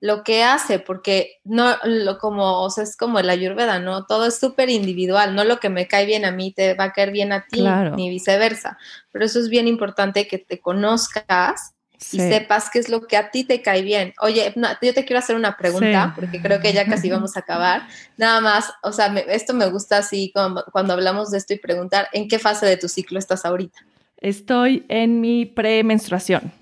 lo 0.00 0.22
que 0.22 0.44
hace, 0.44 0.78
porque 0.78 1.38
no, 1.44 1.76
lo 1.84 2.18
como, 2.18 2.62
o 2.62 2.70
sea, 2.70 2.84
es 2.84 2.96
como 2.96 3.20
la 3.20 3.32
ayurveda, 3.32 3.80
¿no? 3.80 4.06
Todo 4.06 4.26
es 4.26 4.38
súper 4.38 4.70
individual, 4.70 5.34
no 5.34 5.44
lo 5.44 5.58
que 5.58 5.70
me 5.70 5.88
cae 5.88 6.06
bien 6.06 6.24
a 6.24 6.30
mí 6.30 6.52
te 6.52 6.74
va 6.74 6.84
a 6.84 6.92
caer 6.92 7.10
bien 7.10 7.32
a 7.32 7.46
ti, 7.46 7.64
ni 7.96 8.08
viceversa. 8.08 8.78
Pero 9.10 9.24
eso 9.24 9.40
es 9.40 9.48
bien 9.48 9.66
importante 9.66 10.28
que 10.28 10.38
te 10.38 10.60
conozcas 10.60 11.74
y 12.12 12.18
sepas 12.18 12.70
qué 12.70 12.78
es 12.78 12.88
lo 12.88 13.06
que 13.08 13.16
a 13.16 13.30
ti 13.30 13.42
te 13.42 13.60
cae 13.60 13.82
bien. 13.82 14.14
Oye, 14.20 14.54
yo 14.54 14.94
te 14.94 15.04
quiero 15.04 15.18
hacer 15.18 15.34
una 15.34 15.56
pregunta, 15.56 16.12
porque 16.14 16.40
creo 16.40 16.60
que 16.60 16.72
ya 16.72 16.86
casi 16.86 17.10
vamos 17.10 17.36
a 17.36 17.40
acabar. 17.40 17.88
Nada 18.16 18.40
más, 18.40 18.72
o 18.84 18.92
sea, 18.92 19.06
esto 19.28 19.52
me 19.52 19.66
gusta 19.66 19.98
así 19.98 20.32
cuando, 20.32 20.92
hablamos 20.92 21.32
de 21.32 21.38
esto 21.38 21.54
y 21.54 21.58
preguntar, 21.58 22.08
¿en 22.12 22.28
qué 22.28 22.38
fase 22.38 22.66
de 22.66 22.76
tu 22.76 22.88
ciclo 22.88 23.18
estás 23.18 23.44
ahorita? 23.44 23.80
Estoy 24.20 24.84
en 24.88 25.20
mi 25.20 25.44
premenstruación. 25.46 26.52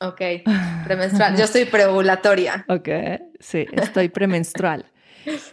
Ok, 0.00 0.20
premenstrual. 0.84 1.36
Yo 1.36 1.44
estoy 1.44 1.64
preovulatoria. 1.64 2.64
Ok, 2.68 2.88
sí, 3.40 3.66
estoy 3.72 4.08
premenstrual. 4.08 4.86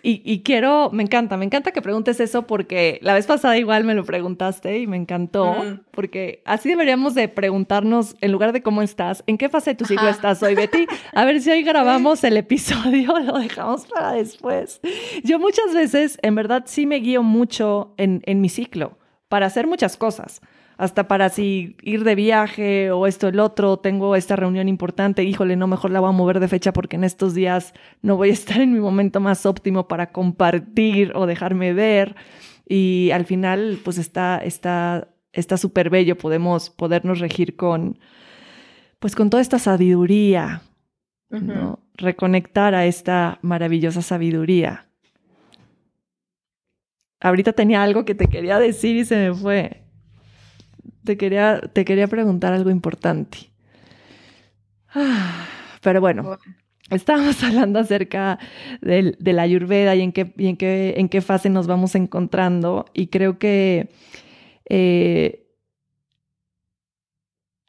Y, 0.03 0.41
quiero, 0.43 0.89
me 0.91 1.03
encanta, 1.03 1.37
me 1.37 1.45
encanta 1.45 1.71
que 1.71 1.81
preguntes 1.81 2.19
eso 2.19 2.45
porque 2.47 2.99
la 3.01 3.13
vez 3.13 3.25
pasada 3.25 3.57
igual 3.57 3.83
me 3.83 3.93
lo 3.93 4.03
preguntaste 4.03 4.79
y 4.79 4.87
me 4.87 4.97
encantó, 4.97 5.79
porque 5.91 6.41
así 6.45 6.69
deberíamos 6.69 7.15
de 7.15 7.27
preguntarnos, 7.27 8.15
en 8.21 8.31
lugar 8.31 8.51
de 8.51 8.61
cómo 8.61 8.81
estás, 8.81 9.23
¿en 9.27 9.37
qué 9.37 9.49
fase 9.49 9.71
de 9.71 9.75
tu 9.75 9.85
ciclo 9.85 10.09
estás 10.09 10.43
hoy, 10.43 10.55
Betty? 10.55 10.87
A 11.13 11.25
ver 11.25 11.41
si 11.41 11.51
hoy 11.51 11.63
grabamos 11.63 12.23
el 12.25 12.37
episodio, 12.37 13.17
lo 13.25 13.39
dejamos 13.39 13.85
para 13.85 14.13
después. 14.13 14.81
Yo 15.23 15.39
muchas 15.39 15.73
veces, 15.73 16.17
en 16.21 16.35
verdad, 16.35 16.63
sí 16.65 16.85
me 16.85 16.97
guío 16.97 17.23
mucho 17.23 17.93
en, 17.97 18.21
en 18.25 18.41
mi 18.41 18.49
ciclo 18.49 18.97
para 19.29 19.45
hacer 19.45 19.67
muchas 19.67 19.95
cosas 19.95 20.41
hasta 20.81 21.07
para 21.07 21.29
si 21.29 21.77
ir 21.83 22.03
de 22.03 22.15
viaje 22.15 22.89
o 22.89 23.05
esto, 23.05 23.27
el 23.27 23.39
otro, 23.39 23.77
tengo 23.77 24.15
esta 24.15 24.35
reunión 24.35 24.67
importante, 24.67 25.23
híjole, 25.23 25.55
no, 25.55 25.67
mejor 25.67 25.91
la 25.91 25.99
voy 25.99 26.09
a 26.09 26.11
mover 26.11 26.39
de 26.39 26.47
fecha 26.47 26.73
porque 26.73 26.95
en 26.95 27.03
estos 27.03 27.35
días 27.35 27.75
no 28.01 28.17
voy 28.17 28.31
a 28.31 28.33
estar 28.41 28.59
en 28.59 28.73
mi 28.73 28.79
momento 28.79 29.19
más 29.19 29.45
óptimo 29.45 29.87
para 29.87 30.11
compartir 30.11 31.11
o 31.13 31.27
dejarme 31.27 31.73
ver. 31.73 32.15
Y 32.67 33.11
al 33.13 33.25
final, 33.25 33.77
pues 33.83 33.99
está, 33.99 34.39
está, 34.39 35.09
está 35.33 35.57
súper 35.57 35.91
bello, 35.91 36.17
podemos 36.17 36.71
podernos 36.71 37.19
regir 37.19 37.55
con, 37.55 37.99
pues 38.97 39.15
con 39.15 39.29
toda 39.29 39.41
esta 39.41 39.59
sabiduría, 39.59 40.63
¿no? 41.29 41.77
Reconectar 41.93 42.73
a 42.73 42.87
esta 42.87 43.37
maravillosa 43.43 44.01
sabiduría. 44.01 44.87
Ahorita 47.19 47.53
tenía 47.53 47.83
algo 47.83 48.03
que 48.03 48.15
te 48.15 48.25
quería 48.25 48.57
decir 48.57 48.95
y 48.95 49.05
se 49.05 49.15
me 49.29 49.35
fue 49.35 49.80
te 51.03 51.17
quería, 51.17 51.61
te 51.61 51.85
quería 51.85 52.07
preguntar 52.07 52.53
algo 52.53 52.69
importante. 52.69 53.51
pero 55.81 56.01
bueno, 56.01 56.37
estábamos 56.89 57.43
hablando 57.43 57.79
acerca 57.79 58.39
de 58.81 59.15
la 59.33 59.41
ayurveda 59.41 59.95
y 59.95 60.01
en 60.01 60.11
qué, 60.11 60.33
en, 60.37 60.57
qué, 60.57 60.95
en 60.97 61.09
qué 61.09 61.21
fase 61.21 61.49
nos 61.49 61.67
vamos 61.67 61.95
encontrando. 61.95 62.85
Y 62.93 63.07
creo 63.07 63.39
que 63.39 63.89
eh, 64.69 65.47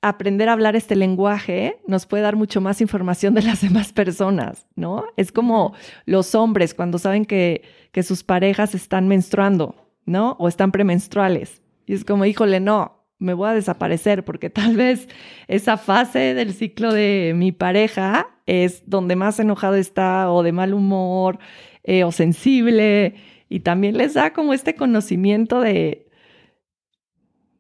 aprender 0.03 0.49
a 0.49 0.53
hablar 0.53 0.77
este 0.77 0.97
lenguaje 0.97 1.81
nos 1.87 2.07
puede 2.07 2.25
dar 2.25 2.37
mucho 2.37 2.61
más 2.61 2.81
información 2.81 3.35
de 3.35 3.43
las 3.43 3.61
demás 3.63 3.93
personas, 3.93 4.67
¿no? 4.75 5.05
Es 5.17 5.33
como 5.33 5.75
los 6.05 6.35
hombres 6.35 6.75
cuando 6.75 6.99
saben 6.99 7.25
que, 7.25 7.63
que 7.93 8.03
sus 8.03 8.25
parejas 8.25 8.75
están 8.75 9.09
menstruando, 9.09 9.77
¿no? 10.05 10.37
O 10.39 10.49
están 10.49 10.73
premenstruales. 10.73 11.63
Y 11.87 11.95
es 11.95 12.05
como, 12.05 12.25
híjole, 12.25 12.61
no, 12.61 13.02
me 13.23 13.35
voy 13.35 13.49
a 13.49 13.55
desaparecer 13.55 14.24
porque 14.24 14.51
tal 14.51 14.77
vez 14.77 15.09
esa 15.49 15.77
fase 15.77 16.35
del 16.35 16.53
ciclo 16.53 16.93
de 16.93 17.32
mi 17.35 17.53
pareja 17.53 18.28
es 18.47 18.82
donde 18.86 19.16
más 19.16 19.39
enojado 19.39 19.77
está 19.77 20.31
o 20.31 20.43
de 20.43 20.53
mal 20.53 20.74
humor 20.74 21.39
eh, 21.85 22.05
o 22.05 22.12
sensible 22.12 23.15
y 23.49 23.61
también 23.61 23.97
les 23.97 24.15
da 24.15 24.32
como 24.32 24.55
este 24.55 24.74
conocimiento 24.74 25.61
de, 25.61 26.09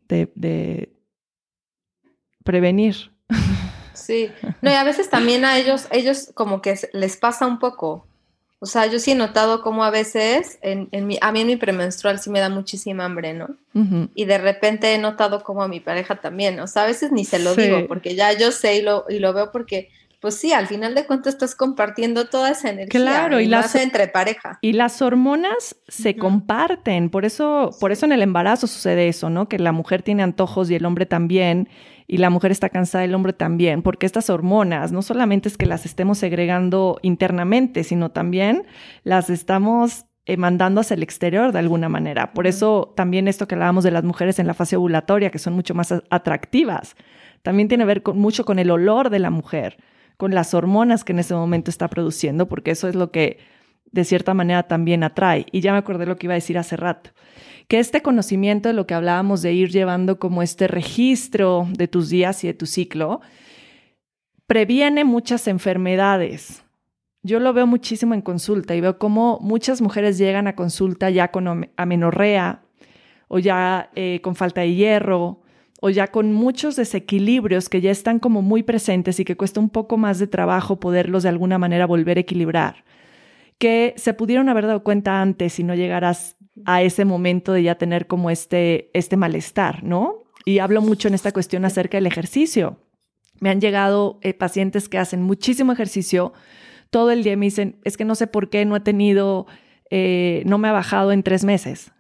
de, 0.08 0.30
de 0.34 0.92
prevenir. 2.44 3.12
Sí, 3.94 4.30
no, 4.62 4.70
y 4.70 4.74
a 4.74 4.82
veces 4.82 5.10
también 5.10 5.44
a 5.44 5.58
ellos, 5.58 5.86
ellos 5.92 6.32
como 6.34 6.60
que 6.60 6.76
les 6.92 7.16
pasa 7.16 7.46
un 7.46 7.60
poco, 7.60 8.08
o 8.62 8.66
sea, 8.66 8.86
yo 8.86 9.00
sí 9.00 9.10
he 9.10 9.14
notado 9.16 9.60
como 9.60 9.82
a 9.82 9.90
veces, 9.90 10.60
en, 10.62 10.88
mi, 11.04 11.18
a 11.20 11.32
mí 11.32 11.40
en 11.40 11.48
mi 11.48 11.56
premenstrual 11.56 12.20
sí 12.20 12.30
me 12.30 12.38
da 12.38 12.48
muchísima 12.48 13.04
hambre, 13.04 13.34
¿no? 13.34 13.56
Y 14.14 14.24
de 14.24 14.38
repente 14.38 14.94
he 14.94 14.98
notado 14.98 15.42
como 15.42 15.64
a 15.64 15.68
mi 15.68 15.80
pareja 15.80 16.20
también, 16.20 16.60
o 16.60 16.68
sea, 16.68 16.84
a 16.84 16.86
veces 16.86 17.10
ni 17.10 17.24
se 17.24 17.40
lo 17.40 17.56
digo, 17.56 17.88
porque 17.88 18.14
ya 18.14 18.32
yo 18.38 18.52
sé 18.52 18.76
y 18.76 18.82
lo, 18.82 19.04
y 19.08 19.18
lo 19.18 19.32
veo 19.32 19.50
porque, 19.50 19.88
pues 20.20 20.36
sí, 20.36 20.52
al 20.52 20.68
final 20.68 20.94
de 20.94 21.06
cuentas 21.06 21.34
estás 21.34 21.56
compartiendo 21.56 22.28
toda 22.28 22.50
esa 22.50 22.70
energía. 22.70 23.00
Claro, 23.00 23.40
y, 23.40 23.46
las 23.46 23.74
entre 23.74 24.06
pareja. 24.06 24.60
Y 24.60 24.74
las 24.74 25.02
hormonas 25.02 25.74
se 25.88 26.14
comparten, 26.14 27.10
por 27.10 27.24
eso, 27.24 27.70
por 27.80 27.90
eso 27.90 28.06
en 28.06 28.12
el 28.12 28.22
embarazo 28.22 28.68
sucede 28.68 29.08
eso, 29.08 29.28
¿no? 29.28 29.48
Que 29.48 29.58
la 29.58 29.72
mujer 29.72 30.02
tiene 30.02 30.22
antojos 30.22 30.70
y 30.70 30.76
el 30.76 30.84
hombre 30.84 31.04
también 31.04 31.68
y 32.06 32.18
la 32.18 32.30
mujer 32.30 32.50
está 32.50 32.68
cansada, 32.68 33.04
el 33.04 33.14
hombre 33.14 33.32
también, 33.32 33.82
porque 33.82 34.06
estas 34.06 34.30
hormonas 34.30 34.92
no 34.92 35.02
solamente 35.02 35.48
es 35.48 35.56
que 35.56 35.66
las 35.66 35.86
estemos 35.86 36.18
segregando 36.18 36.98
internamente, 37.02 37.84
sino 37.84 38.10
también 38.10 38.64
las 39.04 39.30
estamos 39.30 40.06
eh, 40.24 40.36
mandando 40.36 40.80
hacia 40.80 40.94
el 40.94 41.02
exterior 41.02 41.52
de 41.52 41.58
alguna 41.58 41.88
manera. 41.88 42.32
Por 42.32 42.46
eso 42.46 42.92
también 42.96 43.26
esto 43.28 43.48
que 43.48 43.54
hablábamos 43.54 43.82
de 43.84 43.90
las 43.90 44.04
mujeres 44.04 44.38
en 44.38 44.46
la 44.46 44.54
fase 44.54 44.76
ovulatoria, 44.76 45.30
que 45.30 45.38
son 45.38 45.54
mucho 45.54 45.74
más 45.74 45.92
atractivas, 46.10 46.94
también 47.42 47.68
tiene 47.68 47.82
que 47.82 47.86
ver 47.86 48.02
mucho 48.14 48.44
con 48.44 48.58
el 48.58 48.70
olor 48.70 49.10
de 49.10 49.18
la 49.18 49.30
mujer, 49.30 49.78
con 50.16 50.32
las 50.32 50.54
hormonas 50.54 51.02
que 51.02 51.12
en 51.12 51.18
ese 51.18 51.34
momento 51.34 51.70
está 51.70 51.88
produciendo, 51.88 52.46
porque 52.48 52.70
eso 52.70 52.88
es 52.88 52.94
lo 52.94 53.10
que 53.10 53.38
de 53.90 54.04
cierta 54.04 54.32
manera 54.32 54.62
también 54.64 55.02
atrae. 55.02 55.46
Y 55.50 55.60
ya 55.60 55.72
me 55.72 55.78
acordé 55.78 56.06
lo 56.06 56.16
que 56.16 56.26
iba 56.26 56.34
a 56.34 56.36
decir 56.36 56.56
hace 56.56 56.76
rato, 56.76 57.10
que 57.68 57.78
este 57.78 58.02
conocimiento 58.02 58.68
de 58.68 58.74
lo 58.74 58.86
que 58.86 58.94
hablábamos 58.94 59.42
de 59.42 59.52
ir 59.52 59.70
llevando 59.70 60.18
como 60.18 60.42
este 60.42 60.68
registro 60.68 61.66
de 61.72 61.88
tus 61.88 62.08
días 62.08 62.44
y 62.44 62.48
de 62.48 62.54
tu 62.54 62.66
ciclo, 62.66 63.20
previene 64.46 65.04
muchas 65.04 65.48
enfermedades. 65.48 66.64
Yo 67.22 67.38
lo 67.40 67.52
veo 67.52 67.66
muchísimo 67.66 68.14
en 68.14 68.22
consulta 68.22 68.74
y 68.74 68.80
veo 68.80 68.98
cómo 68.98 69.38
muchas 69.40 69.80
mujeres 69.80 70.18
llegan 70.18 70.48
a 70.48 70.56
consulta 70.56 71.08
ya 71.10 71.30
con 71.30 71.70
amenorrea 71.76 72.62
o 73.28 73.38
ya 73.38 73.90
eh, 73.94 74.20
con 74.22 74.34
falta 74.34 74.62
de 74.62 74.74
hierro 74.74 75.40
o 75.80 75.90
ya 75.90 76.08
con 76.08 76.32
muchos 76.32 76.76
desequilibrios 76.76 77.68
que 77.68 77.80
ya 77.80 77.90
están 77.90 78.18
como 78.18 78.42
muy 78.42 78.62
presentes 78.62 79.20
y 79.20 79.24
que 79.24 79.36
cuesta 79.36 79.60
un 79.60 79.70
poco 79.70 79.96
más 79.96 80.18
de 80.18 80.26
trabajo 80.26 80.80
poderlos 80.80 81.22
de 81.22 81.28
alguna 81.28 81.58
manera 81.58 81.86
volver 81.86 82.18
a 82.18 82.20
equilibrar 82.20 82.84
que 83.62 83.94
se 83.96 84.12
pudieron 84.12 84.48
haber 84.48 84.66
dado 84.66 84.82
cuenta 84.82 85.22
antes 85.22 85.52
si 85.52 85.62
no 85.62 85.76
llegaras 85.76 86.36
a 86.64 86.82
ese 86.82 87.04
momento 87.04 87.52
de 87.52 87.62
ya 87.62 87.76
tener 87.76 88.06
como 88.06 88.30
este, 88.30 88.90
este 88.94 89.16
malestar, 89.16 89.82
¿no? 89.84 90.24
Y 90.44 90.58
hablo 90.58 90.82
mucho 90.82 91.08
en 91.08 91.14
esta 91.14 91.32
cuestión 91.32 91.64
acerca 91.64 91.96
del 91.96 92.06
ejercicio. 92.06 92.78
Me 93.40 93.50
han 93.50 93.60
llegado 93.60 94.18
eh, 94.22 94.34
pacientes 94.34 94.88
que 94.88 94.98
hacen 94.98 95.22
muchísimo 95.22 95.72
ejercicio 95.72 96.32
todo 96.90 97.10
el 97.10 97.22
día 97.22 97.32
y 97.32 97.36
me 97.36 97.46
dicen, 97.46 97.80
es 97.84 97.96
que 97.96 98.04
no 98.04 98.14
sé 98.14 98.26
por 98.26 98.50
qué 98.50 98.64
no 98.64 98.76
he 98.76 98.80
tenido, 98.80 99.46
eh, 99.90 100.42
no 100.46 100.58
me 100.58 100.68
ha 100.68 100.72
bajado 100.72 101.12
en 101.12 101.22
tres 101.22 101.44
meses. 101.44 101.92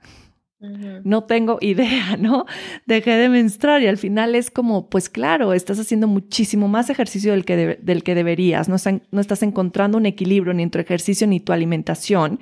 No 1.02 1.24
tengo 1.24 1.58
idea, 1.60 2.16
¿no? 2.20 2.46
Dejé 2.86 3.16
de 3.16 3.28
menstruar 3.28 3.82
y 3.82 3.88
al 3.88 3.98
final 3.98 4.36
es 4.36 4.50
como, 4.50 4.88
pues 4.88 5.08
claro, 5.08 5.54
estás 5.54 5.80
haciendo 5.80 6.06
muchísimo 6.06 6.68
más 6.68 6.88
ejercicio 6.88 7.32
del 7.32 7.44
que, 7.44 7.78
del 7.82 8.04
que 8.04 8.14
deberías, 8.14 8.68
no, 8.68 8.76
no 9.10 9.20
estás 9.20 9.42
encontrando 9.42 9.98
un 9.98 10.06
equilibrio 10.06 10.54
ni 10.54 10.62
en 10.62 10.70
tu 10.70 10.78
ejercicio 10.78 11.26
ni 11.26 11.40
tu 11.40 11.52
alimentación 11.52 12.38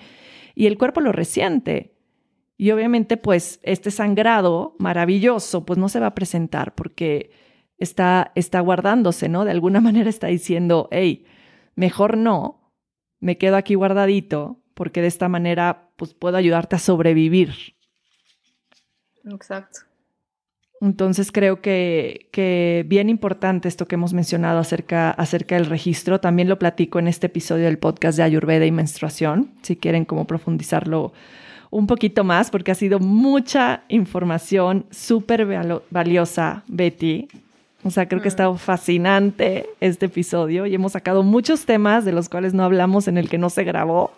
y 0.55 0.66
el 0.66 0.77
cuerpo 0.77 1.01
lo 1.01 1.12
resiente. 1.12 1.95
Y 2.61 2.73
obviamente, 2.73 3.16
pues 3.16 3.59
este 3.62 3.91
sangrado 3.91 4.77
maravilloso, 4.78 5.65
pues 5.65 5.78
no 5.78 5.89
se 5.89 5.99
va 5.99 6.09
a 6.09 6.15
presentar 6.15 6.74
porque 6.74 7.31
está, 7.78 8.32
está 8.35 8.61
guardándose, 8.61 9.31
¿no? 9.31 9.47
De 9.47 9.51
alguna 9.51 9.81
manera 9.81 10.11
está 10.11 10.27
diciendo, 10.27 10.87
hey, 10.91 11.24
mejor 11.74 12.19
no, 12.19 12.70
me 13.19 13.39
quedo 13.39 13.57
aquí 13.57 13.77
guardadito 13.77 14.61
porque 14.74 15.01
de 15.01 15.07
esta 15.07 15.27
manera, 15.31 15.89
pues 15.97 16.12
puedo 16.12 16.37
ayudarte 16.37 16.77
a 16.77 16.81
sobrevivir 16.81 17.55
Exacto. 19.24 19.81
Entonces 20.82 21.32
creo 21.32 21.62
que, 21.62 22.28
que, 22.31 22.85
bien 22.87 23.09
importante 23.09 23.69
esto 23.69 23.87
que 23.87 23.95
hemos 23.95 24.12
mencionado 24.12 24.59
acerca, 24.59 25.12
acerca 25.12 25.55
del 25.55 25.65
registro. 25.65 26.20
También 26.20 26.51
lo 26.51 26.59
platico 26.59 26.99
en 26.99 27.09
este 27.09 27.28
episodio 27.28 27.65
del 27.65 27.78
podcast 27.78 28.19
de 28.19 28.24
Ayurveda 28.24 28.66
y 28.66 28.70
menstruación, 28.70 29.55
si 29.62 29.77
quieren 29.77 30.05
como 30.05 30.27
profundizarlo 30.27 31.15
un 31.70 31.86
poquito 31.86 32.24
más, 32.24 32.51
porque 32.51 32.72
ha 32.72 32.74
sido 32.74 32.98
mucha 32.98 33.82
información 33.88 34.84
súper 34.90 35.47
valiosa, 35.90 36.64
Betty. 36.66 37.28
O 37.82 37.90
sea, 37.90 38.06
creo 38.06 38.20
que 38.20 38.28
ha 38.28 38.30
mm. 38.30 38.36
estado 38.36 38.56
fascinante 38.56 39.70
este 39.80 40.06
episodio 40.06 40.66
y 40.66 40.74
hemos 40.74 40.92
sacado 40.92 41.22
muchos 41.22 41.64
temas 41.64 42.05
de 42.05 42.12
los 42.12 42.28
cuales 42.28 42.52
no 42.52 42.64
hablamos 42.64 43.09
en 43.09 43.16
el 43.16 43.28
que 43.28 43.38
no 43.38 43.48
se 43.51 43.64
grabó. 43.64 44.12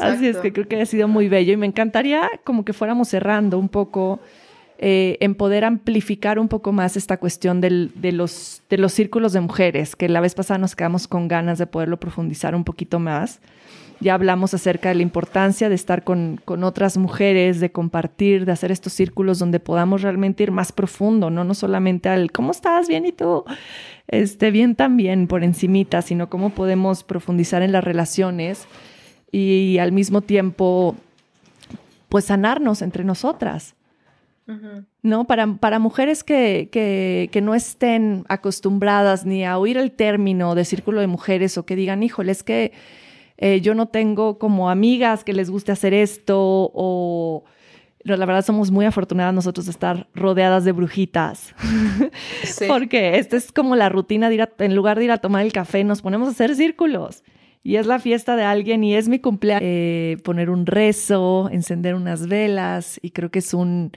Así 0.00 0.26
es 0.26 0.36
que 0.38 0.52
creo 0.52 0.66
que 0.66 0.80
ha 0.80 0.86
sido 0.86 1.08
muy 1.08 1.28
bello 1.28 1.52
y 1.52 1.56
me 1.56 1.66
encantaría 1.66 2.28
como 2.44 2.64
que 2.64 2.72
fuéramos 2.72 3.08
cerrando 3.08 3.58
un 3.58 3.68
poco 3.68 4.20
eh, 4.80 5.16
en 5.18 5.34
poder 5.34 5.64
amplificar 5.64 6.38
un 6.38 6.46
poco 6.46 6.70
más 6.70 6.96
esta 6.96 7.16
cuestión 7.16 7.60
de, 7.60 7.90
los, 8.12 8.62
de 8.70 8.78
los 8.78 8.92
círculos 8.92 9.32
de 9.32 9.40
mujeres, 9.40 9.96
que 9.96 10.08
la 10.08 10.20
vez 10.20 10.36
pasada 10.36 10.58
nos 10.58 10.76
quedamos 10.76 11.08
con 11.08 11.26
ganas 11.26 11.58
de 11.58 11.66
poderlo 11.66 11.98
profundizar 11.98 12.54
un 12.54 12.62
poquito 12.62 13.00
más. 13.00 13.40
Ya 13.98 14.14
hablamos 14.14 14.54
acerca 14.54 14.90
de 14.90 14.94
la 14.94 15.02
importancia 15.02 15.68
de 15.68 15.74
estar 15.74 16.04
con, 16.04 16.40
con 16.44 16.62
otras 16.62 16.96
mujeres, 16.96 17.58
de 17.58 17.72
compartir, 17.72 18.44
de 18.44 18.52
hacer 18.52 18.70
estos 18.70 18.92
círculos 18.92 19.40
donde 19.40 19.58
podamos 19.58 20.02
realmente 20.02 20.44
ir 20.44 20.52
más 20.52 20.70
profundo, 20.70 21.28
no, 21.28 21.42
no 21.42 21.54
solamente 21.54 22.08
al 22.08 22.30
¿cómo 22.30 22.52
estás? 22.52 22.86
Bien 22.86 23.04
y 23.04 23.10
tú, 23.10 23.44
este, 24.06 24.52
bien 24.52 24.76
también 24.76 25.26
por 25.26 25.42
encimita, 25.42 26.02
sino 26.02 26.30
cómo 26.30 26.50
podemos 26.50 27.02
profundizar 27.02 27.62
en 27.62 27.72
las 27.72 27.82
relaciones 27.82 28.68
y 29.32 29.78
al 29.78 29.90
mismo 29.90 30.20
tiempo, 30.20 30.94
pues 32.08 32.26
sanarnos 32.26 32.82
entre 32.82 33.02
nosotras. 33.02 33.74
¿No? 35.02 35.26
Para, 35.26 35.46
para 35.56 35.78
mujeres 35.78 36.24
que, 36.24 36.70
que, 36.72 37.28
que, 37.30 37.40
no 37.42 37.54
estén 37.54 38.24
acostumbradas 38.28 39.26
ni 39.26 39.44
a 39.44 39.58
oír 39.58 39.76
el 39.76 39.92
término 39.92 40.54
de 40.54 40.64
círculo 40.64 41.00
de 41.02 41.06
mujeres 41.06 41.58
o 41.58 41.66
que 41.66 41.76
digan, 41.76 42.02
híjole, 42.02 42.32
es 42.32 42.42
que 42.42 42.72
eh, 43.36 43.60
yo 43.60 43.74
no 43.74 43.88
tengo 43.88 44.38
como 44.38 44.70
amigas 44.70 45.22
que 45.22 45.34
les 45.34 45.50
guste 45.50 45.70
hacer 45.70 45.92
esto 45.92 46.36
o 46.38 47.44
la 48.04 48.24
verdad 48.24 48.44
somos 48.44 48.70
muy 48.70 48.86
afortunadas 48.86 49.34
nosotros 49.34 49.66
de 49.66 49.72
estar 49.72 50.08
rodeadas 50.14 50.64
de 50.64 50.72
brujitas. 50.72 51.54
Porque 52.68 53.18
esta 53.18 53.36
es 53.36 53.52
como 53.52 53.76
la 53.76 53.88
rutina 53.88 54.28
de 54.28 54.36
ir 54.36 54.48
en 54.58 54.74
lugar 54.74 54.98
de 54.98 55.04
ir 55.04 55.12
a 55.12 55.18
tomar 55.18 55.44
el 55.44 55.52
café, 55.52 55.84
nos 55.84 56.02
ponemos 56.02 56.28
a 56.28 56.30
hacer 56.30 56.54
círculos 56.54 57.22
y 57.62 57.76
es 57.76 57.86
la 57.86 57.98
fiesta 57.98 58.34
de 58.36 58.44
alguien 58.44 58.82
y 58.82 58.94
es 58.94 59.08
mi 59.08 59.18
cumpleaños, 59.18 59.62
eh, 59.64 60.16
poner 60.24 60.50
un 60.50 60.66
rezo, 60.66 61.48
encender 61.52 61.94
unas 61.94 62.26
velas 62.26 62.98
y 63.02 63.10
creo 63.10 63.30
que 63.30 63.40
es 63.40 63.52
un, 63.52 63.92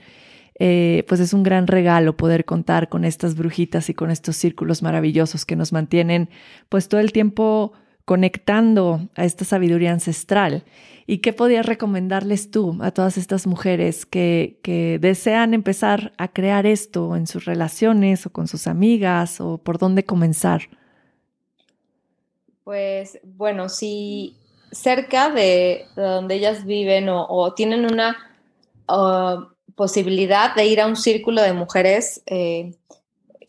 eh, 0.58 1.04
pues 1.08 1.20
es 1.20 1.32
un 1.32 1.42
gran 1.42 1.66
regalo 1.66 2.16
poder 2.16 2.44
contar 2.44 2.88
con 2.88 3.04
estas 3.04 3.36
brujitas 3.36 3.88
y 3.88 3.94
con 3.94 4.10
estos 4.10 4.36
círculos 4.36 4.82
maravillosos 4.82 5.44
que 5.44 5.56
nos 5.56 5.72
mantienen 5.72 6.28
pues 6.68 6.88
todo 6.88 7.00
el 7.00 7.12
tiempo 7.12 7.72
conectando 8.04 9.08
a 9.14 9.24
esta 9.24 9.44
sabiduría 9.44 9.92
ancestral. 9.92 10.64
¿Y 11.06 11.18
qué 11.18 11.32
podías 11.32 11.66
recomendarles 11.66 12.50
tú 12.50 12.78
a 12.80 12.90
todas 12.90 13.18
estas 13.18 13.46
mujeres 13.46 14.06
que, 14.06 14.60
que 14.62 14.98
desean 15.00 15.54
empezar 15.54 16.12
a 16.16 16.28
crear 16.28 16.66
esto 16.66 17.16
en 17.16 17.26
sus 17.26 17.44
relaciones 17.44 18.26
o 18.26 18.30
con 18.30 18.48
sus 18.48 18.66
amigas 18.66 19.40
o 19.40 19.58
por 19.58 19.78
dónde 19.78 20.04
comenzar? 20.04 20.62
Pues 22.64 23.18
bueno, 23.24 23.68
si 23.68 24.36
cerca 24.70 25.30
de, 25.30 25.86
donde 25.96 26.36
ellas 26.36 26.64
viven 26.64 27.08
o, 27.08 27.52
tienen 27.54 27.84
una 27.84 28.16
uh, 28.88 29.51
posibilidad 29.74 30.54
de 30.54 30.66
ir 30.66 30.80
a 30.80 30.86
un 30.86 30.96
círculo 30.96 31.42
de 31.42 31.52
mujeres, 31.52 32.22
eh, 32.26 32.72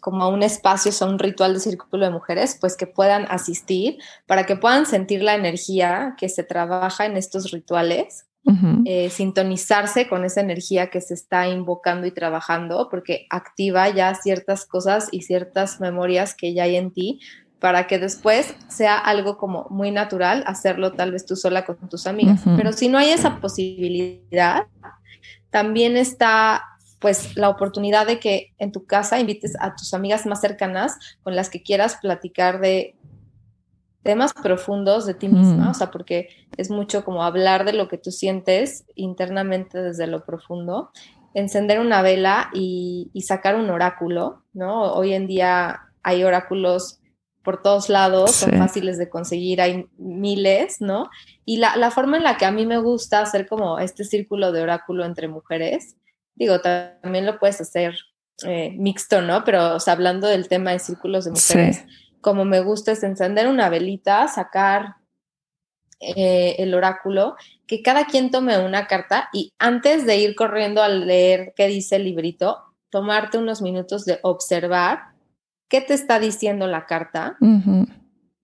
como 0.02 0.24
a 0.24 0.28
un 0.28 0.44
espacio, 0.44 0.92
o 1.00 1.10
un 1.10 1.20
ritual 1.20 1.54
de 1.54 1.60
círculo 1.60 2.06
de 2.06 2.12
mujeres, 2.12 2.58
pues 2.60 2.76
que 2.76 2.88
puedan 2.88 3.26
asistir 3.30 3.98
para 4.28 4.46
que 4.46 4.56
puedan 4.56 4.86
sentir 4.86 5.24
la 5.24 5.36
energía 5.36 6.16
que 6.18 6.28
se 6.30 6.44
trabaja 6.44 7.06
en 7.06 7.18
estos 7.18 7.52
rituales. 7.52 8.26
Eh, 8.84 9.10
sintonizarse 9.10 10.10
con 10.10 10.26
esa 10.26 10.42
energía 10.42 10.90
que 10.90 11.00
se 11.00 11.14
está 11.14 11.48
invocando 11.48 12.08
y 12.08 12.12
trabajando, 12.12 12.90
porque 12.92 13.26
activa 13.30 13.88
ya 13.88 14.14
ciertas 14.16 14.66
cosas 14.66 15.08
y 15.12 15.22
ciertas 15.22 15.80
memorias 15.80 16.36
que 16.36 16.54
ya 16.54 16.64
hay 16.64 16.76
en 16.76 16.92
ti, 16.92 17.22
para 17.64 17.88
que 17.88 17.98
después 17.98 18.54
sea 18.68 18.98
algo 18.98 19.38
como 19.38 19.68
muy 19.70 19.92
natural 19.92 20.44
hacerlo 20.46 20.92
tal 20.92 21.14
vez 21.14 21.26
tú 21.26 21.38
sola 21.38 21.64
con 21.64 21.78
tus 21.88 22.06
amigas. 22.06 22.42
Pero 22.58 22.74
si 22.74 22.90
no 22.90 22.98
hay 22.98 23.12
esa 23.12 23.40
posibilidad, 23.40 24.64
también 25.54 25.98
está 25.98 26.64
pues 26.98 27.38
la 27.38 27.50
oportunidad 27.50 28.08
de 28.08 28.20
que 28.20 28.54
en 28.58 28.72
tu 28.72 28.88
casa 28.88 29.20
invites 29.20 29.54
a 29.60 29.76
tus 29.76 29.94
amigas 29.94 30.26
más 30.26 30.42
cercanas 30.42 30.98
con 31.22 31.36
las 31.36 31.52
que 31.52 31.62
quieras 31.62 31.98
platicar 32.02 32.60
de 32.60 32.96
temas 34.02 34.34
profundos 34.34 35.06
de 35.06 35.14
ti 35.14 35.28
misma, 35.28 35.66
mm. 35.66 35.70
o 35.70 35.74
sea, 35.76 35.92
porque 35.92 36.30
es 36.58 36.72
mucho 36.72 37.06
como 37.06 37.24
hablar 37.24 37.66
de 37.66 37.74
lo 37.74 37.88
que 37.88 38.00
tú 38.00 38.10
sientes 38.10 38.84
internamente 38.96 39.80
desde 39.80 40.08
lo 40.08 40.26
profundo, 40.26 40.90
encender 41.36 41.80
una 41.80 42.02
vela 42.02 42.50
y, 42.54 43.12
y 43.14 43.22
sacar 43.22 43.56
un 43.56 43.70
oráculo, 43.70 44.42
¿no? 44.54 44.92
Hoy 44.94 45.14
en 45.14 45.28
día 45.28 45.82
hay 46.02 46.24
oráculos 46.24 47.00
por 47.44 47.62
todos 47.62 47.90
lados, 47.90 48.32
son 48.32 48.52
fáciles 48.58 48.98
de 48.98 49.10
conseguir, 49.10 49.62
hay 49.62 49.88
miles, 49.98 50.80
¿no? 50.80 51.10
Y 51.46 51.58
la, 51.58 51.92
forma 51.92 52.18
en 52.18 52.24
la 52.24 52.38
que 52.38 52.46
a 52.46 52.52
mí 52.52 52.66
me 52.66 52.78
gusta 52.78 53.20
hacer 53.20 53.48
como 53.48 53.80
este 53.80 54.06
círculo 54.06 54.52
de 54.52 54.62
oráculo 54.62 55.04
entre 55.06 55.28
mujeres, 55.28 55.98
digo, 56.36 56.62
también 56.62 57.26
lo 57.26 57.40
puedes 57.40 57.60
hacer 57.60 57.96
eh, 58.46 58.72
mixto, 58.78 59.22
¿no? 59.22 59.44
Pero, 59.44 59.76
o 59.76 59.80
sea, 59.80 59.94
hablando 59.94 60.28
del 60.28 60.48
tema 60.48 60.72
de 60.72 60.80
círculos 60.80 61.26
de 61.26 61.32
mujeres, 61.32 61.84
como 62.22 62.46
me 62.46 62.62
gusta 62.62 62.94
es 62.94 63.04
encender 63.04 63.48
una 63.48 63.70
velita, 63.70 64.28
sacar 64.30 64.96
eh, 66.00 66.56
el 66.60 66.74
oráculo, 66.74 67.36
que 67.68 67.82
cada 67.82 68.06
quien 68.06 68.32
tome 68.32 68.58
una 68.58 68.88
carta 68.88 69.30
y 69.34 69.54
antes 69.60 70.06
de 70.06 70.18
ir 70.18 70.36
corriendo 70.36 70.82
a 70.82 70.88
leer 70.88 71.54
qué 71.56 71.68
dice 71.68 71.98
el 71.98 72.06
librito, 72.06 72.58
tomarte 72.90 73.38
unos 73.38 73.62
minutos 73.62 74.06
de 74.06 74.20
observar 74.22 75.13
qué 75.74 75.82
te 75.82 75.96
está 75.96 76.20
diciendo 76.20 76.68
la 76.68 76.86
carta 76.86 77.36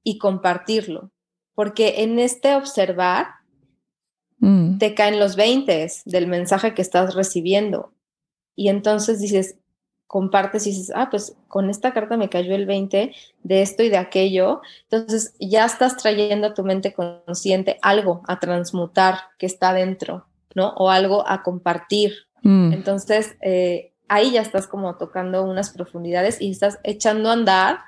y 0.03 0.17
compartirlo. 0.17 1.11
Porque 1.53 2.01
en 2.01 2.17
este 2.17 2.55
observar 2.55 3.27
mm. 4.39 4.79
te 4.79 4.95
caen 4.95 5.19
los 5.19 5.35
20 5.35 5.91
del 6.05 6.25
mensaje 6.25 6.73
que 6.73 6.81
estás 6.81 7.13
recibiendo. 7.13 7.93
Y 8.55 8.69
entonces 8.69 9.19
dices, 9.21 9.59
compartes 10.07 10.65
y 10.65 10.71
dices, 10.71 10.91
ah, 10.95 11.09
pues 11.11 11.37
con 11.47 11.69
esta 11.69 11.93
carta 11.93 12.17
me 12.17 12.29
cayó 12.29 12.55
el 12.55 12.65
20 12.65 13.13
de 13.43 13.61
esto 13.61 13.83
y 13.83 13.89
de 13.89 13.97
aquello. 13.97 14.61
Entonces 14.89 15.35
ya 15.39 15.65
estás 15.65 15.97
trayendo 15.97 16.47
a 16.47 16.53
tu 16.55 16.63
mente 16.63 16.93
consciente 16.93 17.77
algo 17.83 18.23
a 18.27 18.39
transmutar 18.39 19.19
que 19.37 19.45
está 19.45 19.71
dentro, 19.71 20.25
¿no? 20.55 20.69
O 20.77 20.89
algo 20.89 21.23
a 21.29 21.43
compartir. 21.43 22.25
Mm. 22.41 22.73
Entonces, 22.73 23.37
eh, 23.41 23.88
ahí 24.09 24.31
ya 24.31 24.41
estás 24.41 24.67
como 24.67 24.95
tocando 24.97 25.43
unas 25.43 25.69
profundidades 25.69 26.41
y 26.41 26.51
estás 26.51 26.79
echando 26.83 27.29
a 27.29 27.33
andar 27.33 27.79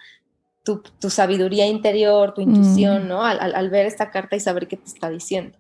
tu, 0.64 0.82
sabiduría 1.10 1.68
interior, 1.68 2.34
tu 2.34 2.42
intuición, 2.42 3.06
mm. 3.06 3.08
¿no? 3.08 3.24
Al, 3.24 3.70
ver 3.70 3.88
esta 3.88 4.12
carta 4.12 4.36
y 4.36 4.40
saber 4.40 4.68
qué 4.68 4.78
te 4.78 4.86
está 4.86 5.10
diciendo, 5.10 5.58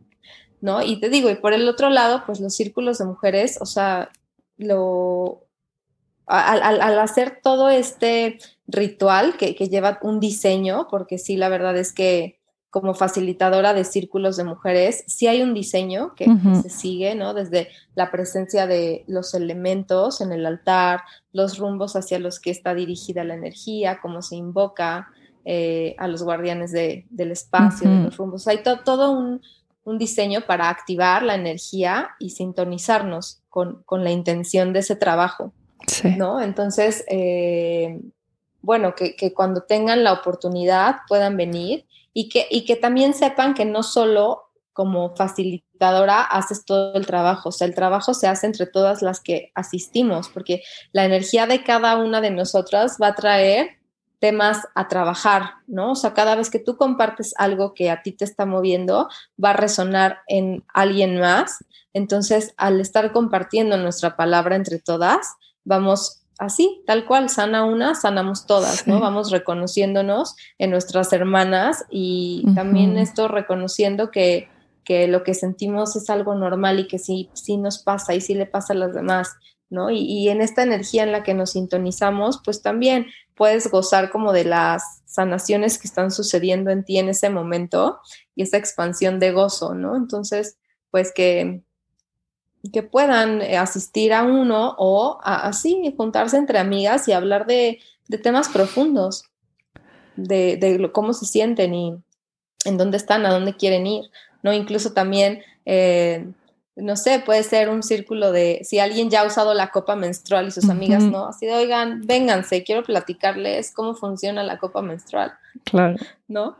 ¿no? 0.61 0.81
Y 0.83 0.99
te 0.99 1.09
digo, 1.09 1.29
y 1.29 1.35
por 1.35 1.53
el 1.53 1.67
otro 1.67 1.89
lado, 1.89 2.23
pues 2.25 2.39
los 2.39 2.55
círculos 2.55 2.99
de 2.99 3.05
mujeres, 3.05 3.57
o 3.59 3.65
sea, 3.65 4.11
lo... 4.57 5.47
Al, 6.27 6.99
hacer 6.99 7.39
todo 7.43 7.69
este 7.69 8.37
ritual 8.67 9.35
que, 9.35 9.53
que 9.53 9.67
lleva 9.67 9.99
un 10.01 10.21
diseño, 10.21 10.87
porque 10.89 11.17
sí, 11.17 11.35
la 11.35 11.49
verdad 11.49 11.75
es 11.75 11.91
que 11.91 12.40
como 12.71 12.93
facilitadora 12.93 13.73
de 13.73 13.83
círculos 13.83 14.37
de 14.37 14.45
mujeres, 14.45 15.03
sí 15.05 15.27
hay 15.27 15.41
un 15.41 15.53
diseño 15.53 16.15
que, 16.15 16.25
se 16.63 16.69
sigue, 16.69 17.15
¿no? 17.15 17.33
Desde 17.33 17.67
la 17.95 18.11
presencia 18.11 18.65
de 18.65 19.03
los 19.07 19.33
elementos 19.33 20.21
en 20.21 20.31
el 20.31 20.45
altar, 20.45 21.01
los 21.33 21.57
rumbos 21.57 21.97
hacia 21.97 22.17
los 22.17 22.39
que 22.39 22.49
está 22.49 22.73
dirigida 22.73 23.25
la 23.25 23.33
energía, 23.33 23.99
cómo 24.01 24.21
se 24.21 24.37
invoca 24.37 25.09
eh, 25.43 25.95
a 25.99 26.07
los 26.07 26.23
guardianes 26.23 26.71
del 26.71 27.31
espacio, 27.31 27.89
de 27.89 28.03
los 28.05 28.15
rumbos. 28.15 28.47
Hay 28.47 28.63
todo 28.63 29.11
un, 29.11 29.41
diseño 29.97 30.39
para 30.47 30.69
activar 30.69 31.23
la 31.23 31.35
energía 31.35 32.11
y 32.19 32.29
sintonizarnos 32.29 33.41
con, 33.49 33.83
la 33.89 34.11
intención 34.11 34.71
de 34.71 34.79
ese 34.79 34.95
trabajo, 34.95 35.51
¿no? 36.17 36.39
Entonces, 36.41 37.03
eh, 37.09 37.99
bueno, 38.61 38.95
que, 38.95 39.17
que 39.17 39.33
cuando 39.33 39.63
tengan 39.63 40.05
la 40.05 40.13
oportunidad 40.13 40.99
puedan 41.09 41.35
venir 41.35 41.85
y 42.13 42.29
que, 42.29 42.47
y 42.49 42.65
que 42.65 42.75
también 42.75 43.13
sepan 43.13 43.53
que 43.53 43.65
no 43.65 43.83
solo 43.83 44.43
como 44.73 45.15
facilitadora 45.15 46.21
haces 46.21 46.65
todo 46.65 46.95
el 46.95 47.05
trabajo, 47.05 47.49
o 47.49 47.51
sea, 47.51 47.67
el 47.67 47.75
trabajo 47.75 48.13
se 48.13 48.27
hace 48.27 48.47
entre 48.47 48.65
todas 48.65 49.01
las 49.01 49.19
que 49.19 49.51
asistimos, 49.55 50.29
porque 50.29 50.63
la 50.91 51.05
energía 51.05 51.45
de 51.45 51.63
cada 51.63 51.97
una 51.97 52.21
de 52.21 52.31
nosotras 52.31 52.97
va 53.01 53.07
a 53.07 53.15
traer 53.15 53.81
temas 54.19 54.67
a 54.75 54.87
trabajar, 54.87 55.55
¿no? 55.67 55.93
O 55.93 55.95
sea, 55.95 56.13
cada 56.13 56.35
vez 56.35 56.51
que 56.51 56.59
tú 56.59 56.77
compartes 56.77 57.33
algo 57.37 57.73
que 57.73 57.89
a 57.89 58.03
ti 58.03 58.11
te 58.11 58.23
está 58.23 58.45
moviendo, 58.45 59.09
va 59.43 59.49
a 59.49 59.53
resonar 59.53 60.19
en 60.27 60.63
alguien 60.73 61.19
más. 61.19 61.65
Entonces, 61.91 62.53
al 62.55 62.79
estar 62.79 63.11
compartiendo 63.13 63.77
nuestra 63.77 64.15
palabra 64.15 64.55
entre 64.55 64.77
todas, 64.77 65.27
vamos 65.63 66.20
así, 66.41 66.81
tal 66.87 67.05
cual, 67.05 67.29
sana 67.29 67.65
una, 67.65 67.93
sanamos 67.93 68.47
todas, 68.47 68.87
¿no? 68.87 68.99
Vamos 68.99 69.29
reconociéndonos 69.29 70.35
en 70.57 70.71
nuestras 70.71 71.13
hermanas 71.13 71.85
y 71.91 72.43
también 72.55 72.97
esto 72.97 73.27
reconociendo 73.27 74.09
que, 74.09 74.49
que, 74.83 75.07
lo 75.07 75.23
que 75.23 75.35
sentimos 75.35 75.95
es 75.95 76.09
algo 76.09 76.33
normal 76.33 76.79
y 76.79 76.87
que 76.87 76.97
sí, 76.97 77.29
sí 77.33 77.57
nos 77.57 77.77
pasa 77.77 78.15
y 78.15 78.21
sí 78.21 78.33
le 78.33 78.47
pasa 78.47 78.73
a 78.73 78.75
las 78.75 78.95
demás, 78.95 79.35
¿no? 79.69 79.91
Y, 79.91 79.99
y, 79.99 80.29
en 80.29 80.41
esta 80.41 80.63
energía 80.63 81.03
en 81.03 81.11
la 81.11 81.21
que 81.21 81.35
nos 81.35 81.51
sintonizamos, 81.51 82.41
pues 82.43 82.63
también 82.63 83.05
puedes 83.35 83.69
gozar 83.69 84.09
como 84.09 84.33
de 84.33 84.45
las 84.45 85.03
sanaciones 85.05 85.77
que 85.77 85.87
están 85.87 86.09
sucediendo 86.09 86.71
en 86.71 86.83
ti 86.83 86.97
en 86.97 87.09
ese 87.09 87.29
momento 87.29 87.99
y 88.33 88.41
esa 88.41 88.57
expansión 88.57 89.19
de 89.19 89.31
gozo, 89.31 89.75
¿no? 89.75 89.95
Entonces, 89.95 90.57
pues 90.89 91.13
que, 91.13 91.61
que 92.71 92.83
puedan 92.83 93.41
eh, 93.41 93.57
asistir 93.57 94.13
a 94.13 94.23
uno 94.23 94.75
o 94.77 95.19
así 95.23 95.93
juntarse 95.97 96.37
entre 96.37 96.59
amigas 96.59 97.07
y 97.07 97.13
hablar 97.13 97.45
de, 97.45 97.79
temas 98.21 98.49
profundos, 98.49 99.25
de, 100.15 100.89
cómo 100.93 101.13
se 101.13 101.25
sienten 101.25 101.73
y 101.73 101.95
en 102.65 102.77
dónde 102.77 102.97
están, 102.97 103.25
a 103.25 103.31
dónde 103.31 103.55
quieren 103.55 103.87
ir, 103.87 104.03
¿no? 104.43 104.53
Incluso 104.53 104.93
también, 104.93 105.41
eh, 105.65 106.27
no 106.75 106.97
sé, 106.97 107.19
puede 107.19 107.41
ser 107.43 107.69
un 107.69 107.81
círculo 107.81 108.31
de, 108.31 108.59
si 108.63 108.79
alguien 108.79 109.09
ya 109.09 109.21
ha 109.21 109.25
usado 109.25 109.53
la 109.53 109.71
copa 109.71 109.95
menstrual 109.95 110.47
y 110.47 110.51
sus 110.51 110.69
amigas 110.69 111.03
no, 111.03 111.27
así 111.27 111.45
de, 111.47 111.53
oigan, 111.53 112.01
vénganse, 112.05 112.63
quiero 112.63 112.83
platicarles 112.83 113.71
cómo 113.73 113.95
funciona 113.95 114.43
la 114.43 114.59
copa 114.59 114.81
menstrual. 114.81 115.33
Claro. 115.63 115.95
¿No? 116.27 116.57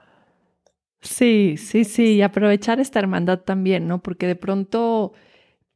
Sí, 1.01 1.57
sí, 1.57 1.83
sí, 1.83 2.15
y 2.15 2.21
aprovechar 2.21 2.79
esta 2.79 2.99
hermandad 2.99 3.39
también, 3.39 3.87
¿no? 3.87 4.01
Porque 4.01 4.27
de 4.27 4.35
pronto 4.35 5.13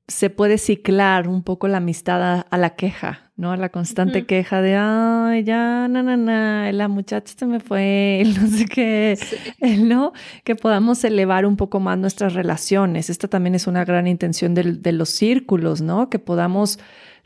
se 0.07 0.29
puede 0.29 0.59
ciclar 0.59 1.27
un 1.27 1.41
poco 1.41 1.67
la 1.67 1.77
amistad 1.77 2.45
a, 2.47 2.57
la 2.57 2.75
queja, 2.75 3.31
¿no? 3.37 3.51
A 3.51 3.57
la 3.57 3.69
constante 3.69 4.27
queja 4.27 4.61
de, 4.61 4.75
ay, 4.75 5.43
ya, 5.43 5.87
na, 5.87 6.03
na, 6.03 6.15
na, 6.15 6.71
la 6.71 6.87
muchacha 6.87 7.33
se 7.35 7.45
me 7.47 7.59
fue, 7.59 8.23
no 8.39 8.47
sé 8.47 8.65
qué, 8.65 9.17
¿no? 9.79 10.13
Que 10.43 10.55
podamos 10.55 11.03
elevar 11.03 11.47
un 11.47 11.57
poco 11.57 11.79
más 11.79 11.97
nuestras 11.97 12.35
relaciones. 12.35 13.09
Esta 13.09 13.27
también 13.27 13.55
es 13.55 13.65
una 13.65 13.83
gran 13.83 14.05
intención 14.05 14.53
de, 14.53 14.91
los 14.91 15.09
círculos, 15.09 15.81
¿no? 15.81 16.09
Que 16.09 16.19
podamos 16.19 16.79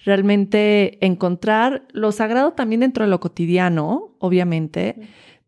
realmente 0.06 1.06
encontrar 1.06 1.84
lo 1.92 2.14
sagrado 2.14 2.54
también 2.54 2.80
dentro 2.80 3.04
de 3.04 3.10
lo 3.10 3.20
cotidiano, 3.20 4.16
obviamente, 4.20 4.96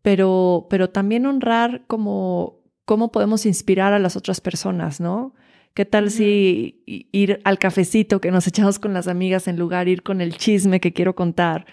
pero, 0.02 0.66
pero 0.68 0.90
también 0.90 1.24
honrar 1.24 1.84
como 1.86 2.58
cómo 2.84 3.10
podemos 3.10 3.46
inspirar 3.46 3.94
a 3.94 3.98
las 3.98 4.16
otras 4.16 4.42
personas, 4.42 5.00
¿no? 5.00 5.34
¿Qué 5.74 5.86
tal 5.86 6.10
si 6.10 6.82
ir 6.86 7.40
al 7.44 7.58
cafecito 7.58 8.20
que 8.20 8.30
nos 8.30 8.46
echamos 8.46 8.78
con 8.78 8.92
las 8.92 9.08
amigas 9.08 9.48
en 9.48 9.58
lugar 9.58 9.86
de 9.86 9.92
ir 9.92 10.02
con 10.02 10.20
el 10.20 10.36
chisme 10.36 10.80
que 10.80 10.92
quiero 10.92 11.14
contar? 11.14 11.66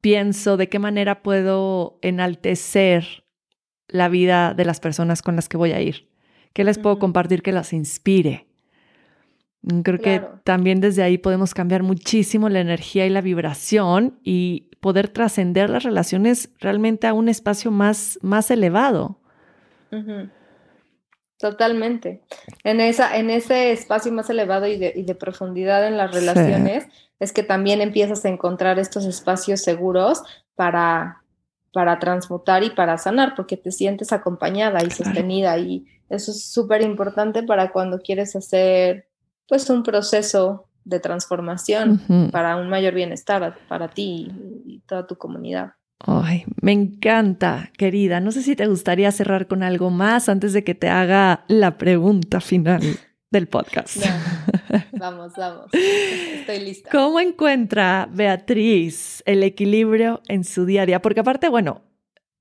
Pienso 0.00 0.56
de 0.56 0.68
qué 0.68 0.78
manera 0.78 1.22
puedo 1.22 1.98
enaltecer 2.02 3.24
la 3.88 4.08
vida 4.08 4.54
de 4.54 4.64
las 4.64 4.78
personas 4.78 5.22
con 5.22 5.34
las 5.34 5.48
que 5.48 5.56
voy 5.56 5.72
a 5.72 5.80
ir. 5.80 6.08
¿Qué 6.52 6.62
les 6.62 6.78
puedo 6.78 6.98
compartir 6.98 7.42
que 7.42 7.50
las 7.50 7.72
inspire? 7.72 8.46
Mm, 9.62 9.80
creo 9.80 9.98
que 9.98 10.22
también 10.44 10.80
desde 10.80 11.02
ahí 11.02 11.18
podemos 11.18 11.54
cambiar 11.54 11.82
muchísimo 11.82 12.48
la 12.48 12.60
energía 12.60 13.06
y 13.06 13.10
la 13.10 13.20
vibración 13.20 14.18
y 14.22 14.70
poder 14.80 15.08
trascender 15.08 15.70
las 15.70 15.82
relaciones 15.82 16.50
realmente 16.60 17.08
a 17.08 17.14
un 17.14 17.28
espacio 17.28 17.72
más, 17.72 18.18
más 18.22 18.50
elevado. 18.52 19.18
Totalmente. 21.38 22.20
En, 22.64 22.80
esa, 22.80 23.16
en 23.16 23.30
ese 23.30 23.70
espacio 23.70 24.10
más 24.12 24.28
elevado 24.28 24.66
y 24.66 24.76
de, 24.76 25.14
profundidad 25.14 25.86
en 25.86 25.96
las 25.96 26.12
relaciones 26.12 26.86
es 27.20 27.32
que 27.32 27.44
también 27.44 27.80
empiezas 27.80 28.24
a 28.24 28.28
encontrar 28.28 28.80
estos 28.80 29.04
espacios 29.04 29.60
seguros 29.62 30.22
para, 30.56 31.22
para 31.72 32.00
transmutar 32.00 32.64
y 32.64 32.70
para 32.70 32.98
sanar, 32.98 33.36
porque 33.36 33.56
te 33.56 33.70
sientes 33.70 34.12
acompañada 34.12 34.82
y 34.82 34.90
sostenida 34.90 35.56
y 35.58 35.86
eso 36.08 36.32
es 36.32 36.44
súper 36.44 36.82
importante 36.82 37.44
para 37.44 37.70
cuando 37.70 38.00
quieres 38.00 38.34
hacer 38.34 39.08
pues 39.46 39.70
un 39.70 39.84
proceso 39.84 40.68
de 40.84 40.98
transformación 40.98 42.30
para 42.32 42.56
un 42.56 42.68
mayor 42.68 42.94
bienestar 42.94 43.58
para 43.68 43.88
ti 43.88 44.32
y 44.66 44.80
toda 44.80 45.06
tu 45.06 45.16
comunidad. 45.16 45.74
Ay, 46.00 46.44
me 46.60 46.72
encanta, 46.72 47.70
querida. 47.76 48.20
No 48.20 48.30
sé 48.30 48.42
si 48.42 48.54
te 48.54 48.66
gustaría 48.66 49.10
cerrar 49.10 49.46
con 49.46 49.62
algo 49.62 49.90
más 49.90 50.28
antes 50.28 50.52
de 50.52 50.64
que 50.64 50.74
te 50.74 50.88
haga 50.88 51.44
la 51.48 51.76
pregunta 51.76 52.40
final 52.40 52.82
del 53.30 53.48
podcast. 53.48 53.96
Vamos, 54.92 55.32
vamos. 55.36 55.66
Estoy 55.72 56.58
lista. 56.60 56.90
¿Cómo 56.90 57.20
encuentra 57.20 58.08
Beatriz 58.12 59.22
el 59.26 59.42
equilibrio 59.44 60.20
en 60.28 60.44
su 60.44 60.66
día 60.66 60.82
a 60.82 60.86
día? 60.86 61.00
Porque 61.00 61.20
aparte, 61.20 61.48
bueno, 61.48 61.82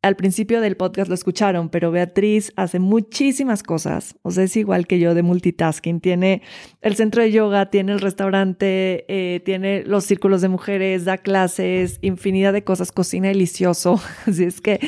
al 0.02 0.16
principio 0.16 0.62
del 0.62 0.78
podcast 0.78 1.10
lo 1.10 1.16
escucharon, 1.16 1.70
pero 1.70 1.92
Beatriz 1.92 2.54
hace 2.56 2.80
muchísimas 2.80 3.64
cosas. 3.64 4.16
O 4.22 4.32
sea, 4.32 4.44
es 4.44 4.56
igual 4.56 4.86
que 4.86 5.00
yo 5.00 5.16
de 5.16 5.24
multitasking. 5.24 6.02
Tiene 6.02 6.44
el 6.82 6.96
centro 6.96 7.24
de 7.24 7.32
yoga, 7.32 7.70
tiene 7.70 7.94
el 7.94 8.00
restaurante, 8.00 9.06
eh, 9.08 9.40
tiene 9.42 9.84
los 9.84 10.06
círculos 10.06 10.42
de 10.42 10.50
mujeres, 10.50 11.06
da 11.06 11.18
clases, 11.18 11.98
infinidad 12.02 12.54
de 12.54 12.64
cosas, 12.64 12.92
cocina 12.92 13.30
delicioso. 13.30 14.00
Así 14.28 14.44
es 14.44 14.62
que, 14.62 14.80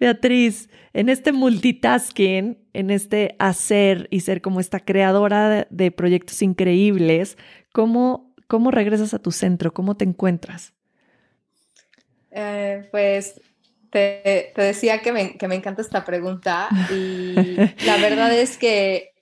Beatriz, 0.00 0.68
en 0.92 1.08
este 1.08 1.32
multitasking, 1.32 2.58
en 2.72 2.90
este 2.90 3.36
hacer 3.38 4.08
y 4.10 4.20
ser 4.20 4.42
como 4.42 4.58
esta 4.58 4.80
creadora 4.80 5.68
de, 5.70 5.90
proyectos 5.92 6.42
increíbles, 6.42 7.38
¿cómo, 7.72 8.34
¿cómo 8.48 8.72
regresas 8.72 9.14
a 9.14 9.18
tu 9.20 9.30
centro? 9.30 9.72
¿Cómo 9.72 9.96
te 9.96 10.04
encuentras? 10.04 10.74
Eh, 12.30 12.86
pues 12.90 13.40
te, 13.90 14.52
decía 14.56 15.00
que 15.00 15.12
me, 15.12 15.36
que 15.36 15.48
me, 15.48 15.54
encanta 15.54 15.82
esta 15.82 16.04
pregunta 16.04 16.68
y 16.90 17.34
la 17.86 17.96
verdad 17.98 18.32
es 18.32 18.56
que 18.58 19.12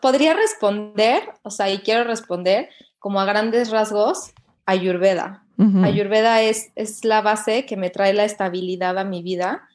podría 0.00 0.34
responder, 0.34 1.22
o 1.42 1.50
sea, 1.50 1.70
y 1.70 1.78
quiero 1.78 2.04
responder 2.04 2.68
como 2.98 3.20
a 3.20 3.24
grandes 3.24 3.70
rasgos, 3.70 4.32
Ayurveda. 4.66 5.44
Ayurveda 5.82 6.42
es, 6.42 6.70
es 6.76 7.04
la 7.04 7.20
base 7.20 7.64
que 7.64 7.76
me 7.76 7.90
trae 7.90 8.12
la 8.12 8.24
estabilidad 8.24 8.96
a 8.96 9.02
mi 9.02 9.24
vida 9.24 9.66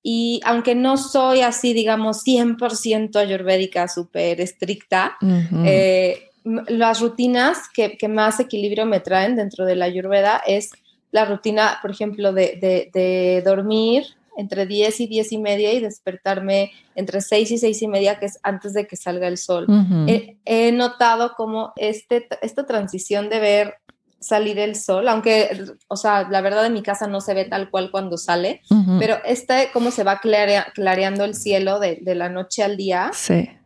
Y 0.00 0.40
aunque 0.44 0.76
no 0.76 0.96
soy 0.96 1.40
así, 1.40 1.72
digamos, 1.72 2.24
100% 2.24 3.16
ayurvédica, 3.16 3.88
súper 3.88 4.40
estricta, 4.40 5.16
eh, 5.64 6.30
las 6.44 7.00
rutinas 7.00 7.58
que, 7.72 7.96
más 8.08 8.40
equilibrio 8.40 8.84
me 8.84 9.00
traen 9.00 9.34
dentro 9.34 9.64
de 9.64 9.74
la 9.74 9.86
ayurveda 9.86 10.42
es 10.46 10.72
la 11.12 11.26
rutina, 11.26 11.78
por 11.80 11.92
ejemplo, 11.92 12.32
de, 12.32 13.42
dormir 13.44 14.04
entre 14.36 14.66
10 14.66 15.00
y 15.00 15.06
10 15.06 15.32
y 15.32 15.38
media 15.38 15.72
y 15.74 15.80
despertarme 15.80 16.72
entre 16.94 17.20
6 17.20 17.50
y 17.50 17.58
6 17.58 17.82
y 17.82 17.88
media, 17.88 18.18
que 18.18 18.26
es 18.26 18.40
antes 18.42 18.72
de 18.72 18.86
que 18.86 18.96
salga 18.96 19.28
el 19.28 19.36
sol. 19.36 19.66
he, 20.06 20.72
notado 20.72 21.34
como 21.36 21.72
este, 21.76 22.26
esta 22.40 22.64
transición 22.64 23.28
de 23.28 23.40
ver 23.40 23.74
salir 24.20 24.58
el 24.58 24.76
sol, 24.76 25.08
aunque, 25.08 25.64
o 25.88 25.96
sea, 25.96 26.28
la 26.30 26.40
verdad 26.40 26.64
en 26.64 26.72
mi 26.72 26.82
casa 26.82 27.06
no 27.08 27.20
se 27.20 27.34
ve 27.34 27.44
tal 27.44 27.70
cual 27.70 27.90
cuando 27.90 28.16
sale, 28.16 28.62
pero 28.98 29.16
este, 29.24 29.68
cómo 29.72 29.90
se 29.90 30.04
va 30.04 30.20
clareando 30.20 31.24
el 31.24 31.34
cielo 31.34 31.78
de, 31.78 32.00
la 32.14 32.30
noche 32.30 32.62
al 32.62 32.76
día, 32.76 33.10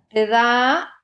te 0.08 0.26
da 0.26 0.95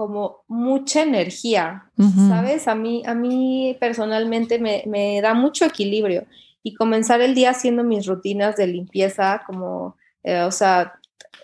como 0.00 0.44
mucha 0.48 1.02
energía, 1.02 1.90
¿sabes? 2.26 2.68
A 2.68 2.74
mí, 2.74 3.02
a 3.04 3.12
mí 3.12 3.76
personalmente 3.78 4.58
me, 4.58 5.20
da 5.20 5.34
mucho 5.34 5.66
equilibrio 5.66 6.24
y 6.62 6.72
comenzar 6.72 7.20
el 7.20 7.34
día 7.34 7.50
haciendo 7.50 7.84
mis 7.84 8.06
rutinas 8.06 8.56
de 8.56 8.66
limpieza, 8.66 9.42
como, 9.46 9.96
eh, 10.22 10.40
o 10.40 10.50
sea, 10.50 10.94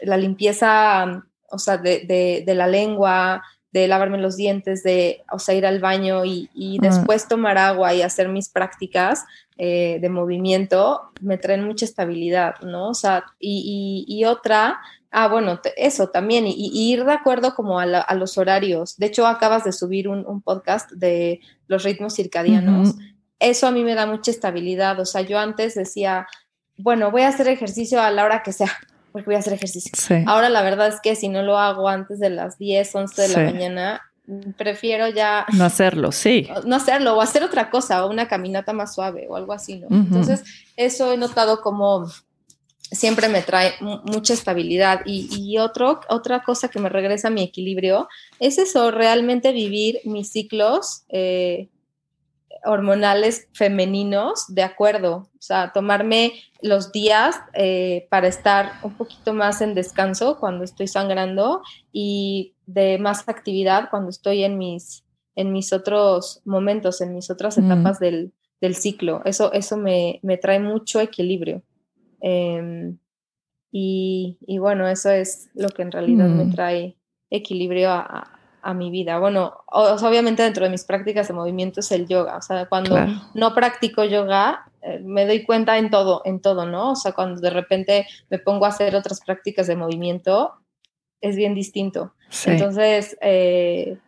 la 0.00 0.16
limpieza, 0.16 1.22
o 1.50 1.58
sea, 1.58 1.76
de, 1.76 2.42
de 2.46 2.54
la 2.54 2.66
lengua, 2.66 3.42
de 3.76 3.88
lavarme 3.88 4.16
los 4.16 4.36
dientes, 4.36 4.82
de 4.82 5.22
o 5.30 5.38
sea, 5.38 5.54
ir 5.54 5.66
al 5.66 5.80
baño 5.80 6.24
y, 6.24 6.48
y 6.54 6.78
después 6.78 7.28
tomar 7.28 7.58
agua 7.58 7.92
y 7.92 8.00
hacer 8.00 8.30
mis 8.30 8.48
prácticas 8.48 9.26
eh, 9.58 9.98
de 10.00 10.08
movimiento, 10.08 11.10
me 11.20 11.36
traen 11.36 11.64
mucha 11.64 11.84
estabilidad, 11.84 12.54
¿no? 12.62 12.88
O 12.88 12.94
sea, 12.94 13.24
y, 13.38 14.06
y, 14.08 14.24
otra, 14.24 14.80
ah, 15.10 15.28
bueno, 15.28 15.60
eso 15.76 16.08
también, 16.08 16.46
y, 16.46 16.70
ir 16.72 17.04
de 17.04 17.12
acuerdo 17.12 17.54
como 17.54 17.80
a, 17.80 17.84
a, 17.84 18.14
los 18.14 18.38
horarios. 18.38 18.96
De 18.96 19.06
hecho, 19.06 19.26
acabas 19.26 19.64
de 19.64 19.72
subir 19.72 20.08
un, 20.08 20.26
un 20.26 20.42
podcast 20.42 20.90
de 20.92 21.40
los 21.66 21.82
ritmos 21.82 22.14
circadianos. 22.14 22.94
Eso 23.38 23.66
a 23.66 23.70
mí 23.70 23.84
me 23.84 23.94
da 23.94 24.06
mucha 24.06 24.30
estabilidad. 24.30 24.98
O 25.00 25.04
sea, 25.04 25.22
yo 25.22 25.38
antes 25.38 25.74
decía, 25.74 26.26
bueno, 26.76 27.10
voy 27.10 27.22
a 27.22 27.28
hacer 27.28 27.48
ejercicio 27.48 28.00
a 28.00 28.10
la 28.10 28.24
hora 28.24 28.42
que 28.42 28.52
sea 28.52 28.76
porque 29.16 29.30
voy 29.30 29.36
a 29.36 29.38
hacer 29.38 29.54
ejercicio. 29.54 29.92
Ahora 30.26 30.50
la 30.50 30.60
verdad 30.60 30.88
es 30.88 31.00
que 31.00 31.16
si 31.16 31.30
no 31.30 31.40
lo 31.40 31.56
hago 31.56 31.88
antes 31.88 32.20
de 32.20 32.28
las 32.28 32.58
10, 32.58 32.94
11 32.94 33.22
de 33.22 33.28
la 33.28 33.50
mañana, 33.50 34.02
prefiero 34.58 35.08
ya... 35.08 35.46
No 35.54 35.64
hacerlo, 35.64 36.12
sí. 36.12 36.46
No 36.66 36.76
hacerlo, 36.76 37.16
o 37.16 37.22
hacer 37.22 37.42
otra 37.42 37.70
cosa, 37.70 38.04
o 38.04 38.10
una 38.10 38.28
caminata 38.28 38.74
más 38.74 38.94
suave, 38.94 39.26
o 39.30 39.36
algo 39.36 39.54
así, 39.54 39.78
¿no? 39.78 39.86
Entonces, 39.90 40.44
eso 40.76 41.14
he 41.14 41.16
notado 41.16 41.62
como 41.62 42.06
siempre 42.90 43.28
me 43.28 43.42
trae 43.42 43.74
mucha 43.80 44.34
estabilidad. 44.34 45.00
Y, 45.04 45.58
otro, 45.58 46.00
otra 46.08 46.42
cosa 46.42 46.68
que 46.68 46.78
me 46.78 46.88
regresa 46.88 47.28
a 47.28 47.30
mi 47.30 47.42
equilibrio 47.42 48.08
es 48.38 48.58
eso, 48.58 48.90
realmente 48.90 49.52
vivir 49.52 50.00
mis 50.04 50.30
ciclos 50.30 51.04
eh, 51.08 51.68
hormonales 52.64 53.48
femeninos 53.52 54.46
de 54.48 54.62
acuerdo, 54.62 55.28
o 55.38 55.42
sea, 55.42 55.72
tomarme 55.72 56.32
los 56.60 56.90
días 56.92 57.36
eh, 57.54 58.06
para 58.10 58.28
estar 58.28 58.72
un 58.82 58.94
poquito 58.94 59.32
más 59.32 59.60
en 59.60 59.74
descanso 59.74 60.38
cuando 60.38 60.64
estoy 60.64 60.88
sangrando 60.88 61.62
y 61.92 62.54
de 62.66 62.98
más 62.98 63.28
actividad 63.28 63.88
cuando 63.90 64.10
estoy 64.10 64.42
en 64.42 64.58
mis, 64.58 65.04
en 65.36 65.52
mis 65.52 65.72
otros 65.72 66.40
momentos, 66.44 67.00
en 67.00 67.14
mis 67.14 67.30
otras 67.30 67.56
etapas 67.58 68.00
del, 68.00 68.32
ciclo. 68.74 69.22
Eso, 69.24 69.52
eso 69.52 69.76
me, 69.76 70.20
trae 70.42 70.58
mucho 70.58 71.00
equilibrio. 71.00 71.62
Em, 72.20 72.98
y, 73.72 74.38
bueno, 74.58 74.88
eso 74.88 75.10
es 75.10 75.50
lo 75.54 75.68
que 75.68 75.82
en 75.82 75.92
realidad 75.92 76.28
me 76.28 76.44
mm. 76.44 76.54
trae 76.54 76.96
equilibrio 77.28 77.90
a, 77.90 78.36
a 78.66 78.74
mi 78.74 78.90
vida. 78.90 79.20
Bueno, 79.20 79.64
obviamente 79.68 80.42
dentro 80.42 80.64
de 80.64 80.70
mis 80.70 80.84
prácticas 80.84 81.28
de 81.28 81.34
movimiento 81.34 81.78
es 81.78 81.92
el 81.92 82.08
yoga. 82.08 82.36
O 82.36 82.42
sea, 82.42 82.66
cuando 82.66 82.96
no 83.32 83.54
practico 83.54 84.02
yoga, 84.02 84.66
eh, 84.82 84.98
me 85.04 85.24
doy 85.24 85.44
cuenta 85.44 85.78
en 85.78 85.88
todo, 85.88 86.22
en 86.24 86.40
todo, 86.40 86.66
¿no? 86.66 86.90
O 86.90 86.96
sea, 86.96 87.12
cuando 87.12 87.40
de 87.40 87.50
repente 87.50 88.08
me 88.28 88.40
pongo 88.40 88.66
a 88.66 88.70
hacer 88.70 88.96
otras 88.96 89.20
prácticas 89.20 89.68
de 89.68 89.76
movimiento, 89.76 90.54
es 91.20 91.36
bien 91.36 91.54
distinto. 91.54 92.14
Entonces, 92.44 93.16
eh, 93.20 93.98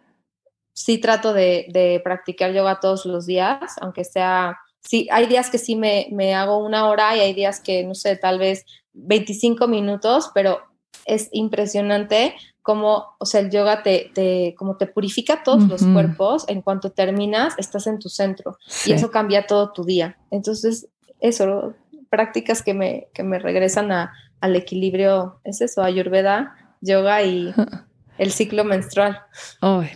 sí 0.72 0.98
trato 0.98 1.32
de, 1.32 2.00
practicar 2.02 2.52
yoga 2.52 2.80
todos 2.80 3.06
los 3.06 3.26
días, 3.26 3.76
aunque 3.80 4.02
sea, 4.02 4.58
sí, 4.80 5.08
hay 5.10 5.26
días 5.26 5.50
que 5.50 5.58
sí 5.58 5.76
me, 5.76 6.08
me 6.10 6.34
hago 6.34 6.58
una 6.58 6.88
hora 6.88 7.16
y 7.16 7.20
hay 7.20 7.34
días 7.34 7.60
que, 7.60 7.84
no 7.84 7.94
sé, 7.94 8.16
tal 8.16 8.38
vez 8.38 8.64
25 8.92 9.68
minutos, 9.68 10.30
pero 10.34 10.60
es 11.04 11.28
impresionante 11.32 12.34
como, 12.62 13.16
o 13.18 13.24
sea, 13.24 13.40
el 13.40 13.50
yoga 13.50 13.82
te, 13.82 14.10
te 14.14 14.54
como 14.58 14.76
te 14.76 14.86
purifica 14.86 15.42
todos 15.42 15.66
los 15.68 15.82
cuerpos, 15.82 16.44
en 16.48 16.60
cuanto 16.60 16.90
terminas, 16.90 17.54
estás 17.56 17.86
en 17.86 17.98
tu 17.98 18.10
centro 18.10 18.58
y 18.84 18.92
eso 18.92 19.10
cambia 19.10 19.46
todo 19.46 19.72
tu 19.72 19.84
día. 19.84 20.18
Entonces, 20.30 20.86
eso, 21.20 21.74
prácticas 22.10 22.62
que 22.62 22.74
me, 22.74 23.08
que 23.14 23.22
me 23.22 23.38
regresan 23.38 23.90
a, 23.90 24.12
al 24.40 24.54
equilibrio, 24.54 25.40
es 25.44 25.62
eso, 25.62 25.82
ayurveda, 25.82 26.76
yoga 26.82 27.22
y 27.22 27.54
el 28.18 28.32
ciclo 28.32 28.64
menstrual. 28.64 29.18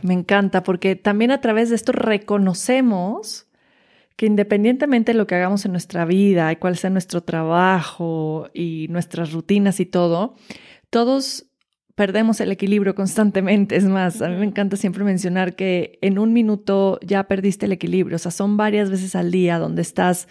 me 0.03 0.15
encanta, 0.15 0.63
porque 0.63 0.97
también 0.97 1.31
a 1.31 1.43
través 1.43 1.69
de 1.69 1.77
esto 1.77 1.93
reconocemos 1.93 3.49
que 4.23 4.27
independientemente 4.27 5.11
de 5.11 5.19
lo 5.19 5.27
que 5.27 5.35
hagamos 5.35 5.65
en 5.65 5.73
nuestra 5.73 6.05
vida 6.05 6.53
y 6.53 6.55
cuál 6.55 6.77
sea 6.77 6.91
nuestro 6.91 7.25
trabajo 7.25 8.49
y 8.55 8.87
nuestras 8.89 9.33
rutinas 9.33 9.81
y 9.81 9.85
todo, 9.85 10.37
todos 10.91 11.47
perdemos 11.97 12.41
el 12.41 12.53
equilibrio 12.53 12.95
constantemente. 12.95 13.75
Es 13.75 13.83
más, 13.83 14.23
a 14.23 14.29
mí 14.29 14.37
me 14.37 14.47
encanta 14.47 14.77
siempre 14.77 15.03
mencionar 15.03 15.57
que 15.57 15.99
en 16.03 16.21
un 16.21 16.33
minuto 16.33 17.01
ya 17.05 17.25
perdiste 17.25 17.67
el 17.67 17.73
equilibrio. 17.73 18.15
O 18.15 18.19
sea, 18.21 18.31
son 18.31 18.57
varias 18.57 18.91
veces 18.91 19.17
al 19.17 19.33
día 19.33 19.59
donde 19.59 19.83
estás 19.83 20.29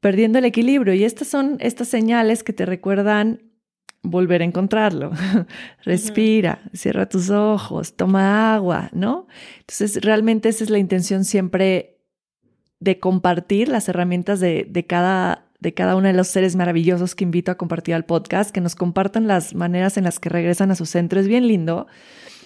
perdiendo 0.00 0.40
el 0.40 0.44
equilibrio. 0.44 0.92
Y 0.92 1.04
estas 1.04 1.28
son 1.28 1.58
estas 1.60 1.86
señales 1.86 2.42
que 2.42 2.52
te 2.52 2.66
recuerdan 2.66 3.40
volver 4.02 4.42
a 4.42 4.46
encontrarlo. 4.46 5.12
Respira, 5.84 6.60
cierra 6.72 7.08
tus 7.08 7.30
ojos, 7.30 7.94
toma 7.94 8.52
agua, 8.52 8.90
¿no? 8.92 9.28
Entonces, 9.60 10.02
realmente 10.02 10.48
esa 10.48 10.64
es 10.64 10.70
la 10.70 10.78
intención 10.78 11.24
siempre 11.24 11.92
de 12.82 12.98
compartir 12.98 13.68
las 13.68 13.88
herramientas 13.88 14.40
de, 14.40 14.66
de 14.68 14.86
cada 14.86 15.46
de 15.60 15.74
cada 15.74 15.94
uno 15.94 16.08
de 16.08 16.12
los 16.12 16.26
seres 16.26 16.56
maravillosos 16.56 17.14
que 17.14 17.22
invito 17.22 17.52
a 17.52 17.54
compartir 17.54 17.94
al 17.94 18.04
podcast, 18.04 18.50
que 18.50 18.60
nos 18.60 18.74
compartan 18.74 19.28
las 19.28 19.54
maneras 19.54 19.96
en 19.96 20.02
las 20.02 20.18
que 20.18 20.28
regresan 20.28 20.72
a 20.72 20.74
su 20.74 20.86
centro. 20.86 21.20
Es 21.20 21.28
bien 21.28 21.46
lindo 21.46 21.86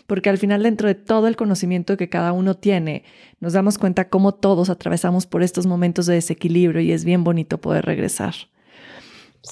porque 0.06 0.28
al 0.28 0.36
final 0.36 0.62
dentro 0.62 0.86
de 0.86 0.94
todo 0.94 1.26
el 1.26 1.34
conocimiento 1.34 1.96
que 1.96 2.10
cada 2.10 2.32
uno 2.32 2.54
tiene, 2.54 3.04
nos 3.40 3.54
damos 3.54 3.78
cuenta 3.78 4.10
cómo 4.10 4.34
todos 4.34 4.68
atravesamos 4.68 5.26
por 5.26 5.42
estos 5.42 5.66
momentos 5.66 6.04
de 6.04 6.14
desequilibrio 6.14 6.82
y 6.82 6.92
es 6.92 7.06
bien 7.06 7.24
bonito 7.24 7.58
poder 7.58 7.86
regresar. 7.86 8.34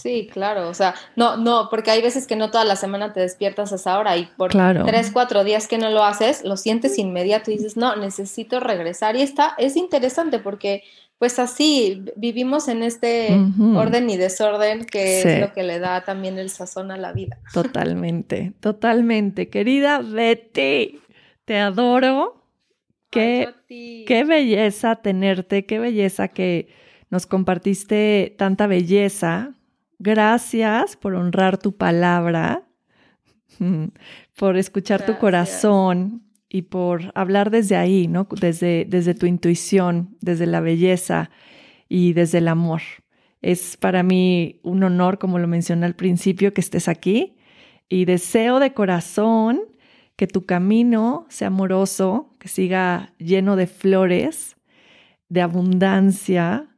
Sí, 0.00 0.28
claro, 0.30 0.68
o 0.68 0.74
sea, 0.74 0.94
no, 1.16 1.36
no, 1.36 1.68
porque 1.70 1.90
hay 1.90 2.02
veces 2.02 2.26
que 2.26 2.36
no 2.36 2.50
toda 2.50 2.64
la 2.64 2.76
semana 2.76 3.12
te 3.12 3.20
despiertas 3.20 3.72
a 3.72 3.76
esa 3.76 3.98
hora 3.98 4.16
y 4.16 4.26
por 4.26 4.50
tres, 4.50 5.10
cuatro 5.12 5.44
días 5.44 5.68
que 5.68 5.78
no 5.78 5.90
lo 5.90 6.04
haces, 6.04 6.44
lo 6.44 6.56
sientes 6.56 6.98
inmediato 6.98 7.50
y 7.50 7.56
dices, 7.56 7.76
no, 7.76 7.96
necesito 7.96 8.60
regresar. 8.60 9.16
Y 9.16 9.22
está, 9.22 9.54
es 9.58 9.76
interesante 9.76 10.38
porque 10.38 10.82
pues 11.18 11.38
así 11.38 12.04
vivimos 12.16 12.68
en 12.68 12.82
este 12.82 13.38
orden 13.74 14.10
y 14.10 14.16
desorden 14.16 14.84
que 14.84 15.20
es 15.20 15.40
lo 15.40 15.52
que 15.52 15.62
le 15.62 15.78
da 15.78 16.04
también 16.04 16.38
el 16.38 16.50
sazón 16.50 16.90
a 16.90 16.96
la 16.96 17.12
vida. 17.12 17.38
Totalmente, 17.52 18.52
totalmente. 18.60 19.48
Querida 19.48 20.00
Betty, 20.00 21.00
te 21.44 21.58
adoro. 21.58 22.42
Qué, 23.10 23.48
qué 23.68 24.24
belleza 24.24 24.96
tenerte, 24.96 25.66
qué 25.66 25.78
belleza 25.78 26.28
que 26.28 26.68
nos 27.10 27.26
compartiste 27.26 28.34
tanta 28.36 28.66
belleza. 28.66 29.54
Gracias 29.98 30.96
por 30.96 31.14
honrar 31.14 31.58
tu 31.58 31.76
palabra, 31.76 32.62
por 34.36 34.56
escuchar 34.56 35.06
tu 35.06 35.18
corazón, 35.18 36.24
y 36.54 36.62
por 36.62 37.10
hablar 37.16 37.50
desde 37.50 37.74
ahí, 37.74 38.06
¿no? 38.06 38.28
Desde, 38.40 38.86
desde 38.88 39.14
tu 39.14 39.26
intuición, 39.26 40.16
desde 40.20 40.46
la 40.46 40.60
belleza 40.60 41.30
y 41.88 42.12
desde 42.12 42.38
el 42.38 42.46
amor. 42.46 42.80
Es 43.42 43.76
para 43.76 44.04
mí 44.04 44.60
un 44.62 44.84
honor, 44.84 45.18
como 45.18 45.40
lo 45.40 45.48
mencioné 45.48 45.84
al 45.84 45.96
principio, 45.96 46.54
que 46.54 46.60
estés 46.60 46.86
aquí 46.86 47.34
y 47.88 48.04
deseo 48.04 48.60
de 48.60 48.72
corazón 48.72 49.62
que 50.14 50.28
tu 50.28 50.46
camino 50.46 51.26
sea 51.28 51.48
amoroso, 51.48 52.30
que 52.38 52.46
siga 52.46 53.12
lleno 53.18 53.56
de 53.56 53.66
flores, 53.66 54.56
de 55.28 55.40
abundancia 55.40 56.68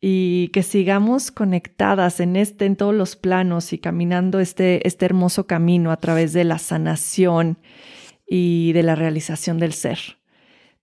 y 0.00 0.48
que 0.48 0.62
sigamos 0.62 1.30
conectadas 1.30 2.20
en 2.20 2.36
este, 2.36 2.66
en 2.66 2.76
todos 2.76 2.94
los 2.94 3.16
planos 3.16 3.72
y 3.72 3.78
caminando 3.78 4.38
este, 4.38 4.86
este 4.86 5.06
hermoso 5.06 5.46
camino 5.46 5.90
a 5.90 5.96
través 5.96 6.32
de 6.32 6.44
la 6.44 6.58
sanación 6.58 7.58
y 8.26 8.72
de 8.72 8.82
la 8.82 8.94
realización 8.94 9.58
del 9.58 9.72
ser. 9.72 9.98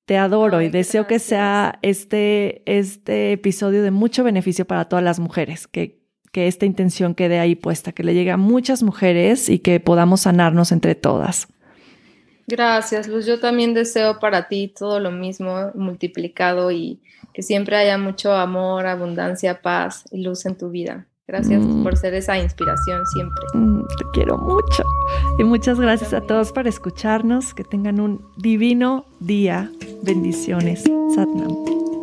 Te 0.06 0.18
adoro 0.18 0.62
y 0.62 0.70
deseo 0.70 1.08
que 1.08 1.20
sea 1.20 1.80
este, 1.82 2.62
este 2.66 3.32
episodio 3.32 3.82
de 3.84 3.92
mucho 3.92 4.24
beneficio 4.24 4.66
para 4.66 4.86
todas 4.86 5.04
las 5.04 5.20
mujeres, 5.20 5.68
que, 5.68 6.02
que 6.32 6.48
esta 6.48 6.66
intención 6.66 7.16
quede 7.16 7.40
ahí 7.40 7.56
puesta, 7.56 7.92
que 7.92 8.04
le 8.04 8.14
llegue 8.14 8.32
a 8.32 8.38
muchas 8.38 8.84
mujeres 8.84 9.50
y 9.50 9.60
que 9.60 9.80
podamos 9.80 10.22
sanarnos 10.22 10.72
entre 10.72 10.94
todas. 10.94 11.48
Gracias, 12.48 13.08
Luz. 13.08 13.26
Yo 13.26 13.40
también 13.40 13.74
deseo 13.74 14.20
para 14.20 14.48
ti 14.48 14.68
todo 14.68 15.00
lo 15.00 15.12
mismo 15.12 15.72
multiplicado 15.74 16.72
y 16.72 17.00
que 17.34 17.42
siempre 17.42 17.76
haya 17.76 17.98
mucho 17.98 18.34
amor, 18.34 18.86
abundancia, 18.86 19.62
paz 19.62 20.06
y 20.12 20.24
luz 20.24 20.46
en 20.46 20.56
tu 20.56 20.70
vida. 20.70 21.06
Gracias 21.28 21.64
mm. 21.64 21.84
por 21.84 21.98
ser 21.98 22.14
esa 22.14 22.38
inspiración 22.38 23.04
siempre. 23.08 23.46
Mm, 23.54 23.82
te 23.98 24.06
quiero 24.14 24.38
mucho. 24.38 24.84
Y 25.40 25.44
muchas 25.44 25.80
gracias 25.80 26.14
a 26.14 26.22
todos 26.22 26.52
por 26.52 26.68
escucharnos. 26.68 27.54
Que 27.56 27.64
tengan 27.64 28.00
un 28.00 28.22
divino 28.38 29.06
día. 29.20 29.72
Bendiciones. 30.04 30.84
Satnam. 31.16 31.95